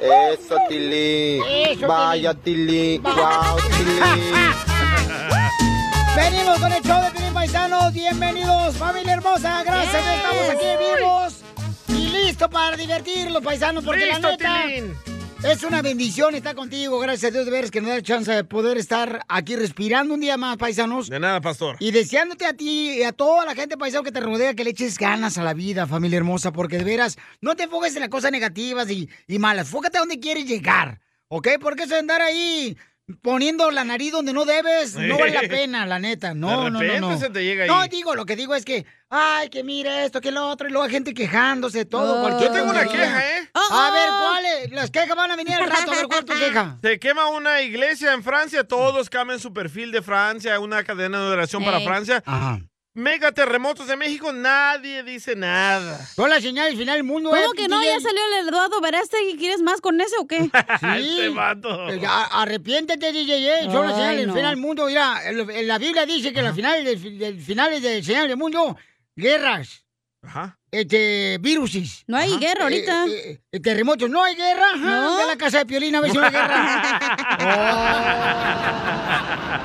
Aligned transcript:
Eso. 0.00 0.56
Eso, 0.70 1.86
Vaya, 1.88 2.34
Tilín. 2.34 3.02
Wow, 3.02 3.56
Tilín. 3.76 4.02
Venimos 6.16 6.58
con 6.60 6.72
el 6.72 6.82
show 6.82 7.02
de 7.02 7.10
Pilín 7.10 7.34
Paisanos. 7.34 7.92
Bienvenidos, 7.92 8.76
familia 8.76 9.14
hermosa. 9.14 9.62
Gracias, 9.64 9.92
Yes. 10.04 10.14
estamos 10.16 10.48
aquí 10.50 10.66
vivos 10.78 11.34
y 11.88 12.08
listos 12.10 12.48
para 12.48 12.76
divertirlos, 12.76 13.42
paisanos, 13.42 13.84
porque 13.84 14.06
Listo, 14.06 14.20
la 14.22 14.30
neta 14.30 14.62
Tilín. 14.66 14.96
Es 15.44 15.62
una 15.62 15.82
bendición 15.82 16.34
estar 16.34 16.54
contigo. 16.54 16.98
Gracias 16.98 17.30
a 17.30 17.32
Dios 17.32 17.44
de 17.44 17.50
veras 17.50 17.70
que 17.70 17.80
nos 17.80 17.90
da 17.90 17.96
la 17.96 18.02
chance 18.02 18.30
de 18.30 18.44
poder 18.44 18.76
estar 18.76 19.22
aquí 19.28 19.56
respirando 19.56 20.14
un 20.14 20.20
día 20.20 20.36
más, 20.36 20.56
paisanos. 20.56 21.08
De 21.08 21.20
nada, 21.20 21.40
pastor. 21.40 21.76
Y 21.78 21.92
deseándote 21.92 22.44
a 22.44 22.52
ti 22.52 22.98
y 22.98 23.02
a 23.04 23.12
toda 23.12 23.44
la 23.44 23.54
gente 23.54 23.76
paisano 23.76 24.02
que 24.02 24.12
te 24.12 24.20
rodea 24.20 24.54
que 24.54 24.64
le 24.64 24.70
eches 24.70 24.98
ganas 24.98 25.38
a 25.38 25.44
la 25.44 25.54
vida, 25.54 25.86
familia 25.86 26.18
hermosa, 26.18 26.52
porque 26.52 26.78
de 26.78 26.84
veras 26.84 27.18
no 27.40 27.54
te 27.54 27.64
enfoques 27.64 27.94
en 27.94 28.00
las 28.00 28.08
cosas 28.08 28.32
negativas 28.32 28.90
y, 28.90 29.08
y 29.26 29.38
malas. 29.38 29.68
Fócate 29.68 29.98
a 29.98 30.00
donde 30.00 30.18
quieres 30.18 30.46
llegar, 30.46 31.00
¿ok? 31.28 31.48
Porque 31.60 31.84
eso 31.84 31.94
de 31.94 32.00
andar 32.00 32.20
ahí 32.20 32.76
poniendo 33.22 33.70
la 33.70 33.84
nariz 33.84 34.12
donde 34.12 34.32
no 34.32 34.44
debes 34.44 34.94
no 34.94 35.18
vale 35.18 35.32
la 35.32 35.40
pena, 35.42 35.86
la 35.86 35.98
neta. 35.98 36.34
No, 36.34 36.64
De 36.64 36.70
no, 36.70 36.82
no, 36.82 37.10
no. 37.12 37.18
se 37.18 37.30
te 37.30 37.42
llega 37.44 37.64
ahí. 37.64 37.70
No, 37.70 37.86
digo, 37.88 38.14
lo 38.14 38.26
que 38.26 38.36
digo 38.36 38.54
es 38.54 38.64
que, 38.64 38.84
ay, 39.08 39.48
que 39.48 39.64
mire 39.64 40.04
esto, 40.04 40.20
que 40.20 40.30
lo 40.30 40.46
otro, 40.48 40.68
y 40.68 40.70
luego 40.70 40.84
hay 40.84 40.90
gente 40.90 41.14
quejándose, 41.14 41.84
todo, 41.84 42.18
Oh. 42.18 42.22
cualquier 42.22 42.50
Yo 42.50 42.56
tengo 42.56 42.70
una 42.70 42.86
queja, 42.86 43.38
¿eh? 43.38 43.50
A 43.54 43.90
ver, 43.90 44.08
¿cuáles? 44.20 44.70
Las 44.72 44.90
quejas 44.90 45.16
van 45.16 45.30
a 45.30 45.36
venir 45.36 45.54
al 45.54 45.68
rato, 45.70 45.90
a 45.90 45.94
ver, 45.94 46.06
¿cuál 46.06 46.20
es 46.20 46.26
tu 46.26 46.32
queja? 46.38 46.78
Se 46.82 46.98
quema 46.98 47.28
una 47.28 47.62
iglesia 47.62 48.12
en 48.12 48.22
Francia, 48.22 48.64
todos 48.64 49.08
cambian 49.10 49.40
su 49.40 49.52
perfil 49.52 49.90
de 49.92 50.02
Francia, 50.02 50.58
una 50.60 50.84
cadena 50.84 51.18
de 51.20 51.26
oración 51.32 51.64
para. 51.64 51.80
Francia. 51.80 52.22
Ajá. 52.26 52.60
Mega 52.98 53.30
terremotos 53.30 53.86
de 53.86 53.94
México, 53.96 54.32
nadie 54.32 55.04
dice 55.04 55.36
nada. 55.36 56.04
Son 56.16 56.28
las 56.28 56.42
señales 56.42 56.76
final 56.76 56.96
del 56.96 57.04
mundo, 57.04 57.30
¿Cómo 57.30 57.40
eh, 57.42 57.56
que 57.56 57.68
no? 57.68 57.80
¿Ya 57.80 58.00
salió 58.00 58.20
el 58.40 58.48
Eduardo 58.48 58.80
Verástegui? 58.80 59.36
¿Quieres 59.38 59.62
más 59.62 59.80
con 59.80 60.00
ese 60.00 60.16
o 60.18 60.26
qué? 60.26 60.38
Este 60.98 61.28
vato. 61.28 61.90
Eh, 61.90 62.02
a- 62.04 62.42
Arrepiéntete, 62.42 63.12
DJ, 63.12 63.36
eh. 63.36 63.62
Son 63.70 63.86
las 63.86 63.94
Ay, 63.94 64.00
señales 64.00 64.18
del 64.18 64.26
no. 64.26 64.34
final 64.34 64.50
del 64.50 64.60
mundo. 64.60 64.86
Mira, 64.86 65.20
la 65.62 65.78
Biblia 65.78 66.06
dice 66.06 66.32
que 66.32 66.42
las 66.42 66.56
finales 66.56 66.84
del, 66.84 67.18
del 67.18 67.40
finales 67.40 67.82
del 67.82 68.04
señal 68.04 68.26
del 68.26 68.36
mundo, 68.36 68.76
guerras, 69.14 69.84
Ajá. 70.22 70.58
este, 70.70 71.38
viruses. 71.40 72.04
No 72.06 72.16
hay 72.16 72.30
Ajá. 72.30 72.40
guerra 72.40 72.62
ahorita. 72.64 73.06
Eh, 73.06 73.40
eh, 73.52 73.60
terremotos, 73.60 74.10
no 74.10 74.22
hay 74.22 74.34
guerra. 74.34 74.76
¿No? 74.76 75.16
Ve 75.16 75.22
a 75.22 75.26
la 75.26 75.36
casa 75.36 75.58
de 75.58 75.66
Piolín 75.66 75.94
a 75.94 76.00
ver 76.00 76.10
si 76.10 76.16
no 76.16 76.24
hay 76.24 76.30
guerra. 76.32 76.98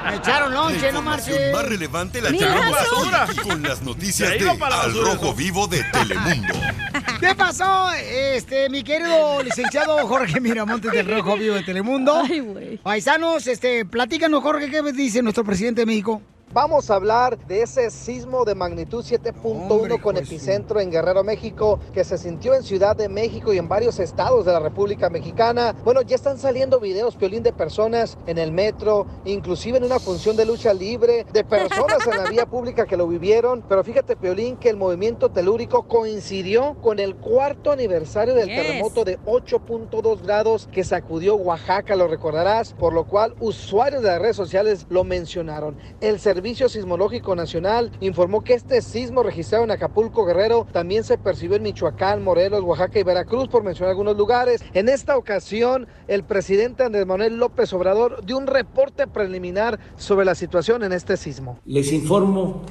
Me 0.09 0.15
echaron 0.17 0.53
lonche, 0.53 0.91
no 0.91 1.01
marches. 1.01 1.53
más 1.53 1.65
relevante 1.65 2.21
la 2.21 2.29
aquí 2.29 3.35
con 3.41 3.63
las 3.63 3.81
noticias 3.81 4.29
de 4.31 4.49
Al 4.49 4.93
Rojo. 4.93 5.33
Vivo 5.33 5.67
de 5.67 5.83
Telemundo. 5.91 6.53
¿Qué 7.19 7.35
pasó, 7.35 7.91
este, 7.91 8.69
mi 8.69 8.83
querido 8.83 9.41
licenciado 9.41 10.05
Jorge 10.07 10.39
Miramontes 10.39 10.91
del 10.91 11.07
Rojo 11.07 11.37
Vivo 11.37 11.55
de 11.55 11.63
Telemundo? 11.63 12.21
Ay, 12.21 12.39
güey. 12.41 12.77
Paisanos, 12.77 13.47
este, 13.47 13.85
platícanos, 13.85 14.43
Jorge, 14.43 14.69
¿qué 14.69 14.81
dice 14.91 15.21
nuestro 15.21 15.43
presidente 15.43 15.81
de 15.81 15.85
México? 15.85 16.21
Vamos 16.53 16.91
a 16.91 16.95
hablar 16.97 17.39
de 17.47 17.63
ese 17.63 17.89
sismo 17.89 18.45
de 18.45 18.53
magnitud 18.53 19.03
7.1 19.03 19.99
con 19.99 20.17
epicentro 20.17 20.79
en 20.79 20.91
Guerrero, 20.91 21.23
México, 21.23 21.79
que 21.91 22.03
se 22.03 22.15
sintió 22.19 22.53
en 22.53 22.61
Ciudad 22.61 22.95
de 22.95 23.09
México 23.09 23.51
y 23.53 23.57
en 23.57 23.67
varios 23.67 23.97
estados 23.97 24.45
de 24.45 24.51
la 24.51 24.59
República 24.59 25.09
Mexicana. 25.09 25.75
Bueno, 25.83 26.03
ya 26.03 26.15
están 26.15 26.37
saliendo 26.37 26.79
videos, 26.79 27.15
Piolín, 27.15 27.41
de 27.41 27.53
personas 27.53 28.19
en 28.27 28.37
el 28.37 28.51
metro, 28.51 29.07
inclusive 29.25 29.79
en 29.79 29.83
una 29.85 29.97
función 29.97 30.35
de 30.35 30.45
lucha 30.45 30.75
libre, 30.75 31.25
de 31.33 31.43
personas 31.43 32.05
en 32.05 32.23
la 32.23 32.29
vía 32.29 32.45
pública 32.45 32.85
que 32.85 32.97
lo 32.97 33.07
vivieron. 33.07 33.63
Pero 33.67 33.83
fíjate, 33.83 34.15
Piolín, 34.15 34.57
que 34.57 34.69
el 34.69 34.77
movimiento 34.77 35.31
telúrico 35.31 35.87
coincidió 35.87 36.75
con 36.83 36.99
el 36.99 37.15
cuarto 37.15 37.71
aniversario 37.71 38.35
del 38.35 38.49
Yes. 38.49 38.61
terremoto 38.61 39.03
de 39.03 39.17
8.2 39.25 40.21
grados 40.21 40.69
que 40.71 40.83
sacudió 40.83 41.33
Oaxaca, 41.33 41.95
lo 41.95 42.07
recordarás, 42.07 42.73
por 42.73 42.93
lo 42.93 43.05
cual 43.05 43.33
usuarios 43.39 44.03
de 44.03 44.09
las 44.09 44.21
redes 44.21 44.35
sociales 44.35 44.85
lo 44.89 45.03
mencionaron. 45.03 45.75
El 45.99 46.19
Servicio 46.19 46.42
Sismológico 46.43 47.35
Nacional 47.35 47.91
informó 48.01 48.43
que 48.43 48.53
este 48.53 48.81
sismo 48.81 49.23
registrado 49.23 49.63
en 49.63 49.71
Acapulco, 49.71 50.25
Guerrero, 50.25 50.67
también 50.71 51.03
se 51.05 51.17
percibió 51.17 51.55
en 51.55 51.63
Michoacán, 51.63 52.21
Morelos, 52.21 52.63
Oaxaca 52.63 52.99
y 52.99 53.03
Veracruz, 53.03 53.47
por 53.47 53.63
mencionar 53.63 53.91
algunos 53.91 54.17
lugares. 54.17 54.63
En 54.73 54.89
esta 54.89 55.15
ocasión, 55.17 55.87
el 56.07 56.23
presidente 56.23 56.83
Andrés 56.83 57.05
Manuel 57.05 57.37
López 57.37 57.71
Obrador 57.71 58.25
dio 58.25 58.37
un 58.37 58.47
reporte 58.47 59.07
preliminar 59.07 59.79
sobre 59.95 60.25
la 60.25 60.35
situación 60.35 60.83
en 60.83 60.91
este 60.91 61.15
sismo. 61.15 61.59
Les 61.65 61.93
informo 61.93 62.63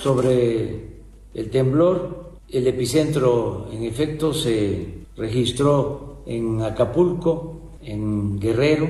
sobre 0.00 1.00
el 1.32 1.50
temblor. 1.50 2.34
El 2.50 2.66
epicentro, 2.66 3.68
en 3.72 3.84
efecto, 3.84 4.34
se 4.34 5.06
registró 5.16 6.22
en 6.26 6.60
Acapulco, 6.62 7.72
en 7.82 8.38
Guerrero. 8.38 8.88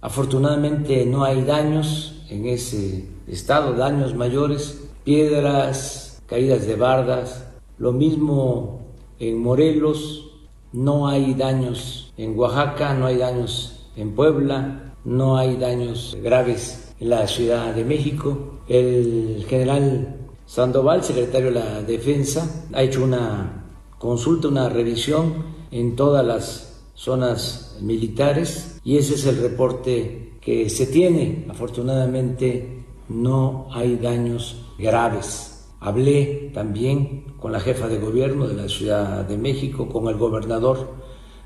Afortunadamente 0.00 1.06
no 1.06 1.24
hay 1.24 1.42
daños 1.42 2.24
en 2.28 2.46
ese 2.46 3.17
estado, 3.30 3.74
daños 3.74 4.14
mayores, 4.14 4.88
piedras, 5.04 6.22
caídas 6.26 6.66
de 6.66 6.76
bardas. 6.76 7.46
Lo 7.78 7.92
mismo 7.92 8.80
en 9.18 9.38
Morelos, 9.38 10.30
no 10.72 11.08
hay 11.08 11.34
daños 11.34 12.12
en 12.16 12.38
Oaxaca, 12.38 12.94
no 12.94 13.06
hay 13.06 13.16
daños 13.16 13.86
en 13.96 14.14
Puebla, 14.14 14.94
no 15.04 15.36
hay 15.36 15.56
daños 15.56 16.16
graves 16.22 16.94
en 17.00 17.10
la 17.10 17.26
Ciudad 17.26 17.74
de 17.74 17.84
México. 17.84 18.60
El 18.68 19.44
general 19.48 20.16
Sandoval, 20.46 21.02
secretario 21.02 21.48
de 21.48 21.60
la 21.60 21.82
Defensa, 21.82 22.66
ha 22.72 22.82
hecho 22.82 23.04
una 23.04 23.66
consulta, 23.98 24.48
una 24.48 24.68
revisión 24.68 25.44
en 25.70 25.96
todas 25.96 26.24
las 26.24 26.82
zonas 26.94 27.78
militares 27.80 28.80
y 28.84 28.96
ese 28.96 29.14
es 29.14 29.26
el 29.26 29.38
reporte 29.38 30.38
que 30.40 30.68
se 30.70 30.86
tiene. 30.86 31.46
Afortunadamente 31.48 32.77
no 33.08 33.68
hay 33.72 33.96
daños 33.96 34.72
graves. 34.78 35.70
Hablé 35.80 36.50
también 36.54 37.34
con 37.38 37.52
la 37.52 37.60
jefa 37.60 37.88
de 37.88 37.98
gobierno 37.98 38.46
de 38.46 38.54
la 38.54 38.68
Ciudad 38.68 39.24
de 39.24 39.38
México, 39.38 39.88
con 39.88 40.08
el 40.08 40.16
gobernador 40.16 40.88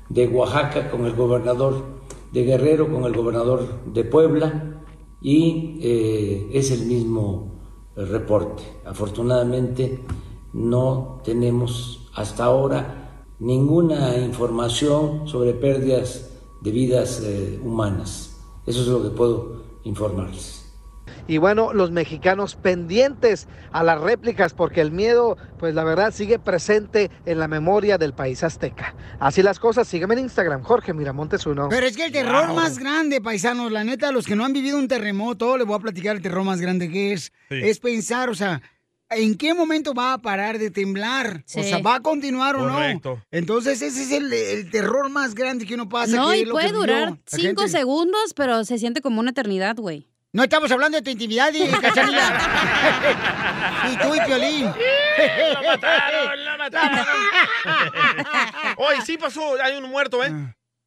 de 0.09 0.27
Oaxaca, 0.27 0.89
con 0.89 1.05
el 1.05 1.13
gobernador 1.13 1.83
de 2.31 2.43
Guerrero, 2.43 2.91
con 2.91 3.05
el 3.05 3.13
gobernador 3.13 3.83
de 3.85 4.03
Puebla 4.03 4.81
y 5.21 5.79
eh, 5.81 6.49
es 6.53 6.71
el 6.71 6.85
mismo 6.85 7.53
reporte. 7.95 8.63
Afortunadamente 8.85 9.99
no 10.51 11.21
tenemos 11.23 12.09
hasta 12.15 12.45
ahora 12.45 13.25
ninguna 13.39 14.17
información 14.17 15.27
sobre 15.27 15.53
pérdidas 15.53 16.31
de 16.61 16.71
vidas 16.71 17.21
eh, 17.23 17.59
humanas. 17.63 18.37
Eso 18.65 18.81
es 18.81 18.87
lo 18.87 19.03
que 19.03 19.09
puedo 19.09 19.63
informarles. 19.83 20.62
Y 21.27 21.37
bueno, 21.37 21.71
los 21.73 21.91
mexicanos 21.91 22.55
pendientes 22.55 23.47
a 23.71 23.83
las 23.83 23.99
réplicas 24.01 24.53
porque 24.53 24.81
el 24.81 24.91
miedo, 24.91 25.37
pues 25.57 25.73
la 25.73 25.83
verdad, 25.85 26.13
sigue 26.13 26.37
presente 26.37 27.09
en 27.25 27.39
la 27.39 27.47
memoria 27.47 27.97
del 27.97 28.13
país 28.13 28.43
azteca. 28.43 28.93
Así 29.19 29.41
las 29.41 29.57
cosas, 29.59 29.87
sígueme 29.87 30.15
en 30.15 30.19
Instagram, 30.21 30.63
Jorge 30.63 30.93
Miramontes 30.93 31.45
uno. 31.45 31.69
Pero 31.69 31.85
es 31.85 31.95
que 31.95 32.05
el 32.05 32.11
terror 32.11 32.53
más 32.53 32.77
grande, 32.77 33.21
paisanos, 33.21 33.71
la 33.71 33.83
neta, 33.85 34.11
los 34.11 34.25
que 34.25 34.35
no 34.35 34.43
han 34.43 34.51
vivido 34.53 34.77
un 34.77 34.87
terremoto, 34.89 35.57
les 35.57 35.65
voy 35.65 35.77
a 35.77 35.79
platicar 35.79 36.15
el 36.17 36.21
terror 36.21 36.43
más 36.43 36.59
grande 36.59 36.89
que 36.89 37.13
es, 37.13 37.31
Sí. 37.49 37.59
es 37.63 37.79
pensar, 37.79 38.29
o 38.29 38.35
sea, 38.35 38.61
¿en 39.09 39.35
qué 39.37 39.53
momento 39.53 39.93
va 39.93 40.13
a 40.13 40.17
parar 40.17 40.57
de 40.59 40.71
temblar? 40.71 41.43
Sí. 41.45 41.61
O 41.61 41.63
sea, 41.63 41.77
¿va 41.79 41.95
a 41.95 41.99
continuar 42.01 42.55
o 42.57 42.67
Correcto. 42.67 43.15
no? 43.15 43.25
Entonces, 43.31 43.81
ese 43.81 44.03
es 44.03 44.11
el, 44.11 44.33
el 44.33 44.69
terror 44.71 45.09
más 45.09 45.35
grande 45.35 45.65
que 45.65 45.75
uno 45.75 45.87
pasa. 45.87 46.15
No, 46.17 46.31
que 46.31 46.39
y 46.39 46.45
puede 46.47 46.71
durar 46.73 47.17
cinco 47.27 47.61
gente. 47.61 47.69
segundos, 47.69 48.33
pero 48.35 48.65
se 48.65 48.77
siente 48.77 49.01
como 49.01 49.19
una 49.21 49.29
eternidad, 49.31 49.77
güey. 49.77 50.09
No 50.35 50.41
estamos 50.43 50.71
hablando 50.71 50.97
de 50.97 51.03
tu 51.03 51.11
intimidad, 51.11 51.53
y 51.53 51.67
Cachanilla. 51.69 52.39
y 53.93 53.97
tú 53.97 54.15
y 54.15 54.19
Piolín. 54.25 54.65
¡Lo 54.65 55.63
mataron! 55.63 56.43
¡Lo 56.45 56.57
mataron! 56.57 57.05
Hoy 58.77 58.95
sí 59.05 59.17
pasó, 59.17 59.61
hay 59.63 59.75
un 59.77 59.89
muerto, 59.91 60.23
¿eh? 60.23 60.31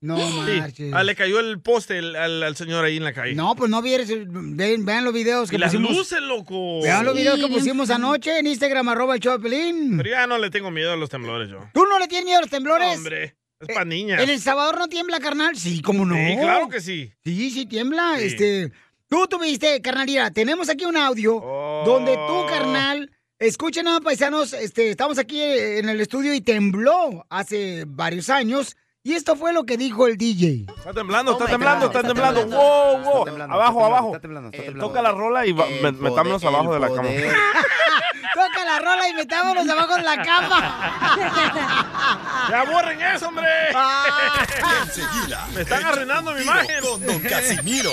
No 0.00 0.18
Sí, 0.18 0.60
marches. 0.60 0.92
ah, 0.92 1.02
le 1.04 1.14
cayó 1.14 1.38
el 1.40 1.60
poste 1.60 1.98
al, 1.98 2.16
al- 2.16 2.42
al 2.42 2.56
señor 2.56 2.84
ahí 2.84 2.96
en 2.98 3.04
la 3.04 3.12
calle. 3.14 3.34
No, 3.34 3.54
pues 3.56 3.70
no 3.70 3.80
vieres, 3.82 4.08
ven- 4.08 4.84
vean 4.84 5.04
los 5.04 5.14
videos 5.14 5.48
que 5.48 5.56
y 5.56 5.58
las 5.58 5.72
pusimos. 5.72 5.96
luces, 5.96 6.20
loco. 6.20 6.82
Vean 6.82 7.04
los 7.04 7.14
videos 7.14 7.38
que 7.38 7.46
pusimos 7.48 7.88
anoche 7.90 8.38
en 8.40 8.46
Instagram, 8.48 8.88
arroba 8.90 9.14
el 9.14 9.20
show 9.20 9.38
de. 9.38 9.74
Pero 9.96 10.10
ya 10.10 10.26
no 10.26 10.38
le 10.38 10.50
tengo 10.50 10.70
miedo 10.72 10.92
a 10.92 10.96
los 10.96 11.08
temblores 11.08 11.48
yo. 11.48 11.60
¿Tú 11.72 11.86
no 11.86 11.98
le 11.98 12.08
tienes 12.08 12.24
miedo 12.26 12.38
a 12.38 12.42
los 12.42 12.50
temblores? 12.50 12.88
No, 12.88 12.94
hombre, 12.94 13.36
es 13.60 13.68
para 13.68 13.84
niñas. 13.86 14.20
¿En 14.22 14.28
El 14.28 14.40
Salvador 14.40 14.78
no 14.78 14.88
tiembla, 14.88 15.18
carnal? 15.18 15.56
Sí, 15.56 15.80
¿cómo 15.80 16.04
no? 16.04 16.14
Sí, 16.14 16.36
claro 16.40 16.68
que 16.68 16.80
sí. 16.80 17.12
Sí, 17.24 17.50
sí 17.50 17.64
tiembla. 17.66 18.16
Sí. 18.18 18.24
Este, 18.26 18.72
tú 19.08 19.26
tuviste, 19.28 19.80
carnalía, 19.82 20.30
tenemos 20.30 20.68
aquí 20.68 20.84
un 20.84 20.96
audio 20.96 21.40
donde 21.84 22.14
tú, 22.26 22.46
carnal, 22.48 23.10
escuchen 23.38 23.84
nada, 23.84 24.00
paisanos, 24.00 24.52
este, 24.52 24.90
estamos 24.90 25.18
aquí 25.18 25.40
en 25.42 25.88
el 25.88 26.00
estudio 26.00 26.32
y 26.34 26.40
tembló 26.40 27.24
hace 27.30 27.84
varios 27.86 28.30
años 28.30 28.76
Y 29.04 29.14
esto 29.14 29.36
fue 29.36 29.52
lo 29.52 29.62
que 29.64 29.76
dijo 29.76 30.08
el 30.08 30.16
DJ. 30.16 30.66
Está 30.78 30.92
temblando, 30.92 31.30
está 31.32 31.44
Oh 31.44 31.46
my 31.46 31.52
temblando, 31.52 31.86
está 31.86 31.98
está 32.00 32.08
temblando. 32.08 32.40
temblando. 32.40 32.64
Wow, 32.64 32.98
wow. 33.04 33.12
Está 33.20 33.24
temblando, 33.30 33.54
abajo, 33.54 33.78
está 33.78 33.86
abajo. 33.86 34.18
temblando, 34.18 34.18
está 34.18 34.20
temblando, 34.20 34.48
está 34.48 34.58
Eh, 34.58 34.64
temblando. 34.66 34.88
Toca 34.88 35.02
la 35.02 35.12
rola 35.12 35.46
y 35.46 35.52
metámonos 35.54 36.44
abajo 36.44 36.74
de 36.74 36.80
la 36.80 36.88
cama. 36.88 37.08
Toca 38.34 38.64
la 38.64 38.78
rola 38.80 39.08
y 39.08 39.14
metámonos 39.14 39.68
abajo 39.68 39.94
de 39.96 40.02
la 40.02 40.22
cama. 40.24 40.58
¡Ya 42.50 42.64
borren 42.64 43.00
eso, 43.00 43.28
hombre! 43.28 43.46
Enseguida. 44.82 45.46
Me 45.54 45.60
están 45.62 45.84
arruinando 45.84 46.32
mi 46.34 46.42
imagen. 46.42 46.80
Con 46.82 47.06
Don 47.06 47.20
Casimiro. 47.20 47.92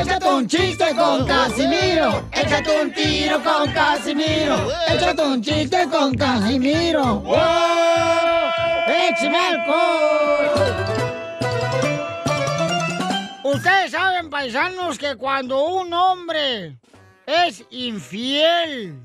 Échate 0.00 0.26
un 0.28 0.46
chiste 0.46 0.94
con 0.94 1.26
Casimiro. 1.26 2.28
Échate 2.32 2.80
un 2.82 2.92
tiro 2.92 3.42
con 3.42 3.72
Casimiro. 3.72 4.68
Échate 4.88 5.22
un 5.22 5.42
chiste 5.42 5.88
con 5.90 6.14
Casimiro. 6.14 7.20
¡Wow! 7.20 7.36
¡Échame 8.88 9.36
alcohol! 9.38 10.76
Ustedes 13.44 13.90
saben, 13.92 14.28
paisanos, 14.28 14.98
que 14.98 15.16
cuando 15.16 15.64
un 15.64 15.92
hombre 15.92 16.78
es 17.26 17.64
infiel 17.70 19.00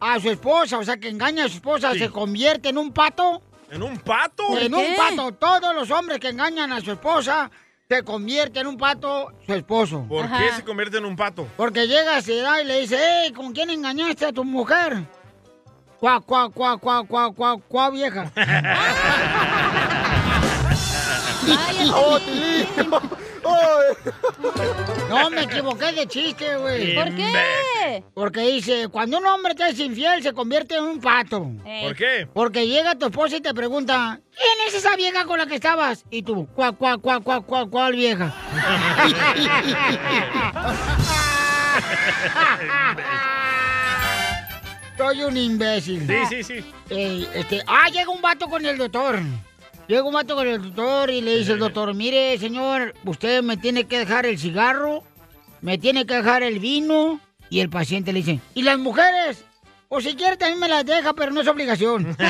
a 0.00 0.20
su 0.20 0.30
esposa, 0.30 0.78
o 0.78 0.84
sea, 0.84 0.98
que 0.98 1.08
engaña 1.08 1.46
a 1.46 1.48
su 1.48 1.56
esposa, 1.56 1.92
Sí. 1.92 1.98
se 2.00 2.10
convierte 2.10 2.68
en 2.68 2.78
un 2.78 2.92
pato. 2.92 3.42
¿En 3.70 3.82
un 3.82 3.98
pato? 3.98 4.56
En 4.58 4.72
qué? 4.72 4.76
un 4.76 4.96
pato. 4.96 5.32
Todos 5.32 5.74
los 5.74 5.90
hombres 5.90 6.20
que 6.20 6.28
engañan 6.28 6.72
a 6.72 6.80
su 6.80 6.92
esposa 6.92 7.50
se 7.90 8.02
convierte 8.02 8.60
en 8.60 8.66
un 8.66 8.76
pato 8.76 9.32
su 9.46 9.54
esposo. 9.54 10.04
¿Por 10.06 10.26
Ajá. 10.26 10.38
qué 10.38 10.52
se 10.52 10.62
convierte 10.62 10.98
en 10.98 11.06
un 11.06 11.16
pato? 11.16 11.48
Porque 11.56 11.86
llega 11.86 12.20
se 12.20 12.36
da 12.36 12.60
y 12.60 12.66
le 12.66 12.80
dice, 12.80 12.98
hey, 13.00 13.32
¿con 13.32 13.52
quién 13.52 13.70
engañaste 13.70 14.26
a 14.26 14.32
tu 14.32 14.44
mujer? 14.44 15.04
Cuá, 15.98 16.20
cuá, 16.20 16.50
cuá, 16.50 16.76
cuá, 16.76 17.02
cuá, 17.04 17.32
cuá, 17.32 17.56
cuá, 17.66 17.88
vieja. 17.88 18.30
¡Oh, 21.94 22.20
Tilín! 22.20 22.66
No, 25.08 25.30
me 25.30 25.42
equivoqué 25.42 25.92
de 25.92 26.06
chiste, 26.06 26.56
güey. 26.56 26.94
¿Por 26.94 27.14
qué? 27.14 28.04
Porque 28.14 28.40
dice, 28.40 28.88
cuando 28.88 29.18
un 29.18 29.26
hombre 29.26 29.54
te 29.54 29.68
es 29.68 29.78
infiel, 29.80 30.22
se 30.22 30.32
convierte 30.32 30.76
en 30.76 30.84
un 30.84 31.00
pato. 31.00 31.50
Ey. 31.64 31.86
¿Por 31.86 31.96
qué? 31.96 32.28
Porque 32.32 32.66
llega 32.66 32.94
tu 32.94 33.06
esposa 33.06 33.36
y 33.36 33.40
te 33.40 33.54
pregunta, 33.54 34.20
¿quién 34.36 34.68
es 34.68 34.74
esa 34.74 34.96
vieja 34.96 35.24
con 35.24 35.38
la 35.38 35.46
que 35.46 35.54
estabas? 35.54 36.04
Y 36.10 36.22
tú, 36.22 36.46
cuá, 36.54 36.72
cuá, 36.72 36.98
cuá, 36.98 37.20
cuá, 37.20 37.40
cuá, 37.40 37.66
cuál 37.66 37.94
vieja. 37.94 38.34
Soy 44.96 45.22
un 45.22 45.36
imbécil. 45.36 46.06
Sí, 46.06 46.16
sí, 46.28 46.42
sí. 46.42 46.72
Eh, 46.90 47.26
este, 47.34 47.62
ah, 47.66 47.88
llega 47.88 48.10
un 48.10 48.20
vato 48.20 48.48
con 48.48 48.66
el 48.66 48.76
doctor. 48.76 49.20
Llega 49.88 50.02
un 50.02 50.12
vato 50.12 50.36
con 50.36 50.46
el 50.46 50.62
doctor 50.62 51.08
y 51.08 51.22
le 51.22 51.38
dice 51.38 51.52
el 51.52 51.60
doctor, 51.60 51.94
mire, 51.94 52.36
señor, 52.36 52.94
usted 53.06 53.42
me 53.42 53.56
tiene 53.56 53.84
que 53.84 53.98
dejar 53.98 54.26
el 54.26 54.38
cigarro, 54.38 55.02
me 55.62 55.78
tiene 55.78 56.04
que 56.04 56.16
dejar 56.16 56.42
el 56.42 56.58
vino. 56.58 57.20
Y 57.48 57.60
el 57.60 57.70
paciente 57.70 58.12
le 58.12 58.18
dice, 58.18 58.40
¿y 58.54 58.62
las 58.62 58.78
mujeres? 58.78 59.46
O 59.88 60.02
si 60.02 60.14
quiere 60.14 60.36
también 60.36 60.60
me 60.60 60.68
las 60.68 60.84
deja, 60.84 61.14
pero 61.14 61.32
no 61.32 61.40
es 61.40 61.48
obligación. 61.48 62.14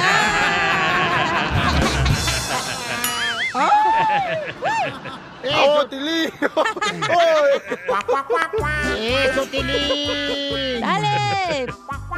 ¡Oh, 5.45 5.81
¡Eso, 5.81 5.89
Tilín! 5.89 6.31
eso, 8.99 9.43
Tilín! 9.51 10.81
¡Dale! 10.81 11.63
Eh, 11.65 11.67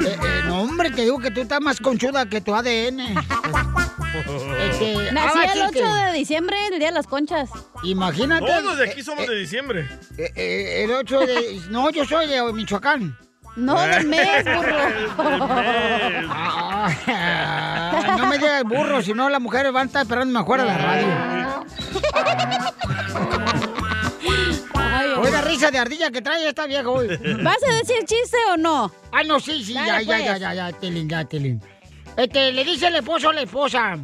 eh, 0.00 0.18
no, 0.46 0.62
hombre, 0.62 0.90
te 0.90 1.02
digo 1.02 1.18
que 1.18 1.30
tú 1.30 1.40
estás 1.42 1.60
más 1.60 1.78
conchuda 1.80 2.26
que 2.26 2.40
tu 2.40 2.54
ADN. 2.54 3.00
Este, 3.00 3.14
Nací 5.12 5.38
ah, 5.38 5.44
el 5.44 5.52
chiste. 5.70 5.84
8 5.84 5.94
de 5.94 6.12
diciembre, 6.14 6.56
el 6.72 6.78
día 6.78 6.88
de 6.88 6.94
las 6.94 7.06
conchas. 7.06 7.50
Imagínate. 7.82 8.46
Todos 8.46 8.78
de 8.78 8.84
aquí 8.90 9.00
eh, 9.00 9.04
somos 9.04 9.24
eh, 9.24 9.30
de 9.30 9.36
diciembre. 9.36 9.88
eh, 10.16 10.32
eh, 10.34 10.84
el 10.84 10.90
8 10.92 11.20
de... 11.20 11.60
No, 11.68 11.90
yo 11.90 12.04
soy 12.04 12.26
de 12.26 12.42
Michoacán. 12.52 13.16
No, 13.56 13.78
del 13.80 14.06
mes, 14.08 14.44
burro. 14.44 14.78
Ah, 16.82 18.16
no 18.18 18.26
me 18.26 18.38
digas 18.38 18.64
burro, 18.64 19.02
si 19.02 19.12
no 19.12 19.28
las 19.28 19.40
mujeres 19.40 19.72
van 19.72 19.82
a 19.82 19.86
estar 19.86 20.02
esperando 20.02 20.38
mejor 20.38 20.60
a 20.60 20.64
la 20.64 20.78
radio. 20.78 21.64
Ay. 25.20 25.26
Oiga, 25.26 25.42
risa 25.42 25.70
de 25.70 25.78
ardilla 25.78 26.10
que 26.10 26.22
trae 26.22 26.48
esta 26.48 26.66
vieja 26.66 26.88
hoy. 26.88 27.08
¿Vas 27.42 27.58
a 27.68 27.74
decir 27.74 27.98
chiste 28.04 28.36
o 28.52 28.56
no? 28.56 28.90
Ah, 29.12 29.22
no, 29.22 29.38
sí, 29.40 29.62
sí, 29.64 29.74
ya, 29.74 29.86
Dale, 29.86 30.04
ya, 30.04 30.16
pues. 30.16 30.24
ya, 30.26 30.38
ya, 30.38 30.54
ya, 30.54 30.72
Telín, 30.72 31.08
ya, 31.08 31.24
Telín. 31.24 31.62
Este, 32.16 32.52
le 32.52 32.64
dice 32.64 32.88
el 32.88 32.96
esposo 32.96 33.30
a 33.30 33.32
la 33.32 33.42
esposa, 33.42 33.98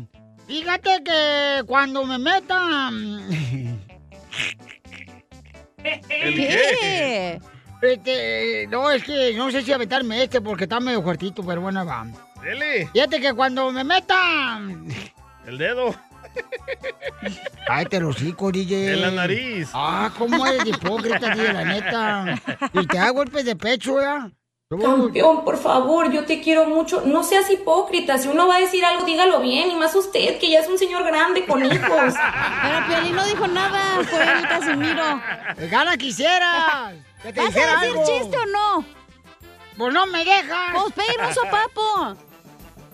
fíjate 0.47 1.03
que 1.05 1.63
cuando 1.67 2.05
me 2.05 2.19
metan... 2.19 3.29
¿El 5.85 6.35
¿Qué? 6.35 7.41
Este, 7.83 8.67
no, 8.69 8.91
es 8.91 9.05
que 9.05 9.35
no 9.35 9.51
sé 9.51 9.63
si 9.63 9.71
aventarme 9.71 10.23
este 10.23 10.41
porque 10.41 10.65
está 10.65 10.81
medio 10.81 11.03
fuertito, 11.03 11.45
pero 11.45 11.61
bueno, 11.61 11.85
va. 11.85 12.07
Dele. 12.43 12.89
Fíjate 12.93 13.21
que 13.21 13.35
cuando 13.35 13.71
me 13.71 13.85
metan... 13.85 14.89
El 15.47 15.59
dedo. 15.59 15.95
Ay, 17.69 17.87
te 17.87 18.01
lo 18.01 18.09
hocico, 18.09 18.51
DJ. 18.53 18.93
En 18.95 19.01
la 19.01 19.11
nariz. 19.11 19.69
Ah, 19.73 20.11
cómo 20.17 20.47
eres 20.47 20.65
de 20.65 20.71
hipócrita, 20.71 21.35
DJ, 21.35 21.53
la 21.53 21.65
neta. 21.65 22.43
Y 22.73 22.87
te 22.87 22.97
da 22.99 23.11
golpes 23.11 23.45
de 23.45 23.57
pecho, 23.57 24.01
¿ya? 24.01 24.31
Campeón, 24.69 25.45
por 25.45 25.59
favor, 25.59 26.11
yo 26.11 26.25
te 26.25 26.41
quiero 26.43 26.67
mucho. 26.67 27.03
No 27.07 27.23
seas 27.23 27.49
hipócrita. 27.51 28.19
Si 28.19 28.27
uno 28.27 28.49
va 28.49 28.57
a 28.57 28.61
decir 28.61 28.85
algo, 28.85 29.05
dígalo 29.05 29.41
bien. 29.41 29.71
Y 29.71 29.77
más 29.77 29.95
usted, 29.95 30.39
que 30.41 30.51
ya 30.51 30.59
es 30.61 30.69
un 30.69 30.77
señor 30.77 31.05
grande 31.05 31.47
con 31.47 31.65
hijos. 31.65 32.15
Pero 32.63 32.87
Piolín 32.89 33.15
no 33.15 33.25
dijo 33.27 33.47
nada, 33.47 34.03
fue 34.05 34.23
el 34.23 34.49
Casimiro. 34.49 35.21
Gana 35.71 35.97
quisiera 35.97 36.93
que 37.23 37.33
te 37.33 37.41
¿Vas 37.41 37.51
a 37.51 37.61
decir 37.61 37.69
algo. 37.79 38.05
chiste 38.07 38.37
o 38.37 38.47
no? 38.47 38.85
Pues 39.77 39.95
no 39.95 40.07
me 40.07 40.25
dejas. 40.25 40.73
Pues 40.75 40.93
pégame 40.95 41.29
un 41.29 41.35
sopapo. 41.35 42.17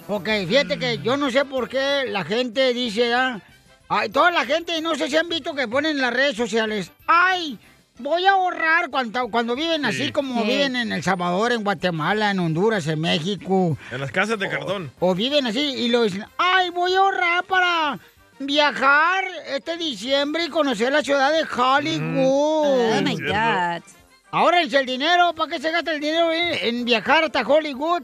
Ok, 0.08 0.28
fíjate 0.48 0.78
que 0.78 0.98
yo 0.98 1.16
no 1.16 1.30
sé 1.30 1.44
por 1.44 1.68
qué 1.68 2.04
la 2.08 2.24
gente 2.24 2.72
dice, 2.74 3.14
¿ah? 3.14 3.40
Ay, 3.88 4.08
toda 4.08 4.30
la 4.30 4.44
gente, 4.44 4.80
no 4.80 4.94
sé 4.94 5.08
si 5.08 5.16
han 5.16 5.28
visto 5.28 5.54
que 5.54 5.68
ponen 5.68 5.92
en 5.96 6.00
las 6.02 6.12
redes 6.14 6.36
sociales, 6.36 6.90
ay, 7.06 7.58
voy 7.98 8.24
a 8.26 8.32
ahorrar 8.32 8.88
cuando, 8.90 9.28
cuando 9.28 9.54
viven 9.54 9.84
así 9.84 10.10
como 10.10 10.42
Sí. 10.42 10.48
viven 10.48 10.76
en 10.76 10.92
El 10.92 11.02
Salvador, 11.02 11.52
en 11.52 11.62
Guatemala, 11.62 12.30
en 12.30 12.38
Honduras, 12.40 12.86
en 12.86 13.00
México, 13.00 13.76
En 13.90 14.00
las 14.00 14.10
casas 14.10 14.38
de 14.38 14.48
cartón. 14.48 14.90
o 14.98 15.14
viven 15.14 15.46
así 15.46 15.60
y 15.60 15.88
lo 15.88 16.02
dicen, 16.02 16.24
ay, 16.38 16.70
voy 16.70 16.94
a 16.94 16.98
ahorrar 17.00 17.44
para 17.44 17.98
viajar 18.38 19.24
este 19.54 19.76
diciembre 19.76 20.44
y 20.46 20.48
conocer 20.48 20.90
la 20.92 21.02
ciudad 21.02 21.30
de 21.32 21.42
Hollywood. 21.44 22.96
Oh 22.98 23.00
my 23.02 23.14
God. 23.16 23.82
Ahorrense 24.30 24.78
el 24.80 24.86
dinero, 24.86 25.34
¿para 25.34 25.52
qué 25.52 25.60
se 25.60 25.70
gasta 25.70 25.92
el 25.92 26.00
dinero 26.00 26.32
en, 26.32 26.76
en 26.76 26.84
viajar 26.86 27.24
hasta 27.24 27.42
Hollywood? 27.46 28.02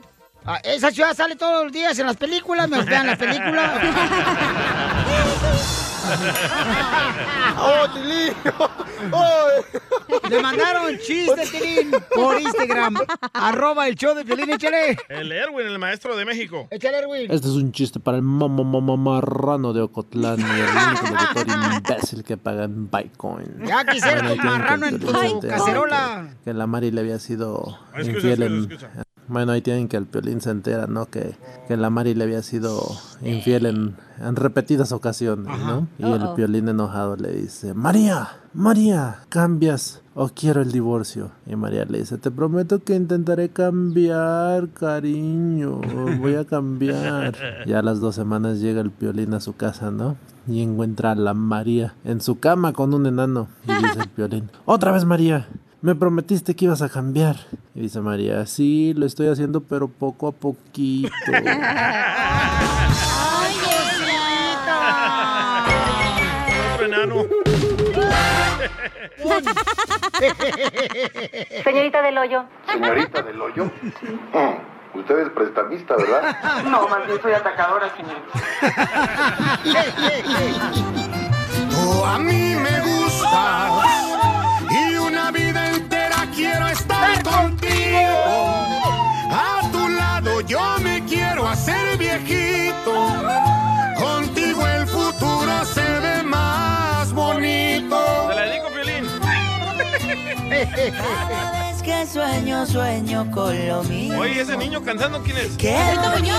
Ah, 0.51 0.61
esa 0.65 0.91
ciudad 0.91 1.15
sale 1.15 1.37
todos 1.37 1.65
los 1.65 1.73
días 1.73 1.99
en 1.99 2.07
las 2.07 2.17
películas, 2.17 2.71
me 2.71 2.83
vean 2.83 3.07
las 3.07 3.19
películas. 3.19 3.71
¡Oh, 7.59 7.87
Tilín! 7.93 8.33
¡Oh! 9.13 10.29
Le 10.31 10.41
mandaron 10.41 10.97
chiste, 11.05 11.47
Tilín, 11.53 11.91
por 12.15 12.41
Instagram. 12.41 12.97
Arroba 13.35 13.89
el 13.89 13.95
show 13.95 14.15
de 14.15 14.25
Piolín, 14.25 14.49
échale. 14.49 14.97
El 15.11 15.33
Erwin, 15.33 15.67
el 15.67 15.79
maestro 15.79 16.17
de 16.17 16.25
México. 16.25 16.67
Échale, 16.71 17.01
Erwin. 17.01 17.31
Este 17.31 17.47
es 17.47 17.55
un 17.55 17.71
chiste 17.71 18.01
para 18.01 18.17
el 18.17 18.23
mamá 18.23 18.97
marrano 18.97 19.75
de 19.75 19.83
Ocotlán 19.83 20.41
y 20.41 20.45
el 20.45 20.67
único 20.71 21.15
locutor 21.15 21.47
imbécil 21.75 22.25
que 22.25 22.39
paga 22.39 22.65
en 22.65 22.91
Bitcoin. 22.91 23.67
Ya 23.67 23.85
quisiera 23.85 24.35
tu 24.35 24.37
marrano 24.37 24.87
en 24.87 24.99
tu 24.99 25.41
cacerola. 25.43 26.31
Que, 26.39 26.53
que 26.53 26.55
la 26.55 26.67
Mari 26.67 26.91
le 26.91 27.03
había 27.03 27.19
sido 27.19 27.79
escucha, 27.95 28.17
infiel 28.17 28.43
en... 28.45 29.08
Bueno, 29.29 29.53
ahí 29.53 29.61
tienen 29.61 29.89
que 29.89 29.97
el 29.97 30.07
Piolín 30.07 30.41
se 30.41 30.51
entera, 30.51 30.87
¿no? 30.87 31.07
Que, 31.07 31.37
que 31.67 31.77
la 31.77 31.91
Mari 31.91 32.15
le 32.15 32.25
había 32.25 32.43
sido 32.43 32.81
infiel 33.23 33.67
en, 33.67 33.97
en 34.21 34.37
repetidas 34.37 34.93
ocasiones, 34.93 35.47
¿no? 35.59 35.87
Y 35.99 36.05
el. 36.05 36.29
Piolín 36.35 36.69
enojado 36.69 37.17
le 37.17 37.33
dice, 37.33 37.75
María, 37.75 38.29
María, 38.55 39.21
¿cambias 39.29 40.03
o 40.15 40.29
quiero 40.29 40.63
el 40.63 40.73
divorcio? 40.73 41.31
Y 41.47 41.57
María 41.57 41.85
le 41.85 41.99
dice, 41.99 42.17
te 42.19 42.31
prometo 42.31 42.83
que 42.83 42.95
intentaré 42.95 43.51
cambiar, 43.51 44.69
cariño, 44.71 45.81
voy 46.21 46.35
a 46.35 46.45
cambiar. 46.45 47.35
Ya 47.67 47.81
a 47.81 47.83
las 47.83 48.01
dos 48.01 48.15
semanas 48.15 48.61
llega 48.61 48.81
el 48.81 48.91
piolín 48.91 49.35
a 49.35 49.41
su 49.41 49.55
casa, 49.57 49.91
¿no? 49.91 50.17
Y 50.47 50.63
encuentra 50.63 51.13
a 51.13 51.15
la 51.15 51.35
María 51.35 51.95
en 52.05 52.21
su 52.23 52.39
cama 52.39 52.73
con 52.73 52.95
un 52.95 53.07
enano. 53.07 53.49
Y 53.65 53.73
dice 53.75 54.01
el 54.01 54.09
piolín, 54.09 54.51
otra 54.65 54.93
vez 54.93 55.05
María, 55.05 55.47
me 55.81 55.95
prometiste 55.95 56.55
que 56.55 56.65
ibas 56.67 56.83
a 56.83 56.89
cambiar. 56.89 57.37
Y 57.75 57.81
dice 57.83 58.01
María, 58.01 58.45
sí, 58.47 58.95
lo 58.95 59.07
estoy 59.07 59.29
haciendo, 59.29 59.61
pero 59.61 59.89
poco 59.89 60.29
a 60.29 60.33
poquito. 60.33 61.11
Otro 66.75 66.87
enano. 66.87 67.25
Señorita 71.65 72.03
del 72.03 72.19
hoyo. 72.19 72.45
Señorita 72.71 73.23
del 73.23 73.41
hoyo. 73.41 73.65
Mm, 73.65 74.99
Usted 74.99 75.19
es 75.19 75.29
prestamista, 75.31 75.95
¿verdad? 75.97 76.63
No, 76.65 76.89
más 76.89 77.07
bien 77.07 77.21
soy 77.21 77.33
atacadora, 77.33 77.89
señor. 77.97 78.17
Tú 81.71 82.05
a 82.07 82.19
mí 82.19 82.55
me 82.57 82.81
gustas 82.81 84.48
una 85.09 85.31
vida 85.31 85.71
entera 85.71 86.27
quiero 86.35 86.69
estar 86.69 87.23
contigo. 87.23 88.09
A 89.31 89.61
tu 89.73 89.89
lado 89.89 90.41
yo 90.43 90.61
me 90.81 91.03
quiero 91.05 91.49
hacer 91.49 91.97
viejito. 91.97 92.95
Contigo 93.99 94.67
el 94.67 94.87
futuro 94.87 95.65
se 95.65 96.01
ve 96.01 96.23
más 96.23 97.13
bonito. 97.13 97.99
Te 98.29 98.35
la 98.35 98.43
dedico, 98.43 98.69
Piolín. 98.69 99.07
Sueño, 102.09 102.65
sueño 102.65 103.31
con 103.31 103.69
lo 103.69 103.83
mío. 103.85 104.19
Oye, 104.19 104.41
ese 104.41 104.57
niño 104.57 104.83
cantando, 104.83 105.23
¿quién 105.23 105.37
es? 105.37 105.57
¡Qué 105.59 105.77
bonito 106.11 106.35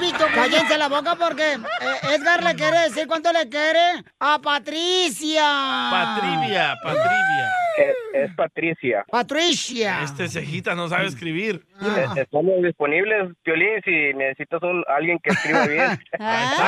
Pito, 0.00 0.26
cállense 0.34 0.78
la 0.78 0.88
boca 0.88 1.14
porque 1.14 1.52
eh, 1.52 2.14
Edgar 2.14 2.42
le 2.42 2.54
quiere 2.54 2.80
decir 2.80 3.06
cuánto 3.06 3.30
le 3.32 3.46
quiere 3.50 4.02
a 4.18 4.38
Patricia. 4.38 5.88
Patrivia, 5.90 6.74
Patrivia. 6.82 7.65
Es, 8.14 8.34
Patricia. 8.34 9.04
Patricia. 9.10 10.02
Este 10.02 10.28
cejita 10.28 10.74
no 10.74 10.88
sabe 10.88 11.06
escribir. 11.06 11.64
Eh, 11.82 12.06
Estamos 12.16 12.62
disponibles, 12.62 13.32
Piolín, 13.42 13.80
si 13.84 14.14
necesitas 14.14 14.62
un, 14.62 14.82
alguien 14.88 15.18
que 15.22 15.30
escriba 15.30 15.66
bien. 15.68 15.82
Ahí 15.82 15.98
está, 16.10 16.66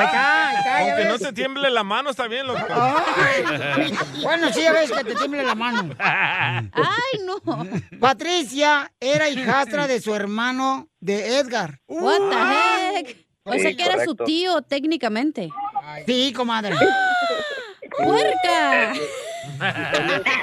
ahí 0.49 0.55
está, 0.57 0.63
ya 0.63 0.79
Aunque 0.91 1.05
no 1.05 1.11
ves. 1.13 1.21
te 1.21 1.33
tiemble 1.33 1.69
la 1.69 1.83
mano, 1.83 2.09
está 2.11 2.27
bien, 2.27 2.45
loco. 2.47 2.59
Ay. 2.69 3.93
Bueno, 4.23 4.49
sí, 4.53 4.61
ya 4.61 4.73
ves 4.73 4.91
que 4.91 5.03
te 5.03 5.15
tiemble 5.15 5.43
la 5.43 5.55
mano. 5.55 5.89
Ay, 5.99 7.19
no. 7.25 7.39
Patricia 7.99 8.91
era 8.99 9.29
hijastra 9.29 9.87
de 9.87 9.99
su 10.01 10.13
hermano 10.13 10.87
de 10.99 11.39
Edgar. 11.39 11.79
What 11.87 12.19
the 12.29 12.99
heck? 12.99 13.25
O 13.43 13.53
Sí, 13.53 13.59
sea 13.61 13.73
que 13.75 13.83
era 13.83 14.03
su 14.05 14.15
tío 14.15 14.61
técnicamente. 14.61 15.49
Sí, 16.05 16.31
comadre. 16.35 16.75
¡Puerca! 17.97 18.93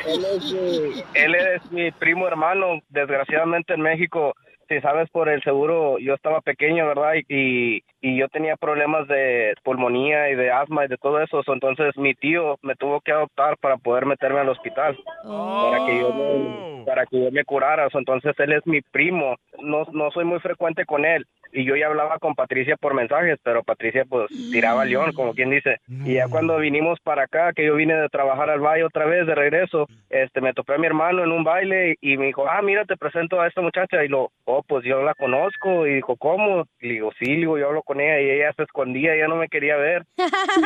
Él 0.07 0.25
es, 0.25 0.53
mi, 0.53 1.03
él 1.15 1.35
es 1.35 1.73
mi 1.73 1.91
primo 1.93 2.27
hermano. 2.27 2.81
Desgraciadamente 2.89 3.75
en 3.75 3.81
México, 3.81 4.35
si 4.69 4.81
sabes, 4.81 5.09
por 5.11 5.29
el 5.29 5.43
seguro, 5.43 5.99
yo 5.99 6.15
estaba 6.15 6.41
pequeño, 6.41 6.87
¿verdad? 6.87 7.15
Y, 7.29 7.83
y 8.01 8.19
yo 8.19 8.29
tenía 8.29 8.57
problemas 8.57 9.07
de 9.09 9.55
pulmonía 9.63 10.31
y 10.31 10.35
de 10.35 10.51
asma 10.51 10.85
y 10.85 10.89
de 10.89 10.97
todo 10.97 11.21
eso. 11.21 11.43
So, 11.43 11.53
Entonces 11.53 11.97
mi 11.97 12.15
tío 12.15 12.59
me 12.63 12.75
tuvo 12.75 13.01
que 13.01 13.13
adoptar 13.13 13.57
para 13.59 13.77
poder 13.77 14.07
meterme 14.07 14.41
al 14.41 14.49
hospital. 14.49 14.99
Para 15.23 15.87
que 15.87 15.99
yo 15.99 16.13
me, 16.13 16.85
para 16.85 17.07
que 17.07 17.25
yo 17.25 17.31
me 17.31 17.45
curara. 17.45 17.89
So, 17.91 17.99
Entonces 17.99 18.35
él 18.39 18.53
es 18.53 18.67
mi 18.67 18.81
primo. 18.81 19.37
No, 19.61 19.87
no 19.93 20.11
soy 20.11 20.25
muy 20.25 20.41
frecuente 20.41 20.85
con 20.85 21.05
él. 21.05 21.27
Y 21.53 21.65
yo 21.65 21.77
ya 21.77 21.87
hablaba 21.87 22.19
con 22.19 22.35
Patricia 22.35 22.77
por 22.77 22.95
mensajes, 22.95 23.39
pero 23.43 23.63
Patricia 23.63 24.05
pues 24.05 24.29
tiraba 24.51 24.85
león, 24.85 25.13
como 25.13 25.35
quien 25.35 25.51
dice. 25.51 25.81
Y 25.89 26.15
ya 26.15 26.29
cuando 26.29 26.59
vinimos 26.59 26.99
para 27.01 27.25
acá, 27.25 27.53
que 27.53 27.65
yo 27.67 27.75
vine 27.75 27.95
de 27.95 28.09
trabajar 28.09 28.51
al 28.51 28.61
valle 28.61 28.85
otra 28.85 29.07
vez 29.07 29.27
de 29.27 29.35
regreso, 29.35 29.87
este 30.11 30.41
me 30.41 30.53
topé 30.53 30.75
a 30.75 30.79
mi 30.79 30.87
hermano 30.87 31.23
en 31.23 31.33
un 31.33 31.45
baile 31.45 31.97
y 32.01 32.17
me 32.17 32.27
dijo, 32.27 32.49
ah, 32.49 32.61
mira, 32.63 32.85
te 32.85 32.97
presento 32.97 33.41
a 33.41 33.47
esta 33.47 33.61
muchacha. 33.61 34.05
Y 34.05 34.09
lo, 34.09 34.31
oh, 34.45 34.63
pues 34.63 34.85
yo 34.85 35.03
la 35.03 35.15
conozco. 35.15 35.87
Y 35.87 35.95
dijo, 35.95 36.17
¿cómo? 36.17 36.65
Y 36.81 36.89
digo, 36.89 37.11
sí, 37.19 37.37
digo, 37.37 37.59
yo 37.59 37.69
hablo 37.69 37.83
con 37.83 38.01
ella 38.01 38.21
y 38.21 38.31
ella 38.31 38.53
se 38.57 38.65
escondía, 38.65 39.15
ella 39.15 39.29
no 39.29 39.37
me 39.37 39.49
quería 39.49 39.77
ver. 39.77 40.05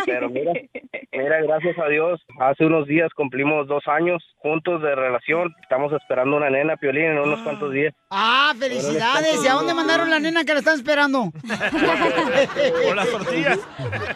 Pero 0.06 0.28
mira, 0.28 0.52
mira, 1.12 1.42
gracias 1.42 1.78
a 1.78 1.88
Dios, 1.88 2.20
hace 2.38 2.64
unos 2.64 2.86
días 2.86 3.12
cumplimos 3.14 3.66
dos 3.66 3.86
años 3.86 4.22
juntos 4.38 4.82
de 4.82 4.94
relación. 4.94 5.54
Estamos 5.62 5.92
esperando 5.92 6.36
una 6.36 6.50
nena, 6.50 6.76
Piolín, 6.76 7.04
en 7.04 7.18
unos 7.18 7.40
cuantos 7.40 7.72
días. 7.72 7.94
Ah, 8.10 8.52
felicidades. 8.58 9.44
¿Y 9.44 9.48
a 9.48 9.54
dónde 9.54 9.74
mandaron 9.74 10.10
la 10.10 10.18
nena 10.18 10.44
que 10.44 10.54
la 10.54 10.60
están 10.70 10.78
esperando? 10.78 11.32
Con 12.86 12.96
las 12.96 13.10
tortillas. 13.10 13.58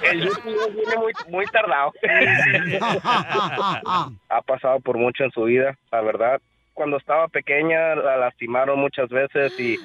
El 0.02 0.24
YouTube 0.24 0.74
viene 0.74 0.96
muy, 0.96 1.12
muy 1.28 1.46
tardado. 1.46 1.92
ha 4.28 4.42
pasado 4.42 4.80
por 4.80 4.98
mucho 4.98 5.24
en 5.24 5.30
su 5.30 5.44
vida, 5.44 5.78
la 5.90 6.02
verdad. 6.02 6.40
Cuando 6.72 6.96
estaba 6.96 7.28
pequeña 7.28 7.94
la 7.94 8.16
lastimaron 8.16 8.80
muchas 8.80 9.08
veces 9.08 9.52
y, 9.60 9.78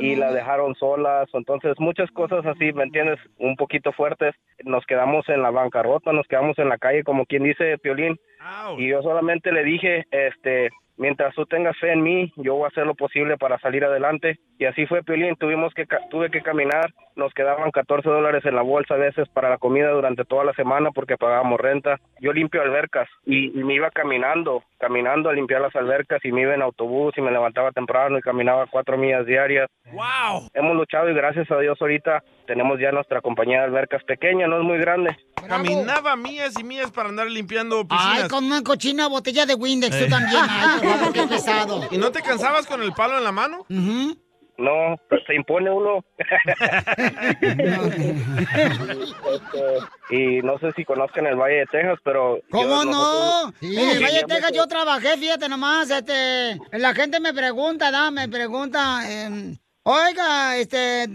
y 0.00 0.16
la 0.16 0.32
dejaron 0.32 0.74
sola. 0.74 1.24
Entonces 1.32 1.78
muchas 1.78 2.10
cosas 2.10 2.44
así, 2.46 2.72
¿me 2.72 2.82
entiendes? 2.82 3.20
Un 3.38 3.54
poquito 3.54 3.92
fuertes. 3.92 4.34
Nos 4.64 4.84
quedamos 4.86 5.28
en 5.28 5.42
la 5.42 5.50
bancarrota, 5.50 6.12
nos 6.12 6.26
quedamos 6.26 6.58
en 6.58 6.68
la 6.68 6.78
calle, 6.78 7.04
como 7.04 7.26
quien 7.26 7.44
dice 7.44 7.78
Piolín. 7.78 8.18
Y 8.76 8.88
yo 8.88 9.02
solamente 9.02 9.52
le 9.52 9.62
dije, 9.62 10.04
este, 10.10 10.70
mientras 11.02 11.34
tú 11.34 11.44
tengas 11.46 11.76
fe 11.78 11.92
en 11.92 12.02
mí, 12.02 12.32
yo 12.36 12.54
voy 12.54 12.64
a 12.64 12.68
hacer 12.68 12.86
lo 12.86 12.94
posible 12.94 13.36
para 13.36 13.58
salir 13.58 13.84
adelante. 13.84 14.38
Y 14.58 14.64
así 14.64 14.86
fue, 14.86 15.02
Piolín. 15.02 15.34
Tuvimos 15.36 15.74
que, 15.74 15.86
ca- 15.86 16.00
tuve 16.10 16.30
que 16.30 16.40
caminar. 16.40 16.94
Nos 17.16 17.34
quedaban 17.34 17.72
14 17.72 18.08
dólares 18.08 18.44
en 18.46 18.54
la 18.54 18.62
bolsa 18.62 18.94
a 18.94 18.98
veces 18.98 19.28
para 19.28 19.50
la 19.50 19.58
comida 19.58 19.90
durante 19.90 20.24
toda 20.24 20.44
la 20.44 20.52
semana 20.54 20.90
porque 20.92 21.16
pagábamos 21.18 21.60
renta. 21.60 21.98
Yo 22.20 22.32
limpio 22.32 22.62
albercas 22.62 23.08
y, 23.26 23.58
y 23.58 23.64
me 23.64 23.74
iba 23.74 23.90
caminando, 23.90 24.62
caminando 24.78 25.28
a 25.28 25.32
limpiar 25.34 25.60
las 25.60 25.74
albercas 25.76 26.24
y 26.24 26.30
me 26.32 26.42
iba 26.42 26.54
en 26.54 26.62
autobús 26.62 27.12
y 27.16 27.20
me 27.20 27.32
levantaba 27.32 27.72
temprano 27.72 28.16
y 28.18 28.22
caminaba 28.22 28.66
cuatro 28.70 28.96
millas 28.96 29.26
diarias. 29.26 29.68
¡Wow! 29.92 30.48
Hemos 30.54 30.76
luchado 30.76 31.10
y 31.10 31.14
gracias 31.14 31.50
a 31.50 31.58
Dios 31.58 31.76
ahorita 31.80 32.22
tenemos 32.46 32.78
ya 32.80 32.92
nuestra 32.92 33.20
compañía 33.20 33.58
de 33.58 33.64
albercas 33.64 34.02
pequeña, 34.04 34.46
no 34.46 34.58
es 34.58 34.62
muy 34.64 34.78
grande. 34.78 35.16
Caminaba 35.48 36.16
millas 36.16 36.58
y 36.58 36.64
millas 36.64 36.90
para 36.92 37.08
andar 37.08 37.28
limpiando 37.30 37.80
Ay, 37.80 37.86
piscinas. 37.88 38.28
con 38.28 38.44
una 38.44 38.62
cochina 38.62 39.08
botella 39.08 39.44
de 39.44 39.54
Windex, 39.54 39.98
tú 39.98 40.04
Eh. 40.04 40.08
también. 40.08 40.40
Ay, 40.48 40.80
qué 41.12 41.26
pesado. 41.26 41.82
¿Y 41.90 41.98
no 41.98 42.10
te 42.12 42.22
cansabas 42.22 42.66
con 42.66 42.82
el 42.82 42.92
palo 42.92 43.18
en 43.18 43.24
la 43.24 43.32
mano? 43.32 43.66
No, 44.58 44.96
pues, 45.08 45.22
se 45.26 45.34
impone 45.34 45.70
uno. 45.70 46.04
Este, 49.32 50.16
y 50.16 50.42
no 50.42 50.58
sé 50.58 50.72
si 50.76 50.84
conozcan 50.84 51.26
el 51.26 51.36
Valle 51.36 51.60
de 51.60 51.66
Texas, 51.66 51.98
pero... 52.04 52.40
¿Cómo 52.50 52.84
no? 52.84 53.46
nosotros- 53.46 53.54
en 53.62 53.88
el 53.96 54.02
Valle 54.02 54.18
de 54.18 54.24
Texas 54.24 54.52
yo 54.54 54.66
trabajé, 54.66 55.16
fíjate 55.16 55.48
nomás, 55.48 55.90
este, 55.90 56.58
la 56.72 56.94
gente 56.94 57.20
me 57.20 57.32
pregunta, 57.32 57.90
da, 57.90 58.10
me 58.10 58.28
pregunta, 58.28 59.00
em, 59.10 59.56
oiga, 59.84 60.56
este, 60.56 61.06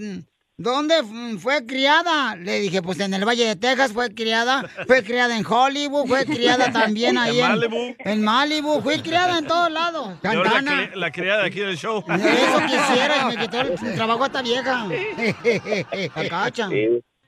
¿dónde 0.58 0.96
fue 1.40 1.66
criada? 1.66 2.36
Le 2.36 2.60
dije, 2.60 2.82
pues 2.82 3.00
en 3.00 3.14
el 3.14 3.26
Valle 3.26 3.46
de 3.46 3.56
Texas 3.56 3.94
fue 3.94 4.14
criada, 4.14 4.68
fue 4.88 5.04
criada 5.04 5.38
en 5.38 5.46
Hollywood, 5.46 6.08
fue 6.08 6.26
criada 6.26 6.72
también 6.74 7.18
ahí 7.18 7.40
En 7.40 7.48
Malibu. 7.48 7.96
en 8.00 8.24
Malibu, 8.24 8.82
fui 8.82 9.00
criada 9.00 9.38
en 9.38 9.46
todos 9.48 9.72
lados. 9.72 10.18
La, 10.24 10.90
la 10.96 11.12
criada 11.12 11.46
aquí 11.46 11.60
del 11.60 11.78
show. 11.78 12.04
Eso 12.10 12.60
quisiera 12.66 13.22
y 13.22 13.36
me 13.36 13.42
quitó 13.42 13.62
el 13.62 13.76
trabajo 13.96 14.24
a 14.24 14.28
esta 14.28 14.42
vieja. 14.42 14.88
Cacha. 16.30 16.70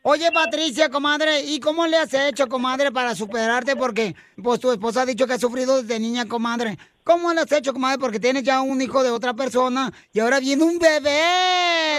Oye, 0.01 0.31
Patricia, 0.31 0.89
comadre, 0.89 1.41
¿y 1.43 1.59
cómo 1.59 1.85
le 1.85 1.97
has 1.97 2.13
hecho, 2.13 2.47
comadre, 2.47 2.89
para 2.91 3.13
superarte? 3.15 3.75
Porque, 3.75 4.15
pues, 4.41 4.59
tu 4.59 4.71
esposa 4.71 5.01
ha 5.01 5.05
dicho 5.05 5.27
que 5.27 5.33
ha 5.33 5.37
sufrido 5.39 5.81
desde 5.81 5.99
niña, 5.99 6.25
comadre. 6.25 6.77
¿Cómo 7.09 7.33
le 7.33 7.41
has 7.41 7.51
hecho, 7.51 7.73
comadre? 7.73 7.97
Porque 7.97 8.19
tienes 8.19 8.43
ya 8.43 8.61
un 8.61 8.79
hijo 8.83 9.01
de 9.01 9.09
otra 9.09 9.33
persona 9.33 9.91
y 10.13 10.19
ahora 10.19 10.39
viene 10.39 10.63
un 10.63 10.77
bebé 10.77 11.09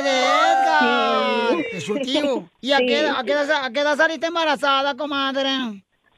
de 0.05 0.21
Edgar, 0.23 1.57
de 1.73 1.81
su 1.81 1.97
tío. 1.99 2.49
¿Y 2.61 2.71
a, 2.71 2.77
Sí. 2.79 2.87
qué, 2.87 3.01
edad- 3.01 3.17
a, 3.19 3.25
qué 3.25 3.33
edad, 3.33 3.65
a 3.65 3.71
qué 3.73 3.81
edad 3.81 3.97
saliste 3.97 4.29
embarazada, 4.29 4.95
comadre? 4.95 5.49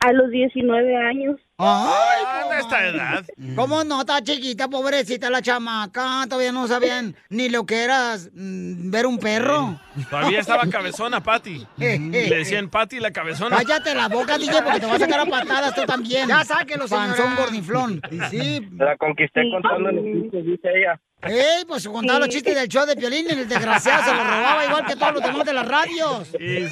A 0.00 0.12
los 0.12 0.30
19 0.30 0.94
años. 0.94 1.40
Ay, 1.64 2.24
a 2.50 2.58
esta 2.58 2.86
edad. 2.86 3.24
¿Cómo 3.54 3.84
no? 3.84 4.00
Está 4.00 4.22
chiquita, 4.22 4.68
pobrecita 4.68 5.30
la 5.30 5.40
chamaca. 5.40 6.24
Todavía 6.28 6.50
no 6.50 6.66
sabían 6.66 7.14
ni 7.30 7.48
lo 7.48 7.64
que 7.64 7.84
era 7.84 8.16
mm, 8.16 8.90
ver 8.90 9.06
un 9.06 9.18
perro. 9.18 9.78
Todavía 10.10 10.40
estaba 10.40 10.66
cabezona, 10.66 11.22
Patty. 11.22 11.64
Le 11.76 12.36
decían 12.36 12.68
Patty 12.68 12.98
la 12.98 13.12
cabezona. 13.12 13.56
Cállate 13.56 13.94
la 13.94 14.08
boca, 14.08 14.38
DJ, 14.38 14.62
porque 14.62 14.80
te 14.80 14.86
vas 14.86 14.96
a 14.96 14.98
sacar 14.98 15.20
a 15.20 15.26
patadas 15.26 15.74
tú 15.74 15.84
también. 15.86 16.28
Ya 16.28 16.44
sáquelo, 16.44 16.88
señora. 16.88 17.08
Panzón 17.08 17.36
gordinflón. 17.36 18.02
Y 18.10 18.20
sí. 18.30 18.68
La 18.76 18.96
conquisté 18.96 19.42
contando 19.50 19.92
los 19.92 20.04
chistes, 20.04 20.44
dice 20.44 20.68
ella. 20.74 21.00
Ey, 21.22 21.64
pues 21.68 21.86
contaba 21.86 22.18
los 22.18 22.28
chistes 22.28 22.52
del 22.56 22.66
show 22.66 22.84
de 22.84 22.96
Piolín 22.96 23.26
y 23.28 23.32
el 23.32 23.48
desgraciado 23.48 24.02
se 24.02 24.12
lo 24.12 24.24
robaba 24.24 24.64
igual 24.64 24.84
que 24.84 24.96
todos 24.96 25.14
los 25.14 25.22
demás 25.22 25.44
de 25.46 25.52
las 25.52 25.68
radios. 25.68 26.28
Sí, 26.36 26.66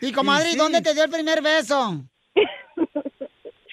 Y 0.00 0.12
comadre, 0.12 0.50
¿y 0.50 0.56
dónde 0.56 0.82
te 0.82 0.92
dio 0.94 1.04
el 1.04 1.10
primer 1.10 1.40
beso? 1.40 2.04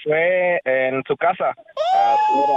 Fue 0.07 0.59
en 0.65 1.03
su 1.07 1.15
casa. 1.17 1.49
afuera. 1.49 2.53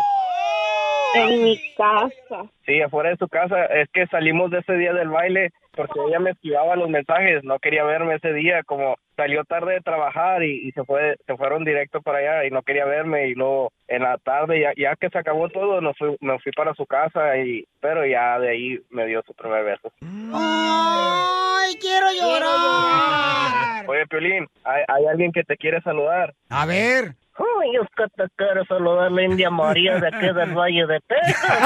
En 1.12 1.42
mi 1.42 1.59
casa. 1.76 2.45
Sí, 2.64 2.80
afuera 2.80 3.11
de 3.11 3.16
su 3.16 3.28
casa. 3.28 3.64
Es 3.66 3.88
que 3.90 4.07
salimos 4.07 4.50
de 4.50 4.59
ese 4.61 4.75
día 4.75 4.92
del 4.92 5.09
baile 5.09 5.50
porque 5.73 5.99
ella 6.07 6.21
me 6.21 6.30
esquivaba 6.30 6.76
los 6.76 6.88
mensajes. 6.88 7.42
No 7.42 7.59
quería 7.59 7.83
verme 7.83 8.14
ese 8.14 8.33
día. 8.33 8.62
Como 8.62 8.97
salió 9.16 9.45
tarde 9.45 9.75
de 9.75 9.80
trabajar 9.80 10.45
y, 10.45 10.69
y 10.69 10.73
se 10.73 10.85
fue 10.85 11.16
se 11.26 11.37
fueron 11.37 11.64
directo 11.64 12.00
para 12.00 12.19
allá 12.19 12.45
y 12.45 12.50
no 12.50 12.62
quería 12.62 12.85
verme. 12.85 13.26
Y 13.26 13.35
luego 13.35 13.73
en 13.88 14.02
la 14.04 14.19
tarde, 14.19 14.61
ya, 14.61 14.73
ya 14.76 14.95
que 14.95 15.09
se 15.11 15.19
acabó 15.19 15.49
todo, 15.49 15.80
nos 15.80 15.99
fui, 15.99 16.16
me 16.21 16.38
fui 16.38 16.52
para 16.52 16.75
su 16.75 16.87
casa. 16.87 17.37
y 17.38 17.64
Pero 17.80 18.07
ya 18.07 18.38
de 18.38 18.50
ahí 18.50 18.78
me 18.90 19.07
dio 19.07 19.21
su 19.23 19.35
primer 19.35 19.64
beso. 19.64 19.90
¡Ay, 20.33 21.75
quiero 21.80 22.07
llorar! 22.12 23.85
Oye, 23.88 24.07
Piolín, 24.07 24.47
hay, 24.62 24.85
hay 24.87 25.07
alguien 25.07 25.33
que 25.33 25.42
te 25.42 25.57
quiere 25.57 25.80
saludar. 25.83 26.35
A 26.49 26.66
ver. 26.66 27.14
Ay, 27.40 27.76
es 27.76 27.88
que 27.97 28.04
te 28.16 28.28
quiero 28.37 28.64
saludar 28.66 29.11
la 29.11 29.23
India 29.23 29.50
María 29.50 29.99
de 29.99 30.09
aquí 30.09 30.26
del 30.26 30.54
Valle 30.54 30.87
de 30.87 31.00
Texas. 31.00 31.56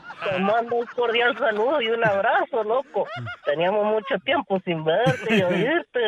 Te 0.24 0.38
mando, 0.38 0.76
un 0.76 0.86
cordial 0.86 1.36
saludo 1.38 1.80
y 1.80 1.88
un 1.88 2.04
abrazo, 2.04 2.64
loco. 2.64 3.06
Teníamos 3.44 3.84
mucho 3.84 4.18
tiempo 4.24 4.60
sin 4.64 4.84
verte 4.84 5.36
y 5.36 5.42
oírte. 5.42 6.00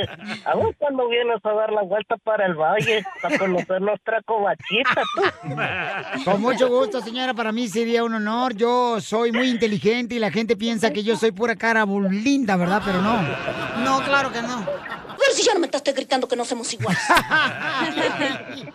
Aún 0.44 0.72
cuando 0.78 1.08
vienes 1.08 1.38
a 1.44 1.52
dar 1.52 1.72
la 1.72 1.82
vuelta 1.82 2.16
para 2.16 2.46
el 2.46 2.54
valle, 2.54 3.04
a 3.22 3.38
conocer 3.38 3.80
nuestra 3.80 4.22
covachita, 4.22 5.02
tú. 5.14 6.24
Con 6.24 6.40
mucho 6.40 6.68
gusto, 6.68 7.00
señora. 7.00 7.34
Para 7.34 7.52
mí 7.52 7.68
sería 7.68 8.04
un 8.04 8.14
honor. 8.14 8.54
Yo 8.54 9.00
soy 9.00 9.32
muy 9.32 9.50
inteligente 9.50 10.14
y 10.14 10.18
la 10.18 10.30
gente 10.30 10.56
piensa 10.56 10.92
que 10.92 11.02
yo 11.02 11.16
soy 11.16 11.32
pura 11.32 11.56
cara 11.56 11.84
linda, 12.10 12.56
¿verdad? 12.56 12.82
Pero 12.84 13.02
no. 13.02 13.20
No, 13.84 14.00
claro 14.04 14.32
que 14.32 14.42
no. 14.42 14.64
Pero 15.18 15.32
si 15.32 15.42
ya 15.42 15.54
no 15.54 15.60
me 15.60 15.66
estás 15.66 15.82
gritando 15.94 16.28
que 16.28 16.36
no 16.36 16.44
somos 16.44 16.72
iguales. 16.72 17.00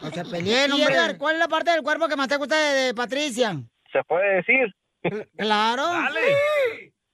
O 0.02 0.12
sea, 0.12 0.24
hombre. 0.24 0.94
Edgar, 0.94 1.18
¿cuál 1.18 1.36
es 1.36 1.40
la 1.40 1.48
parte 1.48 1.72
del 1.72 1.82
cuerpo 1.82 2.08
que 2.08 2.16
más 2.16 2.28
te 2.28 2.36
gusta 2.36 2.56
de, 2.56 2.82
de 2.82 2.94
Patricia? 2.94 3.56
¿Se 3.92 4.04
puede 4.04 4.36
decir? 4.36 4.74
Claro. 5.38 5.84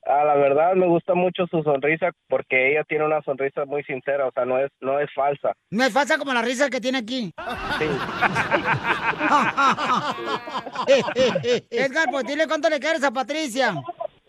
Ah, 0.05 0.23
la 0.23 0.35
verdad 0.35 0.73
me 0.73 0.87
gusta 0.87 1.13
mucho 1.13 1.45
su 1.51 1.61
sonrisa 1.61 2.11
porque 2.27 2.71
ella 2.71 2.83
tiene 2.85 3.05
una 3.05 3.21
sonrisa 3.21 3.65
muy 3.65 3.83
sincera, 3.83 4.25
o 4.27 4.31
sea, 4.31 4.43
no 4.45 4.57
es 4.57 4.71
no 4.81 4.99
es 4.99 5.07
falsa. 5.13 5.53
No 5.69 5.83
es 5.83 5.93
falsa 5.93 6.17
como 6.17 6.33
la 6.33 6.41
risa 6.41 6.67
que 6.69 6.81
tiene 6.81 6.97
aquí. 6.97 7.31
Edgar, 11.69 12.07
pues 12.09 12.25
dile 12.25 12.47
cuánto 12.47 12.69
le 12.69 12.79
quieres 12.79 13.03
a 13.03 13.11
Patricia. 13.11 13.75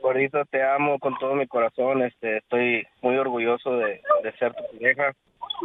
Gordito, 0.02 0.44
te 0.50 0.62
amo 0.62 0.98
con 0.98 1.16
todo 1.18 1.34
mi 1.34 1.46
corazón, 1.46 2.02
este, 2.02 2.38
estoy 2.38 2.84
muy 3.00 3.16
orgulloso 3.16 3.76
de, 3.76 4.02
de 4.22 4.32
ser 4.38 4.52
tu 4.54 4.62
pareja. 4.78 5.12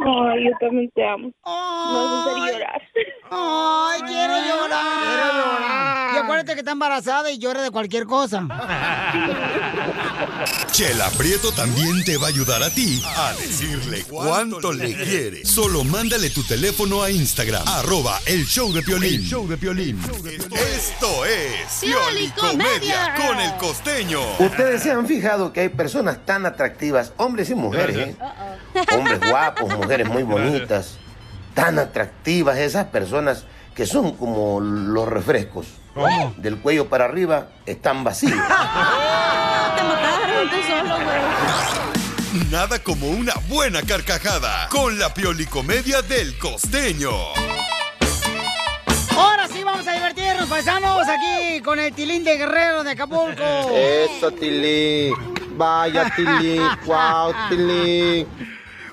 Ay, 0.04 0.44
yo 0.44 0.50
también 0.60 0.90
te 0.94 1.06
amo. 1.06 1.28
Me 1.28 1.32
vas 1.44 1.46
a 1.46 2.32
hacer 2.32 2.52
llorar. 2.54 2.82
¡Ay, 3.30 4.00
quiero 4.06 4.34
llorar! 4.34 5.02
Quiero 5.02 5.26
llorar. 5.32 6.05
Acuérdate 6.36 6.52
que 6.52 6.60
está 6.60 6.72
embarazada 6.72 7.30
y 7.30 7.38
llora 7.38 7.62
de 7.62 7.70
cualquier 7.70 8.04
cosa. 8.04 8.46
Chela 10.70 11.08
Prieto 11.16 11.50
también 11.52 12.04
te 12.04 12.18
va 12.18 12.26
a 12.26 12.28
ayudar 12.28 12.62
a 12.62 12.68
ti 12.68 13.02
a 13.06 13.32
decirle 13.32 14.04
cuánto 14.04 14.70
le 14.70 14.94
quiere. 14.94 15.46
Solo 15.46 15.82
mándale 15.82 16.28
tu 16.28 16.42
teléfono 16.42 17.02
a 17.02 17.10
Instagram, 17.10 17.66
arroba 17.66 18.20
el 18.26 18.44
show 18.44 18.70
de 18.70 18.82
Piolín. 18.82 19.14
El 19.14 19.22
show 19.22 19.48
de 19.48 19.56
Piolín. 19.56 19.98
Esto 20.52 21.24
es 21.24 21.78
Pioli 21.80 22.28
Comedia 22.38 23.14
con 23.16 23.40
el 23.40 23.56
costeño. 23.56 24.20
Ustedes 24.38 24.82
se 24.82 24.90
han 24.90 25.06
fijado 25.06 25.54
que 25.54 25.60
hay 25.60 25.70
personas 25.70 26.18
tan 26.26 26.44
atractivas, 26.44 27.14
hombres 27.16 27.48
y 27.48 27.54
mujeres, 27.54 27.96
¿eh? 27.96 28.16
hombres 28.94 29.20
guapos, 29.20 29.74
mujeres 29.74 30.06
muy 30.06 30.22
bonitas, 30.22 30.98
tan 31.54 31.78
atractivas 31.78 32.58
esas 32.58 32.84
personas 32.88 33.44
que 33.74 33.86
son 33.86 34.14
como 34.18 34.60
los 34.60 35.08
refrescos. 35.08 35.68
Del 36.36 36.58
cuello 36.58 36.88
para 36.90 37.06
arriba 37.06 37.48
están 37.64 38.04
vacíos. 38.04 38.32
Te 39.76 39.82
mataron 39.82 40.50
tú 40.50 40.56
solo, 40.68 40.94
güey. 40.94 42.50
Nada 42.50 42.78
como 42.82 43.08
una 43.08 43.32
buena 43.48 43.80
carcajada 43.82 44.68
con 44.68 44.98
la 44.98 45.14
Pioli 45.14 45.46
Comedia 45.46 46.02
del 46.02 46.36
costeño. 46.36 47.10
Ahora 49.16 49.48
sí 49.48 49.64
vamos 49.64 49.88
a 49.88 49.94
divertirnos, 49.94 50.46
paisanos, 50.50 51.08
aquí 51.08 51.62
con 51.62 51.78
el 51.78 51.94
Tilín 51.94 52.24
de 52.24 52.36
Guerrero 52.36 52.84
de 52.84 52.90
Acapulco. 52.90 53.42
Eso, 53.72 54.30
Tilín. 54.32 55.14
Vaya, 55.56 56.12
Tilín. 56.14 56.62
Wow, 56.84 57.32
Tilín. 57.48 58.28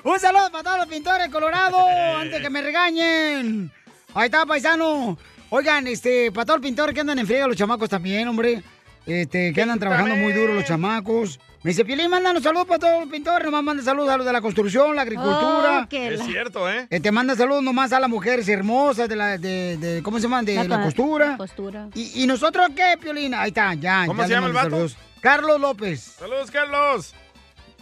Un 0.04 0.18
saludo 0.18 0.50
para 0.50 0.64
todos 0.64 0.78
los 0.78 0.86
pintores 0.86 1.28
colorados, 1.28 1.84
antes 2.18 2.40
que 2.40 2.48
me 2.48 2.62
regañen. 2.62 3.70
Ahí 4.14 4.26
está, 4.26 4.46
paisano. 4.46 5.18
Oigan, 5.56 5.86
este, 5.86 6.32
para 6.32 6.44
todos 6.46 6.58
los 6.58 6.66
pintores 6.66 6.92
que 6.94 7.00
andan 7.00 7.16
en 7.16 7.26
friega, 7.28 7.46
los 7.46 7.56
chamacos 7.56 7.88
también, 7.88 8.26
hombre. 8.26 8.60
Este, 9.06 9.52
que 9.52 9.62
andan 9.62 9.78
trabajando 9.78 10.16
muy 10.16 10.32
duro 10.32 10.52
los 10.54 10.64
chamacos. 10.64 11.38
Me 11.62 11.70
dice, 11.70 11.84
Piolín, 11.84 12.10
mandan 12.10 12.36
un 12.36 12.42
saludo 12.42 12.64
para 12.66 12.80
todos 12.80 13.00
los 13.02 13.08
pintores. 13.08 13.44
Nomás 13.44 13.62
manda 13.62 13.80
saludos 13.84 14.10
a 14.10 14.16
los 14.16 14.26
de 14.26 14.32
la 14.32 14.40
construcción, 14.40 14.96
la 14.96 15.02
agricultura. 15.02 15.86
Oh, 15.88 15.96
Es 15.96 16.18
la- 16.18 16.24
cierto, 16.24 16.68
¿eh? 16.68 16.88
Eh, 16.90 16.98
te 16.98 17.12
manda 17.12 17.36
saludos 17.36 17.62
nomás 17.62 17.92
a 17.92 18.00
las 18.00 18.10
mujeres 18.10 18.48
hermosas 18.48 19.08
de 19.08 19.14
la, 19.14 19.38
de, 19.38 19.76
de- 19.76 20.02
¿cómo 20.02 20.18
se 20.18 20.24
llaman? 20.24 20.44
De 20.44 20.56
la, 20.56 20.64
La 20.64 20.76
co- 20.78 20.82
costura. 20.86 21.36
costura. 21.36 21.88
¿Y, 21.94 22.22
y 22.24 22.26
nosotros 22.26 22.66
qué, 22.74 22.96
Piolín? 23.00 23.32
Ahí 23.34 23.48
está, 23.48 23.74
ya. 23.74 24.04
¿Cómo 24.08 24.22
ya 24.22 24.26
se 24.26 24.32
llama 24.34 24.48
el 24.48 24.52
vato? 24.54 24.70
saludos. 24.70 24.96
Carlos 25.20 25.60
López. 25.60 26.00
Saludos, 26.18 26.50
Carlos. 26.50 27.14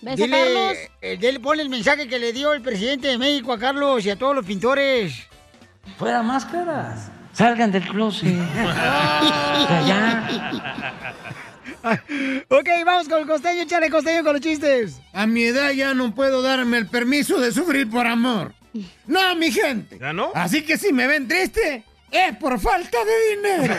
¿Ves 0.02 0.12
a 0.12 0.16
Dile, 0.16 0.36
Carlos? 0.36 0.76
eh, 1.00 1.16
dile, 1.18 1.40
ponle 1.40 1.62
el 1.62 1.70
mensaje 1.70 2.06
que 2.06 2.18
le 2.18 2.32
dio 2.34 2.52
el 2.52 2.60
presidente 2.60 3.08
de 3.08 3.16
México 3.16 3.52
a 3.54 3.58
Carlos 3.58 4.04
y 4.04 4.10
a 4.10 4.16
todos 4.16 4.34
los 4.36 4.44
pintores. 4.44 5.14
Fuera 5.96 6.22
máscaras. 6.22 7.10
Salgan 7.32 7.72
del 7.72 7.86
closet. 7.88 8.28
ok, 12.48 12.68
vamos 12.84 13.08
con 13.08 13.22
el 13.22 13.26
costeño, 13.26 13.64
chale 13.64 13.90
costeño 13.90 14.22
con 14.22 14.34
los 14.34 14.42
chistes. 14.42 15.00
A 15.12 15.26
mi 15.26 15.44
edad 15.44 15.72
ya 15.72 15.94
no 15.94 16.14
puedo 16.14 16.42
darme 16.42 16.78
el 16.78 16.86
permiso 16.86 17.40
de 17.40 17.52
sufrir 17.52 17.90
por 17.90 18.06
amor. 18.06 18.54
No, 19.06 19.34
mi 19.36 19.50
gente. 19.50 19.98
¿Ya 19.98 20.12
no? 20.12 20.30
Así 20.34 20.62
que 20.62 20.78
si 20.78 20.92
me 20.92 21.06
ven 21.06 21.28
triste, 21.28 21.84
es 22.12 22.36
por 22.36 22.60
falta 22.60 22.98
de 23.04 23.36
dinero. 23.36 23.74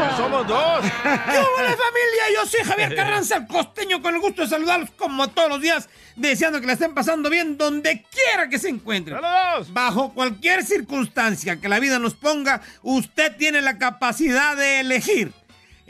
Ya 0.00 0.16
somos 0.16 0.46
dos. 0.46 0.80
¿Qué 0.82 1.38
hola 1.38 1.76
familia? 1.76 2.22
Yo 2.34 2.46
soy 2.46 2.60
Javier 2.64 2.94
Carranza, 2.94 3.36
el 3.36 3.46
costeño, 3.46 4.02
con 4.02 4.14
el 4.14 4.20
gusto 4.20 4.42
de 4.42 4.48
saludarlos 4.48 4.90
como 4.92 5.28
todos 5.28 5.48
los 5.48 5.60
días, 5.60 5.88
deseando 6.16 6.60
que 6.60 6.66
la 6.66 6.74
estén 6.74 6.94
pasando 6.94 7.30
bien 7.30 7.56
donde 7.56 8.04
quiera 8.10 8.48
que 8.48 8.58
se 8.58 8.68
encuentren. 8.68 9.18
¡Saludos! 9.20 9.72
Bajo 9.72 10.12
cualquier 10.12 10.64
circunstancia 10.64 11.60
que 11.60 11.68
la 11.68 11.80
vida 11.80 11.98
nos 11.98 12.14
ponga, 12.14 12.60
usted 12.82 13.36
tiene 13.36 13.62
la 13.62 13.78
capacidad 13.78 14.56
de 14.56 14.80
elegir. 14.80 15.32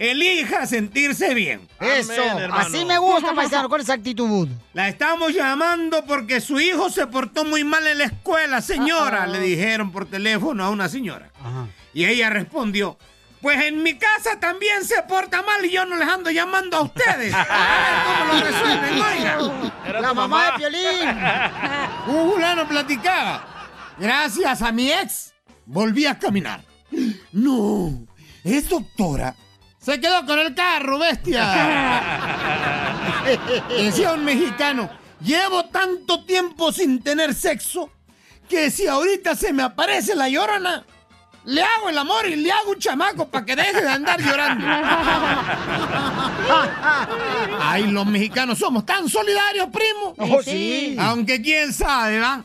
Elija 0.00 0.66
sentirse 0.66 1.34
bien. 1.34 1.68
Eso, 1.78 2.22
así 2.54 2.86
me 2.86 2.96
gusta, 2.96 3.34
paisano, 3.34 3.68
con 3.68 3.82
esa 3.82 3.92
actitud. 3.92 4.48
La 4.72 4.88
estamos 4.88 5.34
llamando 5.34 6.06
porque 6.06 6.40
su 6.40 6.58
hijo 6.58 6.88
se 6.88 7.06
portó 7.06 7.44
muy 7.44 7.64
mal 7.64 7.86
en 7.86 7.98
la 7.98 8.04
escuela, 8.04 8.62
señora, 8.62 9.24
Uh-oh. 9.26 9.32
le 9.32 9.40
dijeron 9.40 9.92
por 9.92 10.06
teléfono 10.06 10.64
a 10.64 10.70
una 10.70 10.88
señora. 10.88 11.30
Y 11.92 12.06
ella 12.06 12.30
respondió, 12.30 12.96
pues 13.42 13.62
en 13.62 13.82
mi 13.82 13.98
casa 13.98 14.40
también 14.40 14.86
se 14.86 15.02
porta 15.02 15.42
mal 15.42 15.62
y 15.66 15.70
yo 15.70 15.84
no 15.84 15.96
les 15.96 16.08
ando 16.08 16.30
llamando 16.30 16.78
a 16.78 16.82
ustedes. 16.82 17.34
A 17.34 17.44
ver 17.44 18.02
cómo 18.06 18.32
lo 18.32 18.40
resuelven, 18.46 19.02
oiga. 19.02 20.00
La 20.00 20.14
mamá 20.14 20.26
mamá. 20.28 20.44
de 20.46 20.52
Piolín. 20.56 21.08
Un 22.06 22.32
fulano 22.32 22.66
platicaba. 22.66 23.68
Gracias 23.98 24.62
a 24.62 24.72
mi 24.72 24.90
ex, 24.90 25.34
volví 25.66 26.06
a 26.06 26.18
caminar. 26.18 26.62
No, 27.32 28.06
es 28.42 28.66
doctora. 28.66 29.34
Se 29.90 30.00
quedó 30.00 30.24
con 30.24 30.38
el 30.38 30.54
carro, 30.54 31.00
bestia. 31.00 32.00
Decía 33.76 34.12
un 34.12 34.24
mexicano, 34.24 34.88
llevo 35.20 35.64
tanto 35.64 36.24
tiempo 36.24 36.70
sin 36.70 37.02
tener 37.02 37.34
sexo 37.34 37.90
que 38.48 38.70
si 38.70 38.86
ahorita 38.86 39.34
se 39.34 39.52
me 39.52 39.64
aparece 39.64 40.14
la 40.14 40.28
llorona, 40.28 40.84
le 41.44 41.64
hago 41.64 41.88
el 41.88 41.98
amor 41.98 42.28
y 42.28 42.36
le 42.36 42.52
hago 42.52 42.70
un 42.70 42.78
chamaco 42.78 43.28
para 43.28 43.44
que 43.44 43.56
deje 43.56 43.82
de 43.82 43.88
andar 43.88 44.22
llorando. 44.22 44.64
Ay, 47.60 47.88
los 47.88 48.06
mexicanos 48.06 48.60
somos 48.60 48.86
tan 48.86 49.08
solidarios, 49.08 49.70
primo. 49.72 50.14
Oh, 50.18 50.40
sí. 50.40 50.94
Aunque 51.00 51.42
quién 51.42 51.72
sabe, 51.72 52.20
¿va? 52.20 52.44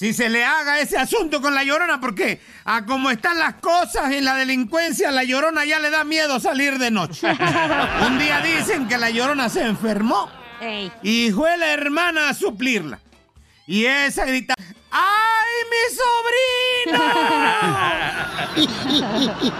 Si 0.00 0.14
se 0.14 0.30
le 0.30 0.42
haga 0.42 0.80
ese 0.80 0.96
asunto 0.96 1.42
con 1.42 1.54
la 1.54 1.62
llorona, 1.62 2.00
porque 2.00 2.40
a 2.64 2.86
como 2.86 3.10
están 3.10 3.38
las 3.38 3.56
cosas 3.56 4.10
en 4.12 4.24
la 4.24 4.34
delincuencia, 4.34 5.10
la 5.10 5.24
llorona 5.24 5.66
ya 5.66 5.78
le 5.78 5.90
da 5.90 6.04
miedo 6.04 6.40
salir 6.40 6.78
de 6.78 6.90
noche. 6.90 7.28
Un 8.06 8.18
día 8.18 8.40
dicen 8.40 8.88
que 8.88 8.96
la 8.96 9.10
llorona 9.10 9.50
se 9.50 9.62
enfermó 9.62 10.30
Ey. 10.58 10.90
y 11.02 11.30
fue 11.32 11.54
la 11.58 11.74
hermana 11.74 12.30
a 12.30 12.34
suplirla. 12.34 12.98
Y 13.66 13.84
esa 13.84 14.24
grita, 14.24 14.54
¡ay, 14.90 15.50
mi 15.70 15.76
sobrino! 16.86 17.04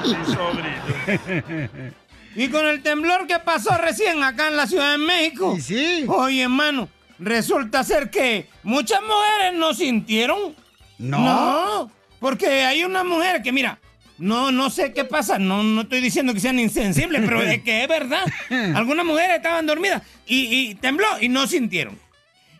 Mi 0.07 0.25
sobrino. 0.35 1.93
Y 2.35 2.49
con 2.49 2.67
el 2.67 2.83
temblor 2.83 3.27
que 3.27 3.41
pasó 3.41 3.77
recién 3.77 4.25
acá 4.25 4.49
en 4.49 4.57
la 4.57 4.67
Ciudad 4.67 4.93
de 4.93 4.99
México. 5.05 5.55
Y 5.55 5.61
sí. 5.61 6.07
Oye, 6.09 6.45
hermano, 6.45 6.89
resulta 7.21 7.85
ser 7.85 8.11
que 8.11 8.49
muchas 8.63 9.01
mujeres 9.03 9.55
no 9.55 9.73
sintieron 9.75 10.55
No. 10.99 11.91
porque 12.19 12.65
hay 12.65 12.83
una 12.85 13.05
mujer 13.05 13.43
que, 13.43 13.53
mira, 13.53 13.79
no, 14.19 14.51
no 14.51 14.69
sé 14.69 14.93
qué 14.93 15.05
pasa, 15.05 15.39
no, 15.39 15.63
no 15.63 15.83
estoy 15.83 16.01
diciendo 16.01 16.35
que 16.35 16.41
sean 16.41 16.59
insensibles, 16.59 17.23
pero 17.25 17.41
es 17.43 17.63
que 17.63 17.83
es 17.83 17.89
verdad. 17.89 18.25
Algunas 18.75 19.07
mujeres 19.07 19.37
estaban 19.37 19.67
dormidas 19.67 20.03
y, 20.27 20.71
y 20.71 20.75
tembló 20.75 21.07
y 21.21 21.29
no 21.29 21.47
sintieron. 21.47 21.99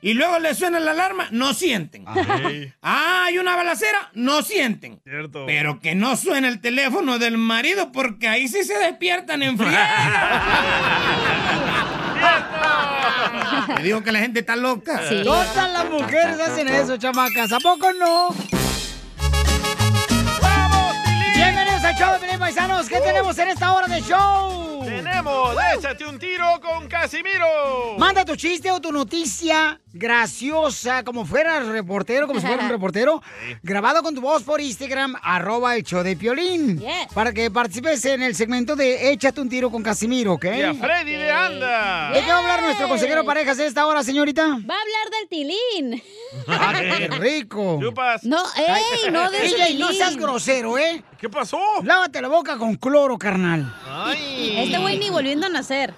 Y 0.03 0.15
luego 0.15 0.39
le 0.39 0.55
suena 0.55 0.81
la 0.81 0.93
alarma, 0.93 1.29
no 1.31 1.53
sienten. 1.53 2.07
Ah, 2.81 3.25
hay 3.27 3.37
una 3.37 3.55
balacera, 3.55 4.11
no 4.15 4.41
sienten. 4.41 4.99
Cierto. 5.05 5.45
Pero 5.45 5.79
que 5.81 5.95
no 5.95 6.17
suene 6.17 6.49
el 6.49 6.63
teléfono 6.63 7.19
del 7.19 7.37
marido 7.37 7.93
porque 7.93 8.27
ahí 8.27 8.49
sí 8.49 8.65
se 8.65 8.79
despiertan 8.79 9.43
en 9.43 9.59
friega. 9.59 9.87
Te 13.77 13.83
digo 13.83 14.03
que 14.03 14.13
la 14.13 14.19
gente 14.21 14.41
está 14.41 14.57
loca. 14.57 15.01
Todas 15.25 15.73
las 15.73 15.89
mujeres 15.91 16.41
hacen 16.41 16.69
eso, 16.69 16.97
chamacas. 16.97 17.53
¿A 17.53 17.59
poco 17.59 17.93
no? 17.93 18.29
Bienvenidos 21.35 21.85
al 21.85 21.95
show 21.97 22.21
de 22.21 22.39
Paisanos. 22.39 22.89
¿Qué 22.89 23.01
tenemos 23.01 23.39
en 23.39 23.49
esta 23.49 23.73
hora 23.73 23.87
de 23.87 24.01
show? 24.03 24.83
Tenemos, 24.85 25.57
échate 25.77 26.07
un 26.07 26.19
tiro 26.19 26.61
con 26.61 26.89
Casimiro. 26.89 27.97
Manda 27.99 28.25
tu 28.25 28.37
chiste 28.37 28.71
o 28.71 28.81
tu 28.81 28.93
noticia 28.93 29.81
graciosa, 29.93 31.03
como 31.05 31.25
fuera 31.25 31.61
reportero, 31.61 32.27
como 32.27 32.41
si 32.41 32.47
fuera 32.47 32.63
un 32.65 32.71
reportero, 32.71 33.23
grabado 33.63 34.03
con 34.03 34.15
tu 34.15 34.21
voz 34.21 34.43
por 34.43 34.61
Instagram, 34.61 35.17
arroba 35.23 35.77
el 35.77 35.83
show 35.83 36.03
de 36.03 36.17
Piolín, 36.17 36.83
para 37.15 37.33
que 37.33 37.51
participes 37.51 38.05
en 38.05 38.23
el 38.23 38.35
segmento 38.35 38.77
de 38.77 39.11
Échate 39.13 39.41
un 39.41 39.49
tiro 39.49 39.71
con 39.71 39.83
Casimiro, 39.83 40.35
¿ok? 40.35 40.45
Y 40.45 40.63
a 40.63 40.75
Freddy 40.75 41.13
le 41.13 41.31
anda. 41.31 42.13
¿De 42.13 42.21
qué 42.23 42.29
va 42.29 42.37
a 42.37 42.41
hablar 42.41 42.63
nuestro 42.63 42.89
consejero 42.89 43.25
parejas 43.25 43.59
en 43.59 43.67
esta 43.67 43.87
hora, 43.87 44.03
señorita? 44.03 44.43
Va 44.43 44.75
a 44.75 44.81
hablar 44.81 45.11
del 45.19 45.29
tilín. 45.29 46.03
¡Ah, 46.49 46.75
qué 46.81 47.09
rico! 47.19 47.79
Chupas. 47.83 48.25
No, 48.25 48.43
ey, 48.57 49.11
no 49.11 49.31
de 49.31 49.41
DJ, 49.41 49.75
no 49.79 49.93
seas 49.93 50.17
grosero, 50.17 50.79
¿eh? 50.79 51.03
¿Qué 51.19 51.29
pasó? 51.29 51.61
Lávate 51.83 52.23
la 52.23 52.29
boca 52.29 52.57
con 52.57 52.77
cloro, 52.77 53.19
carnal. 53.19 53.75
Este 54.17 54.79
güey 54.79 54.99
ni 54.99 55.11
volviendo 55.11 55.47
a 55.47 55.51
nacer. 55.51 55.93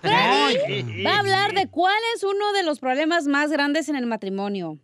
Freddy 0.00 1.02
va 1.04 1.16
a 1.16 1.18
hablar 1.20 1.54
de 1.54 1.68
cuál 1.68 1.96
es 2.14 2.22
uno 2.22 2.52
de 2.52 2.62
los 2.62 2.78
problemas 2.80 3.26
más 3.26 3.50
grandes 3.50 3.88
en 3.88 3.96
el 3.96 4.06
matrimonio. 4.06 4.78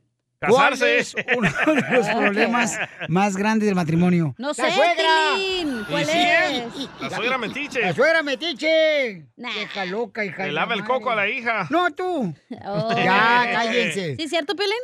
¿Cuál 0.46 0.72
Casarse. 0.72 0.98
es 0.98 1.14
uno 1.36 1.48
de 1.50 1.96
los 1.96 2.06
problemas 2.18 2.78
más 3.08 3.34
grandes 3.36 3.66
del 3.66 3.74
matrimonio? 3.74 4.34
No 4.36 4.52
sé, 4.52 4.62
¡La 4.62 4.74
suegra! 4.74 5.34
Tilín, 5.36 5.84
¿cuál 5.88 6.02
¿Y 6.02 6.04
sí, 6.04 6.10
eh? 6.18 6.66
es? 6.66 6.88
La 7.00 7.16
suegra 7.16 7.38
metiche. 7.38 7.80
¡La 7.80 7.94
suegra 7.94 8.22
metiche! 8.22 9.26
Deja 9.36 9.84
loca, 9.86 10.22
hija. 10.24 10.44
Le 10.46 10.52
lava 10.52 10.74
la 10.76 10.82
el 10.82 10.86
coco 10.86 11.10
a 11.10 11.16
la 11.16 11.28
hija. 11.28 11.66
No, 11.70 11.90
tú. 11.94 12.34
Oh. 12.66 12.94
Ya, 12.94 13.48
cállense. 13.52 14.16
¿Sí 14.16 14.22
es 14.24 14.30
cierto, 14.30 14.54
Pelín? 14.54 14.74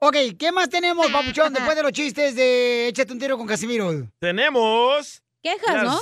Ok, 0.00 0.16
¿qué 0.38 0.50
más 0.52 0.68
tenemos, 0.68 1.06
papuchón, 1.10 1.52
después 1.52 1.76
de 1.76 1.82
los 1.84 1.92
chistes 1.92 2.34
de 2.34 2.88
Échate 2.88 3.12
un 3.12 3.18
tiro 3.20 3.38
con 3.38 3.46
Casimiro? 3.46 3.92
Tenemos. 4.18 5.22
Quejas, 5.42 5.74
las- 5.76 5.84
¿no? 5.84 6.00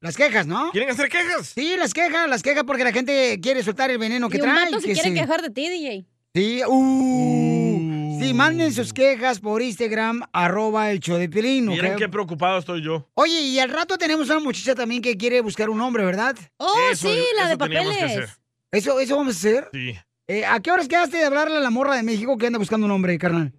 Las 0.00 0.16
quejas, 0.16 0.46
¿no? 0.46 0.70
¿Quieren 0.70 0.90
hacer 0.90 1.08
quejas? 1.10 1.48
Sí, 1.54 1.74
las 1.76 1.92
quejas, 1.92 2.28
las 2.28 2.42
quejas 2.42 2.64
porque 2.64 2.84
la 2.84 2.92
gente 2.92 3.38
quiere 3.42 3.62
soltar 3.62 3.90
el 3.90 3.98
veneno 3.98 4.28
que 4.30 4.38
y 4.38 4.40
un 4.40 4.46
trae. 4.46 4.64
vato 4.66 4.80
se 4.80 4.86
que 4.88 4.92
quiere 4.94 5.08
se- 5.10 5.14
quejar 5.14 5.42
de 5.42 5.50
ti, 5.50 5.68
DJ. 5.68 6.06
Sí, 6.34 6.62
uh, 6.66 8.18
Sí, 8.20 8.34
manden 8.34 8.72
sus 8.72 8.92
quejas 8.92 9.40
por 9.40 9.60
Instagram, 9.62 10.22
arroba 10.32 10.90
el 10.90 11.00
show 11.00 11.16
de 11.18 11.28
Piolín, 11.28 11.68
¿ok? 11.68 11.74
Miren 11.74 11.96
qué 11.96 12.08
preocupado 12.08 12.58
estoy 12.58 12.82
yo. 12.82 13.08
Oye, 13.14 13.40
y 13.40 13.58
al 13.58 13.70
rato 13.70 13.96
tenemos 13.98 14.28
una 14.30 14.40
muchacha 14.40 14.74
también 14.74 15.00
que 15.02 15.16
quiere 15.16 15.40
buscar 15.40 15.68
un 15.70 15.80
hombre, 15.80 16.04
¿verdad? 16.04 16.36
Oh, 16.58 16.72
Eso- 16.92 17.08
sí, 17.08 17.18
la 17.36 17.46
de 17.48 17.54
eso 17.54 17.58
teníamos 17.58 17.94
que 17.94 18.00
papeles. 18.00 18.24
hacer. 18.24 18.36
¿Eso, 18.72 19.00
eso 19.00 19.16
vamos 19.16 19.34
a 19.34 19.38
hacer? 19.38 19.68
Sí. 19.72 19.94
Eh, 20.28 20.44
¿A 20.46 20.60
qué 20.60 20.70
horas 20.70 20.86
quedaste 20.86 21.16
de 21.16 21.24
hablarle 21.24 21.56
a 21.56 21.60
la 21.60 21.70
morra 21.70 21.96
de 21.96 22.02
México 22.04 22.38
que 22.38 22.46
anda 22.46 22.58
buscando 22.58 22.86
un 22.86 22.92
hombre, 22.92 23.18
carnal? 23.18 23.52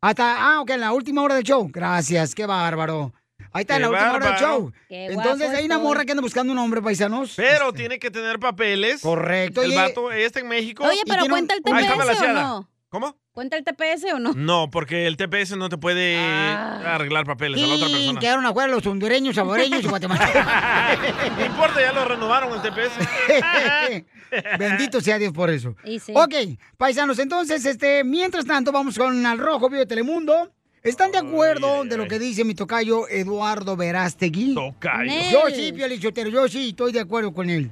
Hasta, 0.00 0.36
ah, 0.54 0.60
ok, 0.62 0.70
en 0.70 0.80
la 0.80 0.92
última 0.92 1.22
hora 1.22 1.34
del 1.34 1.44
show. 1.44 1.68
Gracias, 1.70 2.34
qué 2.34 2.46
bárbaro. 2.46 3.12
Ahí 3.52 3.62
está, 3.62 3.74
Qué 3.74 3.80
la 3.80 3.90
última 3.90 4.12
hora 4.12 4.30
del 4.30 4.38
show. 4.40 4.72
Qué 4.88 5.06
Entonces 5.06 5.50
hay 5.50 5.64
una 5.64 5.78
morra 5.78 6.04
que 6.04 6.12
anda 6.12 6.22
buscando 6.22 6.52
un 6.52 6.58
hombre, 6.58 6.82
paisanos. 6.82 7.34
Pero 7.36 7.72
tiene 7.72 7.98
que 7.98 8.10
tener 8.10 8.38
papeles. 8.38 9.00
Correcto. 9.02 9.62
El 9.62 9.70
Oye, 9.70 9.76
vato 9.76 10.12
está 10.12 10.40
en 10.40 10.48
México. 10.48 10.84
Oye, 10.84 11.00
pero 11.06 11.26
¿cuenta 11.26 11.54
el 11.54 11.62
TPS 11.62 12.22
o 12.22 12.32
no? 12.32 12.68
¿Cómo? 12.90 13.16
¿Cuenta 13.32 13.56
el 13.56 13.64
TPS 13.64 14.14
o 14.14 14.18
no? 14.18 14.32
No, 14.34 14.70
porque 14.70 15.06
el 15.06 15.16
TPS 15.18 15.56
no 15.56 15.68
te 15.68 15.76
puede 15.76 16.16
Ah. 16.18 16.94
arreglar 16.94 17.24
papeles 17.26 17.62
a 17.62 17.66
la 17.66 17.74
otra 17.74 17.86
persona. 17.88 18.18
quedaron 18.18 18.46
afuera 18.46 18.72
los 18.72 18.84
hondureños, 18.86 19.36
saboreños 19.36 19.84
y 19.84 19.86
guatemaltecos. 19.88 20.42
No 21.38 21.44
importa, 21.46 21.80
ya 21.80 21.92
lo 21.92 22.04
renovaron 22.06 22.50
el 22.54 22.62
TPS. 22.62 22.92
Bendito 24.58 25.00
sea 25.00 25.18
Dios 25.18 25.32
por 25.32 25.50
eso. 25.50 25.76
Y 25.84 25.98
sí. 26.00 26.12
Ok, 26.16 26.34
paisanos, 26.76 27.18
entonces, 27.18 27.64
este, 27.64 28.04
mientras 28.04 28.44
tanto, 28.46 28.72
vamos 28.72 28.96
con 28.98 29.24
Al 29.24 29.38
Rojo 29.38 29.68
Vivo 29.68 29.80
de 29.80 29.86
Telemundo. 29.86 30.50
¿Están 30.82 31.10
de 31.10 31.18
acuerdo 31.18 31.84
de 31.84 31.96
lo 31.96 32.06
que 32.06 32.18
dice 32.18 32.44
mi 32.44 32.54
tocayo 32.54 33.08
Eduardo 33.08 33.76
Verástegui? 33.76 34.54
Tocayo. 34.54 35.12
Yo 35.30 35.42
sí, 35.54 35.72
Piolichotero, 35.72 36.30
yo 36.30 36.48
sí 36.48 36.68
estoy 36.70 36.92
de 36.92 37.00
acuerdo 37.00 37.32
con 37.32 37.50
él. 37.50 37.70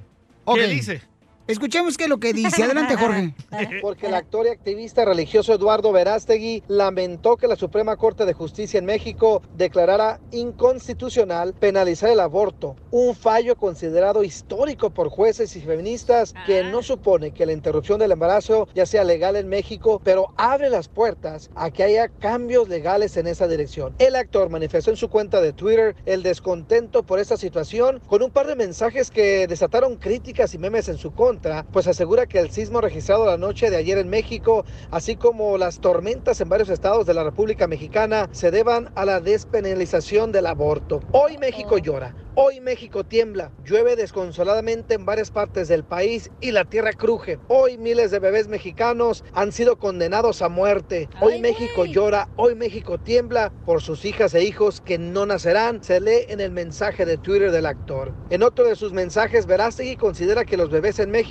¿Qué 0.55 0.67
dice? 0.67 1.03
Escuchemos 1.49 1.97
qué 1.97 2.05
es 2.05 2.11
lo 2.11 2.19
que 2.19 2.33
dice. 2.33 2.65
Adelante, 2.65 2.97
Jorge. 2.97 3.33
Porque 3.81 4.09
el 4.09 4.15
actor 4.15 4.47
y 4.47 4.49
activista 4.49 5.05
religioso 5.05 5.55
Eduardo 5.55 5.93
Verástegui 5.93 6.65
lamentó 6.67 7.37
que 7.37 7.47
la 7.47 7.55
Suprema 7.55 7.97
Corte 7.97 8.25
de 8.25 8.33
Justicia 8.33 8.79
en 8.79 8.85
México 8.85 9.43
declarara 9.57 10.19
inconstitucional 10.33 11.55
penalizar 11.55 12.11
el 12.11 12.19
aborto, 12.19 12.75
un 12.91 13.15
fallo 13.15 13.55
considerado 13.55 14.25
histórico 14.25 14.91
por 14.91 15.09
jueces 15.09 15.55
y 15.55 15.61
feministas 15.61 16.35
que 16.47 16.65
no 16.65 16.83
supone 16.83 17.31
que 17.31 17.47
la 17.47 17.53
interrupción 17.53 18.01
del 18.01 18.11
embarazo 18.11 18.67
ya 18.75 18.85
sea 18.85 19.05
legal 19.05 19.37
en 19.37 19.49
México, 19.49 20.01
pero 20.03 20.33
abre 20.37 20.69
las 20.69 20.89
puertas 20.89 21.51
a 21.55 21.71
que 21.71 21.85
haya 21.85 22.09
cambios 22.09 22.69
legales 22.69 23.17
en 23.17 23.29
esa 23.29 23.47
dirección. 23.47 23.95
El 24.01 24.17
actor 24.17 24.51
manifestó 24.51 24.91
en 24.91 24.97
su 24.97 25.09
cuenta 25.09 25.41
de 25.41 25.53
Twitter 25.53 25.95
el 26.07 26.25
descontento 26.25 27.05
por 27.05 27.21
esta 27.21 27.37
situación 27.37 28.01
con 28.09 28.25
un 28.25 28.33
par 28.33 28.49
de 28.49 28.57
mensajes 28.57 29.13
que 29.13 29.47
desataron 29.47 29.95
críticas 29.95 30.53
y 30.53 30.59
memes 30.59 30.89
en 30.89 30.99
su 30.99 31.13
contra, 31.13 31.36
pues 31.73 31.87
asegura 31.87 32.27
que 32.27 32.39
el 32.39 32.51
sismo 32.51 32.81
registrado 32.81 33.27
la 33.27 33.37
noche 33.37 33.71
de 33.71 33.77
ayer 33.77 33.99
en 33.99 34.09
México, 34.09 34.65
así 34.91 35.17
como 35.17 35.59
las 35.59 35.81
tormentas 35.81 36.41
en 36.41 36.49
varios 36.49 36.69
estados 36.69 37.07
de 37.07 37.15
la 37.15 37.25
República 37.25 37.67
Mexicana, 37.67 38.29
se 38.33 38.51
deban 38.51 38.91
a 38.95 39.05
la 39.05 39.21
despenalización 39.21 40.33
del 40.33 40.47
aborto. 40.47 41.01
Hoy 41.13 41.39
México 41.39 41.79
llora. 41.79 42.15
Hoy 42.39 42.61
México 42.61 43.03
tiembla, 43.03 43.51
llueve 43.65 43.97
desconsoladamente 43.97 44.93
en 44.93 45.07
varias 45.07 45.31
partes 45.31 45.69
del 45.69 45.85
país 45.85 46.31
y 46.43 46.51
la 46.51 46.67
tierra 46.67 46.93
cruje. 46.93 47.39
Hoy 47.49 47.79
miles 47.79 48.11
de 48.11 48.19
bebés 48.19 48.47
mexicanos 48.47 49.25
han 49.33 49.53
sido 49.53 49.79
condenados 49.79 50.43
a 50.43 50.51
muerte. 50.51 51.09
Hoy 51.23 51.41
México 51.41 51.87
llora, 51.87 52.29
hoy 52.37 52.55
México 52.55 52.99
tiembla 52.99 53.51
por 53.65 53.81
sus 53.81 54.05
hijas 54.05 54.35
e 54.35 54.45
hijos 54.45 54.83
que 54.83 54.99
no 54.99 55.25
nacerán, 55.25 55.83
se 55.83 55.99
lee 55.99 56.27
en 56.29 56.41
el 56.41 56.51
mensaje 56.51 57.07
de 57.07 57.17
Twitter 57.17 57.51
del 57.53 57.65
actor. 57.65 58.13
En 58.29 58.43
otro 58.43 58.67
de 58.67 58.77
sus 58.77 58.93
mensajes, 58.93 59.47
Verástegui 59.47 59.97
considera 59.97 60.45
que 60.45 60.59
los 60.59 60.69
bebés 60.69 60.99
en 60.99 61.11
México 61.11 61.26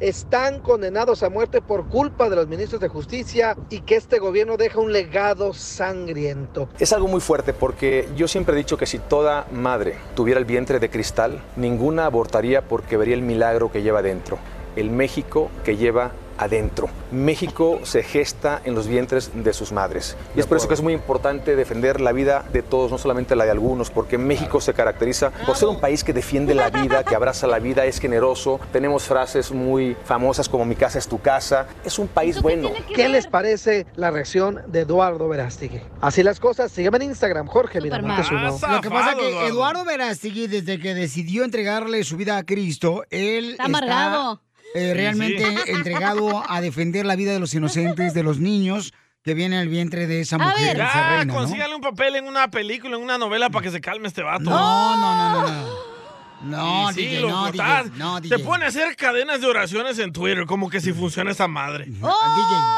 están 0.00 0.60
condenados 0.60 1.22
a 1.22 1.30
muerte 1.30 1.60
por 1.60 1.86
culpa 1.88 2.28
de 2.28 2.36
los 2.36 2.48
ministros 2.48 2.80
de 2.80 2.88
justicia 2.88 3.56
y 3.70 3.80
que 3.80 3.94
este 3.94 4.18
gobierno 4.18 4.56
deja 4.56 4.80
un 4.80 4.92
legado 4.92 5.52
sangriento. 5.52 6.68
Es 6.78 6.92
algo 6.92 7.06
muy 7.06 7.20
fuerte 7.20 7.52
porque 7.52 8.08
yo 8.16 8.26
siempre 8.26 8.54
he 8.54 8.58
dicho 8.58 8.76
que 8.76 8.86
si 8.86 8.98
toda 8.98 9.46
madre 9.52 9.96
tuviera 10.14 10.40
el 10.40 10.46
vientre 10.46 10.80
de 10.80 10.90
cristal, 10.90 11.40
ninguna 11.56 12.06
abortaría 12.06 12.62
porque 12.62 12.96
vería 12.96 13.14
el 13.14 13.22
milagro 13.22 13.70
que 13.70 13.82
lleva 13.82 14.02
dentro, 14.02 14.38
el 14.74 14.90
México 14.90 15.48
que 15.64 15.76
lleva 15.76 16.10
adentro. 16.38 16.88
México 17.10 17.80
se 17.84 18.02
gesta 18.02 18.60
en 18.64 18.74
los 18.74 18.86
vientres 18.86 19.30
de 19.34 19.52
sus 19.52 19.72
madres. 19.72 20.16
Y 20.34 20.40
es 20.40 20.46
por 20.46 20.56
eso 20.56 20.68
que 20.68 20.74
es 20.74 20.82
muy 20.82 20.92
importante 20.92 21.56
defender 21.56 22.00
la 22.00 22.12
vida 22.12 22.44
de 22.52 22.62
todos, 22.62 22.90
no 22.90 22.98
solamente 22.98 23.36
la 23.36 23.44
de 23.44 23.50
algunos, 23.50 23.90
porque 23.90 24.18
México 24.18 24.60
se 24.60 24.74
caracteriza 24.74 25.30
por 25.46 25.56
ser 25.56 25.68
un 25.68 25.80
país 25.80 26.04
que 26.04 26.12
defiende 26.12 26.54
la 26.54 26.70
vida, 26.70 27.04
que 27.04 27.14
abraza 27.14 27.46
la 27.46 27.58
vida, 27.58 27.84
es 27.84 27.98
generoso. 27.98 28.60
Tenemos 28.72 29.04
frases 29.04 29.52
muy 29.52 29.96
famosas 30.04 30.48
como 30.48 30.64
mi 30.64 30.74
casa 30.74 30.98
es 30.98 31.08
tu 31.08 31.20
casa. 31.20 31.66
Es 31.84 31.98
un 31.98 32.08
país 32.08 32.40
bueno. 32.40 32.70
¿Qué 32.94 33.08
les 33.08 33.26
parece 33.26 33.86
la 33.96 34.10
reacción 34.10 34.62
de 34.66 34.80
Eduardo 34.80 35.28
Verástegui? 35.28 35.80
Así 36.00 36.22
las 36.22 36.40
cosas, 36.40 36.72
sígueme 36.72 36.98
en 36.98 37.02
Instagram, 37.04 37.46
Jorge 37.46 37.80
Miramontes 37.80 38.30
uno. 38.30 38.58
Lo 38.70 38.80
que 38.80 38.90
pasa 38.90 39.12
es 39.12 39.16
que 39.16 39.46
Eduardo 39.46 39.84
Verástegui, 39.84 40.46
desde 40.46 40.78
que 40.78 40.94
decidió 40.94 41.44
entregarle 41.44 42.04
su 42.04 42.16
vida 42.16 42.36
a 42.36 42.44
Cristo, 42.44 43.04
él 43.10 43.52
Está 43.52 43.64
amargado. 43.64 44.45
Eh, 44.76 44.94
realmente 44.94 45.44
entregado 45.66 46.44
a 46.48 46.60
defender 46.60 47.06
la 47.06 47.16
vida 47.16 47.32
de 47.32 47.38
los 47.40 47.54
inocentes, 47.54 48.14
de 48.14 48.22
los 48.22 48.38
niños 48.38 48.92
que 49.22 49.34
vienen 49.34 49.58
al 49.58 49.68
vientre 49.68 50.06
de 50.06 50.20
esa 50.20 50.38
mujer, 50.38 50.76
esa 50.76 50.92
Ya, 50.94 51.08
reina, 51.16 51.24
¿no? 51.24 51.34
consígale 51.34 51.74
un 51.74 51.80
papel 51.80 52.16
en 52.16 52.26
una 52.28 52.48
película, 52.50 52.96
en 52.96 53.02
una 53.02 53.18
novela 53.18 53.50
para 53.50 53.64
que 53.64 53.70
se 53.72 53.80
calme 53.80 54.06
este 54.08 54.22
vato. 54.22 54.44
No, 54.44 54.96
no, 54.96 55.16
no, 55.16 55.42
no, 55.42 55.50
no. 55.50 55.96
No, 56.42 56.92
sí, 56.92 57.00
DJ, 57.06 57.20
loco, 57.22 57.32
no, 57.34 57.46
está- 57.48 57.82
DJ, 57.84 57.98
no, 57.98 58.16
Se 58.18 58.22
DJ. 58.22 58.38
pone 58.40 58.64
a 58.66 58.68
hacer 58.68 58.94
cadenas 58.94 59.40
de 59.40 59.46
oraciones 59.46 59.98
en 59.98 60.12
Twitter, 60.12 60.44
como 60.44 60.68
que 60.68 60.80
si 60.82 60.92
funciona 60.92 61.30
esa 61.30 61.48
madre. 61.48 61.86
DJ, 61.88 62.02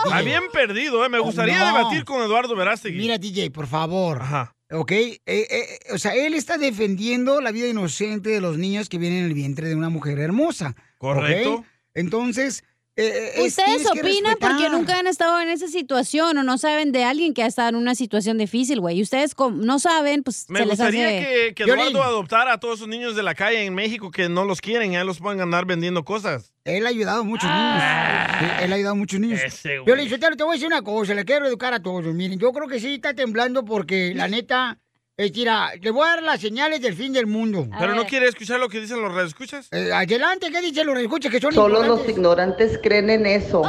Está 0.05 0.21
bien 0.23 0.43
perdido, 0.53 1.05
¿eh? 1.05 1.09
Me 1.09 1.19
gustaría 1.19 1.59
No. 1.59 1.67
debatir 1.67 2.05
con 2.05 2.23
Eduardo 2.23 2.55
Verástegui. 2.55 2.97
Mira, 2.99 3.19
DJ, 3.19 3.51
por 3.51 3.67
favor. 3.67 4.23
¿Ok? 4.71 4.93
Eh, 4.93 5.19
eh, 5.27 5.79
o 5.93 5.99
sea, 5.99 6.15
él 6.15 6.35
está 6.35 6.57
defendiendo 6.57 7.41
la 7.41 7.51
vida 7.51 7.67
inocente 7.69 8.31
de 8.31 8.41
los 8.41 8.57
niños 8.59 8.89
que 8.89 8.99
vienen 8.99 9.21
en 9.21 9.25
el 9.27 9.35
vientre 9.35 9.67
de 9.69 9.75
una 9.75 9.89
mujer 9.89 10.19
hermosa. 10.21 10.75
Correcto. 10.99 11.65
Entonces, 11.99 12.65
eh, 12.97 13.33
es- 13.37 13.59
Ustedes 13.59 13.87
opinan 13.91 14.37
porque 14.41 14.69
nunca 14.71 14.99
han 14.99 15.07
estado 15.07 15.41
en 15.41 15.49
esa 15.49 15.69
situación 15.69 16.37
o 16.37 16.43
no 16.43 16.59
saben 16.59 16.91
de 16.91 17.05
alguien 17.05 17.33
que 17.33 17.45
ha 17.45 17.47
estado 17.47 17.69
en 17.69 17.77
una 17.77 17.95
situación 17.95 18.39
difícil, 18.39 18.81
güey. 18.81 18.99
Y 18.99 19.03
ustedes 19.03 19.35
no 19.53 19.79
saben, 19.79 20.25
pues 20.25 20.47
Me 20.49 20.59
se 20.59 20.67
les 20.67 20.71
gustaría 20.79 21.07
hace... 21.07 21.19
que, 21.21 21.55
que. 21.55 21.63
Eduardo 21.63 22.03
adoptara 22.03 22.55
a 22.55 22.59
todos 22.59 22.79
esos 22.79 22.89
niños 22.89 23.15
de 23.15 23.23
la 23.23 23.35
calle 23.37 23.65
en 23.65 23.75
México 23.75 24.11
que 24.11 24.29
no 24.29 24.45
los 24.45 24.61
quieren, 24.61 24.91
ya 24.93 25.05
los 25.05 25.21
pueden 25.21 25.41
andar 25.41 25.65
vendiendo 25.65 26.05
cosas. 26.05 26.53
Él 26.65 26.87
ha 26.87 26.89
ayudado 26.89 27.21
a 27.21 27.25
muchos 27.25 27.49
niños. 27.49 27.83
Sí, 28.41 28.65
él 28.65 28.73
ha 28.73 28.75
ayudado 28.75 28.93
a 28.95 28.99
muchos 28.99 29.21
niños. 29.21 29.41
Yo 29.87 29.95
le 29.95 30.09
te 30.19 30.43
voy 30.45 30.51
a 30.51 30.55
decir 30.55 30.67
una 30.67 30.83
cosa, 30.83 31.15
le 31.15 31.25
quiero 31.25 31.47
educar 31.47 31.73
a 31.75 31.81
todos. 31.81 32.05
Miren, 32.15 32.39
yo 32.39 32.53
creo 32.53 32.67
que 32.69 32.81
sí 32.81 32.95
está 32.95 33.15
temblando 33.15 33.65
porque 33.65 34.13
la 34.15 34.27
neta, 34.27 34.79
es 35.18 35.33
tira, 35.33 35.72
le 35.81 35.90
voy 35.90 36.07
a 36.07 36.11
dar 36.11 36.22
las 36.22 36.40
señales 36.40 36.81
del 36.81 36.94
fin 36.94 37.12
del 37.12 37.26
mundo. 37.26 37.66
Pero 37.76 37.92
no 37.92 38.04
quiere 38.07 38.28
escuchar 38.28 38.61
lo 38.61 38.68
que 38.68 38.81
dicen 38.81 39.02
los 39.02 39.12
radioescuchas. 39.12 39.66
Eh, 39.72 39.90
adelante, 39.92 40.48
¿qué 40.52 40.61
dicen 40.61 40.87
los 40.87 40.96
escuchas 40.96 41.33
que 41.33 41.40
son 41.40 41.52
Solo 41.52 41.83
los 41.83 42.09
ignorantes 42.09 42.78
creen 42.81 43.11
en 43.11 43.26
eso. 43.26 43.62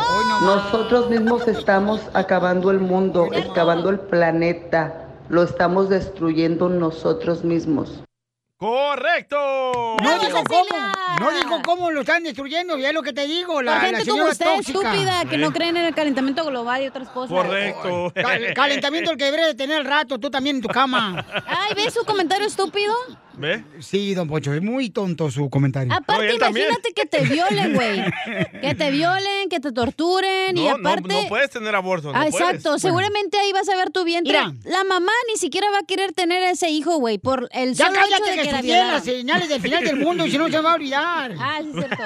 Nosotros 0.44 1.10
mismos 1.10 1.48
estamos 1.48 2.02
acabando 2.14 2.70
el 2.70 2.80
mundo, 2.80 3.30
acabando 3.50 3.90
el 3.90 4.00
planeta. 4.00 5.08
Lo 5.30 5.42
estamos 5.42 5.90
destruyendo 5.90 6.70
nosotros 6.70 7.44
mismos. 7.44 8.04
¡Correcto! 8.60 9.96
No 10.04 10.20
digo 10.20 10.44
cómo, 10.44 10.92
no 11.22 11.32
digo 11.32 11.62
cómo 11.64 11.92
lo 11.92 12.02
están 12.02 12.24
destruyendo, 12.24 12.78
ya 12.78 12.90
es 12.90 12.94
lo 12.94 13.02
que 13.02 13.14
te 13.14 13.26
digo, 13.26 13.62
la, 13.62 13.76
la 13.76 13.80
gente 13.80 14.00
como 14.02 14.12
señora 14.12 14.32
usted, 14.32 14.46
tóxica. 14.46 14.80
estúpida, 14.80 15.24
que 15.30 15.38
no 15.38 15.54
creen 15.54 15.78
en 15.78 15.86
el 15.86 15.96
calentamiento 15.96 16.44
global 16.44 16.84
y 16.84 16.88
otras 16.88 17.08
cosas. 17.08 17.30
Correcto. 17.38 18.12
Cal- 18.14 18.54
calentamiento 18.54 19.12
el 19.12 19.18
que 19.18 19.24
debería 19.24 19.48
de 19.48 19.56
tener 19.56 19.78
al 19.78 19.86
rato, 19.86 20.20
tú 20.20 20.30
también 20.30 20.58
en 20.58 20.62
tu 20.62 20.68
cama. 20.68 21.26
Ay, 21.48 21.74
¿ves 21.74 21.94
su 21.94 22.04
comentario 22.04 22.46
estúpido? 22.48 22.94
¿Ve? 23.40 23.64
Sí, 23.80 24.14
don 24.14 24.28
Pocho, 24.28 24.54
es 24.54 24.62
muy 24.62 24.90
tonto 24.90 25.32
su 25.32 25.50
comentario. 25.50 25.94
Aparte, 25.94 26.36
imagínate 26.36 26.92
que 26.94 27.06
te 27.06 27.22
violen, 27.22 27.74
güey. 27.74 28.02
Que 28.62 28.76
te 28.76 28.92
violen, 28.92 29.48
que 29.50 29.60
te 29.62 29.72
torturen 29.72 30.58
y 30.58 30.66
No, 30.66 30.78
no, 30.78 30.90
aparte... 30.90 31.08
no 31.24 31.28
puedes 31.30 31.50
tener 31.50 31.74
aborto. 31.74 32.12
No 32.12 32.20
Ah, 32.20 32.26
puedes. 32.30 32.36
exacto, 32.50 32.78
seguramente 32.80 33.38
ahí 33.38 33.54
vas 33.54 33.70
a 33.70 33.76
ver 33.78 33.92
tu 33.92 34.04
vientre. 34.04 34.34
Mira. 34.34 34.54
La 34.66 34.84
mamá 34.84 35.12
ni 35.32 35.38
siquiera 35.40 35.68
va 35.72 35.80
a 35.80 35.84
querer 35.86 36.12
tener 36.12 36.44
a 36.44 36.52
ese 36.52 36.70
hijo, 36.70 36.98
güey, 36.98 37.18
por 37.18 37.48
el 37.54 37.74
Ya 37.76 37.86
solo 37.88 38.00
hecho 38.00 38.10
de 38.10 38.16
que 38.16 38.30
que 38.30 38.36
la 38.36 38.42
estudié 38.44 38.52
las 38.52 38.62
violaron. 38.64 39.02
señales 39.04 39.50
del 39.50 39.62
final 39.62 39.84
del 39.86 39.96
mundo 39.96 40.26
y 40.26 40.32
si 40.32 40.38
no 40.38 40.50
se 40.50 40.60
va 40.60 40.72
a 40.72 40.76
olvidar. 40.76 41.34
Ah, 41.40 41.60
sí 41.64 41.70
es 41.70 41.74
cierto. 41.86 42.04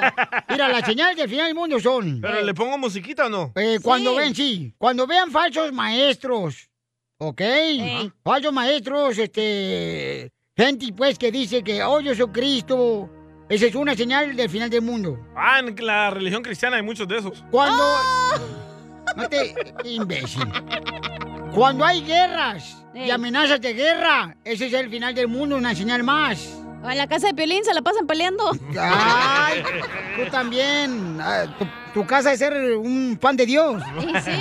Mira, 0.50 0.68
las 0.70 0.86
señales 0.86 1.18
del 1.18 1.30
final 1.30 1.46
del 1.48 1.56
mundo 1.56 1.80
son... 1.80 2.22
¿Pero 2.22 2.42
le 2.44 2.54
pongo 2.54 2.78
musiquita 2.78 3.26
o 3.26 3.30
no? 3.30 3.52
Eh, 3.56 3.80
cuando 3.82 4.12
Sí. 4.12 4.18
ven, 4.18 4.36
sí. 4.36 4.74
Cuando 4.78 5.08
vean 5.08 5.32
falsos 5.32 5.74
maestros, 5.74 6.70
¿ok? 7.18 7.42
Falsos 8.24 8.54
maestros, 8.54 9.18
este... 9.18 10.32
Gente, 10.56 10.94
pues, 10.96 11.18
que 11.18 11.32
dice 11.32 11.64
que, 11.64 11.82
oh, 11.84 12.00
yo 12.00 12.14
soy 12.14 12.28
Cristo. 12.28 13.10
Esa 13.50 13.66
es 13.66 13.74
una 13.74 13.96
señal 13.96 14.36
del 14.36 14.48
final 14.48 14.70
del 14.70 14.84
mundo. 14.84 15.18
Ah, 15.36 15.60
en 15.60 15.76
la 15.84 16.12
religión 16.12 16.44
cristiana 16.44 16.76
hay 16.78 16.84
muchos 16.84 17.08
de 17.08 17.18
esos. 17.18 17.44
Cuando... 17.50 17.84
No 19.16 19.30
te... 19.30 19.54
Imbécil. 19.84 20.44
Cuando 21.54 21.86
hay 21.86 22.02
guerras 22.02 22.84
y 22.96 23.12
amenazas 23.12 23.62
de 23.62 23.74
guerra, 23.74 24.36
ese 24.44 24.68
es 24.68 24.74
el 24.74 24.90
final 24.90 25.14
del 25.14 25.28
mundo, 25.28 25.56
una 25.56 25.76
señal 25.76 26.02
más. 26.02 26.63
O 26.84 26.90
en 26.90 26.98
la 26.98 27.08
casa 27.08 27.28
de 27.28 27.34
Piolín 27.34 27.64
se 27.64 27.74
la 27.74 27.82
pasan 27.82 28.06
peleando. 28.06 28.44
Ay, 28.78 29.64
tú 30.18 30.30
también. 30.30 31.18
Ah, 31.22 31.46
Tu, 31.58 31.66
tu 32.02 32.06
casa 32.06 32.34
es 32.34 32.40
ser 32.40 32.54
un 32.78 33.18
pan 33.20 33.38
de 33.38 33.46
Dios. 33.46 33.82
Y 34.02 34.20
sí, 34.22 34.32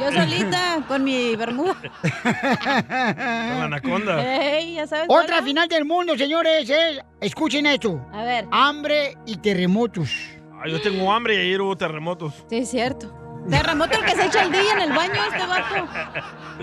yo 0.00 0.10
solita, 0.12 0.82
con 0.88 1.04
mi 1.04 1.36
bermuda. 1.36 1.76
Con 1.82 2.88
la 2.88 3.64
anaconda. 3.64 4.56
Ey, 4.58 4.74
ya 4.76 4.86
sabes. 4.86 5.06
Otra 5.08 5.42
final 5.42 5.68
del 5.68 5.84
mundo, 5.84 6.16
señores, 6.16 6.68
es, 6.70 7.00
escuchen 7.20 7.66
esto. 7.66 8.00
A 8.12 8.24
ver. 8.24 8.46
Hambre 8.50 9.16
y 9.26 9.36
terremotos. 9.36 10.10
Ah, 10.54 10.68
yo 10.68 10.80
tengo 10.80 11.12
hambre 11.12 11.34
y 11.34 11.38
ayer 11.40 11.60
hubo 11.60 11.76
terremotos. 11.76 12.32
Sí, 12.48 12.58
es 12.58 12.70
cierto. 12.70 13.12
Terremoto 13.50 13.98
el 13.98 14.04
que 14.04 14.14
se 14.14 14.26
echa 14.26 14.42
el 14.44 14.52
día 14.52 14.72
en 14.72 14.80
el 14.82 14.92
baño 14.92 15.14
este 15.30 15.46
vato. 15.46 15.88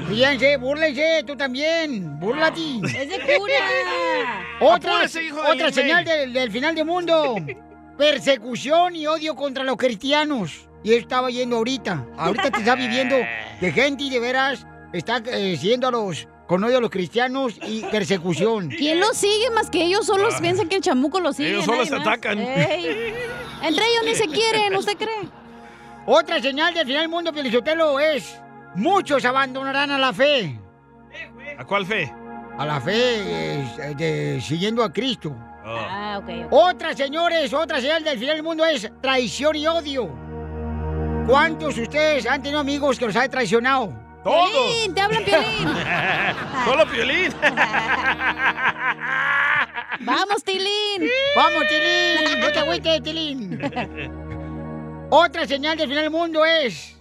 Fíjense, 0.08 0.58
búrlense, 0.58 1.24
tú 1.28 1.36
también. 1.36 2.20
Búrlate. 2.20 2.62
Es 2.86 3.10
de 3.10 3.20
cura. 3.38 4.46
Otra, 4.62 5.06
hijo 5.22 5.44
de 5.44 5.52
otra 5.52 5.66
Lin 5.66 5.74
señal 5.74 6.06
del, 6.06 6.34
del 6.34 6.52
final 6.52 6.76
del 6.76 6.86
mundo. 6.86 7.36
Persecución 7.98 8.96
y 8.96 9.08
odio 9.08 9.36
contra 9.36 9.64
los 9.64 9.76
cristianos. 9.76 10.68
Y 10.84 10.94
él 10.94 11.00
estaba 11.00 11.30
yendo 11.30 11.58
ahorita. 11.58 12.06
Ahorita 12.18 12.50
te 12.52 12.60
está 12.60 12.76
viviendo 12.76 13.16
de 13.16 13.72
gente 13.74 14.04
y 14.06 14.10
de 14.10 14.20
veras 14.20 14.66
está 14.94 15.18
eh, 15.26 15.58
siendo 15.60 15.88
a 15.88 15.92
los 15.92 16.28
con 16.48 16.64
odio 16.64 16.78
a 16.78 16.82
los 16.82 16.90
cristianos 16.90 17.60
y 17.68 17.82
persecución. 17.84 18.70
¿Quién 18.70 19.00
los 19.00 19.16
sigue 19.18 19.52
más 19.52 19.70
que 19.70 19.84
ellos 19.84 20.08
solos 20.08 20.34
piensan 20.42 20.68
que 20.68 20.78
el 20.78 20.82
chamuco 20.82 21.20
los 21.20 21.36
sigue? 21.36 21.52
Ellos 21.52 21.66
solos 21.66 21.88
se 21.90 21.96
más. 21.96 22.08
atacan. 22.08 22.40
Ey. 22.40 23.14
Entre 23.62 23.86
ellos 23.86 24.04
ni 24.06 24.16
se 24.16 24.28
quieren, 24.28 24.76
¿usted 24.76 24.98
cree? 24.98 25.30
Otra 26.06 26.42
señal 26.42 26.74
del 26.74 26.86
final 26.88 27.02
del 27.04 27.10
mundo, 27.10 27.32
Pielichotelo, 27.34 28.00
es 28.00 28.42
muchos 28.76 29.24
abandonarán 29.26 29.92
a 29.92 29.98
la 30.00 30.12
fe. 30.14 30.60
¿A 31.58 31.66
cuál 31.66 31.86
fe? 31.86 32.12
A 32.58 32.66
la 32.66 32.80
fe 32.82 33.62
eh, 33.62 33.96
de- 33.96 34.42
siguiendo 34.42 34.84
a 34.84 34.92
Cristo. 34.92 35.36
Ah, 35.66 36.20
ok. 36.22 36.30
ok. 36.46 36.52
Otra, 36.52 36.94
señores, 36.96 37.54
otra 37.54 37.80
señal 37.80 38.04
del 38.04 38.18
final 38.18 38.36
del 38.38 38.44
mundo 38.44 38.66
es 38.66 38.92
traición 39.02 39.56
y 39.56 39.68
odio. 39.68 40.10
¿Cuántos 41.28 41.76
de 41.76 41.84
ustedes 41.84 42.26
han 42.26 42.42
tenido 42.42 42.60
amigos 42.60 42.98
que 42.98 43.06
los 43.06 43.16
han 43.16 43.30
traicionado? 43.30 43.94
¡Todos! 44.24 44.50
Piolín, 44.52 44.94
te 44.96 45.02
hablan 45.02 45.24
Piolín. 45.24 45.70
Solo 46.66 46.88
Piolín. 46.90 47.32
Vamos, 50.02 50.44
Tilín. 50.44 51.10
Vamos, 51.36 51.64
Tilín. 51.68 52.40
No 52.40 52.52
te 52.52 52.60
agüites, 52.60 53.04
Tilín. 53.04 53.60
Otra 55.12 55.48
señal 55.48 55.76
del 55.76 55.90
final 55.90 56.04
del 56.04 56.12
mundo 56.12 56.46
es 56.46 56.96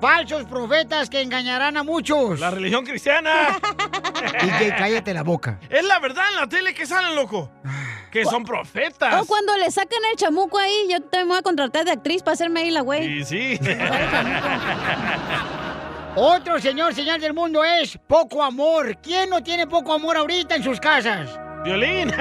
falsos 0.00 0.44
profetas 0.44 1.10
que 1.10 1.20
engañarán 1.20 1.76
a 1.76 1.82
muchos. 1.82 2.38
La 2.38 2.50
religión 2.50 2.84
cristiana. 2.84 3.58
DJ, 4.40 4.74
cállate 4.78 5.12
la 5.12 5.22
boca. 5.22 5.58
Es 5.68 5.84
la 5.84 5.98
verdad 5.98 6.24
en 6.30 6.36
la 6.36 6.48
tele 6.48 6.72
que 6.72 6.86
salen, 6.86 7.14
loco. 7.14 7.50
Que 8.10 8.24
son 8.24 8.42
profetas. 8.44 9.22
O 9.22 9.24
cuando 9.24 9.56
le 9.56 9.70
sacan 9.70 10.00
el 10.10 10.16
chamuco 10.16 10.58
ahí, 10.58 10.88
yo 10.90 11.00
también 11.00 11.28
me 11.28 11.34
voy 11.34 11.38
a 11.38 11.42
contratar 11.42 11.84
de 11.84 11.92
actriz 11.92 12.24
para 12.24 12.32
hacerme 12.32 12.62
ahí 12.62 12.72
la 12.72 12.80
güey. 12.80 13.24
Sí, 13.24 13.56
sí. 13.56 13.60
Otro 16.16 16.58
señor 16.58 16.92
señal 16.92 17.20
del 17.20 17.34
mundo 17.34 17.62
es 17.64 17.96
poco 18.08 18.42
amor. 18.42 18.98
¿Quién 19.00 19.30
no 19.30 19.44
tiene 19.44 19.68
poco 19.68 19.92
amor 19.92 20.16
ahorita 20.16 20.56
en 20.56 20.64
sus 20.64 20.80
casas? 20.80 21.30
Violín. 21.62 22.10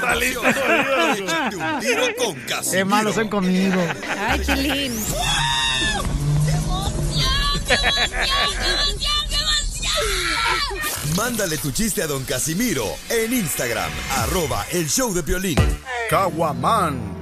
Saliste 0.00 0.38
un 1.56 1.80
tiro 1.80 2.02
con 2.16 2.34
Casimiro. 2.40 2.70
Qué 2.70 2.84
malos 2.84 3.14
son 3.14 3.28
conmigo. 3.28 3.80
Ay, 4.18 4.40
Chilín. 4.44 4.92
Mándale 11.16 11.56
tu 11.58 11.70
chiste 11.72 12.02
a 12.02 12.06
don 12.06 12.24
Casimiro 12.24 12.84
en 13.08 13.32
Instagram, 13.32 13.90
arroba 14.10 14.66
el 14.70 14.88
show 14.88 15.14
de 15.14 15.22
violín. 15.22 15.56
Caguaman. 16.10 17.16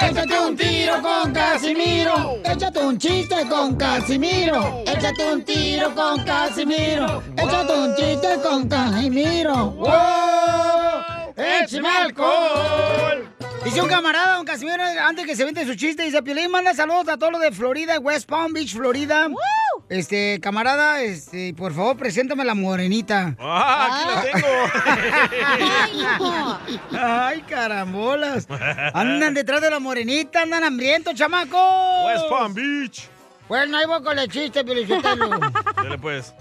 Échate 0.00 0.38
un 0.38 0.56
tiro 0.56 1.02
con 1.02 1.32
Casimiro. 1.32 2.38
Échate 2.44 2.78
un 2.80 2.98
chiste 2.98 3.48
con 3.48 3.76
Casimiro. 3.76 4.82
Échate 4.86 5.32
un 5.32 5.42
tiro 5.44 5.94
con 5.94 6.24
Casimiro. 6.24 7.22
Échate 7.36 7.72
un 7.72 7.96
chiste 7.96 8.28
con 8.42 8.68
Casimiro. 8.68 9.70
¡Wow! 9.70 11.34
¡Échame 11.36 11.88
alcohol! 11.88 13.28
Dice 13.64 13.82
un 13.82 13.88
camarada, 13.88 14.36
don 14.36 14.44
Casimiro, 14.44 14.82
antes 15.02 15.26
que 15.26 15.34
se 15.34 15.44
vente 15.44 15.66
su 15.66 15.74
chiste, 15.74 16.04
dice, 16.04 16.22
Piolín, 16.22 16.52
manda 16.52 16.72
saludos 16.72 17.08
a 17.08 17.16
todos 17.16 17.32
los 17.32 17.40
de 17.40 17.50
Florida, 17.50 17.98
West 17.98 18.28
Palm 18.28 18.52
Beach, 18.52 18.72
Florida. 18.72 19.28
Este, 19.88 20.40
camarada, 20.40 21.00
este, 21.02 21.54
por 21.54 21.72
favor, 21.72 21.96
preséntame 21.96 22.42
a 22.42 22.46
la 22.46 22.54
morenita. 22.54 23.36
Ah, 23.38 23.88
aquí 23.88 24.32
la 24.34 24.40
tengo. 24.40 24.48
Ay, 27.00 27.42
carambolas. 27.42 28.48
Andan 28.94 29.34
detrás 29.34 29.60
de 29.60 29.70
la 29.70 29.78
morenita, 29.78 30.42
andan 30.42 30.64
hambrientos, 30.64 31.14
chamacos. 31.14 32.04
West 32.06 32.28
Palm 32.28 32.52
Beach. 32.52 33.08
Bueno, 33.48 33.76
ahí 33.76 33.86
voy 33.86 34.02
con 34.02 34.18
el 34.18 34.28
chiste, 34.28 34.64
Piolichotelo. 34.64 35.30
Dale 35.76 35.98
pues. 35.98 36.34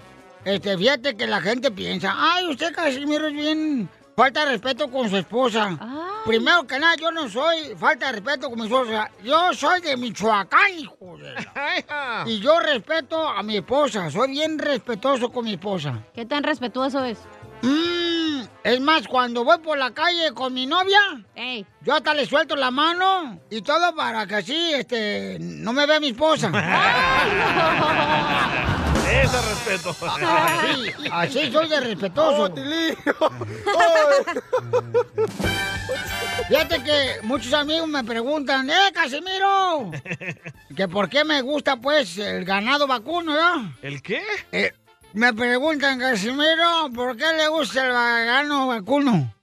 Este, 0.44 0.76
fíjate 0.78 1.16
que 1.16 1.28
la 1.28 1.42
gente 1.42 1.70
piensa, 1.72 2.14
ay, 2.16 2.48
usted 2.50 2.74
Casimiro 2.74 3.28
es 3.28 3.34
bien 3.34 3.90
falta 4.16 4.46
de 4.46 4.52
respeto 4.52 4.90
con 4.90 5.10
su 5.10 5.18
esposa. 5.18 5.78
Primero 6.26 6.66
que 6.66 6.80
nada, 6.80 6.96
yo 6.96 7.12
no 7.12 7.30
soy 7.30 7.76
falta 7.78 8.08
de 8.08 8.14
respeto 8.14 8.50
con 8.50 8.58
mi 8.60 8.66
esposa. 8.66 9.12
Yo 9.24 9.54
soy 9.54 9.82
de 9.82 9.96
Michoacán, 9.98 10.74
hijo 10.80 11.18
de 11.18 11.34
la- 11.34 12.24
Y 12.28 12.40
yo 12.40 12.60
respeto 12.60 13.28
a 13.28 13.44
mi 13.44 13.58
esposa. 13.58 14.10
Soy 14.10 14.32
bien 14.32 14.58
respetuoso 14.58 15.32
con 15.32 15.46
mi 15.46 15.54
esposa. 15.54 16.00
¿Qué 16.14 16.26
tan 16.26 16.44
respetuoso 16.44 17.04
es? 17.04 17.20
Mm, 17.62 18.42
es 18.64 18.82
más, 18.82 19.08
cuando 19.08 19.44
voy 19.44 19.58
por 19.60 19.78
la 19.78 19.92
calle 19.94 20.32
con 20.34 20.54
mi 20.54 20.66
novia, 20.66 21.00
Ey. 21.36 21.66
yo 21.82 21.94
hasta 21.96 22.14
le 22.14 22.26
suelto 22.26 22.56
la 22.56 22.72
mano 22.72 23.40
y 23.50 23.62
todo 23.62 23.94
para 23.96 24.26
que 24.28 24.36
así, 24.36 24.74
este, 24.74 25.38
no 25.40 25.74
me 25.74 25.86
vea 25.86 26.00
mi 26.00 26.10
esposa. 26.10 26.50
Ese 29.06 29.40
respeto. 29.42 29.96
Así, 30.02 30.92
así 31.12 31.52
soy 31.52 31.70
de 31.70 31.80
respetuoso. 31.80 32.54
Fíjate 36.48 36.84
que 36.84 37.16
muchos 37.24 37.54
amigos 37.54 37.88
me 37.88 38.04
preguntan, 38.04 38.70
¡eh, 38.70 38.92
Casimiro! 38.94 39.92
Que 40.76 40.88
por 40.90 41.08
qué 41.08 41.24
me 41.24 41.42
gusta, 41.42 41.78
pues, 41.78 42.18
el 42.18 42.44
ganado 42.44 42.86
vacuno, 42.86 43.34
¿no? 43.34 43.74
¿El 43.82 44.02
qué? 44.02 44.22
Eh, 44.52 44.74
me 45.16 45.34
preguntan, 45.34 46.00
Casimiro, 46.00 46.90
¿por 46.94 47.16
qué 47.18 47.26
le 47.38 47.48
gusta 47.48 47.86
el 47.88 47.92
ganado 47.94 48.68
vacuno? 48.68 49.34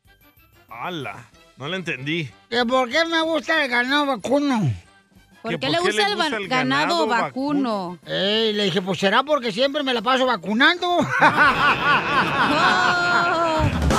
¡Hala! 0.69 1.25
No 1.57 1.69
lo 1.69 1.77
entendí. 1.77 2.31
Que 2.51 2.65
por 2.65 2.89
qué 2.89 3.05
me 3.05 3.21
gusta 3.23 3.65
el 3.65 3.71
ganado 3.71 4.07
vacuno. 4.07 4.73
¿Por 5.43 5.59
qué 5.59 5.71
le 5.71 5.79
gusta 5.81 6.07
el, 6.07 6.21
va- 6.21 6.29
ganado 6.47 7.07
vacuno? 7.07 7.99
Eh, 8.07 8.53
le 8.55 8.65
dije, 8.65 8.81
pues 8.81 8.99
será 9.01 9.23
porque 9.25 9.51
siempre 9.51 9.83
me 9.83 9.93
la 9.93 10.01
paso 10.03 10.25
vacunando. 10.25 10.99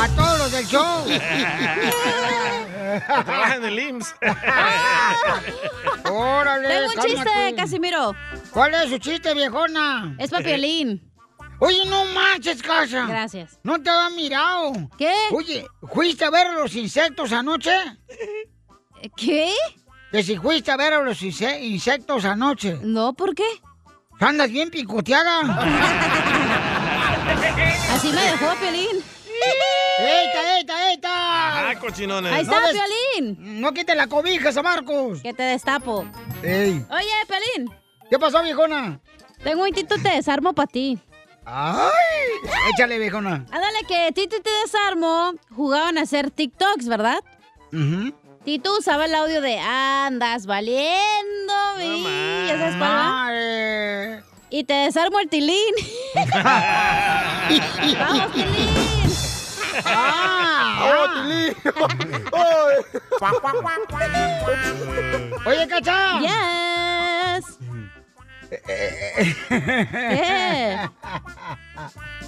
A 0.04 0.08
todos 0.16 0.40
los 0.40 0.52
del 0.52 0.66
show. 0.68 1.06
Trabaja 3.26 3.56
en 3.56 3.66
el 3.66 3.80
IMSS. 3.80 4.16
Órale, 6.12 6.68
Tengo 6.68 6.88
un 6.88 7.02
chiste. 7.02 7.56
Casimiro. 7.58 8.16
¿Cuál 8.52 8.74
es 8.76 8.90
su 8.90 8.98
chiste, 9.00 9.34
viejona? 9.34 10.16
Es 10.20 10.30
papiolín. 10.30 11.02
Oye, 11.66 11.86
no 11.86 12.04
manches, 12.06 12.62
casa. 12.62 13.06
Gracias. 13.08 13.58
No 13.64 13.82
te 13.82 13.90
había 13.90 14.16
mirado. 14.16 14.74
¿Qué? 14.98 15.14
Oye, 15.32 15.66
¿fuiste 15.94 16.26
a 16.26 16.30
ver 16.30 16.48
a 16.48 16.52
los 16.54 16.76
insectos 16.76 17.32
anoche? 17.32 17.72
¿Qué? 19.16 19.54
Que 20.12 20.24
si 20.24 20.38
fuiste 20.38 20.72
a 20.72 20.78
ver 20.78 20.94
a 20.94 21.02
los 21.02 21.22
inse- 21.22 21.62
insectos 21.62 22.26
anoche. 22.26 22.78
No, 22.82 23.14
¿por 23.14 23.34
qué? 23.34 23.46
Andas 24.20 24.52
bien 24.52 24.70
picoteada. 24.70 25.40
Así 27.94 28.12
me 28.12 28.22
dejó 28.22 28.54
Piolín. 28.60 29.04
¡Eita, 30.00 30.58
eita, 30.58 30.90
eita! 30.92 31.70
Ah, 31.70 31.76
cochinones. 31.80 32.32
Ahí 32.34 32.42
está, 32.44 32.60
No 32.60 32.68
Piolín. 32.72 33.62
No 33.62 33.72
quite 33.74 33.96
la 33.96 34.08
cobija, 34.08 34.50
a 34.50 34.64
Marcos. 34.64 35.22
Que 35.22 35.34
te 35.34 35.44
destapo. 35.44 36.06
Ey. 36.42 36.86
Oye, 36.90 37.08
Piolín. 37.28 37.72
¿Qué 38.10 38.20
pasó, 38.20 38.42
viejona? 38.44 39.00
Tengo 39.44 39.64
un 39.64 39.72
tito 39.72 39.96
te 40.02 40.10
desarmo 40.10 40.54
para 40.54 40.68
ti. 40.68 41.00
¡Ay! 41.46 41.92
Échale, 42.74 42.98
viejona. 43.00 43.46
Ándale, 43.52 43.80
que 43.88 44.12
Tito 44.14 44.38
y 44.38 44.42
te 44.42 44.50
desarmo 44.64 45.34
jugaban 45.56 45.98
a 45.98 46.02
hacer 46.02 46.32
TikToks, 46.32 46.88
¿verdad? 46.88 47.20
Ujú. 47.72 48.14
Tito 48.46 48.78
usaba 48.78 49.06
el 49.06 49.16
audio 49.16 49.42
de 49.42 49.60
andas 49.60 50.46
valiendo, 50.46 51.54
mi. 51.78 52.04
¿Ya 52.48 52.58
sabes 52.58 52.76
cuál. 52.76 54.24
Y 54.50 54.64
te 54.66 54.74
desarmo 54.74 55.20
el 55.20 55.30
tilín. 55.30 55.74
¡Vamos, 56.44 58.32
tilín! 58.34 58.70
¡Ah! 59.86 60.80
¡Oh, 60.84 61.08
Tilín! 61.26 61.56
Oye, 65.46 65.68
Cacha. 65.68 66.20
Yes. 66.20 66.73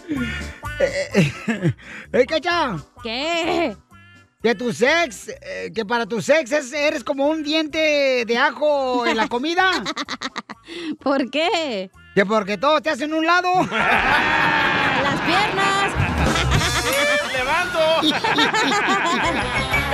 ¿Qué? 0.77 1.73
¡Ey, 2.11 2.25
Cacha! 2.25 2.75
¿Qué? 3.03 3.75
Que 4.43 4.55
tu 4.55 4.71
sex, 4.71 5.29
eh, 5.41 5.71
que 5.73 5.85
para 5.85 6.05
tu 6.05 6.21
sex 6.21 6.51
es- 6.51 6.71
eres 6.73 7.03
como 7.03 7.27
un 7.27 7.41
diente 7.43 8.23
de 8.25 8.37
ajo 8.37 9.05
en 9.07 9.17
la 9.17 9.27
comida. 9.27 9.71
¿Por 11.01 11.29
qué? 11.31 11.89
Que 12.13 12.25
porque 12.25 12.57
todo 12.57 12.79
te 12.81 12.89
hacen 12.91 13.13
un 13.13 13.25
lado. 13.25 13.49
Las 13.63 15.21
piernas. 15.21 15.91
¡Levanto! 17.33 17.79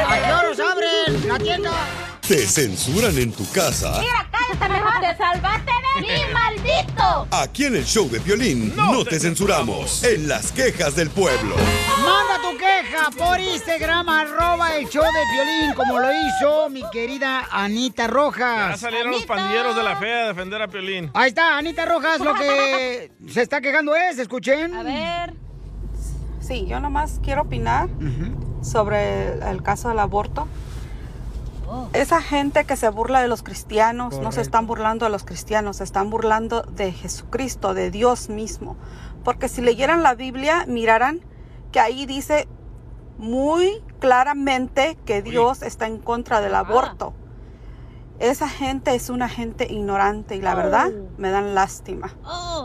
¿A 0.08 0.16
qué 0.18 0.34
horas 0.34 0.60
abren 0.60 1.28
la 1.28 1.38
tienda? 1.40 1.72
¿Te 2.32 2.48
censuran 2.48 3.18
en 3.18 3.34
tu 3.34 3.46
casa? 3.52 3.92
cállate 4.32 4.74
mejor. 4.74 5.02
¡Te 5.02 5.18
salvaste 5.18 5.70
de 5.70 6.02
mí, 6.02 6.22
maldito! 6.32 7.28
Aquí 7.30 7.66
en 7.66 7.76
el 7.76 7.84
show 7.84 8.10
de 8.10 8.22
Piolín 8.22 8.74
no, 8.74 9.04
te 9.04 9.20
censuramos. 9.20 10.02
En 10.06 10.30
las 10.30 10.54
quejas 10.54 10.96
del 10.96 11.10
pueblo. 11.10 11.58
Manda 11.58 12.42
tu 12.42 12.58
queja 12.58 13.12
por 13.18 13.38
Instagram, 13.38 14.08
arroba 14.08 14.78
el 14.78 14.88
show 14.88 15.04
de 15.04 15.34
violín, 15.34 15.74
como 15.76 16.00
lo 16.00 16.08
hizo 16.14 16.70
mi 16.70 16.84
querida 16.90 17.50
Anita 17.52 18.04
Ya 18.04 18.08
Rojas. 18.08 18.80
salieron 18.80 19.12
los 19.12 19.26
pandilleros 19.26 19.76
de 19.76 19.84
la 19.84 19.98
fe 19.98 20.14
a 20.14 20.28
defender 20.28 20.62
a 20.62 20.70
Piolín. 20.70 21.12
Ahí 21.14 21.28
está, 21.28 21.58
Anita 21.58 21.86
Rojas, 21.86 22.22
lo 22.22 22.34
que 22.36 23.12
se 23.28 23.42
está 23.42 23.60
quejando 23.60 23.94
es, 23.94 24.18
escuchen. 24.18 24.74
A 24.74 24.84
ver. 24.84 25.34
Sí, 26.40 26.66
yo 26.66 26.80
nomás 26.80 27.20
quiero 27.22 27.42
opinar 27.42 27.90
sobre 28.62 29.34
el, 29.34 29.44
el 29.44 29.64
caso 29.64 29.90
del 29.90 30.00
aborto. 30.00 30.48
Esa 31.94 32.22
gente 32.22 32.66
que 32.66 32.76
se 32.76 32.90
burla 32.90 33.22
de 33.22 33.28
los 33.28 33.44
cristianos 33.44 34.20
no 34.20 34.32
se 34.32 34.42
están 34.42 34.68
burlando 34.68 35.06
de 35.06 35.12
los 35.12 35.24
cristianos, 35.24 35.78
se 35.78 35.84
están 35.84 36.10
burlando 36.10 36.62
de 36.64 36.92
Jesucristo, 36.92 37.74
de 37.74 37.92
Dios 37.92 38.30
mismo. 38.30 38.78
Porque 39.24 39.48
si 39.48 39.62
leyeran 39.62 40.04
la 40.04 40.16
Biblia, 40.16 40.66
mirarán 40.68 41.22
que 41.72 41.80
ahí 41.80 42.06
dice 42.06 42.48
muy 43.18 43.84
claramente 44.00 44.98
que 45.06 45.22
Dios 45.22 45.62
está 45.62 45.88
en 45.88 46.00
contra 46.00 46.42
del 46.42 46.56
aborto. 46.56 47.14
Esa 48.20 48.48
gente 48.48 48.94
es 48.94 49.10
una 49.10 49.30
gente 49.30 49.68
ignorante 49.72 50.36
y 50.36 50.42
la 50.42 50.54
verdad 50.56 50.92
me 51.18 51.32
dan 51.32 51.56
lástima. 51.56 52.16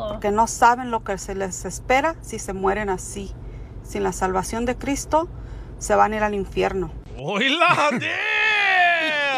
Porque 0.09 0.31
no 0.31 0.47
saben 0.47 0.91
lo 0.91 1.03
que 1.03 1.17
se 1.19 1.35
les 1.35 1.65
espera 1.65 2.17
si 2.21 2.39
se 2.39 2.53
mueren 2.53 2.91
así. 2.91 3.35
Sin 3.83 4.03
la 4.03 4.13
salvación 4.13 4.65
de 4.67 4.77
Cristo, 4.77 5.29
se 5.79 5.95
van 5.95 6.13
a 6.13 6.17
ir 6.17 6.23
al 6.23 6.35
infierno. 6.35 6.91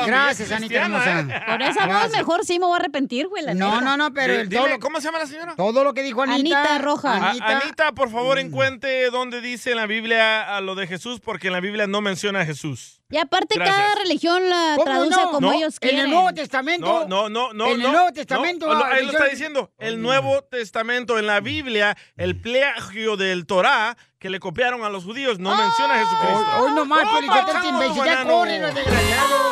Gracias, 0.06 0.52
Anita 0.52 0.74
hermosa. 0.82 1.44
Por 1.46 1.62
esa 1.62 1.86
voz 1.86 2.10
mejor 2.12 2.44
sí 2.44 2.58
me 2.58 2.66
voy 2.66 2.74
a 2.74 2.80
arrepentir, 2.80 3.28
güey. 3.28 3.42
la 3.44 3.54
No, 3.54 3.80
no, 3.80 3.96
no, 3.96 4.12
pero 4.12 4.34
el- 4.34 4.48
dile, 4.48 4.60
todo, 4.60 4.68
lo, 4.70 4.80
¿Cómo 4.80 5.00
se 5.00 5.06
llama 5.08 5.18
la 5.18 5.26
señora? 5.26 5.54
todo 5.56 5.84
lo 5.84 5.94
que 5.94 6.02
dijo 6.02 6.22
Anita. 6.22 6.60
Anita 6.62 6.78
Roja. 6.78 7.30
Anita, 7.30 7.58
Anita, 7.60 7.92
por 7.92 8.10
favor, 8.10 8.38
encuentre 8.38 9.10
dónde 9.10 9.40
dice 9.40 9.70
en 9.70 9.76
la 9.76 9.86
Biblia 9.86 10.56
a 10.56 10.60
lo 10.60 10.74
de 10.74 10.86
Jesús, 10.86 11.20
porque 11.20 11.48
en 11.48 11.52
la 11.54 11.60
Biblia 11.60 11.86
no 11.86 12.00
menciona 12.00 12.40
a 12.40 12.44
Jesús. 12.46 12.97
Y 13.10 13.16
aparte 13.16 13.54
Gracias. 13.54 13.74
cada 13.76 13.94
religión 13.94 14.48
la 14.50 14.72
¿Cómo 14.76 14.84
traduce 14.84 15.20
no? 15.22 15.30
como 15.30 15.40
No, 15.50 15.52
ellos 15.54 15.74
En 15.74 15.78
quieren. 15.88 16.00
el 16.00 16.10
Nuevo 16.10 16.34
Testamento. 16.34 17.06
No, 17.08 17.28
no, 17.28 17.28
no, 17.30 17.52
no. 17.54 17.66
En 17.72 17.80
el 17.80 17.90
Nuevo 17.92 18.12
Testamento. 18.12 18.70
ah, 18.70 18.88
ahí 18.92 19.04
lo 19.06 19.12
está 19.12 19.24
diciendo. 19.26 19.70
El 19.78 20.02
Nuevo 20.02 20.42
Testamento, 20.44 21.18
en 21.18 21.26
la 21.26 21.40
Biblia, 21.40 21.96
el 22.18 22.38
plagio 22.38 23.16
del 23.16 23.46
Torá 23.46 23.96
que 24.18 24.28
le 24.28 24.40
copiaron 24.40 24.84
a 24.84 24.90
los 24.90 25.04
judíos, 25.04 25.38
no 25.38 25.54
menciona 25.56 25.94
a 25.94 25.98
Jesucristo. 26.04 26.46
Hoy, 26.60 26.72
nomás, 26.74 27.04
Piolín, 27.08 27.30
este 27.32 27.68
imbécil. 27.68 28.04
Ya 28.04 28.24
corre, 28.24 28.58
los 28.58 28.74
desgraciados. 28.74 29.42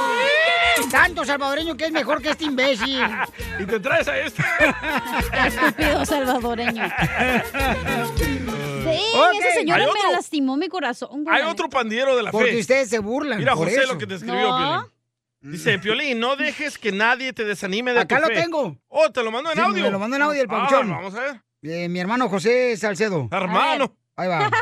Tanto 0.90 1.24
salvadoreño 1.24 1.76
que 1.76 1.86
es 1.86 1.92
mejor 1.92 2.20
que 2.20 2.30
este 2.30 2.44
imbécil. 2.44 3.00
Y 3.58 3.64
te 3.64 3.80
traes 3.80 4.06
a 4.06 4.18
este. 4.18 4.44
Estúpido 5.46 6.04
salvadoreño. 6.04 6.82
Ok. 8.90 9.34
esa 9.40 9.52
señora 9.54 9.84
me 9.84 9.90
otro. 9.90 10.12
lastimó 10.12 10.56
mi 10.56 10.68
corazón. 10.68 11.24
güey. 11.24 11.36
Hay 11.36 11.42
otro 11.50 11.68
pandiero 11.68 12.16
de 12.16 12.22
la 12.22 12.30
Porque 12.30 12.52
fe. 12.52 12.58
ustedes 12.60 12.88
se 12.88 12.98
burlan. 12.98 13.38
Mira, 13.38 13.54
por 13.54 13.68
José, 13.68 13.82
eso. 13.82 13.92
lo 13.92 13.98
que 13.98 14.06
te 14.06 14.14
escribió, 14.14 14.48
No. 14.48 14.56
Piolín. 14.58 15.52
Dice, 15.52 15.78
Piolín, 15.78 16.18
no 16.18 16.34
dejes 16.36 16.76
que 16.78 16.90
nadie 16.92 17.32
te 17.32 17.44
desanime 17.44 17.92
de 17.92 18.00
Acá 18.00 18.16
tu 18.16 18.22
lo 18.22 18.28
fe. 18.28 18.34
tengo. 18.34 18.76
Oh, 18.88 19.10
te 19.12 19.22
lo 19.22 19.30
mando 19.30 19.50
en 19.50 19.56
Sí, 19.56 19.62
audio. 19.62 19.84
me 19.84 19.90
lo 19.90 19.98
mandó 19.98 20.16
en 20.16 20.22
audio 20.22 20.42
el 20.42 20.48
Ah, 20.50 20.54
papuchón. 20.62 20.90
vamos 20.90 21.14
a 21.14 21.20
ver. 21.20 21.42
Eh, 21.62 21.88
mi 21.88 21.98
hermano 22.00 22.28
José 22.28 22.76
Salcedo. 22.76 23.28
Hermano. 23.30 23.92
Ahí 24.16 24.28
va. 24.28 24.50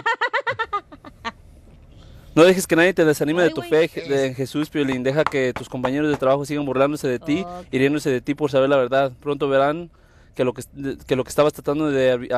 No 2.34 2.42
dejes 2.42 2.66
que 2.66 2.74
nadie 2.74 2.92
te 2.92 3.04
desanime 3.04 3.44
de 3.44 3.50
tu 3.50 3.62
fe 3.62 3.88
de 4.08 4.26
en 4.26 4.34
Jesús, 4.34 4.68
Piolín. 4.68 5.04
Deja 5.04 5.22
que 5.22 5.52
tus 5.52 5.68
compañeros 5.68 6.10
de 6.10 6.16
trabajo 6.16 6.44
sigan 6.44 6.64
burlándose 6.66 7.06
de 7.06 7.20
ti 7.20 7.46
y 7.70 7.78
riéndose 7.78 8.10
de 8.10 8.20
ti 8.20 8.34
por 8.34 8.50
saber 8.50 8.68
la 8.68 8.76
verdad. 8.76 9.12
Pronto 9.20 9.48
verán 9.48 9.92
que 10.34 10.42
lo 10.42 10.52
que, 10.52 10.64
que, 11.06 11.14
lo 11.14 11.22
que 11.22 11.28
estabas 11.28 11.52
tratando 11.52 11.92
de 11.92 12.28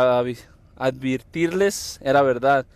advertirles 0.76 1.98
era 2.02 2.22
verdad. 2.22 2.66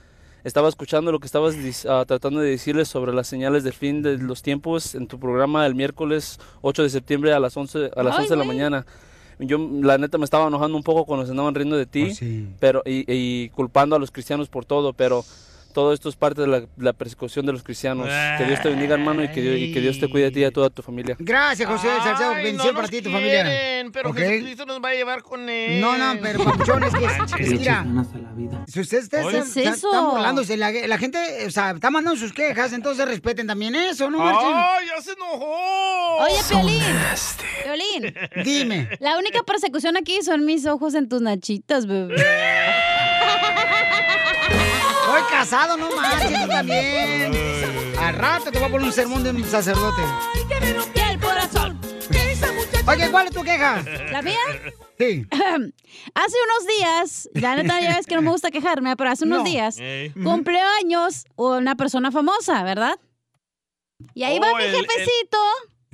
Estaba 0.42 0.68
escuchando 0.70 1.12
lo 1.12 1.20
que 1.20 1.26
estabas 1.26 1.54
dis- 1.56 1.86
ah, 1.88 2.04
tratando 2.06 2.40
de 2.40 2.48
decirles 2.50 2.88
sobre 2.88 3.12
las 3.12 3.26
señales 3.26 3.62
del 3.62 3.74
fin 3.74 4.02
de 4.02 4.16
los 4.16 4.42
tiempos 4.42 4.94
en 4.94 5.06
tu 5.06 5.18
programa 5.20 5.66
el 5.66 5.74
miércoles 5.74 6.38
8 6.62 6.82
de 6.82 6.88
septiembre 6.90 7.32
a 7.34 7.40
las 7.40 7.56
11, 7.56 7.90
a 7.94 8.02
las 8.02 8.14
Ay, 8.16 8.22
11 8.22 8.30
de 8.34 8.36
la 8.38 8.44
mañana. 8.44 8.86
Yo, 9.38 9.58
la 9.82 9.96
neta, 9.98 10.18
me 10.18 10.24
estaba 10.24 10.46
enojando 10.48 10.76
un 10.76 10.82
poco 10.82 11.04
cuando 11.04 11.24
se 11.26 11.30
andaban 11.32 11.54
riendo 11.54 11.76
de 11.76 11.86
ti, 11.86 12.04
Pues 12.06 12.16
sí. 12.18 12.48
pero 12.58 12.82
y, 12.86 13.04
y 13.06 13.48
culpando 13.50 13.96
a 13.96 13.98
los 13.98 14.10
cristianos 14.10 14.48
por 14.48 14.64
todo, 14.64 14.92
pero 14.92 15.24
todo 15.72 15.92
esto 15.92 16.08
es 16.08 16.16
parte 16.16 16.42
de 16.42 16.46
la, 16.46 16.62
la 16.76 16.92
persecución 16.92 17.46
de 17.46 17.52
los 17.52 17.62
cristianos. 17.62 18.08
Que 18.38 18.44
Dios 18.44 18.60
te 18.60 18.68
bendiga, 18.68 18.94
hermano, 18.94 19.24
y 19.24 19.28
que, 19.28 19.40
Dios, 19.40 19.58
y 19.58 19.72
que 19.72 19.80
Dios 19.80 19.98
te 19.98 20.08
cuide 20.08 20.26
a 20.26 20.30
ti 20.30 20.40
y 20.40 20.44
a 20.44 20.50
toda 20.50 20.70
tu 20.70 20.82
familia. 20.82 21.16
Gracias, 21.18 21.68
José 21.68 21.88
Salcedo. 22.02 22.30
Ay, 22.30 22.44
Bendición 22.44 22.74
no 22.74 22.80
para 22.80 22.88
ti 22.88 22.96
y 22.98 23.02
tu 23.02 23.10
familia. 23.10 23.44
Pero 23.92 24.10
¿Ok? 24.10 24.16
Jesucristo 24.18 24.66
nos 24.66 24.82
va 24.82 24.90
a 24.90 24.94
llevar 24.94 25.22
con 25.22 25.48
él. 25.48 25.80
No, 25.80 25.96
no, 25.96 26.20
pero 26.20 26.44
papuchón, 26.44 26.84
es 26.84 26.94
que 26.94 27.04
es, 27.04 27.58
mira, 27.58 27.86
si 28.66 28.80
ustedes 28.80 29.04
están, 29.04 29.28
¿Qué 29.28 29.38
es 29.38 29.56
están 29.56 29.74
eso? 29.74 30.10
burlándose, 30.10 30.56
la, 30.56 30.70
la 30.70 30.98
gente, 30.98 31.18
o 31.46 31.50
sea, 31.50 31.70
está 31.70 31.90
mandando 31.90 32.18
sus 32.18 32.32
quejas, 32.32 32.72
entonces 32.72 33.06
respeten 33.06 33.46
también 33.46 33.74
eso, 33.74 34.10
¿no, 34.10 34.18
Martín? 34.18 34.52
¡Ay, 34.54 34.86
ya 34.94 35.02
se 35.02 35.12
enojó! 35.12 36.18
Oye, 36.18 36.36
Piolín. 36.48 36.82
Piolín. 37.64 38.14
Dime. 38.44 38.88
La 39.00 39.18
única 39.18 39.42
persecución 39.42 39.96
aquí 39.96 40.22
son 40.22 40.44
mis 40.44 40.66
ojos 40.66 40.94
en 40.94 41.08
tus 41.08 41.22
nachitas, 41.22 41.86
bebé. 41.86 42.16
Estoy 45.16 45.22
casado, 45.30 45.76
no 45.76 45.90
marches, 45.96 46.40
tú 46.42 46.48
también. 46.48 47.32
Al 47.98 48.14
rato 48.14 48.50
te 48.52 48.58
voy 48.58 48.68
a 48.68 48.70
poner 48.70 48.86
un 48.86 48.92
sermón 48.92 49.24
de 49.24 49.30
un 49.30 49.44
sacerdote. 49.44 50.02
Y 50.94 51.00
el 51.00 51.18
corazón. 51.20 51.80
Oye, 52.86 53.10
¿cuál 53.10 53.26
es 53.26 53.32
tu 53.34 53.42
queja? 53.42 53.82
¿La 54.10 54.22
mía? 54.22 54.38
Sí. 54.98 55.26
hace 55.30 56.36
unos 56.44 56.66
días, 56.78 57.28
la 57.34 57.56
neta 57.56 57.80
ya 57.80 57.96
ves 57.96 58.06
que 58.06 58.14
no 58.14 58.22
me 58.22 58.30
gusta 58.30 58.50
quejarme, 58.50 58.96
pero 58.96 59.10
hace 59.10 59.24
unos 59.24 59.38
No. 59.38 59.44
días 59.44 59.76
cumplió 60.22 60.60
años 60.80 61.24
una 61.36 61.74
persona 61.76 62.10
famosa, 62.10 62.62
¿verdad? 62.62 62.98
Y 64.14 64.22
ahí 64.24 64.38
va 64.38 64.52
Oh, 64.52 64.56
mi 64.56 64.64
el- 64.64 64.74
el- 64.74 64.86
jefecito. 64.86 65.38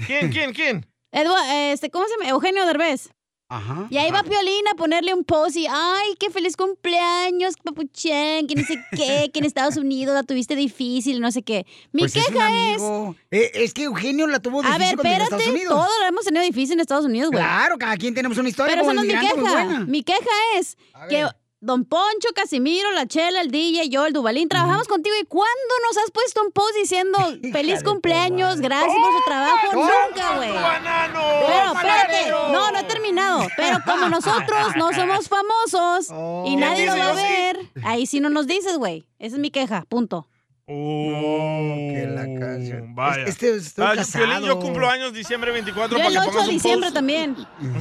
¿Quién, 0.06 0.30
quién, 0.30 0.52
quién? 0.52 0.86
Edua- 1.12 1.72
este, 1.72 1.90
¿Cómo 1.90 2.06
se 2.06 2.12
llama? 2.16 2.28
Eugenio 2.30 2.66
Derbez. 2.66 3.10
Ajá. 3.49 3.86
Y 3.90 3.99
ahí 3.99 4.11
va 4.11 4.24
Piolín 4.24 4.66
a 4.72 4.74
ponerle 4.74 5.14
un 5.14 5.22
post 5.22 5.57
y, 5.57 5.66
ay, 5.70 6.14
qué 6.18 6.30
feliz 6.30 6.57
cumpleaños, 6.57 7.55
papuchén, 7.62 8.47
que 8.49 8.57
no 8.57 8.64
sé 8.64 8.82
qué, 8.90 9.30
que 9.32 9.38
en 9.38 9.44
Estados 9.44 9.76
Unidos 9.76 10.14
la 10.14 10.24
tuviste 10.24 10.57
difícil, 10.57 11.20
no 11.20 11.30
sé 11.30 11.42
qué. 11.42 11.64
Mi 11.92 12.03
Pues 12.03 12.14
queja 12.14 12.74
es... 12.74 12.82
Eh, 13.30 13.51
es 13.55 13.72
que 13.72 13.84
Eugenio 13.84 14.26
la 14.26 14.40
tuvo 14.40 14.61
A 14.64 14.78
difícil 14.78 14.97
ver, 14.97 15.07
a 15.07 15.22
Estados 15.22 15.47
espérate, 15.47 15.66
todos 15.68 15.90
lo 16.01 16.07
hemos 16.07 16.24
tenido 16.24 16.44
difícil 16.44 16.74
en 16.74 16.80
Estados 16.80 17.05
Unidos, 17.05 17.30
güey. 17.30 17.42
Claro, 17.42 17.78
cada 17.78 17.97
quien 17.97 18.14
tenemos 18.14 18.36
una 18.38 18.49
historia 18.49 18.74
Pero 18.74 18.84
esa 18.84 18.94
no 18.94 19.03
es 19.03 19.07
mi 19.07 19.14
queja. 19.14 19.80
Mi 19.86 20.03
queja 20.03 20.59
es 20.59 20.76
que 21.09 21.28
Don 21.61 21.86
Poncho, 21.86 22.28
Casimiro, 22.34 22.92
la 22.92 23.07
Chela, 23.07 23.40
el 23.40 23.50
DJ, 23.50 23.88
yo, 23.88 24.04
el 24.04 24.12
Dubalín, 24.12 24.46
trabajamos 24.46 24.86
contigo. 24.88 25.16
¿Y 25.18 25.24
cuándo 25.24 25.74
nos 25.86 25.96
has 25.96 26.11
puesto 26.11 26.42
un 26.42 26.52
post 26.52 26.74
diciendo 26.76 27.18
feliz 27.52 27.82
cumpleaños, 27.82 28.61
gracias 28.61 28.94
por 28.94 29.12
su 29.12 29.24
trabajo? 29.24 29.72
Nunca, 29.72 30.36
güey. 30.36 30.52
Pero 30.52 31.72
espérate, 31.72 32.30
no, 32.52 32.70
no 32.70 32.78
he 32.78 32.84
terminado. 32.84 33.46
Pero 33.57 33.78
como 33.86 34.09
nosotros 34.11 34.76
no 34.76 34.92
somos 34.92 35.28
famosos 35.30 36.09
y 36.46 36.57
nadie 36.57 36.84
¿Quién 36.84 36.98
lo 36.98 37.04
va 37.04 37.11
a 37.11 37.14
ver, 37.14 37.70
ahí 37.84 38.07
sí 38.07 38.20
no 38.20 38.28
nos 38.28 38.46
dices, 38.46 38.76
güey. 38.76 39.07
Esa 39.18 39.36
es 39.36 39.40
mi 39.40 39.50
queja, 39.50 39.86
punto. 39.88 40.28
Que 40.66 42.06
la 42.12 42.24
canción. 42.40 42.92
Vaya. 42.94 43.24
Este, 43.24 43.54
estoy 43.54 43.84
Ah, 43.86 43.90
yo, 43.94 43.98
casado. 43.98 44.46
Yo 44.46 44.58
cumplo 44.58 44.88
años 44.90 45.12
diciembre 45.12 45.52
24 45.52 45.96
Yo 45.96 46.02
para 46.02 46.08
el 46.08 46.14
que 46.14 46.18
8 46.18 46.28
pongas 46.30 46.44
de 46.46 46.48
un 46.50 46.56
diciembre 46.56 46.86
post. 46.88 46.94
también. 46.94 47.36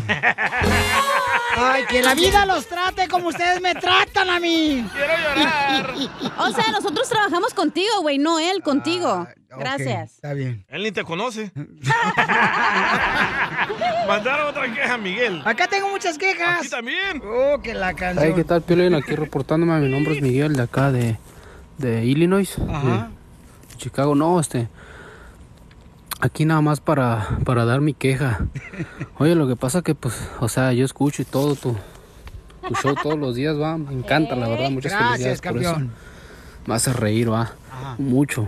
Ay, 1.58 1.86
que 1.86 2.04
la 2.04 2.14
vida 2.14 2.46
los 2.46 2.68
trate 2.68 3.08
como 3.08 3.30
ustedes 3.30 3.60
me 3.62 3.74
tratan 3.74 4.30
a 4.30 4.40
mí. 4.40 4.86
Quiero 4.94 5.14
llorar. 5.18 5.94
O 6.38 6.52
sea, 6.52 6.70
nosotros 6.72 7.08
trabajamos 7.10 7.54
contigo, 7.54 8.02
güey, 8.02 8.18
no 8.20 8.38
él 8.40 8.62
contigo. 8.62 9.26
Gracias. 9.58 10.16
Está 10.16 10.34
bien. 10.34 10.66
Él 10.68 10.84
ni 10.84 10.92
te 10.92 11.04
conoce. 11.04 11.52
Mandaron 14.08 14.48
otra 14.50 14.72
queja, 14.74 14.98
Miguel. 14.98 15.42
Acá 15.46 15.68
tengo 15.68 15.88
muchas 15.90 16.18
quejas. 16.18 16.60
Aquí 16.60 16.70
también. 16.70 17.22
Oh, 17.26 17.60
que 17.62 17.74
la 17.74 17.94
canción. 17.94 18.26
Hey, 18.28 18.34
¿qué 18.36 18.44
tal, 18.44 18.62
Piolín? 18.62 18.94
Aquí 18.96 19.16
reportándome. 19.16 19.80
Mi 19.80 19.90
nombre 19.90 20.16
es 20.16 20.22
Miguel, 20.22 20.56
de 20.56 20.64
acá, 20.64 20.92
de, 20.92 21.18
de 21.78 22.06
Illinois, 22.06 22.58
Ajá. 22.70 23.10
de 23.70 23.76
Chicago. 23.78 24.16
No, 24.16 24.40
este... 24.40 24.68
Aquí 26.22 26.46
nada 26.46 26.62
más 26.62 26.80
para, 26.80 27.40
para 27.44 27.66
dar 27.66 27.82
mi 27.82 27.94
queja. 27.94 28.48
Oye, 29.20 29.36
lo 29.36 29.48
que 29.48 29.58
pasa 29.58 29.82
que, 29.82 29.96
pues, 29.96 30.18
o 30.40 30.48
sea, 30.48 30.72
yo 30.72 30.86
escucho 30.86 31.22
y 31.22 31.26
todo 31.26 31.56
tu, 31.56 31.76
tu 32.68 32.74
show 32.76 32.96
todos 33.04 33.20
los 33.20 33.36
días, 33.36 33.60
va. 33.60 33.78
Me 33.78 33.94
encanta, 33.94 34.36
la 34.36 34.48
verdad. 34.48 34.72
Muchas 34.72 34.94
Gracias, 34.94 35.42
felicidades 35.42 35.42
por 35.42 35.82
eso. 35.82 35.92
Me 36.66 36.74
hace 36.74 36.94
reír, 36.94 37.32
va. 37.32 37.52
Ajá. 37.70 37.96
Mucho. 37.98 38.48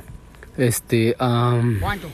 Este, 0.56 1.16
am, 1.20 1.80
¿Cuánto? 1.82 2.08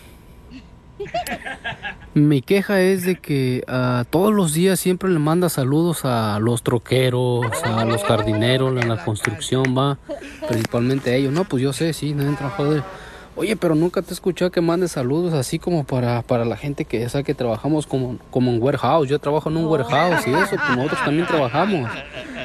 mi 2.14 2.42
queja 2.42 2.82
es 2.82 3.06
de 3.06 3.16
que 3.16 3.64
ah, 3.68 4.06
todos 4.10 4.34
los 4.34 4.54
días 4.54 4.80
siempre 4.80 5.10
le 5.10 5.20
manda 5.20 5.50
saludos 5.50 6.06
a 6.06 6.40
los 6.40 6.64
troqueros, 6.64 7.46
a 7.64 7.86
los 7.86 8.04
jardineros, 8.04 8.82
en 8.82 8.90
la 8.90 9.04
construcción, 9.04 9.76
va. 9.78 9.98
Principalmente 10.48 11.12
a 11.12 11.16
ellos. 11.16 11.34
No, 11.34 11.46
pues 11.46 11.64
yo 11.64 11.74
sé, 11.74 11.94
sí, 11.94 12.14
no 12.14 12.24
entra 12.24 12.50
joder. 12.50 12.84
Oye, 13.36 13.56
pero 13.56 13.74
nunca 13.74 14.04
te 14.04 14.12
he 14.12 14.14
escuchado 14.14 14.52
que 14.52 14.62
mandes 14.62 14.92
saludos 14.92 15.34
así 15.34 15.58
como 15.58 15.86
para, 15.86 16.22
para 16.22 16.46
la 16.46 16.56
gente 16.56 16.86
que, 16.86 17.10
sea, 17.10 17.24
que 17.24 17.34
trabajamos 17.34 17.88
como, 17.88 18.20
como 18.30 18.52
en 18.52 18.62
warehouse. 18.62 19.10
Yo 19.10 19.18
trabajo 19.18 19.50
en 19.50 19.58
un 19.58 19.66
warehouse 19.66 20.28
y 20.28 20.34
eso, 20.34 20.56
pues 20.56 20.78
nosotros 20.78 21.04
también 21.04 21.26
trabajamos 21.26 21.90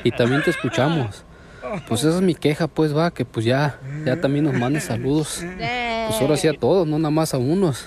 y 0.02 0.10
también 0.12 0.42
te 0.42 0.50
escuchamos. 0.50 1.24
Pues 1.86 2.04
esa 2.04 2.16
es 2.16 2.22
mi 2.22 2.34
queja, 2.34 2.68
pues 2.68 2.96
va, 2.96 3.10
que 3.10 3.26
pues 3.26 3.44
ya, 3.44 3.78
ya 4.06 4.18
también 4.18 4.46
nos 4.46 4.54
mandes 4.54 4.84
saludos. 4.84 5.44
Pues 5.44 6.22
ahora 6.22 6.38
sí 6.38 6.48
a 6.48 6.54
todos, 6.54 6.86
no 6.86 6.98
nada 6.98 7.10
más 7.10 7.34
a 7.34 7.38
unos. 7.38 7.86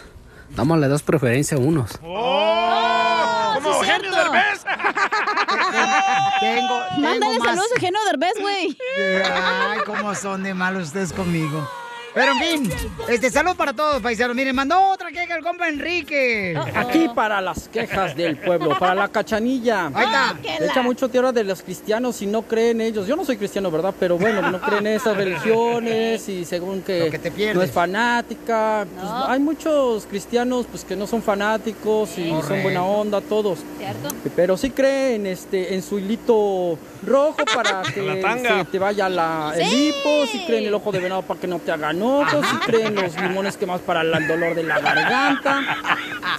Nada 0.51 0.63
más 0.65 0.79
le 0.79 0.87
das 0.87 1.01
preferencia 1.03 1.57
a 1.57 1.59
unos. 1.59 1.91
¡Oh! 2.03 3.51
¡Como 3.55 3.69
Eugenio 3.75 4.11
Derbez! 4.11 4.63
Tengo, 6.39 6.79
tengo 6.95 7.01
Mándale 7.01 7.39
más. 7.39 7.47
saludos 7.49 7.71
a 7.71 7.75
Eugenio 7.75 7.99
Derbez, 8.09 8.33
güey. 8.41 8.77
Ay, 9.23 9.79
cómo 9.85 10.13
son 10.15 10.43
de 10.43 10.53
malos 10.53 10.87
ustedes 10.87 11.13
conmigo. 11.13 11.69
Pero 12.13 12.31
en 12.33 12.39
fin, 12.39 12.71
este 13.09 13.29
salud 13.29 13.55
para 13.55 13.73
todos, 13.73 14.01
paisanos. 14.01 14.35
Miren, 14.35 14.55
mandó 14.55 14.79
otra 14.89 15.09
queja 15.11 15.35
el 15.35 15.43
compa 15.43 15.69
Enrique. 15.69 16.59
Aquí 16.75 17.07
para 17.15 17.39
las 17.41 17.69
quejas 17.69 18.15
del 18.15 18.37
pueblo, 18.37 18.77
para 18.77 18.95
la 18.95 19.07
cachanilla. 19.07 19.87
Ahí 19.93 20.05
está. 20.05 20.35
Le 20.59 20.65
echa 20.67 20.81
mucho 20.81 21.09
tierra 21.09 21.31
de 21.31 21.43
los 21.43 21.61
cristianos 21.61 22.21
y 22.21 22.27
no 22.27 22.41
creen 22.43 22.81
ellos. 22.81 23.07
Yo 23.07 23.15
no 23.15 23.23
soy 23.23 23.37
cristiano, 23.37 23.71
¿verdad? 23.71 23.93
Pero 23.99 24.17
bueno, 24.17 24.41
no 24.51 24.59
creen 24.59 24.87
en 24.87 24.93
esas 24.95 25.15
religiones 25.15 26.27
y 26.27 26.43
según 26.45 26.81
que, 26.81 27.09
que 27.09 27.19
te 27.19 27.53
no 27.53 27.61
es 27.61 27.71
fanática. 27.71 28.85
Pues, 28.93 29.07
Hay 29.27 29.39
muchos 29.39 30.05
cristianos 30.05 30.65
pues 30.69 30.83
que 30.83 30.95
no 30.95 31.07
son 31.07 31.21
fanáticos 31.21 32.17
y 32.17 32.29
son 32.29 32.61
buena 32.63 32.83
onda 32.83 33.21
todos. 33.21 33.59
¿Cierto? 33.77 34.09
Pero 34.35 34.57
sí 34.57 34.71
creen 34.71 35.25
este, 35.27 35.73
en 35.73 35.81
su 35.81 35.97
hilito 35.97 36.77
rojo 37.05 37.37
para 37.55 37.81
que 37.93 38.21
se 38.41 38.65
te 38.65 38.79
vaya 38.79 39.09
la, 39.09 39.53
el 39.55 39.65
Sí. 39.65 39.87
hipo, 39.89 40.25
sí 40.31 40.43
creen 40.45 40.65
el 40.65 40.73
ojo 40.73 40.91
de 40.91 40.99
venado 40.99 41.21
para 41.21 41.39
que 41.39 41.47
no 41.47 41.59
te 41.59 41.71
hagan 41.71 42.00
ojos, 42.01 42.45
sí 42.45 42.57
creen 42.65 42.95
los 42.95 43.15
limones 43.19 43.57
que 43.57 43.65
más 43.65 43.81
para 43.81 44.01
el 44.01 44.27
dolor 44.27 44.55
de 44.55 44.63
la 44.63 44.79
garganta, 44.79 45.77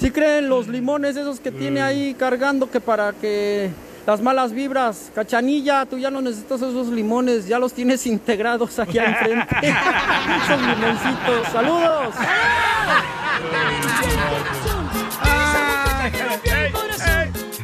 sí 0.01 0.11
creen 0.11 0.49
los 0.49 0.69
limones 0.69 1.17
esos 1.17 1.41
que 1.41 1.51
tiene 1.51 1.83
ahí 1.83 2.15
cargando 2.15 2.71
que 2.71 2.81
para 2.81 3.13
que 3.13 3.71
las 4.07 4.21
malas 4.21 4.53
vibras, 4.53 5.13
cachanilla, 5.15 5.87
tú 5.87 5.97
ya 5.97 6.11
no 6.11 6.21
necesitas 6.21 6.61
esos 6.61 6.89
limones, 6.89 7.47
ya 7.47 7.59
los 7.59 7.73
tienes 7.73 8.05
integrados 8.07 8.79
aquí 8.79 8.99
enfrente. 8.99 9.57
esos 9.61 10.61
limoncitos, 10.67 11.49
saludos. 11.53 12.15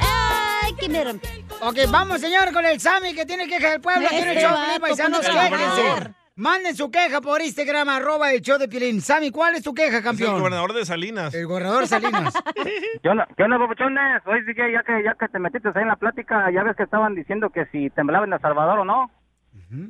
Ay, 0.01 0.75
qué 0.79 0.89
mero. 0.89 1.13
Ok, 1.61 1.77
vamos, 1.89 2.21
señor, 2.21 2.53
con 2.53 2.65
el 2.65 2.81
Sammy 2.81 3.15
que 3.15 3.27
tiene 3.27 3.49
queja 3.49 3.71
del 3.71 3.81
pueblo. 3.81 4.09
Tiene 4.09 4.31
el 4.31 4.39
Este 4.39 4.49
show 4.49 4.57
paisanos, 4.81 5.21
quéjense. 5.21 6.18
Manden 6.39 6.77
su 6.77 6.89
queja 6.89 7.21
por 7.21 7.43
Instagram, 7.43 7.89
arroba 7.89 8.33
el 8.33 8.41
show 8.41 8.59
de 8.59 8.69
Pilín. 8.69 9.01
Sammy, 9.01 9.33
¿cuál 9.33 9.57
es 9.57 9.65
tu 9.65 9.75
queja, 9.75 9.89
Es 9.89 9.95
el 9.97 10.03
campeón? 10.05 10.39
gobernador 10.39 10.73
de 10.73 10.85
Salinas. 10.87 11.35
El 11.35 11.47
gobernador 11.49 11.89
Salinas. 11.89 12.33
¿Qué 13.03 13.09
onda, 13.09 13.27
qué 13.37 13.43
onda, 13.43 13.59
papuchones? 13.59 14.23
Hoy 14.25 14.39
sí 14.47 14.55
que 14.55 14.71
ya 14.73 14.85
que 14.85 15.03
ya 15.03 15.15
que 15.15 15.27
te 15.27 15.41
metiste 15.41 15.69
ahí 15.75 15.83
en 15.83 15.89
la 15.89 15.97
plática, 15.97 16.49
ya 16.53 16.63
ves 16.63 16.77
que 16.77 16.85
estaban 16.85 17.17
diciendo 17.17 17.51
que 17.51 17.67
si 17.73 17.91
temblaba 17.91 18.25
en 18.25 18.33
El 18.33 18.41
Salvador 18.41 18.79
o 18.79 18.85
no. 18.85 19.11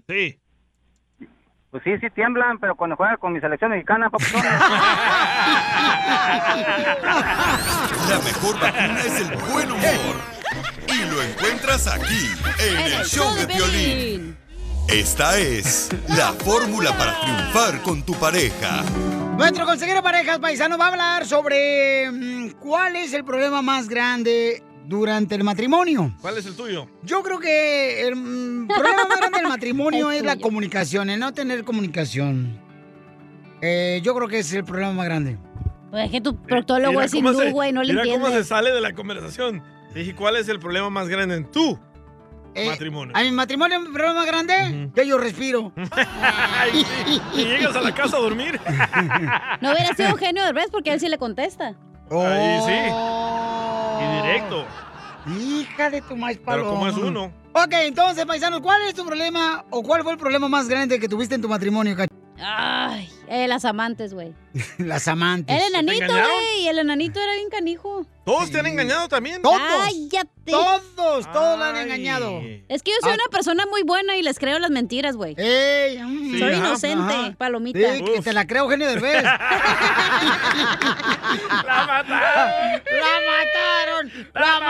Sí. 0.09 0.40
Pues 1.70 1.82
sí, 1.84 1.99
sí 2.01 2.09
tiemblan, 2.14 2.59
pero 2.59 2.76
cuando 2.76 2.96
juega 2.96 3.18
con 3.18 3.34
mi 3.34 3.40
selección 3.40 3.70
mexicana, 3.72 4.09
papuchones. 4.09 4.44
La 8.09 8.18
mejor 8.24 8.59
vacuna 8.59 9.01
es 9.01 9.20
el 9.20 9.36
buen 9.53 9.70
humor. 9.70 10.16
Y 10.86 11.05
lo 11.11 11.22
encuentras 11.22 11.86
aquí, 11.88 12.30
en 12.59 12.78
el 12.92 13.05
show 13.05 13.34
de 13.34 13.44
violín. 13.44 14.47
Esta 14.89 15.39
es 15.39 15.91
la 16.16 16.32
fórmula 16.32 16.97
para 16.97 17.20
triunfar 17.20 17.82
con 17.82 18.03
tu 18.03 18.14
pareja. 18.14 18.82
Nuestro 19.36 19.66
consejero 19.66 20.03
parejas 20.03 20.39
paisano 20.39 20.78
va 20.78 20.86
a 20.86 20.89
hablar 20.89 21.26
sobre 21.26 22.11
mm, 22.11 22.53
cuál 22.53 22.97
es 22.97 23.12
el 23.12 23.22
problema 23.22 23.61
más 23.61 23.86
grande 23.86 24.62
durante 24.86 25.34
el 25.34 25.45
matrimonio. 25.45 26.14
¿Cuál 26.22 26.39
es 26.39 26.47
el 26.47 26.57
tuyo? 26.57 26.89
Yo 27.03 27.22
creo 27.22 27.39
que 27.39 28.01
el 28.01 28.16
mm, 28.16 28.68
problema 28.68 29.05
más 29.05 29.18
grande 29.18 29.39
del 29.41 29.49
matrimonio 29.51 30.11
es 30.11 30.22
la 30.22 30.39
comunicación, 30.39 31.11
el 31.11 31.20
no 31.20 31.34
tener 31.34 31.64
comunicación. 31.64 32.59
Eh, 33.61 34.01
yo 34.03 34.14
creo 34.14 34.26
que 34.26 34.39
es 34.39 34.51
el 34.55 34.64
problema 34.64 34.95
más 34.95 35.05
grande. 35.05 35.36
Pues 35.91 36.07
es 36.07 36.11
que 36.11 36.22
tu 36.22 36.34
proctólogo 36.34 36.93
Mira 36.93 37.05
es 37.05 37.12
hindú, 37.12 37.51
güey, 37.51 37.72
no 37.72 37.82
le 37.82 37.93
Mira 37.93 38.07
cómo 38.11 38.30
se 38.30 38.43
sale 38.43 38.70
de 38.70 38.80
la 38.80 38.95
conversación. 38.95 39.62
Dije, 39.95 40.14
¿cuál 40.14 40.36
es 40.36 40.49
el 40.49 40.59
problema 40.59 40.89
más 40.89 41.09
grande 41.09 41.34
en 41.34 41.51
tu 41.51 41.78
Eh, 42.63 42.67
matrimonio? 42.67 43.17
¿A 43.17 43.23
mi 43.23 43.31
matrimonio 43.31 43.79
el 43.79 43.93
problema 43.93 44.15
más 44.15 44.27
grande? 44.27 44.91
Que 44.95 45.07
yo 45.07 45.19
respiro. 45.19 45.73
Ay, 45.93 46.85
sí. 47.07 47.21
Y 47.35 47.45
llegas 47.45 47.77
a 47.77 47.81
la 47.81 47.95
casa 47.95 48.17
a 48.17 48.21
dormir. 48.21 48.61
No 49.61 49.73
hubiera 49.73 49.95
sido 49.95 50.09
Eugenio 50.11 50.45
Derbez 50.45 50.71
porque 50.71 50.93
él 50.93 51.01
sí 51.01 51.09
le 51.09 51.19
contesta. 51.19 51.75
Ahí 52.11 52.61
sí. 52.67 54.05
Y 54.05 54.23
directo. 54.23 54.65
Hija 55.39 55.91
de 55.91 56.01
tu 56.03 56.17
maíz 56.17 56.39
Pero 56.39 56.47
paloma. 56.65 56.71
como 56.71 56.89
es 56.89 56.97
uno. 56.97 57.33
Ok, 57.53 57.73
entonces, 57.73 58.25
paisanos, 58.25 58.61
¿cuál 58.61 58.83
es 58.83 58.95
tu 58.95 59.05
problema 59.05 59.65
o 59.71 59.83
cuál 59.83 60.03
fue 60.03 60.13
el 60.13 60.19
problema 60.19 60.49
más 60.49 60.69
grande 60.69 61.01
que 61.01 61.09
tuviste 61.09 61.35
en 61.35 61.43
tu 61.43 61.49
matrimonio? 61.49 61.97
Ay, 62.41 63.11
Eh, 63.31 63.47
las 63.49 63.64
amantes, 63.64 64.14
güey. 64.14 64.33
Las 64.79 65.07
amantes. 65.09 65.55
El 65.55 65.61
¿Te 65.72 65.79
enanito, 65.79 66.12
güey. 66.12 66.62
Y 66.62 66.68
el 66.68 66.79
enanito 66.79 67.20
era 67.20 67.35
bien 67.35 67.49
canijo. 67.51 68.07
¿Todos 68.24 68.51
te 68.51 68.59
han 68.59 68.66
engañado 68.66 69.09
también? 69.09 69.41
Cállate. 69.43 70.29
Todos, 70.51 71.31
todos 71.33 71.59
la 71.59 71.68
han 71.70 71.76
engañado. 71.76 72.41
Es 72.68 72.83
que 72.83 72.91
yo 72.91 72.97
soy 73.03 73.12
Ah. 73.12 73.14
una 73.14 73.24
persona 73.31 73.66
muy 73.66 73.83
buena 73.83 74.16
y 74.16 74.22
les 74.22 74.39
creo 74.39 74.59
las 74.59 74.70
mentiras, 74.70 75.16
güey. 75.16 75.35
Ey, 75.39 75.99
mm, 76.03 76.39
soy 76.39 76.53
ajá, 76.53 76.57
inocente, 76.57 77.14
ajá. 77.14 77.35
palomita. 77.39 77.79
Sí, 77.97 78.03
que 78.05 78.20
te 78.22 78.33
la 78.33 78.47
creo, 78.47 78.64
Eugenio 78.64 78.89
Derbez. 78.89 79.22
¡La 81.66 81.87
mataron! 81.87 82.83
¡La 83.01 83.20
mataron! 83.26 84.12
¡La 84.35 84.61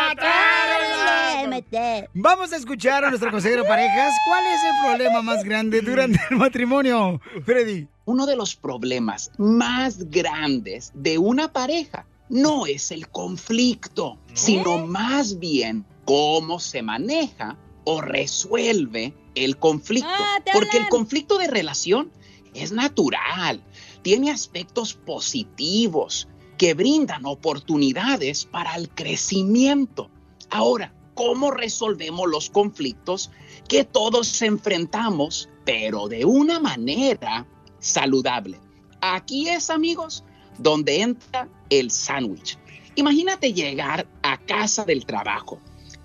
mataron! 1.49 2.09
Vamos 2.15 2.53
a 2.53 2.57
escuchar 2.57 3.05
a 3.05 3.09
nuestro 3.11 3.31
consejero 3.31 3.63
de 3.63 3.69
parejas. 3.69 4.13
¿Cuál 4.27 4.45
es 4.47 4.61
el 4.65 4.87
problema 4.89 5.23
más 5.23 5.45
grande 5.45 5.81
durante 5.81 6.21
el 6.31 6.37
matrimonio, 6.37 7.21
Freddy? 7.45 7.87
Uno 8.09 8.25
de 8.25 8.37
los 8.37 8.57
problemas 8.57 9.33
más 9.37 10.09
grandes 10.09 10.93
de 10.95 11.19
una 11.19 11.53
pareja 11.53 12.07
no 12.31 12.65
es 12.65 12.91
el 12.91 13.11
conflicto, 13.11 14.19
sino 14.33 14.87
más 14.87 15.39
bien 15.39 15.85
cómo 16.07 16.59
se 16.59 16.81
maneja 16.81 17.59
o 17.85 18.01
resuelve 18.01 19.13
el 19.35 19.59
conflicto. 19.59 20.09
Porque 20.55 20.79
el 20.79 20.89
conflicto 20.89 21.37
de 21.37 21.49
relación 21.49 22.11
es 22.55 22.73
natural, 22.73 23.63
tiene 24.01 24.31
aspectos 24.31 24.95
positivos 24.95 26.29
que 26.57 26.73
brindan 26.73 27.27
oportunidades 27.27 28.47
para 28.47 28.75
el 28.77 28.89
crecimiento. 28.89 30.09
Ahora, 30.49 30.95
¿cómo 31.13 31.51
resolvemos 31.51 32.27
los 32.27 32.49
conflictos 32.49 33.31
que 33.69 33.85
todos 33.85 34.41
enfrentamos, 34.41 35.51
pero 35.67 36.09
de 36.09 36.25
una 36.25 36.59
manera 36.59 37.47
saludable? 37.81 38.61
Aquí 39.01 39.49
es, 39.49 39.71
amigos, 39.71 40.25
donde 40.59 41.01
entra 41.01 41.49
el 41.71 41.91
sándwich. 41.91 42.59
Imagínate 42.97 43.53
llegar 43.53 44.09
a 44.23 44.39
casa 44.39 44.85
del 44.85 45.07
trabajo, 45.07 45.61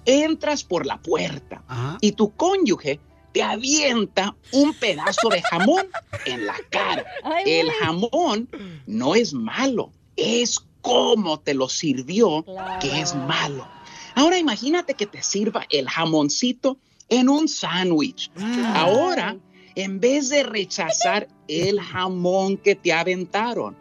entras 0.06 0.64
por 0.64 0.86
la 0.86 1.02
puerta 1.02 1.64
y 2.02 2.12
tu 2.12 2.36
cónyuge 2.36 3.00
te 3.34 3.42
avienta 3.42 4.36
un 4.52 4.74
pedazo 4.76 5.30
de 5.30 5.42
jamón 5.42 5.88
en 6.26 6.46
la 6.46 6.56
cara. 6.70 7.04
Ay, 7.24 7.44
el 7.48 7.72
jamón 7.72 8.48
no 8.86 9.16
es 9.16 9.34
malo, 9.34 9.92
es 10.16 10.64
cómo 10.82 11.40
te 11.40 11.56
lo 11.56 11.68
sirvió 11.68 12.46
que 12.80 13.02
es 13.02 13.16
malo. 13.16 13.68
Ahora 14.16 14.38
imagínate 14.38 14.94
que 14.94 15.08
te 15.08 15.24
sirva 15.24 15.66
el 15.70 15.90
jamoncito 15.90 16.78
en 17.10 17.30
un 17.30 17.48
sándwich. 17.48 18.30
Ahora, 18.76 19.38
en 19.76 20.00
vez 20.00 20.30
de 20.30 20.44
rechazar 20.44 21.28
el 21.48 21.80
jamón 21.80 22.58
que 22.58 22.76
te 22.76 22.94
aventaron, 22.94 23.76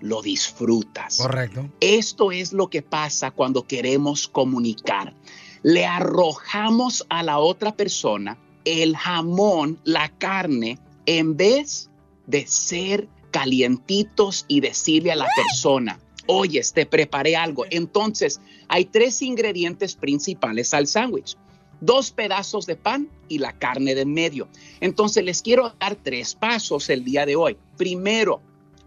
lo 0.00 0.22
disfrutas. 0.22 1.18
Correcto. 1.18 1.68
Esto 1.80 2.32
es 2.32 2.52
lo 2.52 2.68
que 2.68 2.82
pasa 2.82 3.30
cuando 3.30 3.66
queremos 3.66 4.28
comunicar. 4.28 5.14
Le 5.62 5.86
arrojamos 5.86 7.06
a 7.08 7.22
la 7.22 7.38
otra 7.38 7.72
persona 7.76 8.38
el 8.64 8.96
jamón, 8.96 9.78
la 9.84 10.08
carne, 10.08 10.78
en 11.06 11.36
vez 11.36 11.90
de 12.26 12.46
ser 12.46 13.08
calientitos 13.30 14.44
y 14.48 14.60
decirle 14.60 15.12
a 15.12 15.16
la 15.16 15.28
persona, 15.34 15.98
oye, 16.26 16.60
te 16.72 16.86
preparé 16.86 17.36
algo. 17.36 17.64
Entonces, 17.70 18.40
hay 18.68 18.84
tres 18.84 19.22
ingredientes 19.22 19.96
principales 19.96 20.74
al 20.74 20.86
sándwich. 20.86 21.36
Dos 21.82 22.12
pedazos 22.12 22.64
de 22.64 22.76
pan 22.76 23.08
y 23.28 23.38
la 23.38 23.58
carne 23.58 23.96
de 23.96 24.02
en 24.02 24.14
medio. 24.14 24.46
Entonces, 24.80 25.24
les 25.24 25.42
quiero 25.42 25.74
dar 25.80 25.96
tres 25.96 26.36
pasos 26.36 26.88
el 26.90 27.04
día 27.04 27.26
de 27.26 27.34
hoy. 27.34 27.56
Primero, 27.76 28.40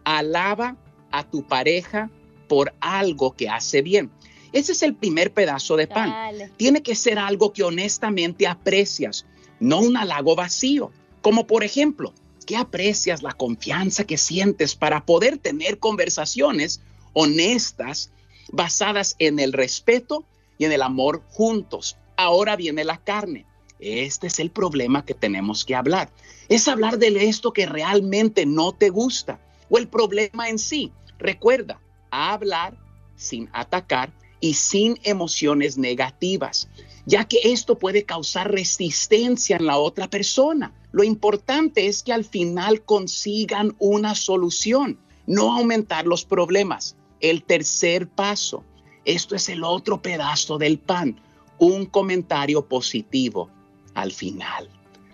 alaba 0.06 0.78
a 1.12 1.30
tu 1.30 1.46
pareja 1.46 2.10
por 2.48 2.74
algo 2.80 3.36
que 3.36 3.50
hace 3.50 3.82
bien. 3.82 4.10
Ese 4.54 4.72
es 4.72 4.82
el 4.82 4.96
primer 4.96 5.34
pedazo 5.34 5.76
de 5.76 5.88
pan. 5.88 6.10
Dale. 6.10 6.52
Tiene 6.56 6.82
que 6.82 6.96
ser 6.96 7.20
algo 7.20 7.52
que 7.52 7.64
honestamente 7.64 8.48
aprecias, 8.48 9.26
no 9.60 9.82
un 9.82 9.98
halago 9.98 10.34
vacío. 10.38 10.90
Como 11.22 11.48
por 11.48 11.66
ejemplo, 11.66 12.14
que 12.46 12.56
aprecias 12.56 13.24
la 13.24 13.34
confianza 13.34 14.06
que 14.06 14.18
sientes 14.18 14.74
para 14.74 15.06
poder 15.06 15.38
tener 15.38 15.80
conversaciones 15.80 16.80
honestas 17.12 18.12
basadas 18.54 19.18
en 19.20 19.40
el 19.40 19.52
respeto 19.52 20.24
y 20.58 20.64
en 20.64 20.72
el 20.72 20.82
amor 20.82 21.24
juntos. 21.32 21.98
Ahora 22.18 22.56
viene 22.56 22.84
la 22.84 22.98
carne. 22.98 23.46
Este 23.80 24.28
es 24.28 24.40
el 24.40 24.52
problema 24.52 25.06
que 25.06 25.14
tenemos 25.14 25.66
que 25.66 25.76
hablar. 25.76 26.10
Es 26.48 26.68
hablar 26.68 26.98
de 26.98 27.08
esto 27.28 27.52
que 27.52 27.66
realmente 27.66 28.46
no 28.46 28.72
te 28.72 28.90
gusta 28.90 29.40
o 29.70 29.78
el 29.78 29.88
problema 29.88 30.50
en 30.50 30.60
sí. 30.60 30.92
Recuerda, 31.18 31.82
hablar 32.12 32.78
sin 33.16 33.50
atacar 33.54 34.14
y 34.40 34.54
sin 34.54 35.00
emociones 35.04 35.78
negativas, 35.78 36.70
ya 37.06 37.26
que 37.26 37.40
esto 37.44 37.78
puede 37.78 38.04
causar 38.04 38.52
resistencia 38.52 39.58
en 39.58 39.66
la 39.66 39.78
otra 39.78 40.10
persona. 40.10 40.74
Lo 40.92 41.04
importante 41.04 41.88
es 41.88 42.04
que 42.04 42.14
al 42.14 42.26
final 42.26 42.84
consigan 42.84 43.76
una 43.80 44.16
solución, 44.16 45.00
no 45.26 45.56
aumentar 45.56 46.06
los 46.06 46.26
problemas. 46.26 46.96
El 47.20 47.44
tercer 47.44 48.08
paso, 48.08 48.64
esto 49.04 49.36
es 49.36 49.50
el 49.50 49.64
otro 49.64 50.02
pedazo 50.02 50.58
del 50.58 50.80
pan, 50.80 51.22
un 51.60 51.86
comentario 51.86 52.66
positivo 52.66 53.50
al 53.94 54.12
final. 54.12 54.70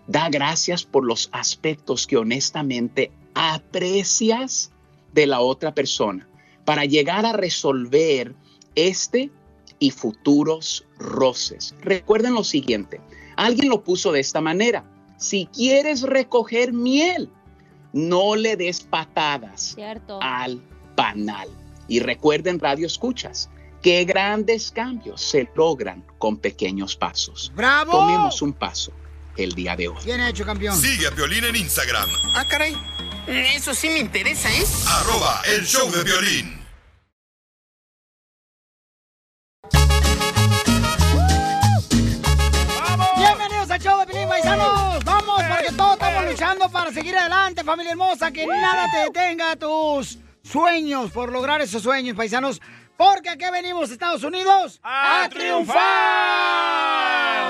Da 0.07 0.29
gracias 0.29 0.83
por 0.83 1.05
los 1.05 1.29
aspectos 1.31 2.07
que 2.07 2.17
honestamente 2.17 3.11
aprecias 3.33 4.71
de 5.13 5.27
la 5.27 5.39
otra 5.39 5.73
persona 5.73 6.27
para 6.65 6.85
llegar 6.85 7.25
a 7.25 7.33
resolver 7.33 8.33
este 8.75 9.29
y 9.79 9.91
futuros 9.91 10.85
roces. 10.97 11.75
Recuerden 11.81 12.33
lo 12.33 12.43
siguiente, 12.43 13.01
alguien 13.35 13.69
lo 13.69 13.83
puso 13.83 14.11
de 14.11 14.19
esta 14.19 14.41
manera, 14.41 14.85
si 15.17 15.47
quieres 15.47 16.01
recoger 16.01 16.73
miel, 16.73 17.29
no 17.93 18.35
le 18.35 18.55
des 18.55 18.81
patadas 18.81 19.73
Cierto. 19.75 20.19
al 20.21 20.61
panal. 20.95 21.49
Y 21.87 21.99
recuerden, 21.99 22.59
radio 22.59 22.87
escuchas, 22.87 23.49
que 23.81 24.05
grandes 24.05 24.71
cambios 24.71 25.21
se 25.21 25.49
logran 25.55 26.03
con 26.17 26.37
pequeños 26.37 26.95
pasos. 26.95 27.51
¡Bravo! 27.55 27.91
Tomemos 27.91 28.41
un 28.41 28.53
paso 28.53 28.91
el 29.37 29.53
día 29.53 29.75
de 29.75 29.87
hoy. 29.87 29.97
Bien 30.05 30.21
hecho, 30.21 30.45
campeón. 30.45 30.75
Sigue 30.79 31.07
a 31.07 31.11
Piolín 31.11 31.43
en 31.45 31.55
Instagram, 31.55 32.09
Ah, 32.35 32.45
caray. 32.47 32.75
Eso 33.27 33.73
sí 33.73 33.89
me 33.89 33.99
interesa, 33.99 34.49
¿eh? 34.51 34.65
arroba 34.87 35.41
el 35.45 35.65
show 35.65 35.89
de 35.91 36.03
violín. 36.03 36.59
Bienvenidos 43.17 43.69
al 43.69 43.79
show 43.79 43.99
de 43.99 44.05
Pilín 44.07 44.27
Paisanos. 44.27 45.03
Vamos, 45.03 45.41
porque 45.43 45.71
todos 45.75 45.93
estamos 45.93 46.25
luchando 46.25 46.69
para 46.69 46.91
seguir 46.91 47.15
adelante, 47.17 47.63
familia 47.63 47.91
hermosa. 47.91 48.31
Que 48.31 48.45
nada 48.47 48.87
te 48.91 48.97
detenga 49.05 49.55
tus 49.55 50.17
sueños 50.43 51.11
por 51.11 51.31
lograr 51.31 51.61
esos 51.61 51.83
sueños, 51.83 52.15
paisanos. 52.15 52.61
Porque 53.01 53.29
aquí 53.31 53.45
venimos, 53.51 53.89
Estados 53.89 54.23
Unidos, 54.23 54.79
¡A 54.83 55.23
a, 55.23 55.29
triunfar! 55.29 55.75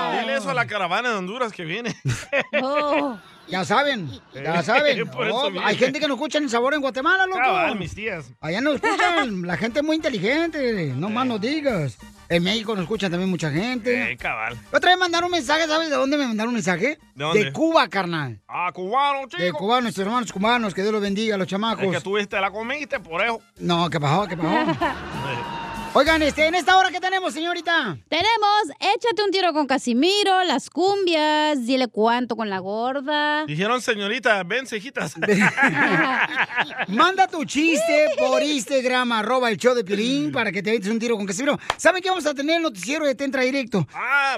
triunfar. 0.08 0.20
Dile 0.20 0.36
eso 0.38 0.48
a 0.48 0.54
la 0.54 0.66
caravana 0.66 1.10
de 1.10 1.16
Honduras 1.16 1.52
que 1.52 1.64
viene. 1.66 1.94
Ya 3.48 3.64
saben, 3.64 4.08
ya 4.34 4.62
saben. 4.62 5.10
Hay 5.64 5.76
gente 5.76 6.00
que 6.00 6.08
no 6.08 6.14
escucha 6.14 6.38
el 6.38 6.48
sabor 6.48 6.74
en 6.74 6.80
Guatemala, 6.80 7.26
loco. 7.26 7.38
Cabal, 7.38 7.78
mis 7.78 7.94
tías. 7.94 8.32
Allá 8.40 8.60
nos 8.60 8.76
escuchan, 8.76 9.42
la 9.46 9.56
gente 9.56 9.80
es 9.80 9.84
muy 9.84 9.96
inteligente, 9.96 10.92
no 10.96 11.10
más 11.10 11.26
nos 11.26 11.40
digas. 11.40 11.98
En 12.28 12.44
México 12.44 12.74
nos 12.74 12.84
escuchan 12.84 13.10
también 13.10 13.28
mucha 13.28 13.50
gente. 13.50 14.12
Eh, 14.12 14.16
cabal. 14.16 14.58
Otra 14.72 14.90
vez 14.90 14.98
mandaron 14.98 15.26
un 15.26 15.32
mensaje, 15.32 15.66
¿sabes 15.66 15.90
de 15.90 15.96
dónde 15.96 16.16
me 16.16 16.26
mandaron 16.26 16.48
un 16.48 16.54
mensaje? 16.54 16.98
¿De 17.14 17.24
dónde? 17.24 17.52
Cuba, 17.52 17.88
carnal. 17.88 18.40
Ah, 18.48 18.70
cubano, 18.72 19.28
chico. 19.28 19.42
De 19.42 19.52
cubanos, 19.52 19.82
nuestros 19.82 20.06
hermanos 20.06 20.32
cubanos, 20.32 20.72
que 20.72 20.80
Dios 20.80 20.92
los 20.92 21.02
bendiga, 21.02 21.36
los 21.36 21.46
chamacos. 21.46 21.84
Es 21.84 21.90
que 21.90 22.00
tuviste 22.00 22.40
la 22.40 22.50
comiste, 22.50 23.00
por 23.00 23.22
eso. 23.22 23.40
No, 23.58 23.90
¿qué 23.90 24.00
pasó? 24.00 24.26
¿Qué 24.26 24.36
pasó? 24.36 24.48
Oigan, 25.94 26.22
este, 26.22 26.46
en 26.46 26.54
esta 26.54 26.78
hora, 26.78 26.90
¿qué 26.90 27.00
tenemos, 27.00 27.34
señorita? 27.34 27.98
Tenemos 28.08 28.62
Échate 28.80 29.22
un 29.24 29.30
tiro 29.30 29.52
con 29.52 29.66
Casimiro, 29.66 30.42
las 30.44 30.70
cumbias, 30.70 31.66
dile 31.66 31.86
cuánto 31.88 32.34
con 32.34 32.48
la 32.48 32.60
gorda. 32.60 33.44
Dijeron, 33.44 33.82
señorita, 33.82 34.42
ven, 34.42 34.66
cejitas. 34.66 35.14
Manda 36.88 37.28
tu 37.28 37.44
chiste 37.44 38.06
por 38.16 38.42
Instagram, 38.42 39.12
arroba 39.12 39.50
el 39.50 39.58
show 39.58 39.74
de 39.74 39.84
Piolín, 39.84 40.32
para 40.32 40.50
que 40.50 40.62
te 40.62 40.72
eches 40.74 40.90
un 40.90 40.98
tiro 40.98 41.14
con 41.18 41.26
Casimiro. 41.26 41.58
¿Saben 41.76 42.02
que 42.02 42.08
vamos 42.08 42.24
a 42.24 42.32
tener 42.32 42.56
el 42.56 42.62
noticiero 42.62 43.04
de 43.04 43.14
Tentra 43.14 43.42
Directo? 43.42 43.86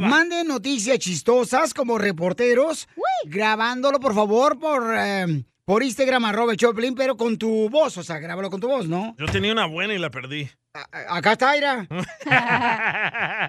Manden 0.00 0.48
noticias 0.48 0.98
chistosas 0.98 1.72
como 1.72 1.98
reporteros, 1.98 2.88
grabándolo, 3.26 4.00
por 4.00 4.12
favor, 4.12 4.59
por... 4.59 4.92
eh, 4.96 5.44
por 5.67 5.83
Instagram, 5.83 6.25
arroba 6.27 6.53
el 6.53 6.59
show 6.59 6.73
de 6.73 6.77
Piolín, 6.77 6.95
pero 6.95 7.17
con 7.17 7.39
tu 7.39 7.71
voz, 7.71 7.97
o 7.97 8.03
sea, 8.03 8.19
grábalo 8.19 8.51
con 8.51 8.61
tu 8.61 8.69
voz, 8.69 8.87
¿no? 8.87 9.15
Yo 9.19 9.25
tenía 9.27 9.51
una 9.53 9.65
buena 9.65 9.95
y 9.95 9.99
la 9.99 10.11
perdí. 10.11 10.51
A- 10.75 11.17
Acá 11.17 11.33
está, 11.33 11.57
Ira. 11.57 11.87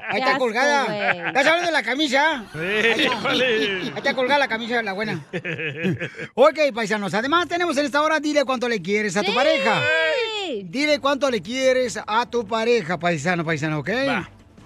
Ahí 0.09 0.20
está 0.22 0.38
colgada. 0.38 1.28
¿Estás 1.28 1.45
hablando 1.47 1.66
de 1.66 1.72
la 1.74 1.84
camisa? 1.84 2.45
Sí, 2.53 2.59
Ahí 2.59 3.01
está. 3.05 3.20
vale. 3.20 3.45
Ahí 3.82 3.93
está 3.97 4.13
colgada 4.13 4.39
la 4.39 4.47
camisa, 4.47 4.82
la 4.82 4.93
buena. 4.93 5.26
Ok, 6.36 6.57
paisanos. 6.74 7.13
Además, 7.13 7.47
tenemos 7.49 7.76
en 7.78 7.86
esta 7.86 8.01
hora, 8.01 8.20
dile 8.22 8.45
cuánto 8.45 8.70
le 8.70 8.82
quieres 8.82 9.18
a 9.18 9.24
tu 9.24 9.34
pareja. 9.34 9.82
Dile 10.63 10.99
cuánto 10.99 11.30
le 11.30 11.41
quieres 11.41 11.99
a 12.07 12.26
tu 12.30 12.47
pareja, 12.47 12.97
paisano, 12.97 13.43
paisano, 13.43 13.80
¿ok? 13.80 13.89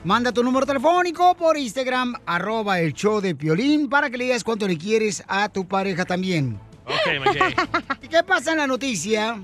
Manda 0.03 0.31
tu 0.31 0.43
número 0.43 0.65
telefónico 0.67 1.35
por 1.35 1.57
Instagram, 1.57 2.13
arroba 2.25 2.79
el 2.79 2.93
show 2.93 3.19
de 3.21 3.33
Piolín, 3.35 3.89
para 3.89 4.09
que 4.11 4.17
le 4.17 4.25
digas 4.25 4.43
cuánto 4.43 4.67
le 4.67 4.77
quieres 4.77 5.23
a 5.27 5.49
tu 5.49 5.67
pareja 5.67 6.05
también. 6.05 6.59
Ok, 6.89 7.25
McKay. 7.25 7.55
¿Y 8.01 8.07
qué 8.07 8.23
pasa 8.23 8.51
en 8.51 8.57
la 8.57 8.67
noticia? 8.67 9.39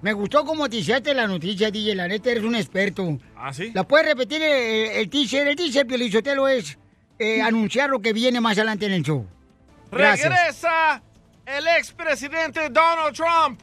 Me 0.00 0.12
gustó 0.12 0.44
como 0.44 0.68
t-shirt 0.68 1.08
la 1.08 1.26
noticia, 1.26 1.70
DJ. 1.70 1.96
La 1.96 2.06
neta, 2.06 2.30
eres 2.30 2.44
un 2.44 2.54
experto. 2.54 3.18
¿Ah, 3.36 3.52
sí? 3.52 3.72
¿La 3.74 3.82
puedes 3.82 4.06
repetir 4.06 4.40
el, 4.40 4.90
el 4.92 5.10
t-shirt? 5.10 5.48
El 5.48 5.56
t-shirt, 5.56 5.88
Piolizotelo, 5.88 6.46
es 6.46 6.78
eh, 7.18 7.42
anunciar 7.42 7.90
lo 7.90 8.00
que 8.00 8.12
viene 8.12 8.40
más 8.40 8.56
adelante 8.56 8.86
en 8.86 8.92
el 8.92 9.02
show. 9.02 9.26
Gracias. 9.90 10.30
Regresa 10.30 11.02
el 11.44 11.66
expresidente 11.66 12.68
Donald 12.68 13.16
Trump. 13.16 13.60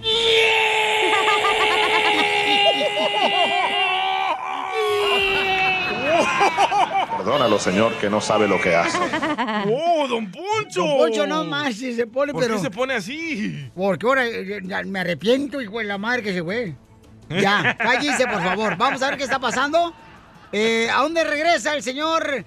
Perdónalo, 7.24 7.58
señor, 7.58 7.94
que 7.94 8.10
no 8.10 8.20
sabe 8.20 8.46
lo 8.46 8.60
que 8.60 8.76
hace. 8.76 8.98
¡Oh, 9.70 10.06
don 10.06 10.30
Poncho! 10.30 10.84
Don 10.84 10.98
Poncho 10.98 11.26
no 11.26 11.42
más 11.46 11.74
si 11.74 11.94
se 11.94 12.06
pone, 12.06 12.34
¿Por 12.34 12.42
pero... 12.42 12.56
qué 12.56 12.60
se 12.60 12.70
pone 12.70 12.92
así? 12.92 13.70
Porque 13.74 14.06
ahora 14.06 14.26
eh, 14.26 14.60
me 14.84 15.00
arrepiento, 15.00 15.62
hijo 15.62 15.78
de 15.78 15.84
la 15.84 15.96
madre 15.96 16.22
que 16.22 16.34
se 16.34 16.42
fue. 16.42 16.74
Ya, 17.30 17.74
cállese, 17.78 18.26
por 18.26 18.42
favor. 18.42 18.76
Vamos 18.78 19.02
a 19.02 19.08
ver 19.08 19.16
qué 19.16 19.24
está 19.24 19.38
pasando. 19.38 19.94
Eh, 20.52 20.90
¿A 20.90 21.00
dónde 21.00 21.24
regresa 21.24 21.74
el 21.74 21.82
señor 21.82 22.44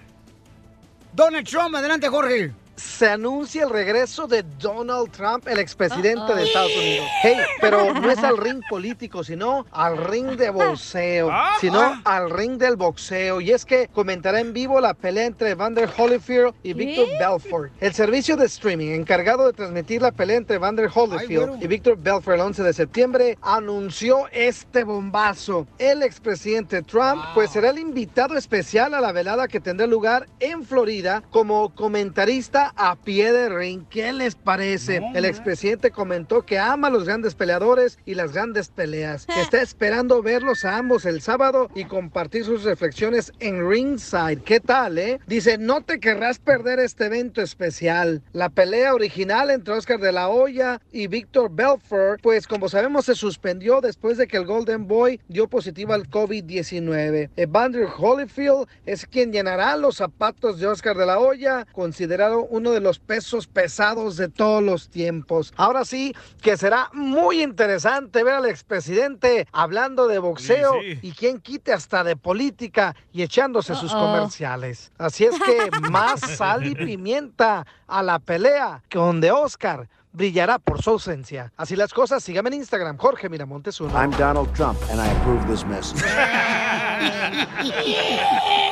Donald 1.12 1.48
Trump? 1.48 1.74
Adelante, 1.74 2.08
Jorge. 2.08 2.52
Se 2.78 3.10
anuncia 3.10 3.64
el 3.64 3.72
regreso 3.72 4.28
de 4.28 4.44
Donald 4.60 5.12
Trump, 5.12 5.48
el 5.48 5.58
expresidente 5.58 6.36
de 6.36 6.44
Estados 6.44 6.72
Unidos. 6.78 7.08
Hey, 7.24 7.38
pero 7.60 7.92
no 7.92 8.12
es 8.12 8.20
al 8.20 8.38
ring 8.38 8.62
político, 8.70 9.24
sino 9.24 9.66
al 9.72 9.98
ring 10.06 10.38
de 10.38 10.52
boxeo, 10.52 11.32
sino 11.60 12.00
al 12.06 12.30
ring 12.30 12.60
del 12.60 12.76
boxeo. 12.76 13.42
Y 13.42 13.52
es 13.52 13.66
que 13.66 13.88
comentará 13.88 14.40
en 14.40 14.54
vivo 14.54 14.80
la 14.80 14.94
pelea 14.94 15.26
entre 15.26 15.56
Vander 15.56 15.90
Holyfield 15.98 16.54
y 16.62 16.74
Victor 16.74 17.08
Belfort. 17.20 17.72
El 17.82 17.96
servicio 17.96 18.38
de 18.38 18.46
streaming 18.46 18.92
encargado 18.92 19.48
de 19.48 19.54
transmitir 19.54 20.04
la 20.04 20.12
pelea 20.12 20.38
entre 20.38 20.60
Vander 20.60 20.90
Holyfield 20.94 21.62
y 21.62 21.66
Victor 21.66 21.98
Belfort 21.98 22.36
el 22.36 22.42
11 22.42 22.62
de 22.62 22.74
septiembre 22.74 23.38
anunció 23.42 24.28
este 24.32 24.84
bombazo. 24.84 25.66
El 25.80 26.04
expresidente 26.04 26.84
Trump 26.84 27.24
pues 27.34 27.50
será 27.50 27.72
el 27.72 27.80
invitado 27.80 28.38
especial 28.38 28.94
a 28.94 29.02
la 29.02 29.12
velada 29.12 29.48
que 29.48 29.60
tendrá 29.60 29.88
lugar 29.88 30.28
en 30.40 30.64
Florida 30.64 31.24
como 31.32 31.74
comentarista 31.74 32.67
a 32.76 32.96
pie 32.96 33.32
de 33.32 33.50
ring. 33.50 33.86
¿Qué 33.90 34.12
les 34.14 34.36
parece? 34.36 35.02
el 35.14 35.26
expresidente 35.26 35.92
comentó 35.92 36.44
que 36.44 36.60
ama 36.60 36.88
a 36.88 36.92
los 36.92 37.06
grandes 37.06 37.36
peleadores 37.36 38.00
y 38.06 38.16
las 38.16 38.34
grandes 38.34 38.70
peleas. 38.70 39.26
Que 39.26 39.42
está 39.42 39.62
esperando 39.62 40.22
verlos 40.22 40.66
a 40.66 40.78
ambos 40.78 41.06
el 41.06 41.22
sábado 41.22 41.70
y 41.76 41.86
compartir 41.86 42.44
sus 42.46 42.64
reflexiones 42.64 43.32
en 43.40 43.70
ringside. 43.70 44.42
¿Qué 44.44 44.60
tal, 44.60 44.98
eh? 44.98 45.20
Dice, 45.28 45.58
no 45.58 45.82
te 45.82 46.00
querrás 46.00 46.40
perder 46.40 46.80
este 46.80 47.06
evento 47.06 47.42
especial. 47.42 48.22
La 48.34 48.50
pelea 48.50 48.94
original 48.94 49.50
entre 49.50 49.74
Oscar 49.74 50.00
de 50.00 50.12
la 50.12 50.30
Hoya 50.30 50.82
y 50.92 51.08
Víctor 51.08 51.50
Belfort, 51.52 52.22
pues 52.22 52.48
como 52.48 52.70
sabemos 52.70 53.06
se 53.06 53.16
suspendió 53.16 53.82
después 53.82 54.18
de 54.18 54.28
que 54.28 54.38
el 54.38 54.46
Golden 54.46 54.88
Boy 54.88 55.20
dio 55.28 55.48
positivo 55.48 55.94
al 55.94 56.10
COVID-19. 56.10 57.30
Evander 57.36 57.88
Holyfield 57.98 58.68
es 58.86 59.06
quien 59.06 59.32
llenará 59.32 59.76
los 59.78 59.98
zapatos 59.98 60.60
de 60.60 60.68
Oscar 60.68 60.98
de 60.98 61.06
la 61.06 61.20
Hoya, 61.20 61.66
considerado 61.72 62.42
uno 62.58 62.72
de 62.72 62.80
los 62.82 63.00
pesos 63.00 63.48
pesados 63.48 64.18
de 64.18 64.28
todos 64.30 64.62
los 64.62 64.90
tiempos. 64.90 65.54
Ahora 65.56 65.86
sí, 65.86 66.14
que 66.42 66.58
será 66.58 66.90
muy 66.94 67.42
interesante 67.42 68.24
ver 68.24 68.34
al 68.36 68.46
expresidente 68.46 69.48
hablando 69.52 70.08
de 70.08 70.20
boxeo 70.20 70.74
Sí, 70.82 70.94
sí. 70.96 71.00
y 71.04 71.12
quien 71.14 71.40
quite 71.40 71.72
hasta 71.74 72.04
de 72.04 72.16
política 72.16 72.96
y 73.14 73.22
echándose 73.24 73.76
sus 73.76 73.94
comerciales. 73.94 74.92
Así 74.98 75.26
es 75.26 75.36
que 75.40 75.70
más 75.90 76.20
sal 76.20 76.66
y 76.66 76.76
pimienta 76.76 77.66
a 77.88 78.04
la 78.04 78.20
pelea, 78.20 78.82
que 78.90 78.98
donde 78.98 79.32
Oscar 79.32 79.88
brillará 80.12 80.58
por 80.58 80.82
su 80.82 80.90
ausencia. 80.92 81.52
Así 81.58 81.76
las 81.76 81.94
cosas, 81.94 82.24
síganme 82.24 82.50
en 82.50 82.56
Instagram, 82.56 82.98
Jorge 82.98 83.30
Miramontes 83.30 83.80
uno. 83.80 83.94
I'm 83.94 84.12
Donald 84.18 84.52
Trump, 84.54 84.80
and 84.90 85.00
I 85.00 85.08
approve 85.20 85.46
this 85.48 85.64
message. 85.66 86.02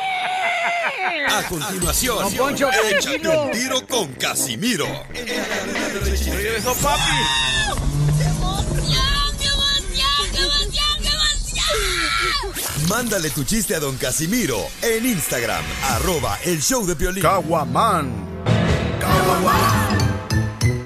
A 1.30 1.44
continuación, 1.48 2.34
Poncho, 2.34 2.70
échate 2.72 3.28
un 3.28 3.52
tiro 3.52 3.86
con 3.88 4.14
Casimiro. 4.14 4.88
Regresó 5.14 6.74
papi. 6.76 7.02
Mándale 12.90 13.30
tu 13.32 13.44
chiste 13.44 13.76
a 13.76 13.80
don 13.80 13.98
Casimiro 13.98 14.58
en 14.82 15.06
Instagram, 15.06 15.64
arroba 15.92 16.40
el 16.44 16.62
show 16.62 16.86
de 16.86 16.96
Piolín. 16.96 17.22
Caguaman. 17.22 18.12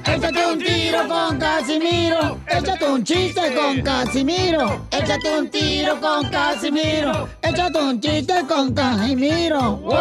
Échate 0.06 0.46
un 0.46 0.60
tiro 0.60 0.79
con 1.08 1.40
Casimiro. 1.40 2.40
Échate 2.48 2.86
un 2.86 3.04
chiste 3.04 3.54
con 3.56 3.82
Casimiro. 3.82 4.86
Échate 4.92 5.40
un 5.40 5.50
tiro 5.50 6.00
con 6.02 6.30
Casimiro. 6.30 7.30
Échate 7.42 7.80
un 7.80 8.00
chiste 8.02 8.34
con 8.48 8.74
Casimiro. 8.74 9.78
¡Wow! 9.78 9.96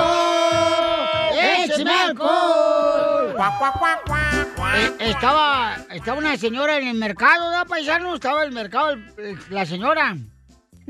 ¡Échame 1.64 1.90
alcohol! 1.90 3.34
Eh, 4.76 4.92
Estaba, 5.10 5.76
estaba 5.90 6.18
una 6.18 6.36
señora 6.36 6.78
en 6.78 6.88
el 6.88 6.96
mercado, 6.96 7.48
¿verdad, 7.50 7.66
paisano? 7.66 8.14
Estaba 8.14 8.42
en 8.42 8.48
el 8.48 8.54
mercado 8.54 8.90
el- 8.92 9.38
la 9.50 9.64
señora. 9.66 10.16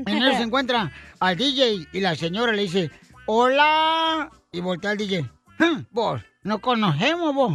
En 0.05 0.23
él 0.23 0.35
se 0.35 0.43
encuentra 0.43 0.91
al 1.19 1.35
DJ 1.37 1.87
y 1.91 1.99
la 1.99 2.15
señora 2.15 2.51
le 2.53 2.63
dice, 2.63 2.91
hola. 3.25 4.29
Y 4.51 4.59
voltea 4.61 4.91
al 4.91 4.97
DJ. 4.97 5.29
"Hm, 5.59 5.85
Vos, 5.91 6.21
no 6.43 6.59
conocemos 6.59 7.33
vos. 7.35 7.53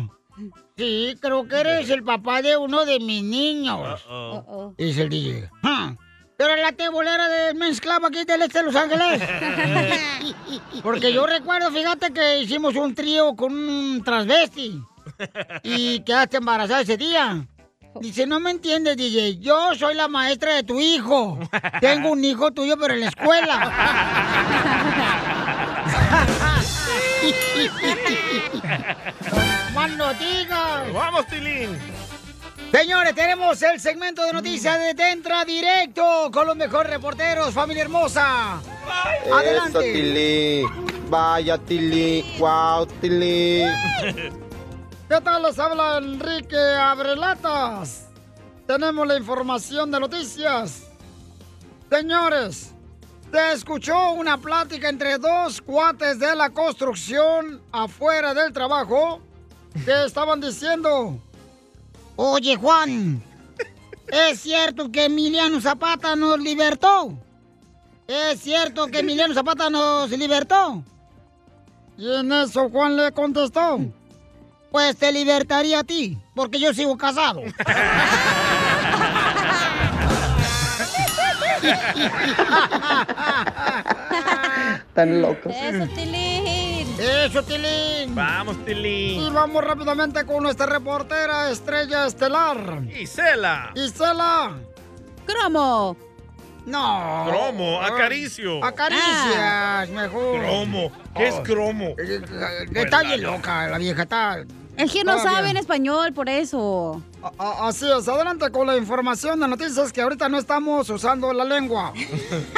Sí, 0.76 1.14
creo 1.20 1.46
que 1.46 1.60
eres 1.60 1.88
el 1.90 2.02
papá 2.02 2.42
de 2.42 2.56
uno 2.56 2.84
de 2.84 2.98
mis 2.98 3.22
niños. 3.22 4.04
Dice 4.76 5.02
el 5.02 5.08
DJ. 5.08 5.48
"Ah, 5.62 5.94
¿Tú 6.36 6.44
eres 6.44 6.60
la 6.64 6.72
tebolera 6.72 7.28
de 7.28 7.54
Men's 7.54 7.80
Club 7.80 8.04
aquí 8.04 8.24
del 8.24 8.42
este 8.42 8.58
de 8.58 8.64
Los 8.64 8.74
Ángeles? 8.74 9.22
Porque 10.82 11.12
yo 11.12 11.26
recuerdo, 11.26 11.70
fíjate 11.70 12.12
que 12.12 12.40
hicimos 12.40 12.74
un 12.74 12.92
trío 12.92 13.36
con 13.36 13.52
un 13.56 14.02
transvesti. 14.02 14.82
Y 15.62 16.00
quedaste 16.00 16.38
embarazada 16.38 16.80
ese 16.80 16.96
día. 16.96 17.46
Dice, 18.00 18.26
no 18.26 18.40
me 18.40 18.50
entiendes, 18.50 18.96
DJ. 18.96 19.38
Yo 19.38 19.76
soy 19.76 19.94
la 19.94 20.08
maestra 20.08 20.56
de 20.56 20.64
tu 20.64 20.80
hijo. 20.80 21.38
Tengo 21.80 22.10
un 22.10 22.24
hijo 22.24 22.50
tuyo, 22.50 22.76
pero 22.76 22.94
en 22.94 23.00
la 23.00 23.08
escuela. 23.10 23.72
¡Más 29.85 29.99
noticias! 29.99 30.95
¡Vamos, 30.95 31.26
Tilín! 31.26 31.78
Señores, 32.72 33.14
tenemos 33.14 33.61
el 33.61 33.78
segmento 33.78 34.24
de 34.24 34.32
noticias 34.32 34.97
de 34.97 35.11
Entra 35.11 35.45
Directo 35.45 36.30
con 36.32 36.47
los 36.47 36.57
mejores 36.57 36.91
reporteros, 36.91 37.53
familia 37.53 37.82
hermosa. 37.82 38.62
Eso, 39.22 39.35
Adelante. 39.35 39.93
Tili. 39.93 40.64
Vaya, 41.11 41.59
Tili. 41.59 42.24
Wow, 42.39 42.87
Tili. 43.03 43.64
¿Qué 45.07 45.20
tal? 45.22 45.43
Les 45.43 45.59
habla 45.59 45.99
Enrique 45.99 46.57
Abrelatas. 46.57 48.09
Tenemos 48.66 49.07
la 49.07 49.18
información 49.18 49.91
de 49.91 50.01
noticias. 50.01 50.85
Señores, 51.91 52.72
se 53.30 53.53
escuchó 53.53 54.12
una 54.12 54.39
plática 54.39 54.89
entre 54.89 55.18
dos 55.18 55.61
cuates 55.61 56.18
de 56.18 56.35
la 56.35 56.49
construcción 56.49 57.61
afuera 57.70 58.32
del 58.32 58.51
trabajo 58.51 59.20
que 59.84 60.04
estaban 60.04 60.40
diciendo, 60.40 61.18
oye 62.16 62.56
Juan, 62.56 63.22
¿es 64.08 64.40
cierto 64.40 64.90
que 64.90 65.06
Emiliano 65.06 65.60
Zapata 65.60 66.14
nos 66.16 66.38
libertó? 66.38 67.18
¿Es 68.06 68.40
cierto 68.40 68.86
que 68.86 69.00
Emiliano 69.00 69.34
Zapata 69.34 69.70
nos 69.70 70.10
libertó? 70.10 70.82
Y 71.96 72.12
en 72.12 72.32
eso 72.32 72.68
Juan 72.70 72.96
le 72.96 73.12
contestó, 73.12 73.80
pues 74.70 74.96
te 74.96 75.12
libertaría 75.12 75.80
a 75.80 75.84
ti, 75.84 76.18
porque 76.34 76.58
yo 76.58 76.74
sigo 76.74 76.96
casado. 76.96 77.40
Tan 84.94 85.22
locos. 85.22 85.52
Eso, 85.54 85.86
Tilín. 85.94 86.34
Eso, 86.99 87.42
Tilín. 87.42 88.14
Vamos, 88.14 88.57
Y 88.62 88.64
Tilín. 88.64 89.34
vamos 89.34 89.64
rápidamente 89.64 90.24
con 90.24 90.42
nuestra 90.45 90.66
reportera 90.66 91.51
estrella 91.51 92.07
estelar. 92.07 92.82
Isela. 92.99 93.72
Isela. 93.74 94.53
Cromo. 95.26 95.97
No. 96.66 97.26
Cromo, 97.28 97.80
acaricio. 97.82 98.64
Acaricias, 98.64 99.88
mejor. 99.90 100.38
Cromo. 100.40 100.92
¿Qué 101.16 101.28
es 101.28 101.34
cromo? 101.40 101.95
Está 102.74 103.03
bien 103.03 103.22
loca 103.22 103.68
la 103.68 103.78
vieja, 103.78 104.03
está... 104.03 104.45
Es 104.76 104.90
que 104.90 105.05
no 105.05 105.12
todavía. 105.12 105.32
saben 105.38 105.57
español, 105.57 106.12
por 106.12 106.28
eso. 106.28 107.01
A- 107.38 107.68
Así 107.68 107.86
es, 107.90 108.09
adelante 108.09 108.51
con 108.51 108.66
la 108.66 108.76
información 108.76 109.38
de 109.38 109.47
noticias 109.47 109.92
que 109.92 110.01
ahorita 110.03 110.28
no 110.28 110.36
estamos 110.38 110.90
usando 110.90 111.32
la 111.32 111.45
lengua. 111.45 111.92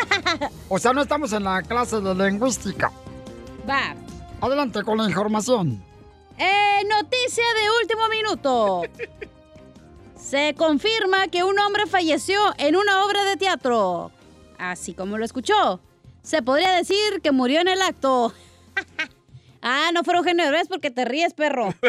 o 0.68 0.78
sea, 0.78 0.94
no 0.94 1.02
estamos 1.02 1.32
en 1.34 1.44
la 1.44 1.60
clase 1.62 2.00
de 2.00 2.14
lingüística. 2.14 2.90
Va. 3.68 3.94
Adelante 4.40 4.82
con 4.82 4.98
la 4.98 5.04
información. 5.04 5.82
Eh, 6.38 6.84
noticia 6.88 7.44
de 7.60 7.70
último 7.82 8.08
minuto. 8.08 8.82
Se 10.14 10.54
confirma 10.54 11.28
que 11.28 11.44
un 11.44 11.58
hombre 11.58 11.86
falleció 11.86 12.38
en 12.58 12.76
una 12.76 13.04
obra 13.04 13.24
de 13.24 13.36
teatro. 13.36 14.10
Así 14.58 14.94
como 14.94 15.18
lo 15.18 15.24
escuchó. 15.24 15.80
Se 16.22 16.42
podría 16.42 16.72
decir 16.72 17.20
que 17.22 17.30
murió 17.30 17.60
en 17.60 17.68
el 17.68 17.80
acto. 17.80 18.32
ah, 19.62 19.90
no 19.94 20.04
fueron 20.04 20.24
generosos 20.24 20.68
porque 20.68 20.90
te 20.90 21.04
ríes, 21.04 21.32
perro. 21.32 21.72
Te 21.80 21.88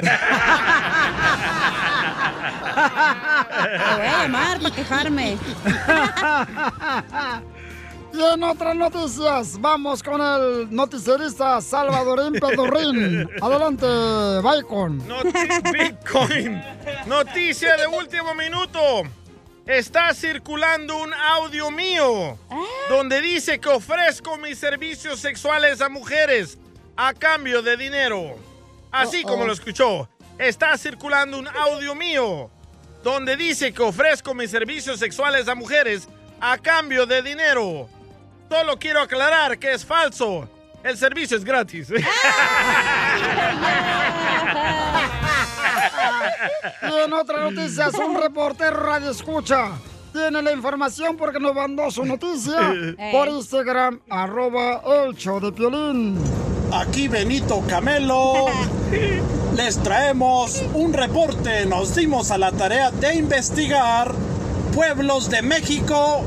voy 3.95 4.05
a 4.05 4.23
llamar 4.23 4.59
para 4.59 4.75
quejarme. 4.75 5.37
Y 8.17 8.23
en 8.33 8.43
otras 8.43 8.75
noticias, 8.75 9.59
vamos 9.61 10.01
con 10.01 10.19
el 10.19 10.73
noticierista 10.73 11.61
Salvadorín 11.61 12.33
Pedorrín. 12.33 13.29
Adelante. 13.41 13.85
Noti- 15.07 15.71
Bitcoin. 15.71 16.61
Noticia 17.05 17.77
de 17.77 17.85
último 17.87 18.33
minuto. 18.33 18.79
Está 19.67 20.13
circulando 20.13 20.97
un 20.97 21.13
audio 21.13 21.69
mío 21.69 22.37
donde 22.89 23.21
dice 23.21 23.59
que 23.59 23.69
ofrezco 23.69 24.37
mis 24.37 24.57
servicios 24.57 25.19
sexuales 25.19 25.81
a 25.81 25.89
mujeres 25.89 26.57
a 26.95 27.13
cambio 27.13 27.61
de 27.61 27.77
dinero. 27.77 28.35
Así 28.91 29.23
como 29.23 29.45
lo 29.45 29.53
escuchó. 29.53 30.09
Está 30.39 30.75
circulando 30.77 31.37
un 31.37 31.47
audio 31.49 31.93
mío 31.93 32.49
donde 33.03 33.35
dice 33.35 33.71
que 33.73 33.83
ofrezco 33.83 34.33
mis 34.33 34.49
servicios 34.49 34.99
sexuales 34.99 35.47
a 35.47 35.53
mujeres 35.55 36.07
a 36.39 36.57
cambio 36.57 37.05
de 37.05 37.21
dinero. 37.21 37.89
Solo 38.49 38.77
quiero 38.79 39.01
aclarar 39.01 39.57
que 39.57 39.73
es 39.73 39.85
falso. 39.85 40.47
El 40.83 40.97
servicio 40.97 41.35
es 41.37 41.43
gratis. 41.43 41.89
Y 46.81 47.05
en 47.05 47.13
otras 47.13 47.51
noticias, 47.51 47.93
un 47.95 48.15
reportero 48.15 48.79
radio 48.85 49.11
escucha. 49.11 49.71
Tiene 50.13 50.41
la 50.41 50.51
información 50.53 51.17
porque 51.17 51.39
nos 51.39 51.53
mandó 51.53 51.91
su 51.91 52.05
noticia 52.05 52.73
por 53.11 53.27
Instagram, 53.27 53.99
arroba 54.09 54.81
el 55.05 55.15
show 55.15 55.39
de 55.39 55.51
Piolín. 55.51 56.17
Aquí 56.73 57.07
Benito 57.07 57.63
Camelo. 57.67 58.45
Les 59.55 59.81
traemos 59.83 60.63
un 60.73 60.93
reporte. 60.93 61.65
Nos 61.65 61.95
dimos 61.95 62.31
a 62.31 62.37
la 62.37 62.51
tarea 62.51 62.91
de 62.91 63.15
investigar 63.15 64.13
pueblos 64.73 65.29
de 65.29 65.41
México 65.41 66.23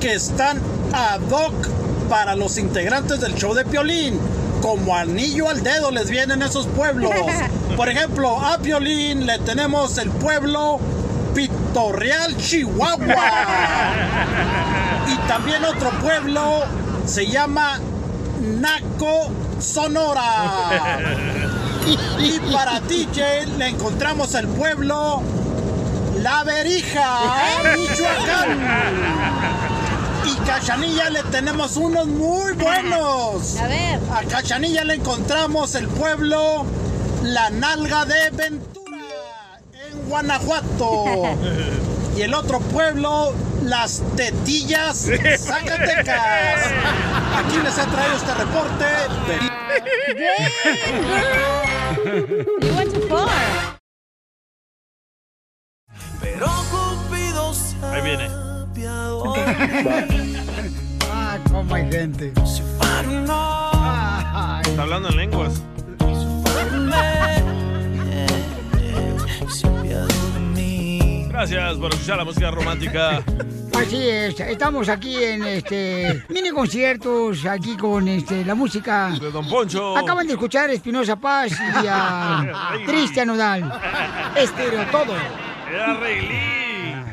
que 0.00 0.14
están 0.14 0.60
ad 0.92 1.20
hoc 1.30 1.54
para 2.08 2.34
los 2.34 2.58
integrantes 2.58 3.20
del 3.20 3.34
show 3.34 3.54
de 3.54 3.64
Piolín. 3.64 4.18
Como 4.62 4.94
anillo 4.94 5.48
al 5.48 5.62
dedo 5.62 5.90
les 5.90 6.10
vienen 6.10 6.42
esos 6.42 6.66
pueblos. 6.66 7.12
Por 7.76 7.88
ejemplo, 7.88 8.40
a 8.40 8.58
Piolín 8.58 9.26
le 9.26 9.38
tenemos 9.38 9.96
el 9.98 10.10
pueblo 10.10 10.78
Pitorreal, 11.34 12.36
Chihuahua. 12.36 13.16
Y 15.10 15.16
también 15.26 15.64
otro 15.64 15.90
pueblo 16.00 16.62
se 17.04 17.26
llama 17.26 17.80
Naco, 18.40 19.32
Sonora. 19.58 20.98
Y 22.18 22.38
para 22.52 22.80
DJ 22.80 23.46
le 23.58 23.68
encontramos 23.68 24.34
el 24.34 24.46
pueblo 24.46 25.22
La 26.22 26.44
Berija, 26.44 27.18
Michoacán. 27.76 28.58
Y 30.24 30.34
Cachanilla 30.46 31.10
le 31.10 31.22
tenemos 31.24 31.76
unos 31.76 32.06
muy 32.06 32.52
buenos. 32.52 33.56
A 33.56 33.66
ver. 33.66 34.00
A 34.12 34.22
Cachanilla 34.24 34.84
le 34.84 34.94
encontramos 34.94 35.74
el 35.74 35.88
pueblo 35.88 36.64
La 37.22 37.50
Nalga 37.50 38.04
de 38.04 38.30
Ventura, 38.30 39.60
en 39.72 40.08
Guanajuato. 40.08 41.04
Y 42.16 42.22
el 42.22 42.34
otro 42.34 42.58
pueblo, 42.58 43.32
Las 43.62 44.02
Tetillas, 44.16 45.06
Zacatecas. 45.38 46.60
Aquí 47.36 47.56
les 47.62 47.78
he 47.78 47.84
traído 47.86 48.16
este 48.16 48.34
reporte. 48.34 48.84
You 52.60 52.74
went 52.74 52.92
too 52.92 53.08
far. 53.08 53.78
Pero 56.20 56.46
Cupido 56.70 57.52
Ahí 57.92 58.02
viene. 58.02 58.39
Ah, 61.12 61.38
cómo 61.50 61.74
hay 61.74 61.90
gente. 61.90 62.32
Está 62.36 63.00
hablando 64.82 65.08
en 65.08 65.16
lenguas. 65.16 65.60
Gracias 71.28 71.76
por 71.78 71.92
escuchar 71.94 72.18
la 72.18 72.24
música 72.24 72.50
romántica. 72.50 73.22
Así 73.80 74.08
es, 74.08 74.38
estamos 74.40 74.88
aquí 74.90 75.24
en 75.24 75.46
este 75.46 76.22
mini 76.28 76.50
conciertos, 76.50 77.46
aquí 77.46 77.78
con 77.78 78.08
este 78.08 78.44
la 78.44 78.54
música. 78.54 79.08
De 79.18 79.30
Don 79.30 79.48
Poncho. 79.48 79.96
Acaban 79.96 80.26
de 80.26 80.34
escuchar 80.34 80.68
a 80.68 80.74
Espinosa 80.74 81.16
Paz 81.16 81.52
y 81.52 81.86
a 81.88 82.78
Cristian 82.84 83.28
Nodal. 83.28 83.72
Estéreo 84.36 84.84
todo. 84.90 85.14
Era 85.72 85.94
Reilí. 85.98 86.69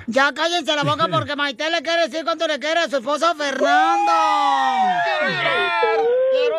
Ya 0.09 0.33
cállense 0.33 0.73
la 0.73 0.83
boca 0.83 1.07
porque 1.11 1.35
Maite 1.35 1.69
le 1.69 1.81
quiere 1.81 2.03
decir 2.07 2.23
cuánto 2.23 2.47
le 2.47 2.57
quiere 2.59 2.79
a 2.79 2.87
su 2.89 2.95
esposo 2.97 3.35
Fernando. 3.35 4.11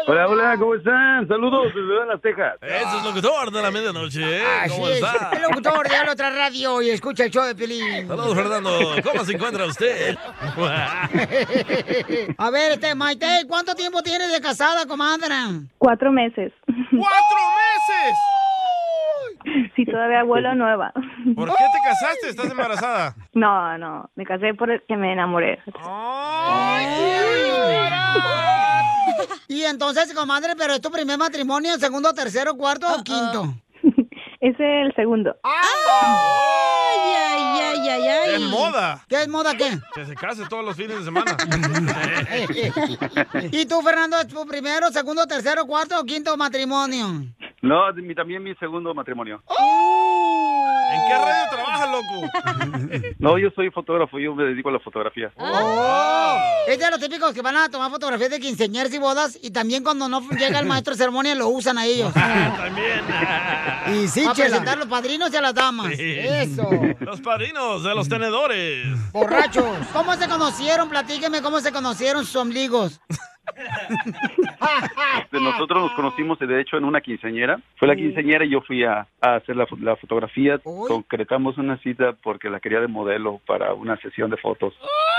Hola, 0.07 0.29
hola, 0.29 0.57
¿cómo 0.59 0.75
están? 0.75 1.27
Saludos 1.29 1.73
desde 1.75 2.07
Las 2.07 2.21
Texas. 2.21 2.57
Ese 2.61 2.97
es 2.99 3.05
locutor 3.05 3.51
de 3.51 3.63
la 3.63 3.71
medianoche. 3.71 4.21
¿eh? 4.21 4.45
Así 4.63 4.75
¿Cómo 4.75 4.89
es, 4.89 4.97
está? 4.97 5.31
el 5.33 5.43
locutor 5.43 5.89
de 5.89 6.05
la 6.05 6.13
otra 6.13 6.31
radio 6.31 6.83
y 6.83 6.91
escucha 6.91 7.25
el 7.25 7.31
show 7.31 7.45
de 7.45 7.55
Pelín. 7.55 8.07
Saludos, 8.07 8.35
Fernando. 8.35 8.71
¿Cómo 9.03 9.25
se 9.25 9.33
encuentra 9.33 9.65
usted? 9.65 10.15
A 12.39 12.51
ver, 12.51 12.73
este, 12.73 12.95
Maite, 12.95 13.45
¿cuánto 13.49 13.75
tiempo 13.75 14.03
tienes 14.03 14.31
de 14.31 14.41
casada, 14.43 14.85
comadre? 14.87 15.35
Cuatro 15.79 16.13
meses. 16.13 16.53
¡Cuatro 16.67 16.93
meses! 16.93 18.15
Sí, 19.77 19.85
todavía 19.85 20.23
vuelo 20.25 20.55
nueva. 20.55 20.93
¿Por 21.35 21.49
qué 21.49 21.65
te 21.73 21.89
casaste? 21.89 22.29
¿Estás 22.31 22.51
embarazada? 22.51 23.15
No, 23.35 23.79
no, 23.79 24.11
me 24.17 24.25
casé 24.25 24.55
porque 24.55 24.97
me 24.97 25.13
enamoré. 25.13 25.61
Y 29.47 29.63
entonces, 29.63 30.13
comadre, 30.13 30.55
¿pero 30.57 30.75
es 30.75 30.81
tu 30.81 30.91
primer 30.91 31.19
matrimonio, 31.19 31.77
segundo, 31.79 32.13
tercero, 32.13 32.57
cuarto 32.57 32.87
o 32.93 33.03
quinto? 33.05 33.55
Ese 34.41 34.81
es 34.81 34.87
el 34.87 34.95
segundo. 34.97 35.37
Ay, 35.43 37.13
ay, 37.17 37.61
ay, 37.61 37.89
ay, 37.89 38.09
ay. 38.09 38.35
Es 38.35 38.41
moda. 38.41 39.05
¿Qué 39.09 39.23
es 39.23 39.29
moda 39.29 39.57
qué? 39.57 39.79
Que 39.95 40.05
se 40.05 40.15
case 40.15 40.45
todos 40.49 40.65
los 40.65 40.77
fines 40.77 40.99
de 40.99 41.05
semana. 41.05 41.37
¿Y 43.53 43.67
tú, 43.67 43.81
Fernando, 43.83 44.19
es 44.19 44.27
tu 44.29 44.45
primero, 44.47 44.91
segundo, 44.91 45.27
tercero, 45.27 45.65
cuarto 45.67 46.01
o 46.01 46.05
quinto 46.05 46.37
matrimonio? 46.37 47.25
No, 47.63 47.93
mi, 47.95 48.15
también 48.15 48.43
mi 48.43 48.55
segundo 48.57 48.95
matrimonio. 48.95 49.43
¿En 50.91 51.01
qué 51.07 51.15
radio 51.15 51.51
trabajas, 51.51 51.91
loco? 51.91 53.09
No, 53.19 53.37
yo 53.37 53.51
soy 53.51 53.71
fotógrafo, 53.71 54.19
yo 54.19 54.35
me 54.35 54.45
dedico 54.45 54.69
a 54.69 54.73
la 54.73 54.79
fotografía. 54.79 55.33
¡Oh! 55.37 56.39
Es 56.67 56.79
de 56.79 56.91
los 56.91 57.01
típicos 57.01 57.33
que 57.33 57.43
van 57.43 57.57
a 57.57 57.69
tomar 57.69 57.91
fotografías 57.91 58.31
de 58.31 58.39
quinceañeras 58.41 58.93
y 58.95 58.99
bodas 58.99 59.39
y 59.43 59.51
también 59.51 59.83
cuando 59.83 60.09
no 60.09 60.21
llega 60.31 60.59
el 60.61 60.67
maestro 60.67 60.95
de 60.95 60.99
ceremonia 60.99 61.35
lo 61.35 61.49
usan 61.49 61.79
a 61.79 61.85
ellos. 61.85 62.13
También. 62.15 63.01
Y 63.93 64.09
sí, 64.09 64.23
Para 64.23 64.35
presentar 64.35 64.75
a 64.77 64.81
los 64.81 64.89
padrinos 64.89 65.33
y 65.33 65.37
a 65.37 65.41
las 65.41 65.55
damas. 65.55 65.89
Sí. 65.97 66.17
Eso. 66.19 66.71
Los 67.01 67.21
padrinos 67.21 67.83
de 67.83 67.95
los 67.95 68.09
tenedores. 68.09 68.87
Borrachos. 69.13 69.79
¿Cómo 69.93 70.15
se 70.15 70.29
conocieron? 70.29 70.89
Platíqueme 70.89 71.43
cómo 71.43 71.61
se 71.61 71.73
conocieron 71.73 72.25
sus 72.25 72.37
ombligos. 72.37 73.01
Este, 75.23 75.41
Nosotros 75.41 75.83
nos 75.83 75.93
conocimos, 75.93 76.39
de 76.39 76.61
hecho, 76.61 76.77
en 76.77 76.85
una 76.85 77.01
quinceañera. 77.01 77.61
Fue 77.77 77.87
la 77.89 77.97
quinceañera 77.97 78.45
y 78.45 78.51
yo 78.51 78.61
fui 78.63 78.85
a, 78.85 79.07
a 79.21 79.35
hacer 79.37 79.57
la, 79.57 79.67
fo- 79.67 79.79
la 79.81 79.97
fotografía. 79.97 80.59
Concretamos 80.59 81.59
una 81.59 81.77
cita 81.79 82.13
porque 82.23 82.49
la 82.49 82.61
quería 82.61 82.81
de 82.81 82.87
modelo 82.89 83.41
para 83.47 83.75
una 83.75 83.97
sesión 83.99 84.31
de 84.31 84.37
fotos. 84.37 84.75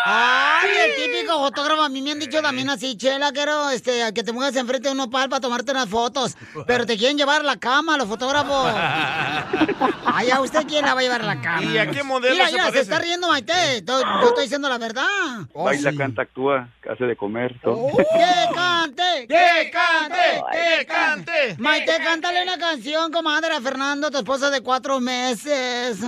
Ay, 0.06 0.70
el 0.86 0.96
típico 0.96 1.34
fotógrafo. 1.40 1.82
A 1.84 1.90
mí 1.90 2.02
me 2.02 2.12
han 2.12 2.20
dicho 2.20 2.42
también 2.42 2.70
así, 2.70 2.98
Chela, 2.98 3.32
quiero 3.32 3.70
este, 3.70 3.92
que 4.14 4.24
te 4.24 4.32
muevas 4.34 4.56
enfrente 4.56 4.88
de 4.88 4.92
un 4.94 4.98
nopal 4.98 5.30
para 5.30 5.42
tomarte 5.42 5.72
unas 5.72 5.90
fotos. 5.90 6.36
Pero 6.66 6.86
te 6.86 6.98
quieren 6.98 7.18
llevar 7.18 7.42
a 7.42 7.44
la 7.44 7.58
cama, 7.58 7.98
los 7.98 8.08
fotógrafos. 8.08 8.74
Ay, 10.06 10.32
¿a 10.32 10.42
usted 10.42 10.66
quién 10.68 10.86
la 10.86 10.94
va 10.94 11.02
a 11.02 11.04
llevar 11.04 11.22
a 11.22 11.26
la 11.26 11.42
cama? 11.42 11.64
¿Y 11.64 11.78
a 11.78 11.90
qué 11.92 12.04
modelo 12.04 12.34
Mira, 12.34 12.48
se 12.48 12.52
mira, 12.54 12.72
se 12.72 12.80
está 12.80 13.00
riendo 13.00 13.28
Maite. 13.28 13.84
Yo 13.86 14.00
estoy 14.28 14.44
diciendo 14.44 14.70
la 14.70 14.78
verdad. 14.78 15.06
Oh, 15.54 15.66
Baila, 15.66 15.94
canta, 15.96 16.24
actúa, 16.24 16.68
hace 16.90 17.06
de 17.06 17.16
comer, 17.16 17.56
todo. 17.62 17.88
¡Que 18.20 18.54
cante! 18.54 19.28
¡Que 19.28 19.72
cante! 19.72 20.44
¡Que 20.52 20.86
cante! 20.86 21.56
Maite, 21.58 21.94
cántale 22.04 22.44
una 22.44 22.58
canción, 22.58 23.12
comadre, 23.12 23.54
a 23.54 23.62
Fernando, 23.62 24.12
tu 24.12 24.18
esposa 24.18 24.50
de 24.50 24.62
cuatro 24.62 25.00
meses. 25.00 26.02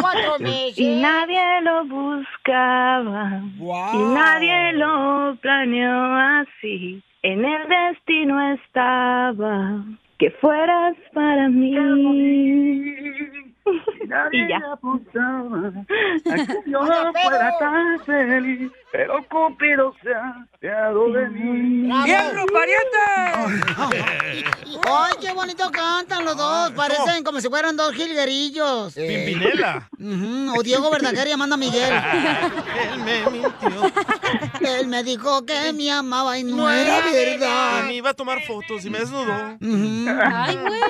cuatro 0.00 0.36
Y 0.76 1.00
nadie 1.00 1.60
lo 1.62 1.84
buscaba. 1.86 3.42
Y 3.94 3.98
nadie 3.98 4.72
lo 4.74 5.36
planeó 5.40 6.40
así. 6.40 7.02
En 7.22 7.44
el 7.44 7.68
destino 7.68 8.52
estaba 8.52 9.84
que 10.18 10.30
fueras 10.30 10.94
para 11.12 11.48
mí. 11.48 11.74
Y 14.32 14.48
ya. 14.48 14.60
yo 16.66 16.82
no 16.82 17.12
fuera 17.12 17.58
tan 17.58 18.00
feliz, 18.04 18.70
pero 18.92 19.24
Cupido 19.28 19.92
se 20.02 20.14
ha 20.14 20.46
apiado 20.54 21.12
de 21.12 21.28
mí. 21.30 21.90
¡Fierro, 22.04 22.44
¡Ay, 24.86 25.14
qué 25.20 25.32
bonito 25.32 25.68
cantan 25.70 26.24
los 26.24 26.36
dos! 26.36 26.70
Parecen 26.72 27.22
como 27.24 27.40
si 27.40 27.48
fueran 27.48 27.76
dos 27.76 27.92
jilguerillos. 27.94 28.94
Pimpinela. 28.94 29.88
O 30.56 30.62
Diego 30.62 30.88
Verdaguer 30.90 31.26
llamando 31.28 31.54
a 31.56 31.58
Miguel. 31.58 31.92
Él 32.92 32.98
me 33.00 33.28
mintió. 33.30 33.92
Él 34.60 34.86
me 34.86 35.02
dijo 35.02 35.44
que 35.44 35.72
me 35.72 35.90
amaba 35.90 36.38
y 36.38 36.44
no, 36.44 36.70
era 36.70 37.00
verdad. 37.00 37.80
Y 37.84 37.86
me 37.86 37.94
iba 37.94 38.10
a 38.10 38.14
tomar 38.14 38.42
fotos 38.42 38.84
y 38.84 38.90
me 38.90 39.00
desnudó. 39.00 39.58
Ay, 40.24 40.56
güey. 40.56 40.80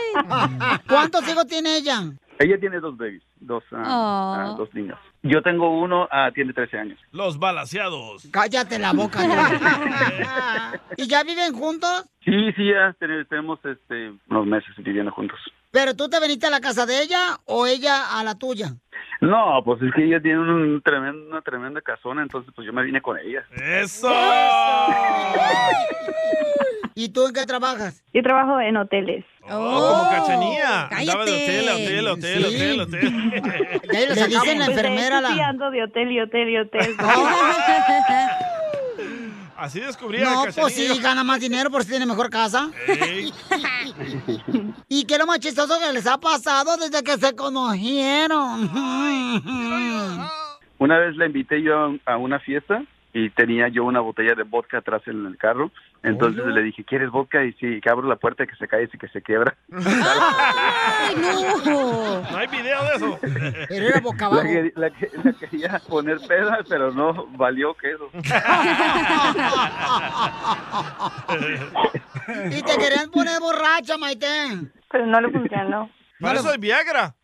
¿Cuántos 0.86 1.26
hijos 1.28 1.46
tiene 1.46 1.76
ella? 1.76 2.02
Ella 2.38 2.58
tiene 2.60 2.80
dos 2.80 2.96
babies, 2.98 3.22
dos, 3.40 3.64
ah, 3.72 3.82
Oh. 3.86 4.34
ah, 4.38 4.54
dos 4.58 4.72
niños. 4.74 4.98
Yo 5.22 5.40
tengo 5.42 5.70
uno, 5.80 6.06
ah, 6.10 6.30
tiene 6.34 6.52
13 6.52 6.78
años. 6.78 6.98
Los 7.12 7.38
balaseados. 7.38 8.28
Cállate 8.30 8.78
la 8.78 8.92
boca. 8.92 9.20
¿Y 10.96 11.06
ya 11.08 11.22
viven 11.24 11.54
juntos? 11.54 12.04
Sí, 12.24 12.52
sí, 12.56 12.68
ya 12.70 12.94
ten- 12.98 13.26
tenemos 13.28 13.58
este, 13.64 14.12
unos 14.28 14.46
meses 14.46 14.68
viviendo 14.78 15.10
juntos. 15.12 15.38
¿Pero 15.70 15.94
tú 15.94 16.08
te 16.08 16.20
veniste 16.20 16.46
a 16.46 16.50
la 16.50 16.60
casa 16.60 16.84
de 16.86 17.02
ella 17.02 17.38
o 17.46 17.66
ella 17.66 18.18
a 18.18 18.22
la 18.22 18.34
tuya? 18.34 18.74
No, 19.20 19.62
pues 19.64 19.80
es 19.82 19.92
que 19.94 20.04
ella 20.04 20.20
tiene 20.20 20.38
un 20.38 20.82
tremendo, 20.82 21.30
una 21.30 21.40
tremenda 21.40 21.80
casona, 21.80 22.22
entonces 22.22 22.52
pues 22.54 22.66
yo 22.66 22.72
me 22.72 22.82
vine 22.82 23.00
con 23.00 23.18
ella. 23.18 23.44
¡Eso! 23.52 24.10
¿Y 26.94 27.10
tú 27.10 27.26
en 27.26 27.34
qué 27.34 27.44
trabajas? 27.46 28.02
Yo 28.14 28.22
trabajo 28.22 28.60
en 28.60 28.76
hoteles. 28.76 29.24
Oh, 29.50 29.98
como 29.98 30.10
cachanía. 30.10 30.86
Andaba 30.88 31.24
de 31.24 31.32
hotel 31.32 31.68
a 31.68 31.74
hotel, 31.74 32.06
hotel, 32.08 32.44
Sí. 32.44 32.54
hotel, 32.54 32.80
a 32.80 32.82
hotel. 32.84 33.82
Le 34.14 34.26
dicen 34.26 34.58
la 34.58 34.66
enfermera 34.66 35.20
la... 35.20 35.28
De 35.70 35.82
hotel 35.82 36.12
y 36.12 36.20
hotel 36.20 36.48
y 36.50 36.58
hotel. 36.58 36.96
Así 39.56 39.80
descubrí 39.80 40.20
a 40.22 40.24
No, 40.24 40.44
pues 40.54 40.74
sí, 40.74 40.86
gana 41.00 41.24
más 41.24 41.40
dinero 41.40 41.70
por 41.70 41.82
si 41.82 41.88
tiene 41.90 42.04
mejor 42.04 42.28
casa. 42.28 42.68
¿Y 44.88 45.04
qué 45.04 45.14
es 45.14 45.20
lo 45.20 45.26
más 45.26 45.40
chistoso 45.40 45.78
que 45.80 45.92
les 45.94 46.06
ha 46.06 46.18
pasado 46.18 46.76
desde 46.76 47.02
que 47.02 47.16
se 47.16 47.34
conocieron? 47.34 48.70
Una 50.78 50.98
vez 50.98 51.16
la 51.16 51.24
invité 51.26 51.62
yo 51.62 51.74
a, 52.04 52.12
a 52.12 52.16
una 52.18 52.38
fiesta 52.38 52.82
y 53.14 53.30
tenía 53.30 53.68
yo 53.68 53.84
una 53.84 54.00
botella 54.00 54.34
de 54.34 54.42
vodka 54.42 54.78
atrás 54.78 55.00
en 55.06 55.24
el 55.24 55.38
carro. 55.38 55.70
Entonces 56.06 56.44
le 56.46 56.62
dije, 56.62 56.84
¿quieres 56.84 57.10
vodka? 57.10 57.44
Y 57.44 57.52
sí, 57.54 57.80
que 57.80 57.90
abro 57.90 58.06
la 58.08 58.16
puerta 58.16 58.46
que 58.46 58.54
se 58.56 58.66
cae 58.68 58.88
y 58.92 58.98
que 58.98 59.08
se 59.08 59.20
quiebra. 59.22 59.56
¡Ay, 59.72 61.14
no! 61.64 62.20
No 62.30 62.36
hay 62.36 62.46
video 62.46 62.82
de 62.84 62.94
eso. 62.96 63.18
Pero 63.68 63.86
era 63.86 64.00
boca 64.00 64.18
La, 64.20 64.26
abajo. 64.26 64.42
que- 64.44 64.72
la 64.76 64.90
que- 64.90 65.10
la 65.24 65.32
quería 65.32 65.80
poner 65.88 66.18
peda, 66.26 66.58
pero 66.68 66.92
no 66.92 67.26
valió 67.36 67.74
queso. 67.74 68.08
Y 72.50 72.62
te 72.62 72.76
querían 72.78 73.10
poner 73.10 73.40
borracha, 73.40 73.96
Maite. 73.98 74.26
Pero 74.90 75.06
no 75.06 75.20
le 75.20 75.30
funcionó. 75.30 75.90
Para 76.20 76.38
eso 76.40 76.50
hay 76.50 76.58
Viagra. 76.58 77.14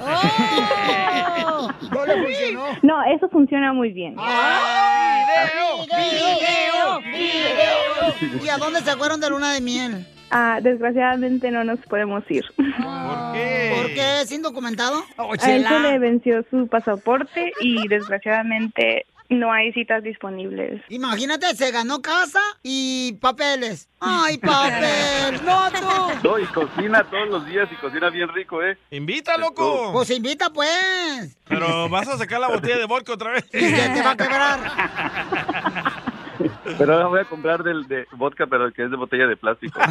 Oh. 0.00 1.68
No 1.92 2.06
le 2.06 2.14
funcionó. 2.22 2.64
No, 2.82 3.02
eso 3.04 3.28
funciona 3.28 3.72
muy 3.72 3.92
bien. 3.92 4.14
¡Video! 4.16 5.84
¡Video! 5.84 6.71
¡Video! 7.12 8.42
¿Y 8.42 8.48
a 8.48 8.58
dónde 8.58 8.80
se 8.80 8.96
fueron 8.96 9.20
de 9.20 9.30
luna 9.30 9.52
de 9.52 9.60
miel? 9.60 10.06
Ah, 10.30 10.60
desgraciadamente 10.62 11.50
no 11.50 11.62
nos 11.62 11.78
podemos 11.80 12.24
ir. 12.30 12.44
¿Por 12.56 13.32
qué? 13.34 13.72
¿Por 13.76 13.86
qué? 13.92 14.20
¿Es 14.22 14.32
indocumentado? 14.32 15.04
A 15.18 15.50
él 15.50 15.66
se 15.66 15.78
le 15.80 15.98
venció 15.98 16.42
su 16.50 16.66
pasaporte 16.68 17.52
y 17.60 17.86
desgraciadamente 17.86 19.04
no 19.28 19.52
hay 19.52 19.72
citas 19.72 20.02
disponibles. 20.02 20.82
Imagínate, 20.88 21.54
se 21.54 21.70
ganó 21.70 22.00
casa 22.00 22.40
y 22.62 23.14
papeles. 23.20 23.88
¡Ay, 24.00 24.38
papel! 24.38 25.40
¡No, 25.44 25.70
tú! 25.70 26.28
No, 26.28 26.38
y 26.38 26.46
cocina 26.46 27.04
todos 27.10 27.28
los 27.28 27.46
días 27.46 27.68
y 27.70 27.76
cocina 27.76 28.10
bien 28.10 28.28
rico, 28.30 28.62
¿eh? 28.62 28.78
Invita, 28.90 29.36
loco. 29.36 29.90
Pues 29.92 30.10
invita, 30.10 30.50
pues. 30.50 31.36
Pero 31.46 31.88
vas 31.88 32.08
a 32.08 32.16
sacar 32.16 32.40
la 32.40 32.48
botella 32.48 32.78
de 32.78 32.86
vodka 32.86 33.12
otra 33.12 33.32
vez. 33.32 33.44
Y 33.52 33.60
se 33.60 33.88
te 33.90 34.02
va 34.02 34.12
a 34.12 34.16
quebrar. 34.16 36.02
Pero 36.78 36.94
ahora 36.94 37.06
voy 37.06 37.20
a 37.20 37.24
comprar 37.24 37.62
del 37.62 37.86
de 37.88 38.06
vodka, 38.12 38.46
pero 38.46 38.66
el 38.66 38.72
que 38.72 38.84
es 38.84 38.90
de 38.90 38.96
botella 38.96 39.26
de 39.26 39.36
plástico. 39.36 39.78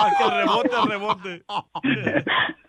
Ah, 0.00 0.10
que 0.16 0.24
rebote, 0.30 0.70
rebote. 0.88 1.44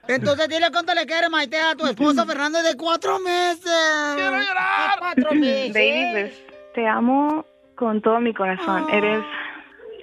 Entonces 0.07 0.49
dile 0.49 0.71
cuánto 0.71 0.93
le 0.95 1.05
quieres, 1.05 1.29
Maite, 1.29 1.59
a 1.59 1.75
tu 1.75 1.85
esposo 1.85 2.25
Fernando 2.25 2.61
de 2.63 2.75
cuatro 2.75 3.19
meses. 3.19 4.15
¡Quiero 4.15 4.39
llorar! 4.39 4.99
¡Cuatro 4.99 5.33
meses! 5.33 5.73
Baby, 5.73 6.07
pues, 6.11 6.45
te 6.73 6.87
amo 6.87 7.45
con 7.75 8.01
todo 8.01 8.19
mi 8.19 8.33
corazón. 8.33 8.87
Eres 8.91 9.23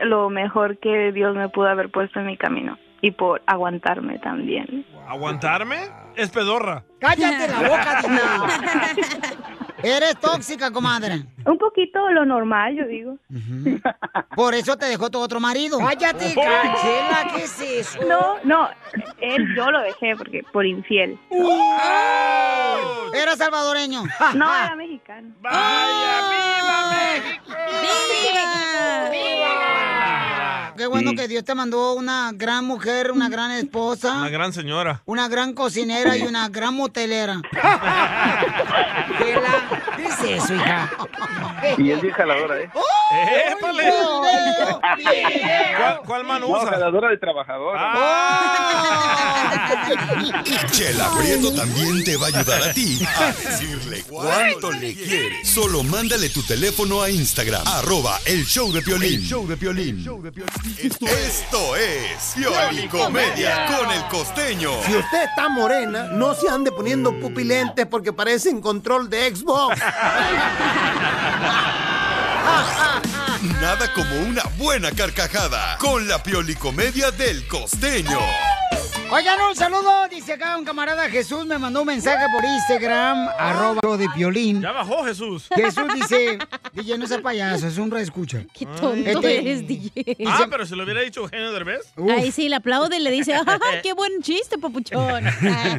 lo 0.01 0.31
mejor 0.31 0.79
que 0.79 1.11
Dios 1.13 1.35
me 1.35 1.49
pudo 1.49 1.69
haber 1.69 1.91
puesto 1.91 2.21
en 2.21 2.27
mi 2.27 2.37
camino. 2.37 2.79
Y 3.01 3.11
por 3.11 3.43
aguantarme 3.47 4.19
también. 4.19 4.87
¿Aguantarme? 5.09 5.89
Es 6.17 6.31
pedorra. 6.31 6.83
¡Cállate 7.01 7.49
la 7.49 7.69
boca, 7.69 8.03
Dina! 8.07 8.47
Eres 9.83 10.19
tóxica, 10.19 10.71
comadre. 10.73 11.23
Un 11.45 11.59
poquito 11.59 12.09
lo 12.11 12.25
normal, 12.25 12.75
yo 12.75 12.87
digo. 12.87 13.19
Por 14.35 14.55
eso 14.55 14.77
te 14.77 14.87
dejó 14.87 15.11
tu 15.11 15.19
otro 15.21 15.39
marido. 15.39 15.79
¡Cállate, 15.79 16.35
Cachela! 16.35 17.33
¿Qué 17.35 17.43
es 17.45 17.61
eso? 17.61 17.99
No, 18.07 18.37
no, 18.43 18.69
él 19.21 19.47
yo 19.55 19.71
lo 19.71 19.81
dejé 19.83 20.17
porque 20.17 20.43
por 20.53 20.65
infiel. 20.67 21.19
Era 23.15 23.37
salvadoreño. 23.37 24.03
No, 24.35 24.55
era 24.57 24.75
mexicano. 24.75 25.29
¡Vaya, 25.41 26.31
viva 26.31 26.91
México! 26.91 27.53
Qué 30.77 30.87
bueno 30.87 31.13
que 31.15 31.27
Dios 31.29 31.45
te 31.45 31.55
mandó 31.55 31.95
una 31.95 32.31
gran 32.35 32.65
mujer, 32.65 33.11
una 33.13 33.29
gran 33.29 33.51
esposa, 33.53 34.17
Una 34.21 34.29
gran 34.29 34.53
señora. 34.53 35.03
una 35.07 35.29
gran 35.29 35.53
cocinera 35.55 36.17
y 36.17 36.23
una 36.23 36.49
gran 36.49 36.75
motelera. 36.75 37.41
¿Qué 39.97 40.05
es 40.05 40.21
eso, 40.43 40.55
hija? 40.55 40.91
Y 41.79 41.91
es 41.91 42.01
bien 42.03 42.15
jaladora, 42.15 42.61
¿eh? 42.61 42.71
¡Épale! 43.53 43.93
¿Cuál, 45.79 46.01
cuál 46.07 46.25
mano 46.25 46.49
No, 46.49 46.59
usa? 46.59 46.71
jaladora 46.71 47.09
de 47.11 47.19
trabajadora. 47.19 47.93
Chela 50.71 51.11
Prieto 51.19 51.53
también 51.55 52.05
te 52.05 52.17
va 52.17 52.27
a 52.27 52.29
ayudar 52.29 52.63
a 52.63 52.73
ti 52.73 52.99
a 53.19 53.27
decirle 53.33 54.03
cuánto 54.09 54.71
le 54.73 54.95
quieres. 54.95 55.49
Solo 55.49 55.83
mándale 55.83 56.29
tu 56.31 56.43
teléfono 56.43 57.03
a 57.03 57.11
Instagram, 57.11 57.63
arroba 57.67 58.19
el 58.27 58.45
show 58.45 58.71
de 58.73 58.83
Piolín. 58.83 59.15
El 59.21 59.23
show 59.27 59.47
de 59.47 59.57
Piolín. 59.57 60.05
Esto 60.79 61.77
es 61.77 62.35
Piolín 62.35 62.89
Comedia 62.89 63.67
con 63.67 63.91
el 63.91 64.03
costeño. 64.09 64.71
Si 64.85 64.97
usted 64.97 65.25
está 65.25 65.49
morena, 65.49 66.05
no 66.05 66.35
se 66.35 66.49
ande 66.49 66.73
poniendo 66.73 67.19
pupilentes 67.21 67.87
porque 67.87 68.13
parecen 68.13 68.61
control 68.61 69.09
de 69.09 69.35
Xbox. 69.35 69.79
Nada 73.61 73.93
como 73.93 74.21
una 74.23 74.43
buena 74.59 74.91
carcajada 74.91 75.79
con 75.79 76.09
la 76.09 76.23
Piolicomedia 76.23 77.13
del 77.13 77.47
costeño. 77.47 78.19
Oigan, 79.09 79.39
un 79.49 79.55
saludo, 79.55 80.09
dice 80.11 80.33
acá 80.33 80.59
un 80.59 80.65
camarada 80.65 81.09
Jesús, 81.09 81.47
me 81.47 81.57
mandó 81.59 81.83
un 81.83 81.87
mensaje 81.87 82.27
por 82.35 82.45
Instagram, 82.45 83.29
arroba 83.39 83.81
lo 83.85 83.97
de 83.97 84.09
violín. 84.17 84.61
Ya 84.61 84.73
bajó 84.73 85.05
Jesús. 85.05 85.49
Jesús 85.55 85.85
dice, 85.95 86.39
DJ, 86.73 86.99
no 86.99 87.07
sea 87.07 87.23
payaso, 87.23 87.69
es 87.69 87.79
un 87.79 87.91
reescucha. 87.91 88.45
Qué 88.53 88.67
tonto 88.67 89.29
eres, 89.29 89.67
DJ. 89.67 90.17
Ah, 90.27 90.47
pero 90.51 90.67
se 90.67 90.75
lo 90.75 90.83
hubiera 90.83 91.03
dicho 91.03 91.21
Eugenio 91.21 91.53
Derbez. 91.53 91.93
Ahí 92.11 92.33
sí, 92.33 92.49
le 92.49 92.57
aplaude 92.57 92.97
y 92.97 93.01
le 93.01 93.13
dice, 93.13 93.35
¡ah, 93.35 93.59
qué 93.83 93.93
buen 93.93 94.23
chiste, 94.23 94.59
papuchón! 94.59 95.25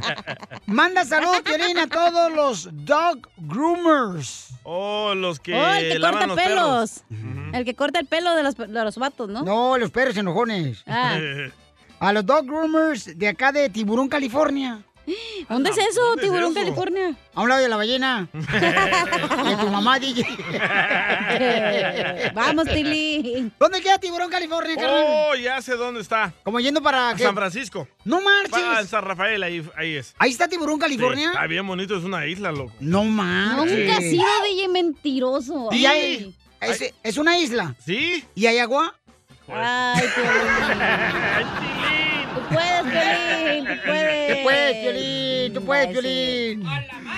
Manda 0.65 1.03
saludos, 1.03 1.43
Violín, 1.43 1.77
a 1.79 1.87
todos 1.87 2.31
los 2.31 2.69
dog 2.85 3.27
groomers. 3.37 4.51
Oh, 4.63 5.13
los 5.13 5.41
que 5.41 5.53
Oh, 5.53 5.73
el 5.73 5.91
que 5.93 5.99
corta 5.99 6.27
los 6.27 6.37
pelos. 6.37 7.03
El 7.53 7.65
que 7.65 7.75
corta 7.75 7.99
el 7.99 8.05
pelo 8.05 8.35
de 8.35 8.43
los, 8.43 8.55
de 8.55 8.67
los 8.67 8.97
vatos, 8.97 9.29
¿no? 9.29 9.43
No, 9.43 9.77
los 9.77 9.91
perros 9.91 10.15
enojones. 10.15 10.83
Ah. 10.87 11.17
A 11.99 12.13
los 12.13 12.25
dog 12.25 12.45
groomers 12.45 13.17
de 13.17 13.27
acá 13.27 13.51
de 13.51 13.69
Tiburón, 13.69 14.07
California. 14.07 14.83
¿Dónde 15.49 15.71
es 15.71 15.77
eso, 15.77 16.01
Tiburón, 16.19 16.53
California? 16.53 17.15
A 17.33 17.41
un 17.41 17.49
lado 17.49 17.61
de 17.61 17.69
la 17.69 17.77
ballena. 17.77 18.27
de 18.33 19.55
tu 19.59 19.67
mamá, 19.69 19.97
DJ. 19.97 20.23
Vamos, 22.35 22.67
Tili. 22.67 23.51
¿Dónde 23.59 23.81
queda 23.81 23.97
Tiburón, 23.97 24.29
California, 24.29 24.75
carnal? 24.75 25.05
Oh, 25.07 25.35
ya 25.35 25.61
sé 25.61 25.75
dónde 25.75 26.01
está. 26.01 26.33
Como 26.43 26.59
yendo 26.59 26.83
para... 26.83 27.15
¿qué? 27.15 27.23
San 27.23 27.35
Francisco. 27.35 27.87
No 28.03 28.21
marches. 28.21 28.63
Ah, 28.63 28.83
San 28.85 29.03
Rafael, 29.03 29.41
ahí, 29.41 29.67
ahí 29.75 29.95
es. 29.95 30.13
Ahí 30.19 30.31
está 30.31 30.47
Tiburón, 30.47 30.77
California. 30.77 31.29
Sí, 31.29 31.33
está 31.33 31.47
bien 31.47 31.65
bonito, 31.65 31.97
es 31.97 32.03
una 32.03 32.27
isla, 32.27 32.51
loco. 32.51 32.73
No 32.79 33.03
marches. 33.05 33.79
Nunca 33.79 33.97
has 33.97 34.03
sido 34.03 34.25
DJ 34.51 34.67
mentiroso. 34.67 35.69
Y 35.71 35.85
hay, 35.85 36.35
es, 36.61 36.93
es 37.01 37.17
una 37.17 37.39
isla. 37.39 37.75
¿Sí? 37.83 38.23
¿Y 38.35 38.45
hay 38.45 38.59
agua? 38.59 38.93
Ay, 39.49 40.03
Tú 42.35 42.41
puedes, 42.53 42.83
Piolín, 42.83 43.65
tú 43.65 43.81
puedes. 43.85 44.27
Tú 44.37 44.43
puedes, 44.43 44.75
Piolín, 44.77 45.53
tú 45.53 45.65
puedes, 45.65 45.87
Piolín. 45.87 46.67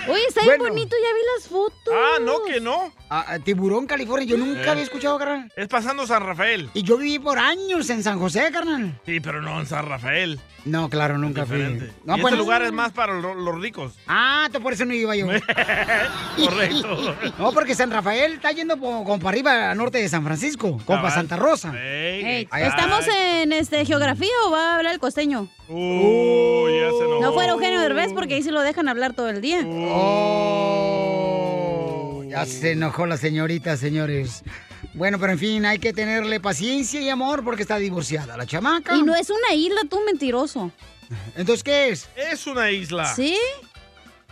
Oye, 0.08 0.22
está 0.28 0.42
bien 0.42 0.58
bonito, 0.60 0.96
ya 1.02 1.14
vi 1.14 1.22
las 1.38 1.48
fotos. 1.48 1.94
Ah, 1.94 2.18
no, 2.22 2.44
que 2.44 2.60
no. 2.60 2.92
Ah, 3.12 3.38
Tiburón, 3.44 3.86
California, 3.88 4.26
yo 4.28 4.38
nunca 4.38 4.62
Eh. 4.66 4.70
había 4.70 4.84
escuchado, 4.84 5.18
carnal. 5.20 5.52
Es 5.56 5.68
pasando 5.68 6.06
San 6.08 6.24
Rafael. 6.26 6.70
Y 6.74 6.84
yo 6.84 6.98
viví 6.98 7.20
por 7.20 7.38
años 7.40 7.90
en 7.90 8.02
San 8.04 8.20
José, 8.20 8.50
carnal. 8.52 9.00
Sí, 9.06 9.20
pero 9.20 9.42
no 9.42 9.60
en 9.60 9.66
San 9.68 9.88
Rafael. 9.88 10.40
No, 10.66 10.90
claro, 10.90 11.18
nunca 11.18 11.46
fui. 11.46 11.58
Diferente. 11.58 11.92
No, 12.06 12.18
y 12.18 12.22
pues 12.22 12.34
este 12.34 12.44
lugar 12.44 12.62
es 12.64 12.72
más 12.72 12.92
para 12.92 13.14
lo- 13.20 13.34
los 13.34 13.60
ricos. 13.60 13.94
Ah, 14.08 14.48
tú 14.52 14.62
por 14.62 14.74
eso 14.74 14.86
no 14.86 14.94
iba 14.94 15.16
yo. 15.16 15.26
Correcto. 16.38 17.16
No, 17.40 17.52
porque 17.54 17.74
San 17.76 17.92
Rafael 17.92 18.34
está 18.34 18.52
yendo 18.52 18.78
como, 18.80 19.04
como 19.04 19.18
para 19.20 19.30
arriba, 19.30 19.72
al 19.72 19.78
norte 19.78 19.98
de 20.00 20.10
San 20.10 20.24
Francisco, 20.24 20.80
como 20.86 21.02
para. 21.02 21.14
Santa 21.14 21.36
Rosa. 21.38 21.74
Ey, 21.78 22.48
Allá. 22.52 22.68
¿Estamos 22.68 23.06
en 23.08 23.54
este 23.54 23.86
geografía 23.86 24.30
o 24.46 24.52
va 24.52 24.74
a 24.74 24.78
hablar 24.78 24.94
el 24.94 25.00
costeño? 25.00 25.19
Uy, 25.68 26.72
ya 26.80 26.90
se 26.92 27.04
enojó. 27.06 27.22
No 27.22 27.34
fuera 27.34 27.52
Eugenio 27.54 27.80
Derbez 27.82 28.14
porque 28.14 28.36
ahí 28.36 28.44
sí 28.44 28.52
lo 28.52 28.62
dejan 28.62 28.88
hablar 28.90 29.14
todo 29.14 29.30
el 29.30 29.42
día. 29.42 29.66
Oh, 30.92 32.24
ya 32.28 32.46
se 32.46 32.72
enojó 32.72 33.06
la 33.06 33.18
señorita, 33.18 33.78
señores. 33.78 34.44
Bueno, 34.94 35.20
pero 35.20 35.34
en 35.34 35.40
fin, 35.40 35.66
hay 35.66 35.80
que 35.80 35.94
tenerle 35.94 36.40
paciencia 36.40 37.02
y 37.02 37.10
amor 37.10 37.44
porque 37.44 37.62
está 37.64 37.78
divorciada 37.78 38.38
la 38.38 38.46
chamaca. 38.46 38.96
Y 38.96 39.04
no 39.04 39.16
es 39.16 39.30
una 39.30 39.54
isla, 39.54 39.82
tú 39.90 40.00
mentiroso. 40.06 40.72
Entonces, 41.36 41.64
¿qué 41.64 41.90
es? 41.90 42.10
Es 42.16 42.48
una 42.48 42.72
isla. 42.72 43.06
¿Sí? 43.14 43.38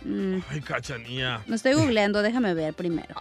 Mm, 0.04 0.38
Ay, 0.48 0.60
cachanía. 0.60 1.42
me 1.46 1.56
estoy 1.56 1.74
googleando, 1.74 2.22
déjame 2.22 2.54
ver 2.54 2.74
primero. 2.74 3.14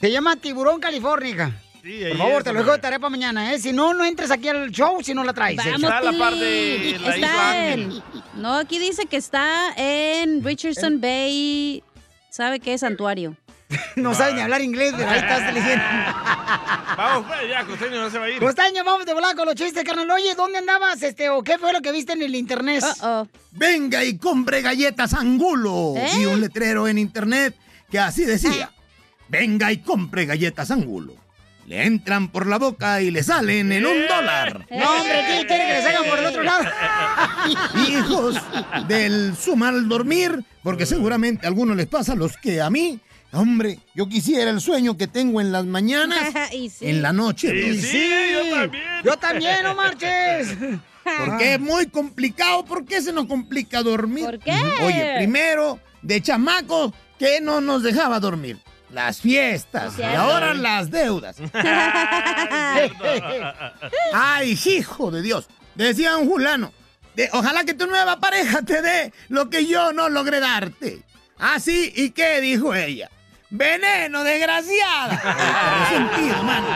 Se 0.00 0.10
llama 0.10 0.36
Tiburón, 0.36 0.80
California. 0.80 1.54
Sí, 1.82 2.04
Por 2.08 2.16
favor, 2.16 2.38
es, 2.38 2.44
te 2.44 2.52
lo 2.52 2.58
dejo 2.60 2.72
de 2.72 2.78
tarea 2.78 2.98
para 3.00 3.10
mañana, 3.10 3.52
¿eh? 3.52 3.58
Si 3.58 3.72
no, 3.72 3.92
no 3.92 4.04
entres 4.04 4.30
aquí 4.30 4.48
al 4.48 4.70
show 4.70 5.02
si 5.02 5.14
no 5.14 5.24
la 5.24 5.32
traes. 5.32 5.58
¿eh? 5.58 5.62
Vamos, 5.72 5.82
Está 5.82 5.98
a 5.98 6.02
la 6.02 6.18
par 6.18 6.32
Tili. 6.32 6.44
de 6.44 6.98
la 7.00 7.16
isla 7.16 7.16
Está 7.16 7.68
en... 7.72 8.02
No, 8.34 8.54
aquí 8.54 8.78
dice 8.78 9.06
que 9.06 9.16
está 9.16 9.72
en 9.76 10.44
Richardson 10.44 11.00
Bay. 11.00 11.82
¿Sabe 12.30 12.60
qué 12.60 12.74
es 12.74 12.80
santuario? 12.80 13.36
No 13.96 14.14
sabes 14.14 14.34
ni 14.34 14.42
hablar 14.42 14.60
inglés, 14.60 14.92
pero 14.96 15.08
ahí 15.08 15.18
estás 15.18 15.52
leyendo. 15.52 15.82
Vamos, 16.96 17.26
pues, 17.26 17.48
ya, 17.48 17.64
Costeño 17.64 18.00
no 18.02 18.10
se 18.10 18.18
va 18.18 18.26
a 18.26 18.30
ir. 18.30 18.38
Costeño, 18.38 18.84
vamos 18.84 19.06
de 19.06 19.14
volar 19.14 19.34
con 19.34 19.46
los 19.46 19.54
chistes, 19.54 19.82
carnal. 19.82 20.10
Oye, 20.10 20.34
¿dónde 20.34 20.58
andabas, 20.58 21.02
este, 21.02 21.30
o 21.30 21.42
qué 21.42 21.56
fue 21.56 21.72
lo 21.72 21.80
que 21.80 21.90
viste 21.90 22.12
en 22.12 22.20
el 22.22 22.34
internet? 22.34 22.84
Venga 23.50 24.04
y 24.04 24.18
compre 24.18 24.60
galletas 24.60 25.14
Angulo. 25.14 25.94
¿Eh? 25.96 26.06
Vi 26.18 26.26
un 26.26 26.40
letrero 26.42 26.86
en 26.86 26.98
internet 26.98 27.56
que 27.90 27.98
así 27.98 28.24
decía. 28.26 28.70
Venga 29.28 29.72
y 29.72 29.78
compre 29.78 30.26
galletas 30.26 30.70
Angulo. 30.70 31.21
Le 31.66 31.84
entran 31.84 32.28
por 32.28 32.46
la 32.46 32.58
boca 32.58 33.00
y 33.00 33.10
le 33.10 33.22
salen 33.22 33.70
en 33.72 33.86
un 33.86 34.06
dólar. 34.08 34.66
No, 34.70 34.90
hombre, 35.00 35.24
¿qué 35.28 35.46
quiere 35.46 35.66
que 35.66 35.72
le 35.74 35.82
salgan 35.82 36.04
por 36.10 36.18
el 36.18 36.26
otro 36.26 36.42
lado? 36.42 36.64
Hijos 37.88 38.36
del 38.88 39.36
su 39.36 39.56
mal 39.56 39.88
dormir, 39.88 40.42
porque 40.62 40.86
seguramente 40.86 41.46
a 41.46 41.48
algunos 41.48 41.76
les 41.76 41.86
pasa 41.86 42.14
los 42.14 42.36
que 42.36 42.60
a 42.60 42.68
mí, 42.70 42.98
hombre, 43.32 43.78
yo 43.94 44.08
quisiera 44.08 44.50
el 44.50 44.60
sueño 44.60 44.96
que 44.96 45.06
tengo 45.06 45.40
en 45.40 45.52
las 45.52 45.64
mañanas, 45.64 46.32
Y 46.52 46.68
sí. 46.68 46.88
en 46.88 47.02
la 47.02 47.12
noche. 47.12 47.50
Sí, 47.50 47.80
sí, 47.80 48.10
yo 48.32 48.54
también. 48.54 48.84
Yo 49.04 49.16
también, 49.16 49.62
no 49.62 49.74
marches. 49.74 50.56
Porque 51.26 51.54
es 51.54 51.60
muy 51.60 51.86
complicado. 51.86 52.64
¿Por 52.64 52.84
qué 52.84 53.02
se 53.02 53.12
nos 53.12 53.26
complica 53.26 53.82
dormir? 53.82 54.24
¿Por 54.24 54.38
qué? 54.38 54.52
Oye, 54.82 55.14
primero, 55.18 55.80
de 56.00 56.20
chamaco, 56.20 56.92
que 57.18 57.40
no 57.40 57.60
nos 57.60 57.82
dejaba 57.82 58.20
dormir? 58.20 58.58
Las 58.92 59.20
fiestas. 59.20 59.94
Y 59.98 60.02
ahora 60.02 60.52
las 60.54 60.90
deudas. 60.90 61.36
Ay, 64.12 64.58
hijo 64.66 65.10
de 65.10 65.22
Dios. 65.22 65.48
Decía 65.74 66.16
un 66.16 66.28
fulano. 66.28 66.72
de- 67.16 67.28
ojalá 67.32 67.64
que 67.64 67.74
tu 67.74 67.86
nueva 67.86 68.20
pareja 68.20 68.62
te 68.62 68.82
dé 68.82 69.12
lo 69.28 69.48
que 69.50 69.66
yo 69.66 69.92
no 69.92 70.08
logré 70.08 70.40
darte. 70.40 71.00
Ah, 71.38 71.58
sí, 71.60 71.92
¿y 71.96 72.10
qué 72.10 72.40
dijo 72.40 72.74
ella? 72.74 73.10
Veneno, 73.50 74.22
desgraciada. 74.24 75.20
Mano. 76.44 76.66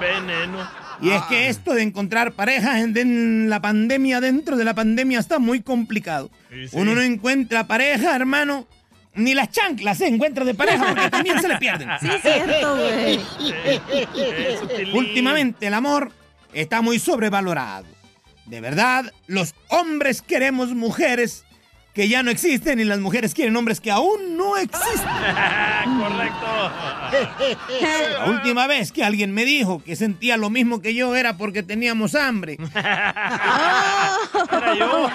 Veneno. 0.00 0.84
Y 1.00 1.10
es 1.10 1.22
que 1.24 1.48
esto 1.48 1.74
de 1.74 1.82
encontrar 1.82 2.32
parejas 2.32 2.76
en, 2.78 2.96
en 2.96 3.50
la 3.50 3.60
pandemia, 3.60 4.20
dentro 4.20 4.56
de 4.56 4.64
la 4.64 4.74
pandemia, 4.74 5.18
está 5.18 5.38
muy 5.38 5.60
complicado. 5.62 6.30
Sí, 6.50 6.68
sí. 6.68 6.76
Uno 6.76 6.94
no 6.94 7.02
encuentra 7.02 7.66
pareja, 7.66 8.14
hermano. 8.16 8.66
Ni 9.16 9.34
las 9.34 9.50
chanclas 9.50 9.98
se 9.98 10.08
encuentra 10.08 10.44
de 10.44 10.54
pareja 10.54 10.86
porque 10.88 11.10
también 11.10 11.40
se 11.40 11.48
le 11.48 11.56
pierden. 11.58 11.88
Sí, 12.00 12.08
cierto, 12.20 12.76
güey. 12.76 13.20
Últimamente 14.92 15.68
el 15.68 15.74
amor 15.74 16.10
está 16.52 16.82
muy 16.82 16.98
sobrevalorado. 16.98 17.86
De 18.46 18.60
verdad, 18.60 19.12
los 19.26 19.54
hombres 19.68 20.20
queremos 20.20 20.74
mujeres 20.74 21.44
que 21.94 22.08
ya 22.08 22.22
no 22.24 22.30
existen 22.30 22.80
y 22.80 22.84
las 22.84 22.98
mujeres 22.98 23.34
quieren 23.34 23.56
hombres 23.56 23.80
que 23.80 23.90
aún 23.92 24.36
no 24.36 24.56
existen. 24.56 25.00
Correcto. 26.00 26.72
La 28.18 28.26
última 28.26 28.66
vez 28.66 28.90
que 28.90 29.04
alguien 29.04 29.32
me 29.32 29.44
dijo 29.44 29.82
que 29.82 29.94
sentía 29.94 30.36
lo 30.36 30.50
mismo 30.50 30.82
que 30.82 30.94
yo 30.94 31.14
era 31.14 31.36
porque 31.36 31.62
teníamos 31.62 32.16
hambre. 32.16 32.56
Era 34.50 34.74
yo. 34.76 35.08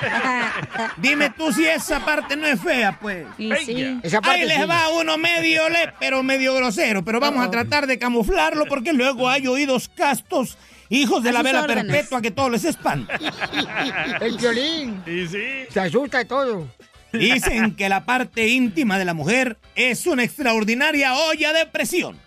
Dime 0.98 1.30
tú 1.32 1.52
si 1.52 1.66
esa 1.66 2.04
parte 2.06 2.38
no 2.38 2.48
es 2.48 2.62
fea, 2.62 2.98
pues. 3.00 3.26
Sí. 3.38 4.00
Esa 4.02 4.22
parte 4.22 4.42
Ahí 4.42 4.48
les 4.48 4.62
sí. 4.62 4.66
va 4.66 4.90
uno 4.90 5.18
medio 5.18 5.68
le, 5.70 5.94
pero 6.00 6.24
medio 6.24 6.56
grosero. 6.56 7.04
Pero 7.04 7.20
vamos 7.20 7.46
a 7.46 7.52
tratar 7.52 7.88
de 7.88 8.00
camuflarlo 8.00 8.66
porque 8.68 8.94
luego 8.94 9.28
hay 9.30 9.48
oídos 9.48 9.90
castos, 9.94 10.58
hijos 10.90 11.24
de 11.24 11.32
la 11.32 11.42
vela 11.44 11.62
órdenes. 11.64 11.86
perpetua 11.86 12.22
que 12.22 12.32
todo 12.32 12.50
les 12.50 12.66
espanta. 12.66 13.18
El 14.22 14.38
violín. 14.38 15.02
Sí, 15.06 15.28
sí. 15.28 15.44
Se 15.72 15.80
asusta 15.80 16.20
de 16.20 16.26
todo. 16.26 16.68
Dicen 17.14 17.76
que 17.76 17.90
la 17.90 18.06
parte 18.06 18.48
íntima 18.48 19.00
de 19.00 19.06
la 19.06 19.14
mujer 19.16 19.58
es 19.76 20.06
una 20.06 20.24
extraordinaria 20.24 21.16
olla 21.16 21.54
de 21.54 21.66
presión. 21.66 22.18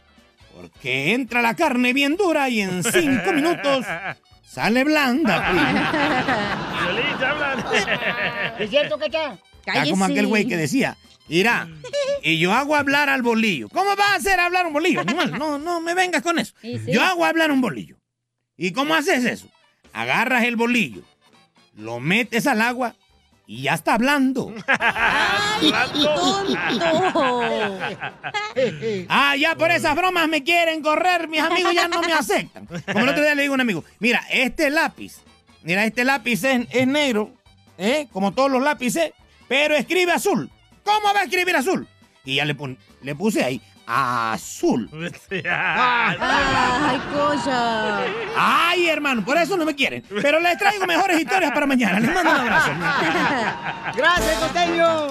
Porque 0.54 1.14
entra 1.14 1.40
la 1.40 1.54
carne 1.54 1.92
bien 1.92 2.16
dura 2.16 2.48
y 2.48 2.60
en 2.60 2.82
cinco 2.82 3.32
minutos 3.34 3.86
sale 4.44 4.84
blanda. 4.84 5.50
Violín, 6.82 7.04
ya 7.20 7.30
hablan. 7.30 7.64
¿Es 8.58 8.70
cierto 8.70 8.98
que 8.98 9.06
está? 9.06 9.38
Está 9.64 9.88
como 9.90 10.04
aquel 10.04 10.26
güey 10.26 10.46
que 10.46 10.56
decía, 10.56 10.96
irá, 11.28 11.68
y 12.22 12.38
yo 12.38 12.52
hago 12.52 12.74
hablar 12.74 13.08
al 13.08 13.22
bolillo. 13.22 13.68
¿Cómo 13.68 13.94
va 13.96 14.12
a 14.12 14.16
hacer 14.16 14.40
hablar 14.40 14.66
un 14.66 14.72
bolillo? 14.72 15.00
animal? 15.00 15.38
No, 15.38 15.58
no 15.58 15.80
me 15.80 15.94
vengas 15.94 16.22
con 16.22 16.38
eso. 16.40 16.54
Yo 16.88 17.02
hago 17.02 17.24
hablar 17.24 17.52
un 17.52 17.60
bolillo. 17.60 17.96
¿Y 18.62 18.72
cómo 18.72 18.94
haces 18.94 19.24
eso? 19.24 19.48
Agarras 19.92 20.44
el 20.44 20.54
bolillo, 20.54 21.02
lo 21.76 21.98
metes 21.98 22.46
al 22.46 22.62
agua 22.62 22.94
y 23.44 23.62
ya 23.62 23.74
está 23.74 23.94
hablando. 23.94 24.54
Ah, 29.08 29.36
ya 29.36 29.56
por 29.56 29.70
esas 29.70 29.94
bromas 29.96 30.28
me 30.28 30.42
quieren 30.44 30.82
correr, 30.82 31.28
mis 31.28 31.40
amigos 31.40 31.74
ya 31.74 31.88
no 31.88 32.00
me 32.02 32.12
aceptan. 32.12 32.66
Como 32.66 33.00
el 33.00 33.08
otro 33.08 33.22
día 33.22 33.34
le 33.34 33.42
digo 33.42 33.54
a 33.54 33.56
un 33.56 33.60
amigo, 33.62 33.84
mira, 33.98 34.22
este 34.30 34.70
lápiz, 34.70 35.14
mira, 35.62 35.84
este 35.84 36.04
lápiz 36.04 36.44
es, 36.44 36.66
es 36.70 36.86
negro, 36.86 37.32
¿eh? 37.78 38.08
como 38.12 38.32
todos 38.32 38.50
los 38.50 38.62
lápices, 38.62 39.12
pero 39.48 39.74
escribe 39.74 40.12
azul. 40.12 40.50
¿Cómo 40.84 41.12
va 41.14 41.20
a 41.20 41.24
escribir 41.24 41.56
azul? 41.56 41.86
Y 42.24 42.36
ya 42.36 42.44
le, 42.44 42.54
pon- 42.54 42.78
le 43.02 43.14
puse 43.14 43.44
ahí, 43.44 43.60
azul. 43.86 44.88
Ay, 45.30 47.00
cosa. 47.12 48.00
Ay, 48.36 48.88
hermano, 48.88 49.24
por 49.24 49.36
eso 49.36 49.56
no 49.56 49.64
me 49.64 49.74
quieren. 49.74 50.04
Pero 50.20 50.40
les 50.40 50.56
traigo 50.58 50.86
mejores 50.86 51.20
historias 51.20 51.52
para 51.52 51.66
mañana. 51.66 52.00
Les 52.00 52.14
mando 52.14 52.30
un 52.30 52.38
abrazo. 52.38 52.70
Gracias, 53.96 54.38
costeño. 54.38 55.08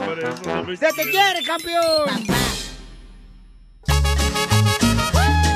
Se 0.78 0.94
te 0.94 1.10
quiere, 1.10 1.44
campeón. 1.44 2.42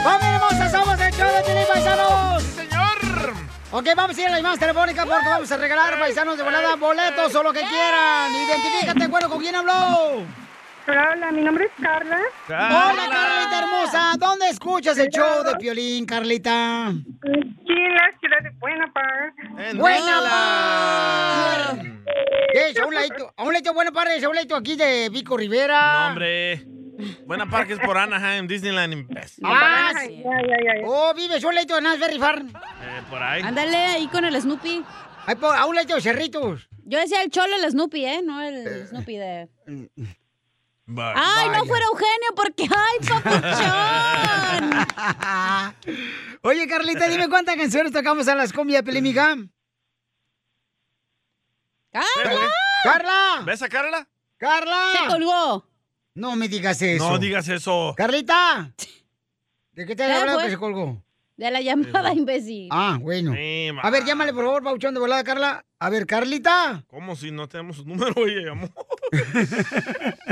¡Vamos, 0.03 0.23
hermosa! 0.23 0.69
¡Somos 0.69 0.99
el 0.99 1.13
show 1.13 1.27
de 1.33 1.43
Piolín, 1.43 1.65
paisanos! 1.71 2.43
señor! 2.43 3.33
Ok, 3.71 3.87
vamos 3.95 4.15
a 4.17 4.21
ir 4.21 4.27
a 4.27 4.31
la 4.31 4.37
llamada 4.37 4.57
telefónica 4.57 5.05
porque 5.05 5.27
vamos 5.27 5.51
a 5.51 5.57
regalar, 5.57 5.99
paisanos 5.99 6.37
de 6.37 6.43
volada, 6.43 6.75
boletos 6.75 7.33
o 7.33 7.43
lo 7.43 7.51
que 7.51 7.61
quieran. 7.61 8.31
Identifícate, 8.33 9.07
bueno, 9.07 9.29
¿con 9.29 9.39
quién 9.39 9.55
habló? 9.55 10.23
Hola, 10.87 11.31
mi 11.31 11.41
nombre 11.41 11.65
es 11.65 11.71
Carla. 11.83 12.19
Hola, 12.47 13.07
Carlita 13.11 13.59
hermosa. 13.59 14.13
¿Dónde 14.19 14.49
escuchas 14.49 14.97
el 14.99 15.09
show 15.09 15.43
de 15.43 15.55
Piolín, 15.55 16.05
Carlita? 16.05 16.87
Aquí 16.89 17.01
en 17.67 17.95
la 17.95 18.11
ciudad 18.19 18.37
de 18.43 18.51
Buena 18.59 18.91
Park. 18.93 19.33
¡Buena 19.75 20.21
Park! 20.29 21.85
¿Qué 22.53 22.69
es? 22.69 22.79
¿A 22.79 22.85
un 22.85 22.93
ladito, 22.93 23.33
a 23.35 23.43
un 23.43 23.53
ladito 23.53 23.69
de 23.71 23.75
Buena 23.75 23.91
Park? 23.91 24.09
¿Es 24.15 24.23
a 24.23 24.29
un 24.29 24.35
ladito 24.35 24.55
aquí 24.55 24.75
de 24.75 25.09
Vico 25.09 25.35
Rivera? 25.37 25.93
No, 26.01 26.07
hombre. 26.09 26.65
Buena 27.25 27.49
Park 27.49 27.71
es 27.71 27.79
por 27.79 27.97
Anaheim, 27.97 28.47
Disneyland 28.47 28.93
y 28.93 29.03
Best. 29.13 29.39
Ah, 29.43 29.91
sí. 30.05 30.23
Oh, 30.85 31.13
vives 31.15 31.43
a 31.43 31.47
un 31.47 31.55
ladito 31.55 31.75
de 31.75 31.81
Nashberry 31.81 32.19
Farm. 32.19 32.47
Eh, 32.49 33.01
por 33.09 33.21
ahí. 33.23 33.41
Ándale 33.41 33.75
ahí 33.77 34.07
con 34.07 34.23
el 34.23 34.39
Snoopy. 34.39 34.85
Ay, 35.25 35.35
po- 35.35 35.51
a 35.51 35.65
un 35.65 35.73
ladito 35.75 35.95
de 35.95 36.01
Cerritos. 36.01 36.69
Yo 36.85 36.99
decía 36.99 37.23
el 37.23 37.31
cholo, 37.31 37.55
el 37.55 37.69
Snoopy, 37.71 38.05
¿eh? 38.05 38.21
No 38.23 38.39
el 38.41 38.87
Snoopy 38.87 39.17
de... 39.17 39.49
Bye. 40.87 41.13
¡Ay, 41.15 41.49
no 41.49 41.65
fuera 41.65 41.85
Eugenio! 41.85 42.35
Porque 42.35 42.67
¡ay, 42.69 42.99
papuchón! 43.07 44.69
Oye, 46.41 46.67
Carlita, 46.67 47.07
dime 47.07 47.27
cuántas 47.27 47.55
canciones 47.55 47.91
tocamos 47.91 48.27
a 48.27 48.35
las 48.35 48.53
combias, 48.53 48.83
Pelimiga. 48.83 49.35
¡Carla! 51.91 52.51
¡Carla! 52.83 53.41
¿Ves 53.45 53.61
a 53.61 53.69
Carla? 53.69 54.07
¡Carla! 54.37 54.91
Se 54.99 55.07
colgó. 55.07 55.65
No 56.13 56.35
me 56.35 56.47
digas 56.47 56.81
eso. 56.81 57.09
No 57.09 57.17
digas 57.17 57.47
eso. 57.47 57.93
¡Carlita! 57.97 58.71
¿De 59.71 59.85
qué 59.85 59.95
te 59.95 59.95
¿Qué 59.95 60.03
había 60.03 60.19
hablado 60.21 60.39
que 60.39 60.49
se 60.49 60.57
colgó? 60.57 61.04
De 61.37 61.51
la 61.51 61.59
llamada, 61.61 62.13
imbécil. 62.15 62.69
Ah, 62.71 62.97
bueno. 63.01 63.33
Sí. 63.33 63.67
A 63.81 63.89
ver, 63.89 64.05
llámale, 64.05 64.33
por 64.33 64.45
favor, 64.45 64.63
Pauchón 64.63 64.93
de 64.93 64.99
volada, 65.01 65.23
Carla. 65.23 65.65
A 65.79 65.89
ver, 65.89 66.05
Carlita. 66.05 66.83
¿Cómo 66.87 67.15
si 67.17 67.31
no 67.31 67.49
tenemos 67.49 67.75
su 67.77 67.85
número? 67.85 68.13
Oye, 68.15 68.49
amor. 68.49 68.69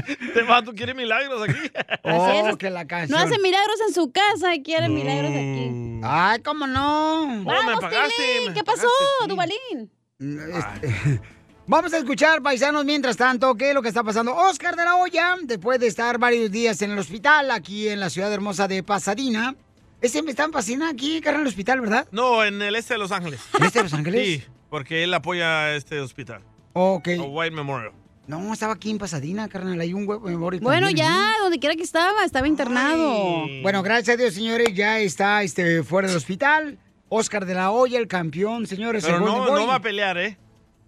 Este 0.08 0.44
vato 0.44 0.74
quiere 0.74 0.94
milagros 0.94 1.42
aquí. 1.48 1.60
Oh, 2.06 2.50
es. 2.50 2.58
que 2.58 2.70
la 2.70 2.84
No 2.84 2.88
canción. 2.88 3.20
hace 3.20 3.40
milagros 3.40 3.78
en 3.88 3.94
su 3.94 4.12
casa 4.12 4.54
y 4.56 4.62
quiere 4.62 4.90
milagros 4.90 5.32
aquí. 5.32 6.00
Ay, 6.04 6.42
¿cómo 6.42 6.68
no? 6.68 7.28
me 7.28 7.44
¡Vamos, 7.46 7.80
pagaste, 7.80 8.42
me 8.48 8.54
¿Qué 8.54 8.64
pasó, 8.64 8.88
pagaste. 9.28 9.28
Dubalín? 9.30 9.92
Este, 10.20 11.22
Vamos 11.66 11.94
a 11.94 11.98
escuchar, 12.00 12.42
paisanos, 12.42 12.84
mientras 12.84 13.16
tanto, 13.16 13.56
qué 13.56 13.70
es 13.70 13.74
lo 13.76 13.82
que 13.82 13.88
está 13.88 14.04
pasando. 14.04 14.36
Oscar 14.36 14.76
de 14.76 14.84
la 14.84 14.98
Hoya, 14.98 15.38
después 15.44 15.80
de 15.80 15.88
estar 15.88 16.18
varios 16.18 16.52
días 16.52 16.82
en 16.82 16.92
el 16.92 17.00
hospital 17.00 17.52
aquí 17.52 17.88
en 17.88 18.02
la 18.02 18.10
ciudad 18.10 18.32
hermosa 18.34 18.68
de 18.68 18.84
Pasadena. 18.84 19.56
Ese 20.04 20.22
me 20.22 20.32
está 20.32 20.44
en 20.44 20.52
Pasadena 20.52 20.90
aquí, 20.90 21.22
carnal, 21.22 21.40
en 21.40 21.48
el 21.48 21.48
hospital, 21.48 21.80
¿verdad? 21.80 22.06
No, 22.12 22.44
en 22.44 22.62
el 22.62 22.76
este 22.76 22.96
de 22.96 22.98
Los 22.98 23.14
Ángeles. 23.14 23.40
¿En 23.58 23.64
este 23.64 23.80
de 23.80 23.84
Los 23.84 23.94
Ángeles? 23.94 24.28
Sí, 24.28 24.44
porque 24.70 25.06
él 25.06 25.14
apoya 25.14 25.62
a 25.62 25.76
este 25.78 26.02
hospital. 26.02 26.42
Ok. 26.74 27.08
A 27.18 27.22
White 27.22 27.56
Memorial. 27.56 27.94
No, 28.28 28.52
estaba 28.52 28.74
aquí 28.74 28.92
en 28.92 28.98
Pasadena, 28.98 29.48
carnal, 29.48 29.80
hay 29.80 29.94
un 29.94 30.06
huevo 30.06 30.28
memoria. 30.28 30.60
Bueno, 30.62 30.88
también, 30.88 31.08
ya, 31.08 31.32
¿no? 31.38 31.44
donde 31.44 31.60
quiera 31.60 31.78
que 31.78 31.84
estaba, 31.84 32.26
estaba 32.26 32.50
internado. 32.50 33.48
Bueno, 33.62 33.82
gracias 33.82 34.16
a 34.16 34.18
Dios, 34.18 34.34
señores, 34.34 34.74
ya 34.74 35.00
está 35.00 35.42
este, 35.42 35.84
fuera 35.84 36.10
del 36.10 36.18
hospital. 36.18 36.80
Oscar 37.08 37.46
de 37.46 37.54
la 37.54 37.72
Hoya, 37.72 37.98
el 37.98 38.10
campeón, 38.10 38.68
señores. 38.68 39.06
Pero 39.06 39.20
el 39.20 39.24
no, 39.24 39.56
no 39.56 39.68
va 39.68 39.76
a 39.76 39.82
pelear, 39.82 40.18
¿eh? 40.18 40.38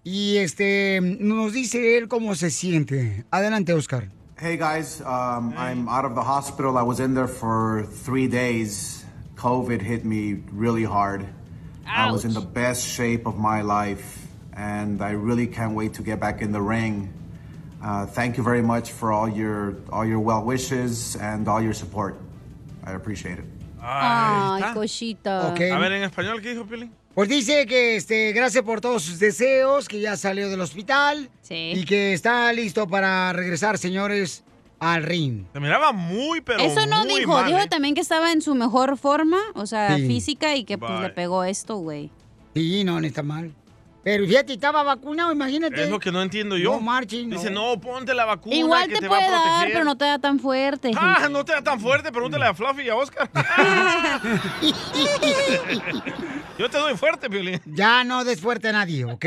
Y 0.03 0.37
este, 0.37 0.99
nos 1.01 1.53
dice 1.53 1.97
él 1.97 2.09
cómo 2.09 2.35
se 2.35 2.49
siente. 2.49 3.23
Adelante, 3.31 3.71
Oscar. 3.71 4.09
Hey 4.37 4.57
guys, 4.57 4.99
um, 4.99 5.53
I'm 5.57 5.87
out 5.87 6.03
of 6.03 6.15
the 6.15 6.21
hospital. 6.21 6.77
I 6.77 6.83
was 6.83 6.99
in 6.99 7.13
there 7.13 7.29
for 7.29 7.87
three 8.03 8.27
days. 8.27 9.04
COVID 9.35 9.81
hit 9.81 10.05
me 10.05 10.41
really 10.51 10.83
hard. 10.83 11.25
I 11.87 12.11
was 12.11 12.25
in 12.25 12.33
the 12.33 12.41
best 12.41 12.87
shape 12.87 13.25
of 13.27 13.37
my 13.37 13.61
life, 13.61 14.25
and 14.55 15.01
I 15.01 15.11
really 15.11 15.47
can't 15.47 15.75
wait 15.75 15.93
to 15.95 16.03
get 16.03 16.19
back 16.19 16.41
in 16.41 16.51
the 16.51 16.61
ring. 16.61 17.09
Uh, 17.83 18.05
thank 18.07 18.37
you 18.37 18.43
very 18.43 18.63
much 18.63 18.91
for 18.91 19.11
all 19.13 19.29
your 19.29 19.75
all 19.91 20.05
your 20.05 20.19
well 20.19 20.43
wishes 20.43 21.15
and 21.17 21.47
all 21.47 21.61
your 21.61 21.73
support. 21.73 22.15
I 22.83 22.93
appreciate 22.93 23.37
it. 23.39 23.45
Ay, 23.81 24.73
cosita. 24.73 25.51
Ok. 25.51 25.61
A 25.71 25.77
ver, 25.77 25.91
en 25.93 26.03
español, 26.03 26.41
¿qué 26.41 26.49
dijo 26.53 26.65
Pili? 26.65 26.89
Pues 27.13 27.29
dice 27.29 27.65
que 27.67 27.95
este, 27.95 28.33
gracias 28.33 28.63
por 28.63 28.81
todos 28.81 29.03
sus 29.03 29.19
deseos, 29.19 29.87
que 29.87 30.01
ya 30.01 30.17
salió 30.17 30.49
del 30.49 30.59
hospital 30.61 31.29
Sí. 31.41 31.73
y 31.75 31.85
que 31.85 32.13
está 32.13 32.51
listo 32.51 32.87
para 32.87 33.31
regresar, 33.31 33.77
señores, 33.77 34.43
al 34.79 35.03
ring. 35.03 35.45
Se 35.53 35.59
miraba 35.59 35.91
muy, 35.91 36.41
pero 36.41 36.59
Eso 36.59 36.85
no 36.85 37.05
muy 37.05 37.19
dijo, 37.19 37.33
mal, 37.33 37.47
dijo 37.47 37.59
¿eh? 37.59 37.67
también 37.67 37.95
que 37.95 38.01
estaba 38.01 38.31
en 38.31 38.41
su 38.41 38.55
mejor 38.55 38.97
forma, 38.97 39.39
o 39.55 39.65
sea, 39.65 39.95
Sí. 39.97 40.07
física, 40.07 40.55
y 40.55 40.63
que 40.63 40.77
pues 40.77 40.99
le 40.99 41.09
pegó 41.09 41.43
esto, 41.43 41.77
güey. 41.77 42.11
Sí, 42.53 42.83
no, 42.83 42.99
no 42.99 43.07
está 43.07 43.23
mal. 43.23 43.51
Pero 44.03 44.27
fíjate, 44.27 44.53
estaba 44.53 44.83
vacunado, 44.83 45.31
imagínate. 45.31 45.83
Es 45.83 45.89
lo 45.89 45.99
que 45.99 46.11
no 46.11 46.21
entiendo 46.21 46.57
yo. 46.57 46.73
No 46.73 46.79
marchen, 46.79 47.27
no. 47.27 47.37
Dice, 47.37 47.49
no, 47.49 47.79
ponte 47.81 48.13
la 48.13 48.25
vacuna 48.25 48.55
Igual 48.55 48.87
que 48.87 48.95
te, 48.95 49.01
te, 49.01 49.07
puede 49.07 49.21
va 49.21 49.27
a 49.27 49.31
dar, 49.31 49.41
proteger. 49.41 49.73
pero 49.73 49.85
no 49.85 49.97
te 49.97 50.05
da 50.05 50.19
tan 50.19 50.39
fuerte. 50.39 50.91
Ah, 50.95 51.15
gente. 51.21 51.29
no 51.31 51.43
te 51.43 51.53
da 51.53 51.63
tan 51.63 51.79
fuerte, 51.79 52.11
pregúntale 52.11 52.45
a 52.45 52.53
Fluffy 52.53 52.83
y 52.83 52.89
a 52.89 52.95
Oscar. 52.95 53.31
Yo 56.57 56.69
te 56.69 56.77
doy 56.77 56.95
fuerte, 56.95 57.29
Piolín. 57.29 57.59
Ya 57.65 58.03
no 58.03 58.23
des 58.23 58.39
fuerte 58.39 58.69
a 58.69 58.73
nadie, 58.73 59.05
¿ok? 59.05 59.25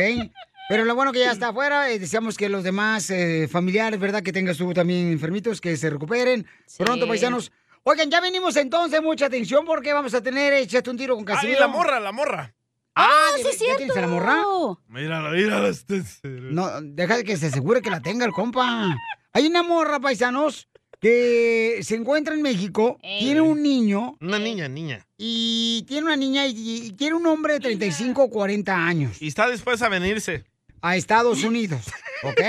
Pero 0.69 0.85
lo 0.85 0.95
bueno 0.95 1.13
que 1.13 1.21
ya 1.21 1.33
está 1.33 1.49
afuera, 1.49 1.91
eh, 1.91 1.99
deseamos 1.99 2.37
que 2.37 2.49
los 2.49 2.63
demás 2.63 3.09
eh, 3.11 3.49
familiares, 3.51 3.99
¿verdad? 3.99 4.23
Que 4.23 4.33
tengas 4.33 4.59
tú 4.59 4.73
también 4.75 5.11
enfermitos, 5.11 5.61
que 5.61 5.77
se 5.77 5.89
recuperen 5.89 6.47
pronto, 6.77 7.09
paisanos. 7.09 7.51
Oigan, 7.85 8.11
ya 8.11 8.21
venimos 8.21 8.55
entonces, 8.57 9.01
mucha 9.01 9.27
atención 9.27 9.65
porque 9.65 9.95
vamos 9.95 10.13
a 10.13 10.23
tener, 10.23 10.53
échate 10.53 10.91
un 10.91 10.99
tiro 10.99 11.15
con 11.17 11.25
Ah, 11.29 11.33
y 11.33 11.35
Casimiro. 11.37 11.61
la 11.61 11.69
morra, 11.69 12.01
la 12.01 12.13
morra. 12.13 12.55
Ah, 12.95 13.29
sí, 13.37 13.43
¿de- 13.45 13.51
es 13.51 13.59
¿ya 13.61 13.77
tienes 13.77 13.97
a 13.97 14.01
la 14.03 14.09
morra? 14.09 14.43
Mírala, 14.89 15.31
mírala. 15.31 15.69
Este... 15.69 16.03
No, 16.25 16.69
deja 16.83 17.17
de 17.17 17.25
que 17.25 17.37
se 17.39 17.47
asegure 17.47 17.81
que 17.81 17.89
la 17.91 18.01
tenga 18.03 18.27
el 18.27 18.33
compa. 18.33 18.95
Hay 19.33 19.47
una 19.47 19.63
morra, 19.63 20.01
paisanos, 20.01 20.69
que 21.01 21.79
se 21.83 21.95
encuentra 21.95 22.35
en 22.35 22.43
México, 22.43 22.99
tiene 23.01 23.41
un 23.41 23.63
niño 23.63 24.17
Una 24.21 24.39
niña, 24.39 24.69
niña. 24.69 25.07
y 25.17 25.85
tiene 25.89 26.07
una 26.07 26.17
niña 26.17 26.47
y, 26.47 26.55
y 26.89 26.97
quiere 26.97 27.15
un 27.15 27.25
hombre 27.27 27.55
de 27.55 27.61
35 27.61 28.25
o 28.25 28.29
40 28.31 28.75
años 28.75 29.23
Y 29.23 29.29
está 29.29 29.49
dispuesta 29.49 29.87
a 29.87 29.89
venirse. 29.89 30.45
A 30.83 30.97
Estados 30.97 31.45
Unidos, 31.45 31.83
¿ok? 32.23 32.41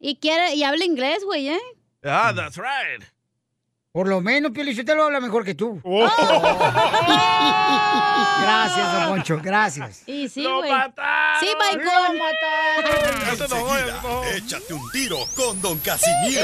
Y 0.00 0.16
quiere, 0.16 0.54
y 0.54 0.62
habla 0.64 0.84
inglés, 0.84 1.24
güey, 1.24 1.48
¿eh? 1.48 1.60
Ah, 2.04 2.32
that's 2.34 2.56
right. 2.56 3.04
Por 3.90 4.06
lo 4.06 4.20
menos, 4.20 4.52
Pio 4.52 4.62
lo 4.94 5.04
habla 5.04 5.18
mejor 5.18 5.44
que 5.44 5.54
tú. 5.54 5.80
Oh. 5.84 6.08
Gracias, 8.40 8.92
don 8.92 9.08
Poncho, 9.08 9.40
gracias. 9.42 10.02
Y 10.06 10.28
sí, 10.28 10.42
¡Lo 10.42 10.58
güey. 10.58 10.70
mataron! 10.70 11.40
Sí, 11.40 11.48
Michael. 11.58 12.20
Se 13.36 13.44
enojó. 13.44 14.24
Échate 14.24 14.74
un 14.74 14.90
tiro 14.92 15.18
con 15.34 15.60
Don 15.60 15.78
Casimiro. 15.78 16.40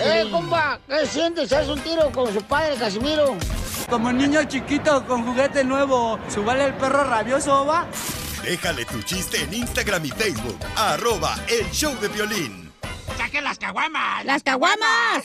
Eh, 0.00 0.28
compa, 0.30 0.78
¿qué 0.86 1.06
sientes? 1.06 1.52
¿Haz 1.52 1.68
un 1.68 1.80
tiro 1.80 2.10
con 2.12 2.32
su 2.32 2.42
padre, 2.42 2.76
Casimiro? 2.76 3.36
Como 3.88 4.12
niño 4.12 4.44
chiquito 4.44 5.04
con 5.06 5.24
juguete 5.24 5.64
nuevo, 5.64 6.18
¿subale 6.28 6.66
el 6.66 6.74
perro 6.74 7.04
rabioso, 7.04 7.64
va? 7.66 7.86
Déjale 8.44 8.84
tu 8.84 9.00
chiste 9.02 9.42
en 9.42 9.54
Instagram 9.54 10.04
y 10.04 10.10
Facebook. 10.10 10.58
Arroba 10.76 11.34
el 11.48 11.64
show 11.70 11.98
de 11.98 12.08
violín. 12.08 12.70
¡Saquen 13.16 13.42
las 13.42 13.58
caguamas! 13.58 14.22
¡Las 14.26 14.42
caguamas! 14.42 15.24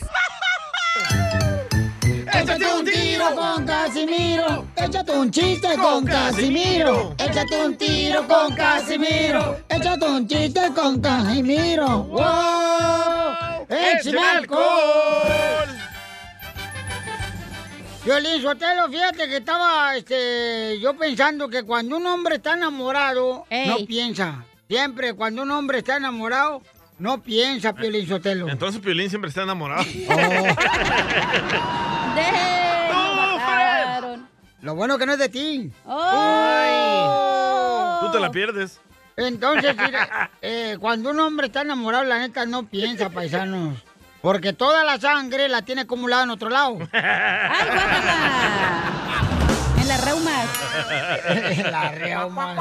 Échate 2.32 2.72
un 2.72 2.84
tiro 2.86 3.34
con 3.34 3.66
Casimiro. 3.66 4.66
Échate 4.74 5.12
un 5.12 5.30
chiste 5.30 5.68
con 5.76 6.06
Casimiro. 6.06 7.14
Échate 7.18 7.62
un 7.62 7.76
tiro 7.76 8.26
con 8.26 8.54
Casimiro. 8.54 9.58
Échate 9.68 10.04
un 10.06 10.26
chiste 10.26 10.72
con 10.74 11.00
Casimiro. 11.02 12.04
¡Wow! 12.04 13.66
¡Échame 13.68 14.18
alcohol! 14.18 15.79
Violín 18.10 18.42
Sotelo, 18.42 18.88
fíjate 18.88 19.28
que 19.28 19.36
estaba 19.36 19.94
este, 19.94 20.80
yo 20.80 20.96
pensando 20.96 21.48
que 21.48 21.62
cuando 21.62 21.96
un 21.96 22.04
hombre 22.08 22.34
está 22.34 22.54
enamorado, 22.54 23.46
Ey. 23.48 23.68
no 23.68 23.86
piensa. 23.86 24.44
Siempre 24.68 25.14
cuando 25.14 25.42
un 25.42 25.52
hombre 25.52 25.78
está 25.78 25.96
enamorado, 25.96 26.60
no 26.98 27.22
piensa, 27.22 27.72
Piolín 27.72 28.08
Sotelo. 28.08 28.48
Entonces 28.48 28.80
Piolín 28.80 29.08
siempre 29.10 29.28
está 29.28 29.44
enamorado. 29.44 29.84
¡De! 29.84 29.92
¡Lo 32.88 33.14
mataron! 33.14 34.28
Lo 34.60 34.74
bueno 34.74 34.98
que 34.98 35.06
no 35.06 35.12
es 35.12 35.18
de 35.20 35.28
ti. 35.28 35.70
¡Oh! 35.86 37.18
Tú 38.00 38.10
te 38.10 38.18
la 38.18 38.32
pierdes. 38.32 38.80
Entonces, 39.16 39.76
mira, 39.76 40.32
eh, 40.42 40.76
cuando 40.80 41.10
un 41.10 41.20
hombre 41.20 41.46
está 41.46 41.60
enamorado, 41.60 42.02
la 42.02 42.18
neta 42.18 42.44
no 42.44 42.66
piensa, 42.66 43.08
paisanos. 43.08 43.78
Porque 44.22 44.52
toda 44.52 44.84
la 44.84 45.00
sangre 45.00 45.48
la 45.48 45.62
tiene 45.62 45.82
acumulada 45.82 46.24
en 46.24 46.30
otro 46.30 46.50
lado. 46.50 46.78
¡Ay, 46.92 47.68
guácala! 47.70 49.22
En 49.80 49.88
las 49.88 50.04
reumas. 50.04 50.46
En 51.50 51.70
las 51.70 51.94
reumas. 51.98 52.56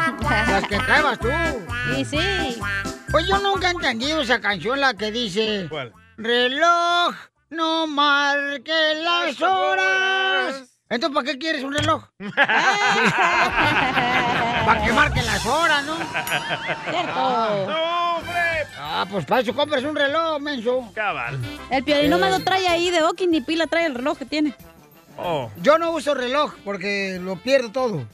Las 0.48 0.68
que 0.68 0.78
traebas 0.78 1.20
tú. 1.20 1.30
Sí, 1.96 2.06
sí. 2.06 2.62
Pues 3.12 3.28
yo 3.28 3.40
nunca 3.40 3.68
he 3.68 3.72
entendido 3.72 4.22
esa 4.22 4.40
canción, 4.40 4.80
la 4.80 4.94
que 4.94 5.12
dice... 5.12 5.68
¿Cuál? 5.70 5.94
Reloj, 6.18 7.16
no 7.50 7.88
marque 7.88 8.96
las 8.96 9.42
horas. 9.42 10.64
Entonces, 10.90 11.16
¿para 11.16 11.26
qué 11.26 11.38
quieres 11.38 11.64
un 11.64 11.74
reloj? 11.74 12.04
para 14.66 14.84
que 14.84 14.92
marque 14.92 15.22
las 15.22 15.46
horas, 15.46 15.86
¿no? 15.86 15.98
¡No, 17.16 17.64
hombre! 17.64 18.09
Ah, 19.00 19.06
pues 19.10 19.24
para 19.26 19.40
eso 19.40 19.56
compras 19.56 19.82
un 19.86 19.96
reloj, 19.96 20.42
menso. 20.42 20.92
Cabal. 20.94 21.40
El 21.72 21.84
piolín 21.86 22.10
nomás 22.10 22.32
lo 22.32 22.42
trae 22.42 22.68
ahí 22.68 22.90
de 22.90 23.02
Okin 23.02 23.32
ni 23.32 23.40
pila 23.40 23.66
trae 23.66 23.86
el 23.86 23.96
reloj 23.96 24.18
que 24.18 24.26
tiene. 24.26 24.54
Oh. 25.18 25.50
Yo 25.62 25.78
no 25.78 25.92
uso 25.92 26.14
reloj 26.14 26.56
porque 26.66 27.18
lo 27.22 27.38
pierdo 27.38 27.72
todo. 27.72 28.06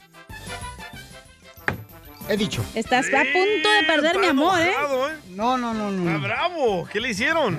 He 2.28 2.36
dicho. 2.36 2.64
Estás 2.76 3.06
a 3.06 3.24
punto 3.24 3.68
de 3.68 3.82
perder 3.84 4.18
mi 4.20 4.28
amor, 4.28 4.60
¿eh? 4.60 4.70
enojado, 4.70 5.10
¿eh? 5.10 5.16
No, 5.30 5.58
no, 5.58 5.74
no, 5.74 5.90
no. 5.90 6.08
Está 6.08 6.24
bravo. 6.24 6.88
¿Qué 6.92 7.00
le 7.00 7.10
hicieron? 7.10 7.58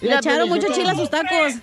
Le 0.00 0.14
echaron 0.14 0.48
mucho 0.48 0.72
chile 0.72 0.92
a 0.92 0.94
sus 0.94 1.10
tacos. 1.10 1.56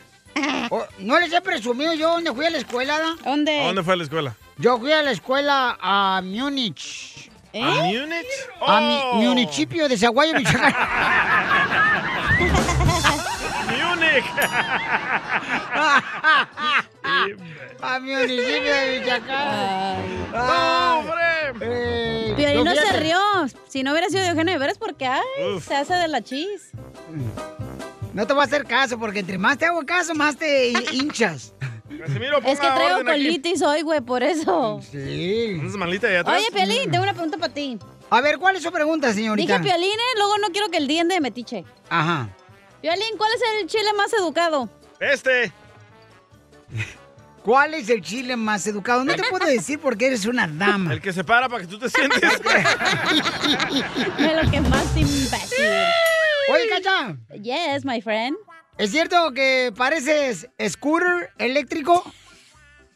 Oh, 0.70 0.86
no 1.00 1.20
les 1.20 1.34
he 1.34 1.42
presumido 1.42 1.96
yo 1.96 2.12
dónde 2.12 2.32
fui 2.34 2.46
a 2.46 2.52
la 2.52 2.60
escuela, 2.60 3.00
¿da? 3.00 3.16
¿Dónde? 3.24 3.62
¿A 3.62 3.66
dónde 3.66 3.82
fue 3.82 3.94
a 3.94 3.98
la 3.98 4.04
escuela? 4.04 4.36
Yo 4.58 4.78
fui 4.78 4.92
a 4.92 5.02
la 5.02 5.10
escuela 5.10 5.76
a 5.82 6.22
Múnich. 6.24 7.32
¿Eh? 7.54 7.62
¿A 7.64 7.84
Múnich? 7.84 8.26
A 8.66 8.82
mi 8.82 9.00
Oh. 9.04 9.16
municipio 9.30 9.88
de 9.88 9.98
Zaguayo, 9.98 10.34
Michoacán. 10.34 10.74
Múnich. 13.70 14.26
a 17.82 18.00
mi 18.00 18.12
municipio 18.16 18.74
de 18.76 19.00
Michoacán. 19.00 20.32
¡No, 20.32 20.40
Ay. 20.40 21.00
hombre! 21.00 21.24
Eh, 21.62 22.34
Piolín 22.36 22.64
no 22.66 22.74
se 22.76 23.00
rió. 23.00 23.20
Si 23.68 23.84
no 23.84 23.92
hubiera 23.92 24.10
sido 24.10 24.22
de 24.24 24.30
Eugenio 24.30 24.54
de 24.54 24.60
veras 24.60 24.78
porque, 24.78 25.06
ay, 25.06 25.22
Uf. 25.56 25.68
se 25.68 25.76
hace 25.76 25.94
de 25.94 26.08
la 26.08 26.22
chis. 26.24 26.72
No 28.14 28.26
te 28.28 28.34
voy 28.34 28.42
a 28.42 28.46
hacer 28.46 28.66
caso, 28.66 28.98
porque 29.00 29.20
entre 29.20 29.38
más 29.38 29.58
te 29.58 29.66
hago 29.66 29.86
caso, 29.86 30.14
más 30.16 30.38
te 30.38 30.70
hinchas. 30.92 31.54
Casimiro, 32.00 32.38
Es 32.46 32.60
que 32.60 32.68
traigo 32.68 32.96
aquí. 32.98 33.06
colitis 33.06 33.62
hoy, 33.62 33.82
güey, 33.82 34.02
por 34.02 34.24
eso. 34.24 34.80
Sí. 34.84 34.92
¿Tienes 35.60 35.74
malita 35.76 36.08
allá 36.08 36.22
atrás? 36.22 36.38
Oye, 36.40 36.52
Piolín, 36.52 36.92
tengo 36.92 37.04
una 37.04 37.14
pregunta 37.14 37.38
para 37.38 37.54
ti. 37.54 37.78
A 38.10 38.22
ver, 38.22 38.38
¿cuál 38.38 38.56
es 38.56 38.64
su 38.64 38.72
pregunta, 38.72 39.14
señorita? 39.14 39.58
Dije 39.58 39.64
Piolín, 39.64 39.92
¿eh? 39.92 40.18
Luego 40.18 40.38
no 40.40 40.50
quiero 40.50 40.70
que 40.70 40.78
el 40.78 40.88
día 40.88 41.02
ande 41.02 41.16
de 41.16 41.22
metiche. 41.22 41.64
Ajá. 41.90 42.30
Piolín, 42.82 43.18
¿cuál 43.18 43.32
es 43.34 43.42
el 43.62 43.68
chile 43.68 43.94
más 43.98 44.12
educado? 44.14 44.70
Este. 45.00 45.52
¿Cuál 47.44 47.74
es 47.74 47.90
el 47.90 48.02
chile 48.02 48.38
más 48.38 48.66
educado? 48.68 49.04
No 49.04 49.16
te 49.16 49.24
puedo 49.24 49.46
decir 49.46 49.78
porque 49.78 50.08
eres 50.08 50.26
una 50.26 50.48
dama. 50.48 50.94
El 50.94 51.02
que 51.02 51.12
se 51.12 51.26
para 51.26 51.50
para 51.50 51.62
que 51.62 51.68
tú 51.68 51.78
te 51.78 51.90
sientes. 51.90 52.22
De 54.18 54.44
lo 54.44 54.50
que 54.50 54.62
más 54.62 54.96
imbécil. 54.96 55.66
Oye, 56.50 56.70
Cacha, 56.70 57.18
Yes, 57.42 57.84
my 57.84 58.02
friend. 58.02 58.38
¿Es 58.78 58.92
cierto 58.92 59.32
que 59.34 59.74
pareces 59.76 60.48
scooter 60.70 61.32
eléctrico? 61.38 62.04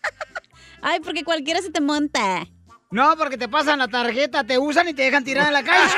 Ay, 0.81 0.99
porque 1.01 1.23
cualquiera 1.23 1.61
se 1.61 1.71
te 1.71 1.81
monta. 1.81 2.45
No, 2.89 3.17
porque 3.17 3.37
te 3.37 3.49
pasan 3.49 3.79
la 3.79 3.87
tarjeta, 3.87 4.45
te 4.45 4.57
usan 4.57 4.87
y 4.87 4.93
te 4.93 5.03
dejan 5.03 5.23
tirar 5.23 5.47
en 5.47 5.53
la 5.53 5.63
calle. 5.63 5.89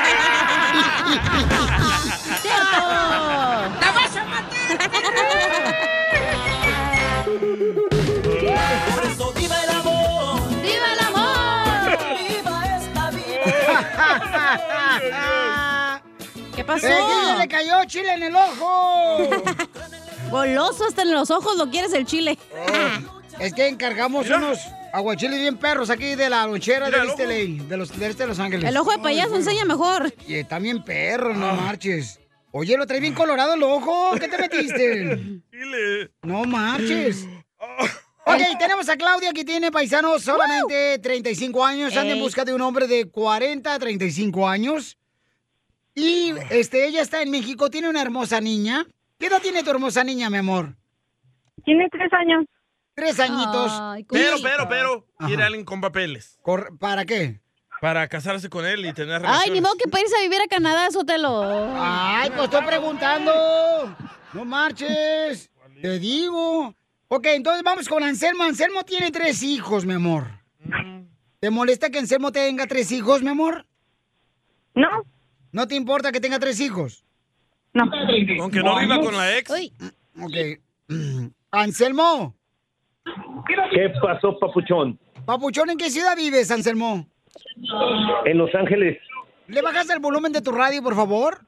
¡Cierto! 2.42 3.39
Pasó? 16.74 16.86
¡Eh, 16.86 17.38
le 17.38 17.48
cayó 17.48 17.84
chile 17.86 18.12
en 18.14 18.22
el 18.24 18.36
ojo! 18.36 19.28
Goloso 20.30 20.84
hasta 20.84 21.02
en 21.02 21.12
los 21.12 21.30
ojos 21.30 21.56
lo 21.56 21.70
quieres 21.70 21.92
el 21.92 22.06
chile. 22.06 22.38
Es 23.38 23.52
que 23.54 23.66
encargamos 23.68 24.24
Mira. 24.24 24.36
unos 24.38 24.58
aguachiles 24.92 25.40
bien 25.40 25.56
perros 25.56 25.90
aquí 25.90 26.14
de 26.14 26.28
la 26.30 26.46
lonchera 26.46 26.90
de 26.90 27.06
este 27.06 27.26
ley, 27.26 27.58
de 27.58 27.76
los 27.76 27.98
de 27.98 28.06
este 28.08 28.22
de 28.24 28.28
Los 28.28 28.38
Ángeles. 28.38 28.68
El 28.68 28.76
ojo 28.76 28.90
de 28.92 28.98
payaso 28.98 29.34
enseña 29.36 29.64
mejor. 29.64 30.12
Y 30.28 30.34
está 30.34 30.58
bien 30.58 30.84
perro, 30.84 31.34
no 31.34 31.46
Ah. 31.50 31.54
marches. 31.54 32.20
Oye, 32.52 32.76
lo 32.76 32.86
trae 32.86 33.00
bien 33.00 33.14
colorado 33.14 33.54
el 33.54 33.62
ojo. 33.62 34.12
¿Qué 34.18 34.28
te 34.28 34.36
metiste? 34.38 35.16
Dile. 35.52 36.10
No 36.22 36.44
marches. 36.44 37.26
Ah. 37.60 37.86
Ok, 38.26 38.40
tenemos 38.58 38.88
a 38.88 38.96
Claudia 38.96 39.32
que 39.32 39.44
tiene 39.44 39.72
paisanos 39.72 40.22
solamente 40.22 40.98
35 40.98 41.64
años. 41.64 41.96
Anda 41.96 42.12
en 42.12 42.20
busca 42.20 42.44
de 42.44 42.52
un 42.54 42.60
hombre 42.60 42.86
de 42.86 43.08
40 43.10 43.74
a 43.74 43.78
35 43.78 44.46
años. 44.48 44.96
Y 45.94 46.32
este, 46.50 46.86
ella 46.86 47.02
está 47.02 47.22
en 47.22 47.30
México, 47.30 47.68
tiene 47.70 47.88
una 47.88 48.02
hermosa 48.02 48.40
niña. 48.40 48.86
¿Qué 49.18 49.26
edad 49.26 49.40
tiene 49.42 49.62
tu 49.62 49.70
hermosa 49.70 50.04
niña, 50.04 50.30
mi 50.30 50.38
amor? 50.38 50.76
Tiene 51.64 51.88
tres 51.90 52.10
años. 52.12 52.44
Tres 52.94 53.18
añitos. 53.20 53.72
Ay, 53.80 54.04
Pero, 54.04 54.36
pero, 54.42 54.68
pero, 54.68 55.06
quiere 55.26 55.42
alguien 55.42 55.64
con 55.64 55.80
papeles. 55.80 56.38
Cor- 56.42 56.76
¿Para 56.78 57.04
qué? 57.04 57.40
Para 57.80 58.06
casarse 58.08 58.48
con 58.50 58.66
él 58.66 58.84
y 58.84 58.92
tener 58.92 59.22
relaciones. 59.22 59.42
Ay, 59.46 59.50
ni 59.52 59.60
modo 59.60 59.74
que 59.76 59.88
para 59.88 60.02
irse 60.02 60.16
a 60.16 60.22
vivir 60.22 60.40
a 60.42 60.46
Canadá, 60.48 60.90
Sotelo. 60.90 61.42
Ay, 61.76 62.30
pues 62.30 62.44
estoy 62.44 62.64
preguntando. 62.66 63.32
No 64.34 64.44
marches. 64.44 65.50
Te 65.80 65.98
digo. 65.98 66.74
Ok, 67.08 67.26
entonces 67.26 67.62
vamos 67.62 67.88
con 67.88 68.02
Anselmo. 68.02 68.44
Anselmo 68.44 68.84
tiene 68.84 69.10
tres 69.10 69.42
hijos, 69.42 69.86
mi 69.86 69.94
amor. 69.94 70.26
¿Te 71.40 71.48
molesta 71.50 71.88
que 71.90 71.98
Anselmo 71.98 72.32
tenga 72.32 72.66
tres 72.66 72.92
hijos, 72.92 73.22
mi 73.22 73.30
amor? 73.30 73.66
No, 74.74 74.88
¿No 75.52 75.66
te 75.66 75.74
importa 75.74 76.12
que 76.12 76.20
tenga 76.20 76.38
tres 76.38 76.60
hijos? 76.60 77.04
no. 77.72 77.84
Aunque 78.40 78.60
no 78.62 78.78
viva 78.78 78.98
con 79.00 79.16
la 79.16 79.36
ex. 79.38 79.50
Uy, 79.50 79.72
Ok. 80.20 80.60
Anselmo, 81.52 82.34
¿Qué 83.72 83.88
pasó, 84.02 84.38
papuchón? 84.38 84.98
papuchón, 85.24 85.70
¿en 85.70 85.78
qué 85.78 85.88
ciudad 85.90 86.16
vives, 86.16 86.50
Anselmo? 86.50 87.06
En 88.24 88.38
Los 88.38 88.54
Ángeles. 88.54 88.98
¿Le 89.48 89.62
bajas 89.62 89.88
el 89.90 89.98
volumen 90.00 90.32
de 90.32 90.40
tu 90.42 90.52
radio, 90.52 90.82
por 90.82 90.94
favor? 90.94 91.40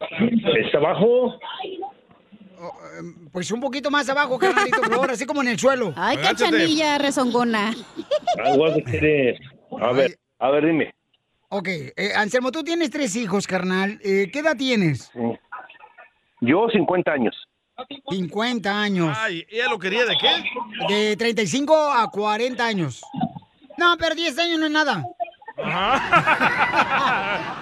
¿Está 0.00 0.78
abajo? 0.78 1.38
Pues 3.32 3.50
un 3.50 3.60
poquito 3.60 3.90
más 3.90 4.08
abajo, 4.08 4.38
carnalito, 4.38 4.78
por 4.80 4.90
favor, 4.90 5.10
así 5.10 5.24
como 5.26 5.40
en 5.42 5.48
el 5.48 5.58
suelo. 5.58 5.92
ay, 5.96 6.16
Agáchate. 6.18 6.50
cachanilla 6.50 6.98
rezongona. 6.98 7.74
Algo 8.44 8.66
querer. 8.84 9.38
A 9.80 9.92
ver, 9.92 10.18
a 10.38 10.50
ver, 10.50 10.66
dime. 10.66 10.94
Ok, 11.52 11.66
eh, 11.68 12.12
Anselmo, 12.16 12.52
tú 12.52 12.62
tienes 12.62 12.90
tres 12.90 13.16
hijos, 13.16 13.46
carnal. 13.46 13.98
Eh, 14.04 14.30
¿Qué 14.32 14.38
edad 14.38 14.56
tienes? 14.56 15.10
Yo, 16.40 16.68
50 16.70 17.12
años. 17.12 17.34
50 18.08 18.80
años. 18.82 19.16
Ay, 19.20 19.44
¿ella 19.48 19.68
lo 19.68 19.78
quería 19.78 20.04
de 20.04 20.16
qué? 20.16 20.94
De 20.94 21.16
35 21.16 21.74
a 21.92 22.08
40 22.10 22.64
años. 22.64 23.02
No, 23.76 23.96
pero 23.98 24.14
10 24.14 24.38
años 24.38 24.58
no 24.60 24.66
es 24.66 24.72
nada. 24.72 25.04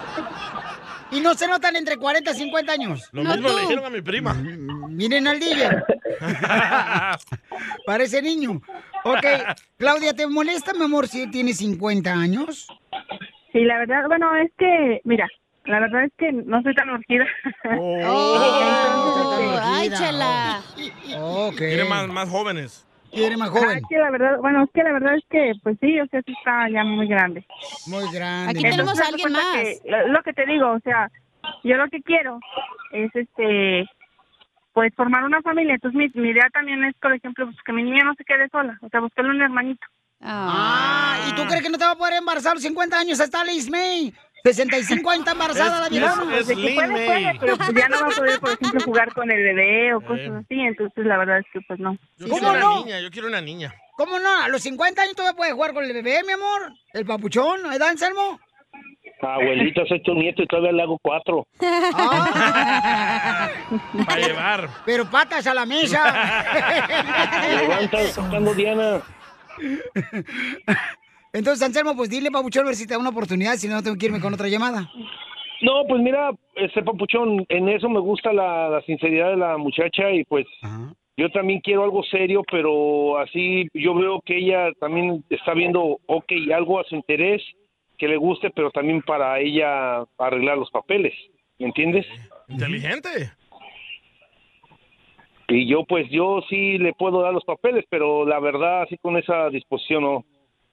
Y 1.11 1.21
no 1.21 1.33
se 1.33 1.47
notan 1.47 1.75
entre 1.75 1.97
40 1.97 2.29
y 2.29 2.33
50 2.35 2.71
años. 2.71 3.09
Lo 3.13 3.23
No, 3.23 3.31
mismo 3.31 3.49
tú. 3.49 3.55
le 3.55 3.61
dijeron 3.61 3.85
a 3.85 3.89
mi 3.89 3.99
prima. 4.03 4.31
Miren 4.35 5.27
al 5.27 5.39
DJ. 5.39 5.67
Parece 7.87 8.21
niño. 8.21 8.61
Ok, 9.03 9.25
Claudia, 9.77 10.13
¿te 10.13 10.27
molesta, 10.27 10.71
mi 10.73 10.83
amor, 10.83 11.07
si 11.07 11.25
tienes 11.31 11.57
50 11.57 12.11
años? 12.13 12.67
Sí, 13.51 13.63
la 13.65 13.79
verdad, 13.79 14.05
bueno, 14.07 14.35
es 14.35 14.51
que, 14.57 15.01
mira, 15.03 15.27
la 15.65 15.79
verdad 15.79 16.03
es 16.05 16.13
que 16.17 16.31
no 16.31 16.61
soy 16.61 16.75
tan 16.75 16.89
urgida. 16.89 17.25
Oh, 17.77 19.59
ay, 19.63 19.89
chela. 19.89 20.61
Ok. 21.17 21.57
Quiere 21.57 21.85
más, 21.85 22.07
más 22.07 22.29
jóvenes. 22.29 22.85
Quiere 23.11 23.37
más 23.37 23.49
Ah, 23.49 23.53
joven. 23.53 23.77
es 23.79 23.83
que 23.89 23.97
la 23.97 24.11
verdad, 24.11 24.37
bueno, 24.37 24.63
es 24.63 24.69
que 24.71 24.83
la 24.83 24.91
verdad 24.93 25.15
es 25.15 25.23
que, 25.29 25.53
pues 25.63 25.77
sí, 25.81 25.99
o 25.99 26.05
sea, 26.07 26.21
sí 26.21 26.31
está 26.31 26.69
ya 26.69 26.83
muy 26.83 27.07
grande. 27.07 27.43
Muy 27.87 28.05
grande. 28.13 28.51
Aquí 28.51 28.61
tenemos 28.61 28.79
Entonces, 28.79 29.05
a 29.05 29.07
alguien 29.07 29.33
cuenta 29.33 29.41
más. 29.41 29.63
que- 29.63 29.89
lo, 29.89 30.07
lo 30.09 30.21
que 30.21 30.33
te 30.33 30.45
digo, 30.45 30.71
o 30.71 30.79
sea, 30.81 31.09
yo 31.63 31.75
lo 31.77 31.87
que 31.89 32.01
quiero 32.03 32.39
es, 32.91 33.09
este, 33.15 33.87
pues 34.73 34.93
formar 34.95 35.23
una 35.23 35.41
familia. 35.41 35.73
Entonces 35.73 35.97
mi, 35.97 36.21
mi 36.21 36.29
idea 36.29 36.47
también 36.53 36.83
es, 36.83 36.95
por 36.97 37.13
ejemplo, 37.13 37.45
pues, 37.47 37.57
que 37.65 37.73
mi 37.73 37.81
niña 37.83 38.03
no 38.05 38.13
se 38.13 38.23
quede 38.25 38.47
sola, 38.49 38.77
o 38.81 38.89
sea, 38.89 38.99
buscarle 38.99 39.31
un 39.31 39.41
hermanito. 39.41 39.85
Ah, 40.21 41.17
¿y 41.29 41.33
tú 41.33 41.45
crees 41.47 41.63
que 41.63 41.69
no 41.69 41.77
te 41.77 41.85
va 41.85 41.91
a 41.91 41.95
poder 41.97 42.15
embarazar 42.15 42.51
a 42.51 42.55
los 42.55 42.63
50 42.63 42.97
años? 42.99 43.19
Está 43.19 43.43
Liz 43.43 43.69
May. 43.69 44.13
65 44.43 45.09
años 45.09 45.19
está 45.21 45.31
embarazada 45.33 45.79
la 45.81 45.85
Es- 45.87 45.91
viejona. 45.91 46.37
es- 46.37 46.47
De 46.47 46.55
que 46.55 46.61
Lin 46.61 46.75
puede, 46.75 46.87
May. 46.87 47.05
puede, 47.07 47.37
pero 47.41 47.57
pues 47.57 47.73
ya 47.73 47.89
no 47.89 47.99
va 48.01 48.07
a 48.07 48.11
poder, 48.11 48.39
por 48.39 48.49
ejemplo, 48.51 48.79
jugar 48.85 49.13
con 49.13 49.29
el 49.31 49.43
bebé 49.43 49.93
o 49.93 49.99
cosas 50.01 50.27
Eh. 50.27 50.31
así. 50.45 50.59
Entonces 50.61 51.05
la 51.05 51.17
verdad 51.17 51.39
es 51.39 51.45
que, 51.51 51.59
pues 51.67 51.79
no. 51.79 51.97
Yo 52.17 52.27
¿Cómo 52.29 52.39
quiero 52.39 52.51
una 52.51 52.59
no? 52.59 52.85
niña, 52.85 52.99
yo 53.01 53.11
quiero 53.11 53.27
una 53.27 53.41
niña. 53.41 53.73
¿Cómo 53.97 54.17
no? 54.19 54.43
A 54.43 54.47
los 54.47 54.61
50 54.61 55.01
años 55.01 55.15
todavía 55.15 55.35
puedes 55.35 55.53
jugar 55.53 55.73
con 55.73 55.83
el 55.83 55.91
bebé, 55.93 56.21
mi 56.25 56.31
amor. 56.33 56.71
El 56.93 57.05
papuchón, 57.05 57.63
¿verdad, 57.63 57.89
Anselmo? 57.89 58.39
Abuelita, 59.21 59.81
soy 59.89 60.01
tu 60.03 60.13
nieto 60.13 60.41
y 60.43 60.47
todavía 60.47 60.71
le 60.71 60.83
hago 60.83 60.97
cuatro. 61.01 61.45
Para 61.59 63.51
llevar. 64.17 64.69
Pero 64.85 65.09
patas 65.09 65.45
a 65.47 65.53
la 65.53 65.65
mesa. 65.65 66.01
Levanta, 67.61 68.07
sacando 68.07 68.53
Diana. 68.53 69.01
Entonces, 71.33 71.63
Anselmo, 71.65 71.95
pues 71.95 72.09
dile, 72.09 72.31
Papuchón, 72.31 72.63
a 72.63 72.67
ver 72.69 72.75
si 72.75 72.87
te 72.87 72.93
da 72.93 72.99
una 72.99 73.09
oportunidad, 73.09 73.55
si 73.55 73.67
no 73.67 73.83
tengo 73.83 73.97
que 73.97 74.07
irme 74.07 74.19
con 74.19 74.33
otra 74.33 74.47
llamada. 74.47 74.89
No, 75.61 75.83
pues 75.87 76.01
mira, 76.01 76.31
este 76.55 76.81
papuchón, 76.81 77.45
en 77.49 77.69
eso 77.69 77.89
me 77.89 77.99
gusta 77.99 78.31
la, 78.31 78.69
la 78.69 78.81
sinceridad 78.83 79.31
de 79.31 79.37
la 79.37 79.57
muchacha 79.57 80.09
y 80.11 80.23
pues 80.23 80.45
yo 81.17 81.29
también 81.31 81.59
quiero 81.59 81.83
algo 81.83 82.01
serio, 82.03 82.43
pero 82.49 83.17
así 83.19 83.67
yo 83.73 83.93
veo 83.93 84.21
que 84.21 84.37
ella 84.37 84.71
también 84.79 85.23
está 85.29 85.53
viendo, 85.53 85.99
ok, 86.05 86.31
algo 86.55 86.79
a 86.79 86.85
su 86.85 86.95
interés, 86.95 87.41
que 87.97 88.07
le 88.07 88.15
guste, 88.15 88.49
pero 88.51 88.71
también 88.71 89.01
para 89.01 89.37
ella 89.39 90.05
arreglar 90.17 90.57
los 90.57 90.71
papeles, 90.71 91.13
¿me 91.59 91.67
entiendes? 91.67 92.05
Inteligente. 92.47 93.33
Y 95.49 95.67
yo 95.67 95.83
pues 95.85 96.07
yo 96.11 96.41
sí 96.49 96.77
le 96.77 96.93
puedo 96.93 97.21
dar 97.21 97.33
los 97.33 97.43
papeles, 97.43 97.83
pero 97.89 98.25
la 98.25 98.39
verdad 98.39 98.83
así 98.83 98.97
con 98.97 99.17
esa 99.17 99.49
disposición 99.49 100.03
no. 100.03 100.25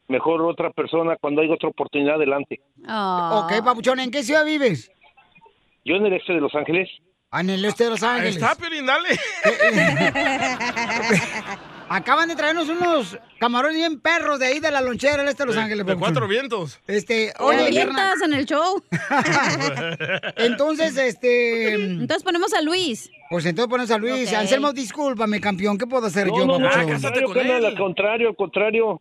Mejor 0.08 0.40
otra 0.42 0.70
persona 0.70 1.16
cuando 1.20 1.42
hay 1.42 1.50
otra 1.50 1.68
oportunidad 1.68 2.14
adelante. 2.14 2.60
Ok, 2.88 3.52
Papuchón, 3.64 3.98
¿en 3.98 4.12
qué 4.12 4.22
ciudad 4.22 4.44
vives? 4.44 4.88
Yo 5.84 5.96
en 5.96 6.06
el 6.06 6.12
este 6.12 6.34
de 6.34 6.40
Los 6.40 6.54
Ángeles. 6.54 6.88
Ah, 7.32 7.40
en 7.40 7.50
el 7.50 7.64
este 7.64 7.84
de 7.84 7.90
Los 7.90 8.04
Ahí 8.04 8.20
Ángeles. 8.20 8.36
está, 8.36 8.54
Piolín, 8.54 8.86
dale. 8.86 9.08
Acaban 11.88 12.28
de 12.28 12.34
traernos 12.34 12.68
unos 12.68 13.16
camarones 13.38 13.76
bien 13.76 14.00
perros 14.00 14.40
de 14.40 14.46
ahí 14.46 14.58
de 14.60 14.70
la 14.72 14.80
lonchera 14.80 15.18
del 15.18 15.28
este 15.28 15.44
de 15.44 15.46
Los 15.46 15.56
Ángeles. 15.56 15.86
De 15.86 15.94
cuatro 15.96 16.26
vientos. 16.26 16.80
Este, 16.86 17.32
Oye, 17.38 17.66
avientas 17.66 18.20
en 18.22 18.34
el 18.34 18.44
show. 18.44 18.82
Entonces, 20.36 20.96
este. 20.96 21.74
Entonces 21.74 22.22
ponemos 22.24 22.52
a 22.54 22.60
Luis. 22.62 23.10
Pues 23.30 23.44
entonces 23.46 23.68
ponemos 23.70 23.90
a 23.90 23.98
Luis. 23.98 24.28
Ok. 24.28 24.34
Anselmo, 24.38 24.72
discúlpame, 24.72 25.40
campeón. 25.40 25.78
¿Qué 25.78 25.86
puedo 25.86 26.06
hacer 26.06 26.26
No, 26.26 26.36
yo, 26.38 26.46
no, 26.46 26.58
no, 26.58 26.68
papuchón? 26.68 26.80
al 26.80 27.00
contrario, 27.02 27.32
carnal, 27.32 27.64
al 27.66 27.76
contrario, 27.78 28.28
al 28.30 28.36
contrario. 28.36 29.00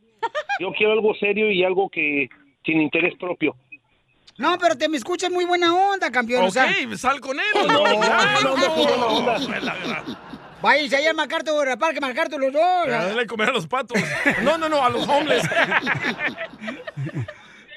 Yo 0.60 0.72
quiero 0.78 0.94
algo 0.94 1.14
serio 1.16 1.52
y 1.52 1.64
algo 1.64 1.90
que 1.90 2.30
sin 2.66 2.82
interés 2.82 3.14
propio. 3.20 3.56
No, 4.38 4.58
pero 4.60 4.76
te 4.78 4.90
me 4.90 4.98
escuchas 4.98 5.32
muy 5.32 5.46
buena 5.46 5.74
onda, 5.74 6.12
campeón. 6.12 6.46
o 6.46 6.52
sea- 6.52 6.66
Ok, 6.66 6.96
sal 6.96 7.20
con 7.22 7.38
él. 7.40 7.46
No, 7.56 7.66
No, 7.68 7.84
no, 7.84 7.94
no, 7.94 8.58
no, 8.58 9.22
no, 9.22 9.22
no, 9.22 10.18
Váyanse 10.66 10.96
allá 10.96 11.12
a 11.12 11.14
MacArthur, 11.14 11.70
al 11.70 11.78
parque 11.78 12.02
MacArthur 12.02 12.40
los 12.40 12.52
dos. 12.52 12.88
Dale 12.88 13.14
de 13.14 13.28
comer 13.28 13.50
a 13.50 13.52
los 13.52 13.68
patos. 13.68 14.02
No, 14.42 14.58
no, 14.58 14.68
no, 14.68 14.84
a 14.84 14.90
los 14.90 15.08
homeless. 15.08 15.44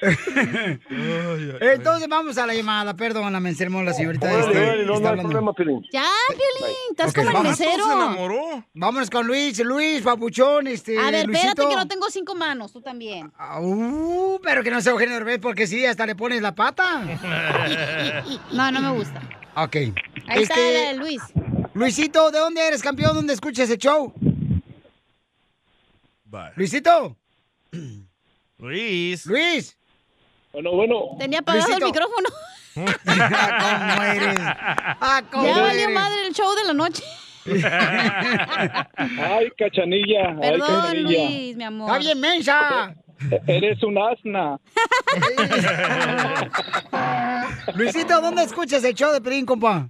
Entonces 1.61 2.07
vamos 2.07 2.39
a 2.39 2.47
la 2.47 2.55
llamada. 2.55 2.95
Perdóname, 2.95 3.49
Anselmo, 3.49 3.83
la 3.83 3.93
señorita. 3.93 4.33
Órale, 4.33 4.71
este, 4.71 4.85
no, 4.85 4.95
está 4.95 5.15
no 5.15 5.21
problema, 5.21 5.53
Piolín. 5.53 5.83
Ya, 5.93 6.07
Piolín, 6.29 6.75
estás 6.89 7.13
como 7.13 7.29
el 7.29 7.43
mesero. 7.43 8.65
Vámonos 8.73 9.09
con 9.11 9.27
Luis, 9.27 9.59
Luis, 9.59 10.01
papuchón, 10.01 10.65
este. 10.65 10.97
A 10.97 11.11
ver, 11.11 11.29
espérate 11.29 11.61
Luisito. 11.61 11.69
que 11.69 11.75
no 11.75 11.87
tengo 11.87 12.09
cinco 12.09 12.33
manos, 12.33 12.73
tú 12.73 12.81
también. 12.81 13.31
Uh, 13.61 14.39
pero 14.41 14.63
que 14.63 14.71
no 14.71 14.81
sea 14.81 14.93
Eugenio 14.93 15.13
Derbez, 15.13 15.39
porque 15.39 15.67
sí, 15.67 15.85
hasta 15.85 16.07
le 16.07 16.15
pones 16.15 16.41
la 16.41 16.55
pata. 16.55 17.03
No, 18.51 18.71
no 18.71 18.81
me 18.81 18.91
gusta. 18.91 19.21
Ok. 19.55 19.75
Ahí 19.75 20.43
está 20.43 20.55
Este, 20.55 20.73
la 20.73 20.89
de 20.89 20.93
Luis. 20.95 21.21
Luisito, 21.73 22.31
¿de 22.31 22.39
dónde 22.39 22.65
eres, 22.67 22.81
campeón? 22.81 23.15
¿Dónde 23.15 23.33
escuchas 23.33 23.69
ese 23.69 23.77
show? 23.77 24.11
Luisito. 26.55 27.15
Luis. 28.57 29.25
Luis. 29.25 29.77
Bueno, 30.51 30.71
bueno. 30.71 30.95
Tenía 31.19 31.39
apagado 31.39 31.67
Luisito. 31.67 31.85
el 31.85 31.91
micrófono. 31.91 32.29
¿Cómo 32.75 34.03
eres? 34.03 34.35
Ah, 34.39 35.21
¿cómo 35.31 35.45
ya 35.45 35.61
valió 35.61 35.83
eres? 35.83 35.95
madre 35.95 36.27
el 36.27 36.33
show 36.33 36.53
de 36.55 36.63
la 36.65 36.73
noche. 36.73 37.03
Ay, 38.97 39.49
cachanilla. 39.57 40.29
ay, 40.29 40.35
Perdón, 40.41 40.67
cachanilla. 40.67 41.03
Luis, 41.29 41.55
mi 41.55 41.63
amor. 41.63 41.87
Está 41.89 41.99
bien, 41.99 42.19
mensa. 42.19 42.93
Eres 43.47 43.81
un 43.83 43.97
asna. 43.97 44.59
Luisito, 47.75 48.21
¿dónde 48.21 48.43
escuchas 48.43 48.83
el 48.83 48.93
show 48.93 49.11
de 49.13 49.21
Pelín, 49.21 49.45
compa? 49.45 49.89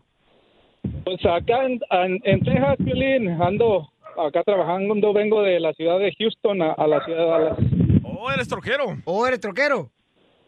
Pues 1.04 1.26
acá 1.26 1.66
en, 1.66 1.80
en, 1.92 2.20
en 2.24 2.40
Texas, 2.44 2.78
Piolín, 2.84 3.30
ando 3.42 3.90
acá 4.18 4.44
trabajando, 4.44 5.14
vengo 5.14 5.42
de 5.42 5.60
la 5.60 5.74
ciudad 5.74 6.00
de 6.00 6.14
Houston 6.18 6.62
a, 6.62 6.74
a 6.74 6.88
la 6.88 7.04
ciudad 7.06 7.20
de 7.20 7.30
Dallas. 7.30 7.58
Oh, 8.04 8.32
eres 8.32 8.48
troquero. 8.48 8.98
¿O 9.06 9.26
eres 9.26 9.40
troquero? 9.40 9.90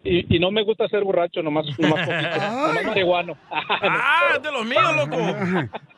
Y, 0.03 0.35
y 0.35 0.39
no 0.39 0.49
me 0.49 0.63
gusta 0.63 0.87
ser 0.87 1.03
borracho, 1.03 1.43
nomás, 1.43 1.65
nomás 1.77 2.07
poquito, 2.07 2.45
nomás 2.45 2.85
marihuano. 2.85 3.37
Ah, 3.83 4.39
de 4.41 4.51
los 4.51 4.65
míos, 4.65 4.95
loco. 4.95 5.17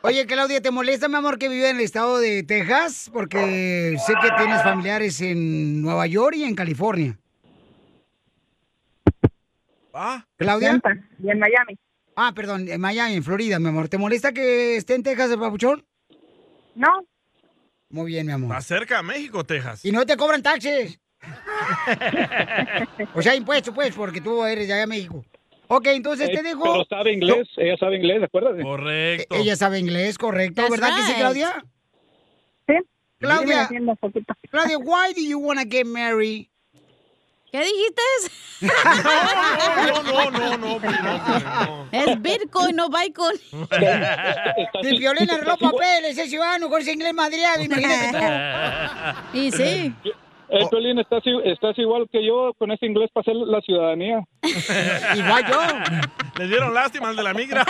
Oye, 0.02 0.26
Claudia, 0.26 0.60
¿te 0.60 0.70
molesta, 0.70 1.08
mi 1.08 1.16
amor, 1.16 1.38
que 1.38 1.48
vive 1.48 1.70
en 1.70 1.76
el 1.76 1.82
estado 1.82 2.18
de 2.18 2.42
Texas? 2.42 3.10
Porque 3.12 3.96
sé 3.98 4.12
que 4.20 4.28
tienes 4.36 4.62
familiares 4.62 5.20
en 5.20 5.82
Nueva 5.82 6.06
York 6.06 6.36
y 6.36 6.44
en 6.44 6.54
California. 6.54 7.18
Ah. 9.94 10.24
¿Claudia? 10.36 10.80
Y 11.22 11.30
en 11.30 11.38
Miami. 11.38 11.78
Ah, 12.16 12.32
perdón, 12.34 12.68
en 12.68 12.80
Miami, 12.80 13.14
en 13.14 13.24
Florida, 13.24 13.58
mi 13.58 13.68
amor. 13.68 13.88
¿Te 13.88 13.98
molesta 13.98 14.32
que 14.32 14.76
esté 14.76 14.94
en 14.94 15.02
Texas 15.02 15.30
el 15.32 15.38
papuchón? 15.38 15.84
No. 16.74 17.06
Muy 17.90 18.06
bien, 18.12 18.26
mi 18.26 18.32
amor. 18.32 18.50
Está 18.56 18.60
cerca 18.60 18.98
a 18.98 19.02
México, 19.02 19.44
Texas. 19.44 19.84
Y 19.84 19.92
no 19.92 20.04
te 20.06 20.16
cobran 20.16 20.42
taxes. 20.42 20.98
o 23.14 23.22
sea, 23.22 23.34
impuestos, 23.34 23.74
pues, 23.74 23.94
porque 23.94 24.20
tú 24.20 24.44
eres 24.44 24.66
de 24.66 24.72
allá 24.74 24.80
de 24.82 24.86
México. 24.86 25.24
Ok, 25.68 25.86
entonces 25.88 26.28
Eh, 26.28 26.32
te 26.36 26.42
dejo... 26.42 26.62
Pero 26.62 26.84
sabe 26.84 27.12
inglés, 27.12 27.48
ella 27.56 27.76
sabe 27.78 27.96
inglés, 27.96 28.22
acuérdate. 28.22 28.62
Correcto. 28.62 29.34
Ella 29.34 29.56
sabe 29.56 29.78
inglés, 29.78 30.18
correcto, 30.18 30.62
That's 30.62 30.70
¿verdad 30.70 30.96
que 30.96 31.02
sí. 31.04 31.14
Claudia? 31.14 31.64
Sí. 32.68 32.74
Claudia, 33.18 33.68
Sí. 33.68 33.76
Claudia, 34.50 34.78
why 34.78 35.14
do 35.14 35.22
you 35.22 35.38
want 35.38 35.58
to 35.60 35.66
get 35.68 35.86
married? 35.86 36.48
¿Qué 37.54 37.62
dijiste? 37.62 38.02
No, 38.62 38.72
no, 40.02 40.30
no, 40.32 40.56
no, 40.58 40.78
no, 40.80 40.80
no. 40.80 41.88
Es 41.92 42.20
Bitcoin, 42.20 42.74
no 42.74 42.88
Bitcoin. 42.88 43.38
Si 44.82 44.98
Violín 44.98 45.30
arregló 45.30 45.56
papeles, 45.58 46.18
es 46.18 46.30
ciudadano 46.30 46.68
con 46.68 46.82
ese 46.82 46.94
inglés 46.94 47.14
madriado, 47.14 47.62
imagínate 47.62 48.10
tú. 49.32 49.38
Y 49.38 49.52
sí. 49.52 49.94
Eh, 50.48 50.66
Piolín, 50.68 50.98
estás, 50.98 51.22
estás 51.44 51.78
igual 51.78 52.08
que 52.10 52.26
yo, 52.26 52.54
con 52.58 52.72
ese 52.72 52.86
inglés 52.86 53.08
para 53.12 53.22
hacer 53.22 53.36
la 53.36 53.60
ciudadanía. 53.60 54.24
Igual 55.14 55.46
yo. 55.46 55.60
Le 56.36 56.48
dieron 56.48 56.74
lástima 56.74 57.10
al 57.10 57.16
de 57.16 57.22
la 57.22 57.34
migra. 57.34 57.64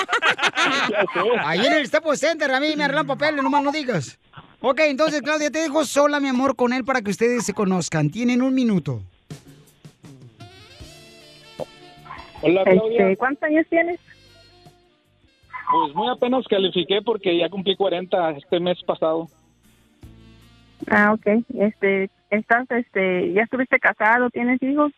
Ahí 1.44 1.66
en 1.66 1.74
el 1.74 1.86
Staples 1.86 2.20
Center 2.20 2.50
a 2.50 2.58
mí 2.58 2.74
me 2.74 2.84
arreglan 2.84 3.06
papeles, 3.06 3.42
nomás 3.42 3.62
no 3.62 3.70
digas. 3.70 4.18
Ok, 4.62 4.80
entonces, 4.86 5.20
Claudia, 5.20 5.50
te 5.50 5.58
dejo 5.58 5.84
sola, 5.84 6.20
mi 6.20 6.28
amor, 6.28 6.56
con 6.56 6.72
él 6.72 6.86
para 6.86 7.02
que 7.02 7.10
ustedes 7.10 7.44
se 7.44 7.52
conozcan. 7.52 8.08
Tienen 8.08 8.40
un 8.40 8.54
minuto. 8.54 9.02
Hola, 12.44 12.64
Claudia. 12.64 13.04
Este, 13.04 13.16
¿Cuántos 13.16 13.42
años 13.44 13.66
tienes? 13.70 13.98
Pues 15.72 15.94
muy 15.94 16.08
apenas 16.08 16.46
califiqué 16.46 17.00
porque 17.02 17.38
ya 17.38 17.48
cumplí 17.48 17.74
40 17.74 18.32
este 18.32 18.60
mes 18.60 18.82
pasado. 18.84 19.28
Ah, 20.90 21.14
ok. 21.14 21.26
Este, 21.58 22.10
estás, 22.28 22.70
este, 22.70 23.32
ya 23.32 23.42
estuviste 23.42 23.78
casado, 23.78 24.28
tienes 24.28 24.62
hijos. 24.62 24.92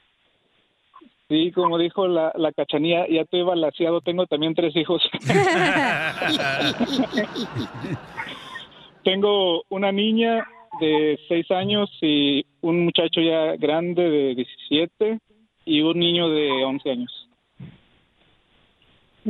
Sí, 1.29 1.53
como 1.53 1.79
dijo 1.79 2.09
la, 2.09 2.33
la 2.35 2.53
cachanía, 2.53 3.07
ya 3.09 3.23
estoy 3.23 3.43
balanceado, 3.43 4.01
tengo 4.01 4.27
también 4.27 4.55
tres 4.55 4.75
hijos. 4.75 5.09
tengo 9.05 9.63
una 9.69 9.93
niña 9.93 10.45
de 10.81 11.19
seis 11.29 11.49
años 11.53 11.89
y 12.01 12.45
un 12.61 12.87
muchacho 12.87 13.21
ya 13.21 13.55
grande 13.57 14.03
de 14.03 14.35
17 14.35 15.19
y 15.65 15.83
un 15.83 15.99
niño 15.99 16.29
de 16.29 16.65
11 16.65 16.91
años. 16.91 17.26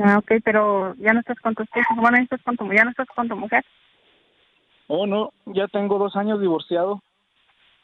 Ah, 0.03 0.19
ok, 0.19 0.33
pero 0.45 0.95
ya 0.97 1.13
no 1.13 1.21
estás 1.21 1.39
con 1.41 1.55
tu 1.55 1.63
esposo, 1.63 1.87
bueno, 1.97 2.17
ya, 2.19 2.25
estás 2.25 2.43
con 2.43 2.57
tu, 2.57 2.73
ya 2.73 2.85
no 2.85 2.91
estás 2.91 3.09
con 3.15 3.29
tu 3.29 3.37
mujer. 3.37 3.65
Oh, 4.89 5.07
no, 5.07 5.33
ya 5.47 5.67
tengo 5.69 5.99
dos 5.99 6.15
años 6.17 6.41
divorciado 6.41 7.03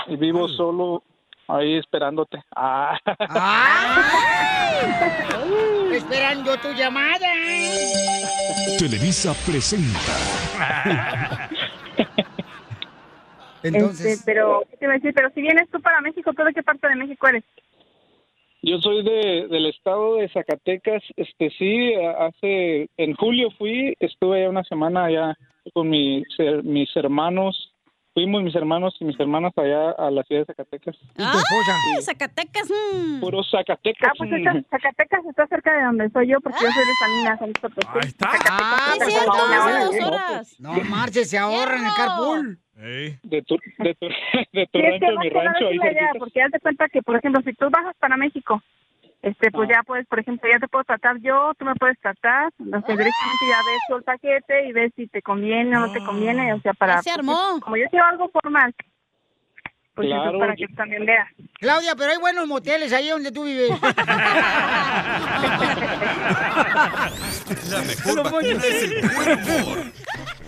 y 0.07 0.17
vivo 0.17 0.49
solo 0.49 1.03
ahí 1.49 1.77
esperándote. 1.77 2.43
Ah. 2.55 2.99
Esperando 5.93 6.57
tu 6.59 6.73
llamada. 6.73 7.27
Televisa 8.79 9.35
presenta. 9.47 9.99
Este, 13.63 14.17
pero, 14.25 14.63
¿qué 14.71 14.77
te 14.77 14.85
iba 14.87 14.95
a 14.95 14.97
decir? 14.97 15.15
Pero 15.15 15.31
si 15.31 15.41
vienes 15.41 15.69
tú 15.71 15.81
para 15.81 16.01
México, 16.01 16.33
¿tú 16.33 16.43
de 16.43 16.53
qué 16.53 16.63
parte 16.63 16.89
de 16.89 16.97
México 16.97 17.29
eres? 17.29 17.45
Yo 18.65 18.79
soy 18.79 19.03
de, 19.03 19.49
del 19.49 19.67
estado 19.67 20.17
de 20.17 20.29
Zacatecas. 20.29 21.03
Este 21.17 21.51
sí, 21.51 21.95
hace 21.95 22.89
en 22.97 23.15
julio 23.15 23.51
fui, 23.59 23.97
estuve 23.99 24.49
una 24.49 24.63
semana 24.63 25.07
allá 25.07 25.37
con 25.75 25.91
mis, 25.91 26.25
mis 26.63 26.95
hermanos 26.97 27.72
fuimos 28.15 28.43
mis 28.43 28.55
hermanos 28.55 28.95
y 29.01 29.05
mis 29.05 29.19
hermanas 29.19 29.53
allá 29.57 29.91
a 29.93 30.11
la 30.11 30.23
ciudad 30.25 30.43
de 30.43 30.47
Zacatecas. 30.47 30.97
¡Ay, 31.17 32.03
Zacatecas! 32.03 32.71
mm. 32.71 33.21
Puro 33.21 33.43
Zacatecas. 33.45 34.11
Ah, 34.11 34.15
pues 34.19 34.33
está- 34.33 34.63
Zacatecas 34.71 35.25
está 35.27 35.47
cerca 35.47 35.73
de 35.77 35.85
donde 35.85 36.11
soy 36.11 36.29
yo, 36.29 36.41
porque 36.41 36.59
yo 36.63 36.71
soy 36.71 36.85
de 36.85 36.95
Salinas. 36.95 37.43
Ahí 37.43 38.01
está. 38.07 38.29
Ah, 38.51 38.95
es 39.01 39.07
cierto, 39.07 39.33
hace 39.33 39.85
dos 39.85 40.09
horas. 40.09 40.61
No 40.61 40.73
marches, 40.85 41.31
se 41.31 41.39
ahorran 41.39 41.85
el 41.87 41.93
carpool. 41.95 42.59
De 43.23 43.43
tu, 43.43 43.57
de 43.79 43.95
tu, 43.95 44.07
de 44.53 44.67
tu 44.67 44.79
Sí, 44.79 44.85
es 44.85 45.01
rancho 45.33 45.67
a 45.69 45.71
mi 45.71 45.79
ahí 45.79 45.97
porque 46.19 46.43
haz 46.43 46.51
de 46.51 46.59
cuenta 46.61 46.89
que, 46.89 47.01
por 47.03 47.17
ejemplo, 47.17 47.41
si 47.45 47.53
tú 47.55 47.71
bajas 47.71 47.95
para 48.01 48.17
México, 48.17 48.61
este, 49.23 49.51
pues 49.51 49.69
Ah. 49.71 49.75
ya 49.77 49.83
puedes, 49.85 50.07
por 50.07 50.21
ejemplo, 50.21 50.51
ya 50.51 50.59
te 50.59 50.69
puedo 50.69 50.85
tratar 50.85 51.17
yo, 51.21 51.53
tú 51.59 51.65
me 51.65 51.75
puedes 51.77 51.99
tratar, 52.01 52.49
o 52.59 52.65
sea, 52.65 52.81
directamente 52.81 53.45
ya 53.49 53.59
ves 53.59 53.81
tú 53.89 53.97
el 53.97 54.03
paquete 54.03 54.67
y 54.67 54.73
ves 54.73 54.93
si 54.97 55.07
te 55.09 55.23
conviene 55.23 55.77
o 55.77 55.81
no 55.81 55.93
te 55.93 56.05
conviene, 56.05 56.53
o 56.53 56.61
sea, 56.61 56.75
para... 56.75 56.97
Ya 56.97 57.03
se 57.03 57.11
armó. 57.13 57.61
Como 57.63 57.77
yo 57.77 57.87
quiero 57.91 58.05
algo 58.07 58.29
formal, 58.31 58.75
pues 59.95 60.07
eso 60.09 60.17
Claro, 60.17 60.33
es 60.33 60.41
para 60.41 60.53
yo- 60.53 60.57
que 60.57 60.67
tú 60.69 60.75
también 60.75 61.05
veas. 61.07 61.29
Claudia, 61.61 61.95
pero 61.97 62.13
hay 62.13 62.19
buenos 62.19 62.47
moteles 62.49 62.93
ahí 62.93 63.09
donde 63.09 63.31
tú 63.33 63.45
vives. 63.45 63.71
La 67.71 67.83
mejor 67.83 68.23
vacuna 68.25 68.49
es 68.67 68.83
el 68.83 69.09
buen 69.11 69.33
humor. 69.45 69.93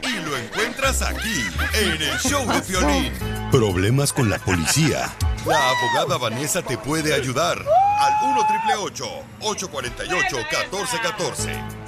Y 0.02 0.16
lo 0.28 0.36
encuentras 0.36 1.02
aquí, 1.02 1.44
en 1.74 2.02
el 2.02 2.18
show 2.18 2.46
de 2.52 2.60
Piolín. 2.60 3.12
Problemas 3.50 4.12
con 4.12 4.28
la 4.28 4.38
policía. 4.38 5.10
La 5.46 5.58
abogada 5.70 6.18
Vanessa 6.18 6.62
te 6.62 6.76
puede 6.78 7.14
ayudar. 7.14 7.58
Al 7.58 8.12
1 8.30 8.40
848 8.40 10.36
1414 10.36 11.83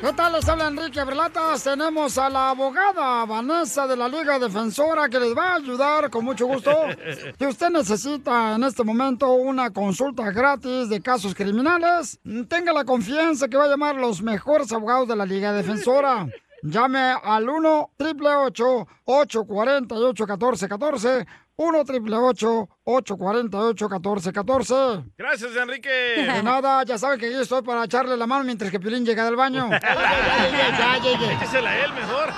¿Qué 0.00 0.12
tal? 0.12 0.32
Les 0.32 0.48
habla 0.48 0.68
Enrique 0.68 1.02
Berlatas. 1.04 1.62
Tenemos 1.64 2.18
a 2.18 2.28
la 2.28 2.50
abogada 2.50 3.24
Vanessa 3.24 3.86
de 3.86 3.96
la 3.96 4.08
Liga 4.08 4.38
Defensora 4.38 5.08
que 5.08 5.20
les 5.20 5.36
va 5.36 5.52
a 5.52 5.56
ayudar 5.56 6.10
con 6.10 6.24
mucho 6.24 6.46
gusto. 6.46 6.70
Si 7.38 7.46
usted 7.46 7.70
necesita 7.70 8.54
en 8.54 8.64
este 8.64 8.84
momento 8.84 9.32
una 9.32 9.70
consulta 9.70 10.30
gratis 10.30 10.88
de 10.88 11.00
casos 11.00 11.34
criminales, 11.34 12.18
tenga 12.48 12.72
la 12.72 12.84
confianza 12.84 13.48
que 13.48 13.56
va 13.56 13.64
a 13.64 13.68
llamar 13.68 13.96
a 13.96 14.00
los 14.00 14.22
mejores 14.22 14.72
abogados 14.72 15.08
de 15.08 15.16
la 15.16 15.26
Liga 15.26 15.52
Defensora. 15.52 16.26
Llame 16.66 17.14
al 17.22 17.46
1 17.46 17.90
888 17.98 18.86
848 19.04 20.24
1414 20.26 21.26
1 21.56 21.78
888 21.80 22.68
848 22.84 23.88
1414 23.90 25.04
Gracias, 25.18 25.54
Enrique. 25.56 25.90
De 25.90 26.42
nada, 26.42 26.82
ya 26.84 26.96
saben 26.96 27.20
que 27.20 27.30
yo 27.30 27.42
estoy 27.42 27.60
para 27.60 27.84
echarle 27.84 28.16
la 28.16 28.26
mano 28.26 28.44
mientras 28.44 28.70
que 28.70 28.80
Piolín 28.80 29.04
llega 29.04 29.26
del 29.26 29.36
baño. 29.36 29.68
Ya, 29.80 29.80
ya, 29.80 30.50
ya, 30.50 30.78
ya 30.78 30.98
llegué. 31.02 31.32
Échesela 31.34 31.70
a 31.70 31.84
él 31.84 31.92
mejor. 31.92 32.32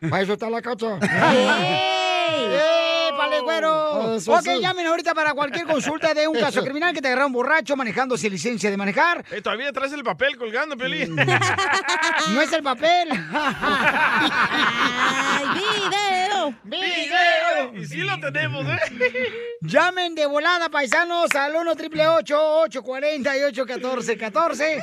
Para 0.10 0.22
eso 0.22 0.34
está 0.34 0.50
la 0.50 0.60
cacha. 0.60 0.98
¡Eh, 2.30 2.87
güero! 3.42 4.16
Eso 4.16 4.32
ok, 4.32 4.60
llamen 4.60 4.86
ahorita 4.86 5.14
para 5.14 5.34
cualquier 5.34 5.66
consulta 5.66 6.14
de 6.14 6.26
un 6.28 6.38
caso 6.40 6.62
criminal 6.62 6.94
que 6.94 7.00
te 7.00 7.08
agarraron 7.08 7.32
borracho 7.32 7.76
manejando 7.76 8.16
sin 8.16 8.32
licencia 8.32 8.70
de 8.70 8.76
manejar. 8.76 9.24
Eh, 9.30 9.40
todavía 9.40 9.72
traes 9.72 9.92
el 9.92 10.02
papel 10.02 10.36
colgando, 10.36 10.76
Piolín. 10.76 11.16
No 12.30 12.42
es 12.42 12.52
el 12.52 12.62
papel. 12.62 13.08
¡Ay, 13.10 13.48
video! 15.54 16.54
¡Video! 16.64 17.74
Y 17.74 17.86
sí 17.86 17.98
lo 17.98 18.18
tenemos, 18.20 18.66
¿eh? 18.66 18.78
Llamen 19.60 20.14
de 20.14 20.26
volada, 20.26 20.68
paisanos, 20.68 21.34
al 21.34 21.56
1 21.56 21.70
888 21.72 22.60
848 22.60 23.64
1414 23.64 24.80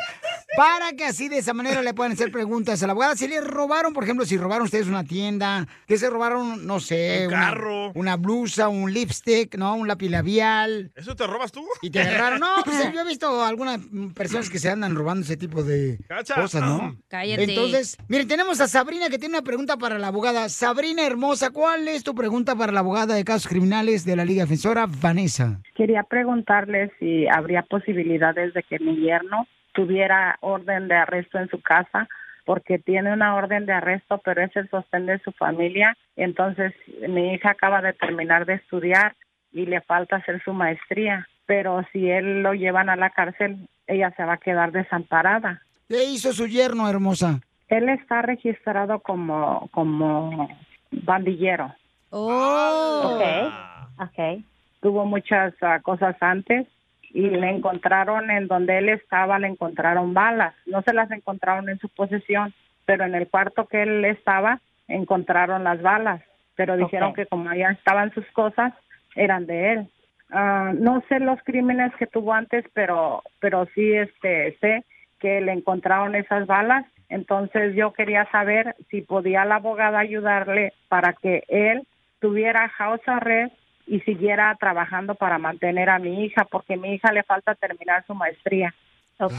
para 0.57 0.93
que 0.93 1.05
así 1.05 1.29
de 1.29 1.37
esa 1.39 1.53
manera 1.53 1.81
le 1.81 1.93
puedan 1.93 2.13
hacer 2.13 2.31
preguntas 2.31 2.81
a 2.81 2.87
la 2.87 2.91
abogada. 2.91 3.15
Si 3.15 3.27
le 3.27 3.41
robaron, 3.41 3.93
por 3.93 4.03
ejemplo, 4.03 4.25
si 4.25 4.37
robaron 4.37 4.65
ustedes 4.65 4.87
una 4.87 5.03
tienda, 5.03 5.67
que 5.87 5.97
se 5.97 6.09
robaron, 6.09 6.65
no 6.65 6.79
sé, 6.79 7.21
Un 7.27 7.33
una- 7.33 7.39
carro. 7.45 7.91
Una, 7.95 8.15
blusa, 8.17 8.67
un 8.69 8.91
lipstick, 8.93 9.55
¿no? 9.57 9.75
Un 9.75 9.87
lápiz 9.87 10.09
labial. 10.09 10.91
¿Eso 10.95 11.15
te 11.15 11.27
robas 11.27 11.51
tú? 11.51 11.65
Y 11.81 11.89
te 11.89 12.01
agarraron. 12.01 12.39
No, 12.39 12.47
pues 12.63 12.91
yo 12.93 13.01
he 13.01 13.05
visto 13.05 13.43
algunas 13.43 13.79
personas 14.13 14.49
que 14.49 14.59
se 14.59 14.69
andan 14.69 14.95
robando 14.95 15.23
ese 15.23 15.37
tipo 15.37 15.63
de 15.63 15.99
Cacha. 16.07 16.35
cosas, 16.35 16.61
¿no? 16.61 16.95
Cállate. 17.07 17.43
Entonces, 17.43 17.97
miren, 18.07 18.27
tenemos 18.27 18.59
a 18.61 18.67
Sabrina 18.67 19.09
que 19.09 19.19
tiene 19.19 19.35
una 19.37 19.43
pregunta 19.43 19.77
para 19.77 19.99
la 19.99 20.07
abogada. 20.07 20.49
Sabrina 20.49 21.05
hermosa, 21.05 21.49
¿cuál 21.51 21.87
es 21.87 22.03
tu 22.03 22.15
pregunta 22.15 22.55
para 22.55 22.71
la 22.71 22.79
abogada 22.79 23.15
de 23.15 23.23
casos 23.23 23.47
criminales 23.47 24.05
de 24.05 24.15
la 24.15 24.25
Liga 24.25 24.43
Defensora, 24.43 24.85
Vanessa? 24.87 25.59
Quería 25.75 26.03
preguntarle 26.03 26.91
si 26.99 27.27
habría 27.27 27.63
posibilidades 27.63 28.53
de 28.53 28.63
que 28.63 28.79
mi 28.79 28.95
yerno 29.01 29.47
tuviera 29.75 30.37
orden 30.39 30.87
de 30.87 30.95
arresto 30.95 31.37
en 31.37 31.49
su 31.49 31.61
casa, 31.61 32.07
porque 32.45 32.79
tiene 32.79 33.13
una 33.13 33.35
orden 33.35 33.65
de 33.65 33.73
arresto, 33.73 34.19
pero 34.23 34.41
es 34.41 34.55
el 34.55 34.69
sostén 34.69 35.05
de 35.05 35.19
su 35.19 35.31
familia. 35.33 35.95
Entonces, 36.15 36.73
mi 37.07 37.33
hija 37.33 37.51
acaba 37.51 37.81
de 37.81 37.93
terminar 37.93 38.45
de 38.45 38.55
estudiar 38.55 39.15
y 39.51 39.65
le 39.65 39.81
falta 39.81 40.17
hacer 40.17 40.41
su 40.43 40.53
maestría, 40.53 41.27
pero 41.45 41.85
si 41.91 42.09
él 42.09 42.41
lo 42.41 42.53
llevan 42.53 42.89
a 42.89 42.95
la 42.95 43.09
cárcel, 43.09 43.67
ella 43.87 44.11
se 44.15 44.23
va 44.23 44.33
a 44.33 44.37
quedar 44.37 44.71
desamparada. 44.71 45.61
¿Qué 45.87 46.03
hizo 46.03 46.33
su 46.33 46.47
yerno, 46.47 46.89
hermosa? 46.89 47.41
Él 47.67 47.89
está 47.89 48.21
registrado 48.21 48.99
como, 48.99 49.67
como 49.71 50.49
bandillero. 50.91 51.73
Oh. 52.11 53.15
Ok, 53.15 54.07
ok. 54.07 54.43
Tuvo 54.81 55.05
muchas 55.05 55.53
ah, 55.61 55.79
cosas 55.81 56.15
antes 56.21 56.67
y 57.15 57.29
le 57.29 57.49
encontraron 57.49 58.29
en 58.29 58.47
donde 58.47 58.77
él 58.77 58.89
estaba, 58.89 59.39
le 59.39 59.47
encontraron 59.47 60.13
balas. 60.13 60.53
No 60.65 60.81
se 60.81 60.91
las 60.91 61.09
encontraron 61.11 61.69
en 61.69 61.79
su 61.79 61.87
posesión, 61.87 62.53
pero 62.85 63.05
en 63.05 63.15
el 63.15 63.29
cuarto 63.29 63.67
que 63.67 63.83
él 63.83 64.03
estaba 64.03 64.59
encontraron 64.89 65.63
las 65.63 65.81
balas. 65.81 66.21
Pero 66.55 66.75
dijeron 66.75 67.13
que 67.13 67.25
como 67.25 67.49
allá 67.49 67.71
estaban 67.71 68.13
sus 68.13 68.25
cosas, 68.31 68.73
eran 69.15 69.45
de 69.45 69.71
él. 69.71 69.87
Ah, 70.29 70.73
no 70.77 71.01
sé 71.07 71.21
los 71.21 71.41
crímenes 71.43 71.95
que 71.95 72.05
tuvo 72.05 72.33
antes, 72.33 72.65
pero, 72.73 73.23
pero 73.39 73.65
sí 73.73 73.93
este, 73.93 74.57
sé 74.59 74.83
que 75.19 75.39
le 75.39 75.53
encontraron 75.53 76.15
esas 76.15 76.45
balas. 76.47 76.85
Entonces 77.07 77.75
yo 77.75 77.93
quería 77.93 78.29
saber 78.29 78.75
si 78.89 79.01
podía 79.01 79.45
la 79.45 79.55
abogada 79.55 79.99
ayudarle 79.99 80.73
para 80.89 81.13
que 81.13 81.45
él 81.47 81.87
tuviera 82.19 82.67
house 82.67 83.07
arrest 83.07 83.55
y 83.87 83.99
siguiera 84.01 84.55
trabajando 84.59 85.15
para 85.15 85.37
mantener 85.37 85.89
a 85.89 85.99
mi 85.99 86.23
hija, 86.25 86.45
porque 86.45 86.77
mi 86.77 86.93
hija 86.93 87.11
le 87.11 87.23
falta 87.23 87.55
terminar 87.55 88.05
su 88.05 88.15
maestría. 88.15 88.73
Ok. 89.19 89.33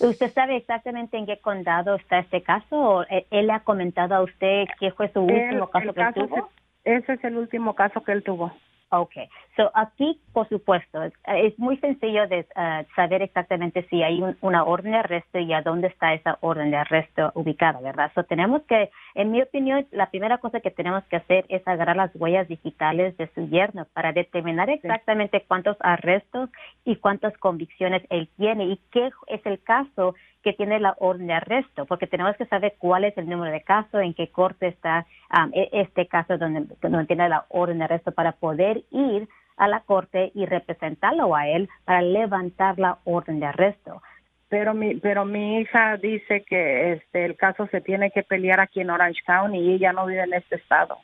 ¿Usted 0.00 0.32
sabe 0.34 0.56
exactamente 0.56 1.16
en 1.16 1.26
qué 1.26 1.38
condado 1.38 1.94
está 1.94 2.18
este 2.18 2.42
caso? 2.42 2.76
¿O 2.76 3.02
e- 3.04 3.26
él 3.30 3.46
le 3.46 3.52
ha 3.52 3.60
comentado 3.60 4.14
a 4.14 4.22
usted 4.22 4.64
qué 4.78 4.90
fue 4.90 5.08
su 5.12 5.20
último 5.20 5.70
caso 5.70 5.88
el 5.88 5.94
que 5.94 6.00
caso 6.00 6.26
tuvo? 6.26 6.50
se- 6.82 6.96
ese 6.96 7.12
es 7.12 7.24
el 7.24 7.36
último 7.36 7.74
caso 7.74 8.02
que 8.02 8.12
él 8.12 8.22
tuvo. 8.24 8.52
Okay, 8.92 9.28
so 9.56 9.70
aquí, 9.74 10.20
por 10.32 10.48
supuesto, 10.48 11.00
es- 11.04 11.58
muy 11.58 11.76
sencillo 11.76 12.26
de 12.26 12.40
eh, 12.56 12.86
saber 12.96 13.22
exactamente 13.22 13.86
si 13.88 14.02
hay 14.02 14.20
un- 14.20 14.36
una 14.40 14.64
orden 14.64 14.90
de 14.92 14.98
arresto 14.98 15.38
y 15.38 15.52
a 15.52 15.62
dónde 15.62 15.86
está 15.88 16.12
esa 16.12 16.38
orden 16.40 16.72
de 16.72 16.76
arresto 16.78 17.30
ubicada, 17.34 17.80
¿verdad? 17.80 18.10
So 18.16 18.24
tenemos 18.24 18.62
que, 18.62 18.90
en 19.14 19.30
mi 19.30 19.42
opinión, 19.42 19.86
la 19.92 20.10
primera 20.10 20.38
cosa 20.38 20.58
que 20.60 20.72
tenemos 20.72 21.04
que 21.04 21.16
hacer 21.16 21.44
es 21.48 21.66
agarrar 21.68 21.96
las 21.96 22.10
huellas 22.16 22.48
digitales 22.48 23.16
de 23.16 23.28
su 23.28 23.46
yerno 23.48 23.86
para 23.94 24.12
determinar 24.12 24.68
exactamente 24.70 25.44
cuántos 25.46 25.76
arrestos 25.80 26.50
y 26.84 26.96
cuántas 26.96 27.36
convicciones 27.38 28.02
él 28.10 28.28
tiene 28.36 28.64
y 28.64 28.76
qué 28.90 29.10
es 29.28 29.46
el 29.46 29.62
caso 29.62 30.16
que 30.42 30.54
tiene 30.54 30.80
la 30.80 30.94
orden 30.98 31.26
de 31.26 31.34
arresto, 31.34 31.84
porque 31.84 32.06
tenemos 32.06 32.34
que 32.38 32.46
saber 32.46 32.74
cuál 32.78 33.04
es 33.04 33.14
el 33.18 33.28
número 33.28 33.52
de 33.52 33.60
caso, 33.60 34.00
en 34.00 34.14
qué 34.14 34.28
corte 34.28 34.68
está 34.68 35.04
um, 35.36 35.50
este 35.52 36.06
caso 36.06 36.38
donde, 36.38 36.64
donde 36.80 37.04
tiene 37.04 37.28
la 37.28 37.44
orden 37.50 37.76
de 37.76 37.84
arresto 37.84 38.10
para 38.12 38.32
poder 38.32 38.79
ir 38.90 39.28
a 39.56 39.68
la 39.68 39.80
corte 39.80 40.32
y 40.34 40.46
representarlo 40.46 41.36
a 41.36 41.48
él 41.48 41.68
para 41.84 42.02
levantar 42.02 42.78
la 42.78 42.98
orden 43.04 43.40
de 43.40 43.46
arresto. 43.46 44.02
Pero 44.48 44.74
mi, 44.74 44.96
pero 44.96 45.24
mi 45.24 45.58
hija 45.58 45.96
dice 45.96 46.42
que 46.48 46.92
este 46.94 47.24
el 47.24 47.36
caso 47.36 47.66
se 47.68 47.80
tiene 47.80 48.10
que 48.10 48.22
pelear 48.22 48.58
aquí 48.60 48.80
en 48.80 48.90
Orange 48.90 49.20
County 49.24 49.58
y 49.58 49.74
ella 49.74 49.92
no 49.92 50.06
vive 50.06 50.22
en 50.22 50.34
este 50.34 50.56
estado. 50.56 50.98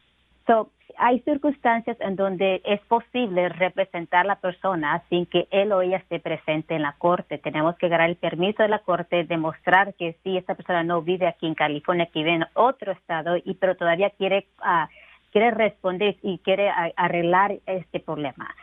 So, 0.46 0.70
hay 0.98 1.20
circunstancias 1.20 1.96
en 2.00 2.16
donde 2.16 2.62
es 2.64 2.80
posible 2.82 3.48
representar 3.48 4.20
a 4.20 4.28
la 4.28 4.36
persona 4.36 5.02
sin 5.10 5.26
que 5.26 5.46
él 5.50 5.72
o 5.72 5.82
ella 5.82 5.98
esté 5.98 6.20
presente 6.20 6.74
en 6.74 6.82
la 6.82 6.94
corte. 6.98 7.38
Tenemos 7.38 7.76
que 7.76 7.86
agarrar 7.86 8.08
el 8.08 8.16
permiso 8.16 8.62
de 8.62 8.68
la 8.68 8.78
corte, 8.78 9.24
demostrar 9.24 9.94
que 9.94 10.16
sí, 10.22 10.36
esta 10.36 10.54
persona 10.54 10.82
no 10.82 11.02
vive 11.02 11.26
aquí 11.26 11.46
en 11.46 11.54
California, 11.54 12.06
que 12.06 12.20
vive 12.20 12.34
en 12.34 12.46
otro 12.54 12.92
estado, 12.92 13.36
y 13.36 13.54
pero 13.54 13.76
todavía 13.76 14.10
quiere, 14.10 14.46
ah, 14.60 14.88
quiere 15.32 15.50
responder 15.50 16.16
y 16.22 16.38
quiere 16.38 16.68
a- 16.70 16.92
arreglar 16.96 17.56
este 17.66 18.00
problema. 18.00 18.54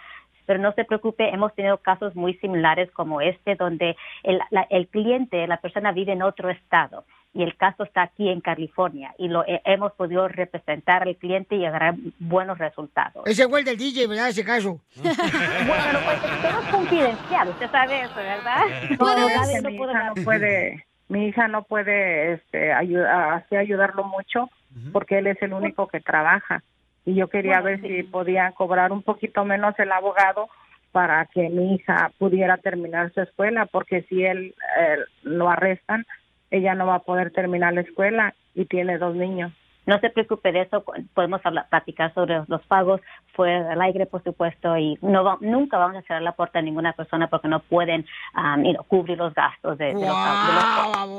Pero 0.46 0.60
no 0.60 0.74
se 0.74 0.84
preocupe, 0.84 1.30
hemos 1.30 1.54
tenido 1.56 1.78
casos 1.78 2.16
muy 2.16 2.34
similares 2.36 2.92
como 2.92 3.22
este, 3.22 3.56
donde 3.56 3.96
el, 4.24 4.40
la- 4.50 4.68
el 4.70 4.88
cliente, 4.88 5.48
la 5.48 5.58
persona 5.58 5.92
vive 5.94 6.12
en 6.14 6.22
otro 6.22 6.50
estado 6.50 7.06
y 7.36 7.42
el 7.44 7.56
caso 7.58 7.84
está 7.84 8.04
aquí 8.04 8.30
en 8.30 8.42
California 8.42 9.16
y 9.18 9.28
lo 9.28 9.44
eh, 9.48 9.62
hemos 9.66 9.92
podido 9.94 10.28
representar 10.28 11.02
al 11.04 11.16
cliente 11.16 11.56
y 11.56 11.66
agarrar 11.66 11.96
buenos 12.20 12.58
resultados. 12.60 13.24
Ese 13.26 13.48
fue 13.50 13.60
el 13.62 13.66
del 13.66 13.78
DJ, 13.78 14.06
¿verdad? 14.08 14.30
Ese 14.30 14.44
caso. 14.44 14.80
Todo 14.96 16.60
es 16.62 16.68
confidencial, 16.72 17.48
usted 17.50 17.72
sabe 17.72 18.02
eso, 18.02 18.16
¿verdad? 18.16 18.62
No, 19.00 19.18
no 19.18 19.70
mi 19.70 19.78
puede 19.78 19.94
no 19.94 20.14
puede, 20.24 20.86
mi 21.14 21.28
hija 21.28 21.48
no 21.48 21.62
puede 21.62 22.34
este, 22.34 22.74
ayudar, 22.74 23.34
así 23.34 23.56
ayudarlo 23.56 24.04
mucho 24.04 24.50
porque 24.92 25.20
él 25.20 25.28
es 25.28 25.40
el 25.44 25.54
único 25.54 25.88
que 25.88 26.00
trabaja. 26.00 26.64
Y 27.06 27.14
yo 27.14 27.28
quería 27.28 27.62
ver 27.62 27.80
si 27.82 28.02
podía 28.02 28.52
cobrar 28.54 28.92
un 28.92 29.04
poquito 29.04 29.46
menos 29.46 29.78
el 29.78 29.92
abogado 29.92 30.50
para 30.92 31.24
que 31.28 31.50
mi 31.50 31.76
hija 31.76 32.12
pudiera 32.18 32.58
terminar 32.58 33.14
su 33.14 33.22
escuela, 33.22 33.68
porque 33.68 34.02
si 34.10 34.24
él 34.24 34.56
eh, 34.80 34.98
lo 35.22 35.52
arrestan, 35.52 36.04
ella 36.50 36.74
no 36.74 36.88
va 36.88 36.96
a 36.96 37.04
poder 37.04 37.32
terminar 37.32 37.74
la 37.74 37.82
escuela 37.82 38.34
y 38.56 38.66
tiene 38.66 38.98
dos 38.98 39.16
niños. 39.16 39.54
No 39.86 40.00
se 40.00 40.10
preocupe 40.10 40.52
de 40.52 40.62
eso, 40.62 40.84
podemos 41.14 41.42
hablar, 41.46 41.68
platicar 41.70 42.14
sobre 42.14 42.42
los 42.48 42.62
pagos 42.68 43.02
fuera 43.36 43.68
del 43.70 43.82
aire, 43.82 44.06
por 44.06 44.24
supuesto, 44.24 44.78
y 44.78 44.98
no 45.02 45.24
va- 45.24 45.38
nunca 45.42 45.78
vamos 45.78 45.98
a 45.98 46.02
cerrar 46.04 46.22
la 46.22 46.32
puerta 46.36 46.60
a 46.60 46.62
ninguna 46.62 46.94
persona 46.94 47.28
porque 47.30 47.48
no 47.48 47.60
pueden 47.62 48.06
um, 48.38 48.64
you 48.64 48.74
know, 48.74 48.84
cubrir 48.86 49.18
los 49.18 49.34
gastos 49.34 49.78
de, 49.78 49.86
de 49.88 49.94
los, 49.94 50.02
de 50.02 50.06
los- 50.08 50.14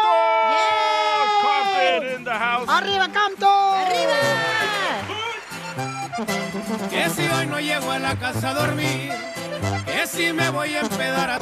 Compton 1.42 2.16
in 2.18 2.24
the 2.24 2.30
house. 2.30 2.68
¡Arriba, 2.68 3.08
Campton! 3.12 3.74
¡Arriba! 3.74 4.14
Que 6.90 7.10
si 7.10 7.28
hoy 7.28 7.46
no 7.46 7.60
llego 7.60 7.90
a 7.92 7.98
la 7.98 8.16
casa 8.18 8.50
a 8.50 8.54
dormir, 8.54 9.12
que 9.86 10.06
si 10.06 10.32
me 10.32 10.48
voy 10.50 10.74
a 10.74 10.80
empedar 10.80 11.30
a... 11.30 11.38